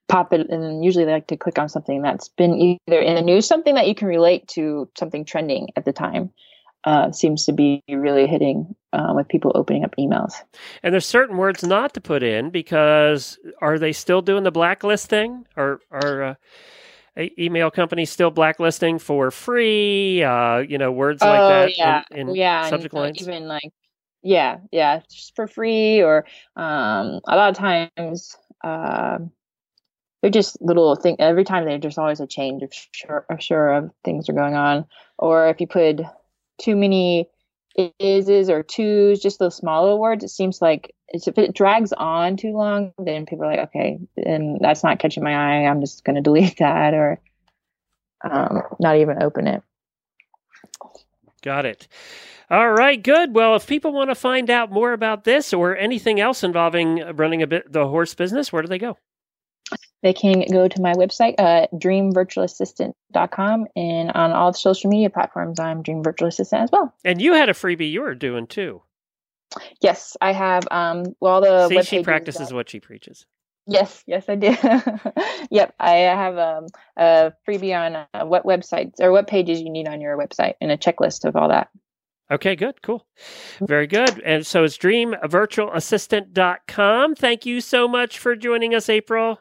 pop 0.09 0.33
it 0.33 0.49
and 0.49 0.85
usually 0.85 1.05
they 1.05 1.13
like 1.13 1.27
to 1.27 1.37
click 1.37 1.59
on 1.59 1.69
something 1.69 2.01
that's 2.01 2.29
been 2.29 2.55
either 2.55 3.01
in 3.01 3.17
the 3.17 3.23
news 3.23 3.47
something 3.47 3.75
that 3.75 3.89
you 3.89 3.95
can 3.95 4.07
relate 4.07 4.47
to 4.47 4.89
something 4.97 5.25
trending 5.25 5.69
at 5.77 5.85
the 5.85 5.93
time 5.93 6.31
uh, 6.87 7.11
seems 7.11 7.45
to 7.45 7.53
be 7.53 7.83
really 7.89 8.27
hitting 8.29 8.75
uh, 8.93 9.13
with 9.15 9.29
people 9.29 9.51
opening 9.57 9.85
up 9.85 9.95
emails. 9.99 10.35
And 10.83 10.95
there's 10.95 11.05
certain 11.05 11.37
words 11.37 11.65
not 11.65 11.93
to 11.95 12.01
put 12.01 12.23
in 12.23 12.51
because 12.51 13.39
are 13.61 13.79
they 13.79 13.93
still 13.93 14.23
doing 14.23 14.45
the 14.45 14.53
blacklist 14.53 15.11
thing? 15.11 15.47
Or 15.57 15.81
are 15.91 16.23
uh, 16.23 16.35
email 17.39 17.73
companies 17.73 18.11
still 18.11 18.31
blacklisting 18.31 19.01
for 19.01 19.33
free? 19.33 20.23
Uh, 20.23 20.59
you 20.59 20.79
know, 20.79 20.93
words 20.93 21.23
like 21.23 21.41
oh 21.41 21.49
that 21.49 21.77
yeah, 21.77 22.03
in, 22.13 22.29
in 22.29 22.35
yeah, 22.37 22.61
and, 22.63 22.71
subject 22.71 22.95
uh, 22.95 23.01
lines. 23.01 23.21
even 23.21 23.49
like 23.49 23.73
yeah, 24.23 24.59
yeah, 24.71 25.01
just 25.11 25.35
for 25.35 25.49
free 25.49 26.03
or 26.03 26.25
um, 26.55 27.21
a 27.27 27.37
lot 27.37 27.51
of 27.51 27.57
times 27.57 28.37
um 28.65 29.31
they're 30.23 30.31
just 30.31 30.61
little 30.63 30.95
thing. 30.97 31.17
Every 31.19 31.45
time 31.45 31.65
they 31.65 31.73
there's 31.73 31.83
just 31.83 31.99
always 31.99 32.21
a 32.21 32.27
change 32.27 32.63
of 32.63 32.73
sure, 32.93 33.27
of 33.29 33.43
sure 33.43 33.73
of 33.73 33.91
things 34.05 34.29
are 34.29 34.33
going 34.33 34.55
on. 34.55 34.87
Or 35.19 35.49
if 35.49 35.61
you 35.61 35.67
put 35.67 36.01
too 36.59 36.77
many 36.77 37.29
ises 37.79 38.49
or 38.49 38.63
twos, 38.63 39.21
just 39.21 39.39
those 39.39 39.57
smaller 39.57 39.97
words, 39.97 40.25
it 40.25 40.29
seems 40.29 40.63
like 40.63 40.95
if 41.09 41.39
it 41.39 41.55
drags 41.55 41.93
on 41.93 42.37
too 42.37 42.53
long, 42.53 42.93
then 42.99 43.27
people 43.27 43.45
are 43.45 43.51
like, 43.51 43.69
okay, 43.69 43.99
and 44.17 44.59
that's 44.61 44.83
not 44.83 44.99
catching 44.99 45.23
my 45.23 45.35
eye. 45.35 45.69
I'm 45.69 45.81
just 45.81 46.05
going 46.05 46.17
to 46.17 46.23
delete 46.23 46.57
that 46.59 46.95
or 46.95 47.21
um, 48.25 48.63
not 48.81 48.97
even 48.97 49.23
open 49.23 49.47
it. 49.47 49.63
Got 51.43 51.67
it. 51.67 51.87
All 52.51 52.73
right, 52.73 53.01
good. 53.03 53.35
Well, 53.35 53.57
if 53.57 53.67
people 53.67 53.93
want 53.93 54.11
to 54.11 54.15
find 54.15 54.51
out 54.51 54.71
more 54.71 54.93
about 54.93 55.25
this 55.25 55.53
or 55.53 55.77
anything 55.77 56.21
else 56.21 56.45
involving 56.45 56.99
running 57.17 57.43
a 57.43 57.47
bit 57.47 57.73
the 57.73 57.89
horse 57.89 58.15
business, 58.15 58.53
where 58.53 58.63
do 58.63 58.69
they 58.69 58.79
go? 58.79 58.97
They 60.07 60.13
can 60.13 60.45
go 60.53 60.69
to 60.69 60.81
my 60.81 60.93
website, 60.93 61.35
uh, 61.37 61.67
dreamvirtualassistant.com, 61.75 63.67
and 63.75 64.13
on 64.13 64.31
all 64.31 64.53
the 64.53 64.59
social 64.59 64.89
media 64.89 65.11
platforms, 65.11 65.59
I'm 65.59 65.83
Dream 65.83 66.05
Virtual 66.05 66.29
Assistant 66.29 66.63
as 66.63 66.71
well. 66.71 66.95
And 67.05 67.21
you 67.21 67.33
had 67.33 67.49
a 67.49 67.55
freebie 67.55 67.91
you 67.91 68.03
were 68.03 68.15
doing 68.15 68.47
too. 68.47 68.83
Yes, 69.83 70.17
I 70.21 70.33
have. 70.33 70.63
Um, 70.71 71.17
well, 71.19 71.41
the 71.41 71.69
See, 71.69 71.83
she 71.83 72.05
practices 72.05 72.53
what 72.53 72.71
she 72.71 72.79
preaches. 72.79 73.27
Yes, 73.67 74.05
yes, 74.07 74.27
I 74.29 74.37
did. 74.37 74.57
yep, 75.51 75.75
I 75.81 75.95
have 75.95 76.39
um, 76.39 76.69
a 76.97 77.33
freebie 77.45 77.77
on 77.77 77.97
uh, 77.97 78.07
what 78.27 78.45
websites 78.45 79.01
or 79.01 79.11
what 79.11 79.27
pages 79.27 79.61
you 79.61 79.71
need 79.71 79.89
on 79.89 80.01
your 80.01 80.17
website 80.17 80.55
and 80.61 80.71
a 80.71 80.77
checklist 80.77 81.25
of 81.25 81.35
all 81.35 81.49
that. 81.49 81.69
Okay, 82.31 82.55
good, 82.55 82.81
cool. 82.81 83.05
Very 83.61 83.89
good. 83.89 84.23
And 84.25 84.47
so 84.47 84.63
it's 84.63 84.79
dreamvirtualassistant.com. 84.79 87.17
Thank 87.17 87.45
you 87.45 87.61
so 87.61 87.89
much 87.89 88.21
for 88.21 88.37
joining 88.37 88.73
us, 88.73 88.89
April. 88.89 89.41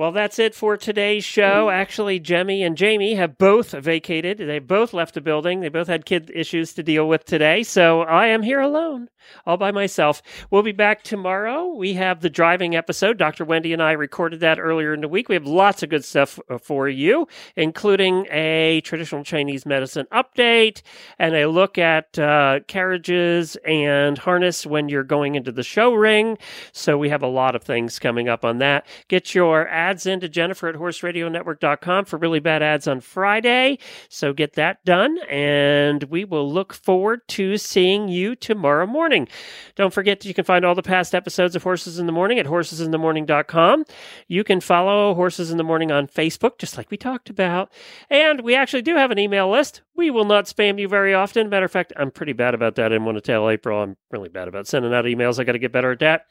Well, 0.00 0.12
that's 0.12 0.38
it 0.38 0.54
for 0.54 0.78
today's 0.78 1.26
show. 1.26 1.68
Actually, 1.68 2.20
Jemmy 2.20 2.62
and 2.62 2.74
Jamie 2.74 3.16
have 3.16 3.36
both 3.36 3.72
vacated. 3.72 4.38
They 4.38 4.58
both 4.58 4.94
left 4.94 5.12
the 5.12 5.20
building. 5.20 5.60
They 5.60 5.68
both 5.68 5.88
had 5.88 6.06
kid 6.06 6.32
issues 6.34 6.72
to 6.72 6.82
deal 6.82 7.06
with 7.06 7.26
today. 7.26 7.62
So 7.64 8.00
I 8.00 8.28
am 8.28 8.40
here 8.40 8.60
alone, 8.60 9.10
all 9.44 9.58
by 9.58 9.72
myself. 9.72 10.22
We'll 10.50 10.62
be 10.62 10.72
back 10.72 11.02
tomorrow. 11.02 11.74
We 11.74 11.92
have 11.92 12.22
the 12.22 12.30
driving 12.30 12.74
episode. 12.74 13.18
Dr. 13.18 13.44
Wendy 13.44 13.74
and 13.74 13.82
I 13.82 13.92
recorded 13.92 14.40
that 14.40 14.58
earlier 14.58 14.94
in 14.94 15.02
the 15.02 15.08
week. 15.08 15.28
We 15.28 15.34
have 15.34 15.44
lots 15.44 15.82
of 15.82 15.90
good 15.90 16.06
stuff 16.06 16.40
uh, 16.48 16.56
for 16.56 16.88
you, 16.88 17.28
including 17.54 18.26
a 18.30 18.80
traditional 18.80 19.22
Chinese 19.22 19.66
medicine 19.66 20.06
update 20.12 20.80
and 21.18 21.34
a 21.34 21.44
look 21.44 21.76
at 21.76 22.18
uh, 22.18 22.60
carriages 22.68 23.58
and 23.66 24.16
harness 24.16 24.64
when 24.64 24.88
you're 24.88 25.04
going 25.04 25.34
into 25.34 25.52
the 25.52 25.62
show 25.62 25.92
ring. 25.92 26.38
So 26.72 26.96
we 26.96 27.10
have 27.10 27.22
a 27.22 27.26
lot 27.26 27.54
of 27.54 27.62
things 27.62 27.98
coming 27.98 28.30
up 28.30 28.46
on 28.46 28.60
that. 28.60 28.86
Get 29.08 29.34
your 29.34 29.68
ads 29.90 30.06
into 30.06 30.28
Jennifer 30.28 30.68
at 30.68 30.76
horseradionetwork.com 30.76 32.04
for 32.04 32.16
really 32.16 32.38
bad 32.38 32.62
ads 32.62 32.86
on 32.86 33.00
Friday. 33.00 33.78
So 34.08 34.32
get 34.32 34.52
that 34.54 34.84
done. 34.84 35.18
And 35.28 36.04
we 36.04 36.24
will 36.24 36.50
look 36.50 36.72
forward 36.72 37.26
to 37.28 37.56
seeing 37.56 38.08
you 38.08 38.36
tomorrow 38.36 38.86
morning. 38.86 39.26
Don't 39.74 39.92
forget 39.92 40.20
that 40.20 40.28
you 40.28 40.34
can 40.34 40.44
find 40.44 40.64
all 40.64 40.76
the 40.76 40.82
past 40.82 41.12
episodes 41.12 41.56
of 41.56 41.64
Horses 41.64 41.98
in 41.98 42.06
the 42.06 42.12
Morning 42.12 42.38
at 42.38 42.46
horsesinthemorning.com. 42.46 43.84
You 44.28 44.44
can 44.44 44.60
follow 44.60 45.12
Horses 45.14 45.50
in 45.50 45.56
the 45.56 45.64
Morning 45.64 45.90
on 45.90 46.06
Facebook, 46.06 46.58
just 46.58 46.76
like 46.76 46.90
we 46.90 46.96
talked 46.96 47.28
about. 47.28 47.72
And 48.08 48.42
we 48.42 48.54
actually 48.54 48.82
do 48.82 48.94
have 48.94 49.10
an 49.10 49.18
email 49.18 49.50
list. 49.50 49.82
We 49.96 50.10
will 50.10 50.24
not 50.24 50.46
spam 50.46 50.80
you 50.80 50.88
very 50.88 51.12
often. 51.12 51.50
Matter 51.50 51.66
of 51.66 51.72
fact, 51.72 51.92
I'm 51.96 52.10
pretty 52.10 52.32
bad 52.32 52.54
about 52.54 52.76
that. 52.76 52.86
I 52.86 52.88
didn't 52.90 53.04
want 53.04 53.16
to 53.18 53.20
tell 53.20 53.50
April 53.50 53.82
I'm 53.82 53.96
really 54.10 54.28
bad 54.28 54.48
about 54.48 54.66
sending 54.66 54.94
out 54.94 55.04
emails. 55.04 55.38
I 55.38 55.44
got 55.44 55.52
to 55.52 55.58
get 55.58 55.72
better 55.72 55.90
at 55.90 55.98
that. 55.98 56.26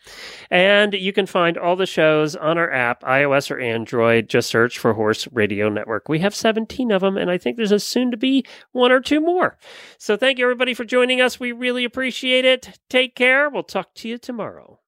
And 0.50 0.94
you 0.94 1.14
can 1.14 1.26
find 1.26 1.58
all 1.58 1.76
the 1.76 1.86
shows 1.86 2.36
on 2.36 2.58
our 2.58 2.72
app, 2.72 3.04
or 3.52 3.60
Android. 3.60 4.30
Just 4.30 4.50
search 4.50 4.80
for 4.80 4.94
Horse 4.94 5.28
Radio 5.32 5.70
Network. 5.70 6.10
We 6.10 6.20
have 6.20 6.36
17 6.36 6.92
of 6.92 7.02
them, 7.02 7.18
and 7.18 7.30
I 7.30 7.38
think 7.38 7.58
there's 7.58 7.72
a 7.72 7.80
soon 7.80 8.12
to 8.12 8.18
be 8.18 8.46
one 8.72 8.92
or 8.92 9.00
two 9.00 9.22
more. 9.22 9.58
So 9.98 10.18
thank 10.18 10.38
you, 10.38 10.46
everybody, 10.46 10.74
for 10.74 10.86
joining 10.86 11.22
us. 11.22 11.40
We 11.40 11.52
really 11.52 11.84
appreciate 11.84 12.46
it. 12.46 12.80
Take 12.90 13.16
care. 13.16 13.50
We'll 13.50 13.64
talk 13.64 13.94
to 13.96 14.10
you 14.10 14.18
tomorrow. 14.18 14.80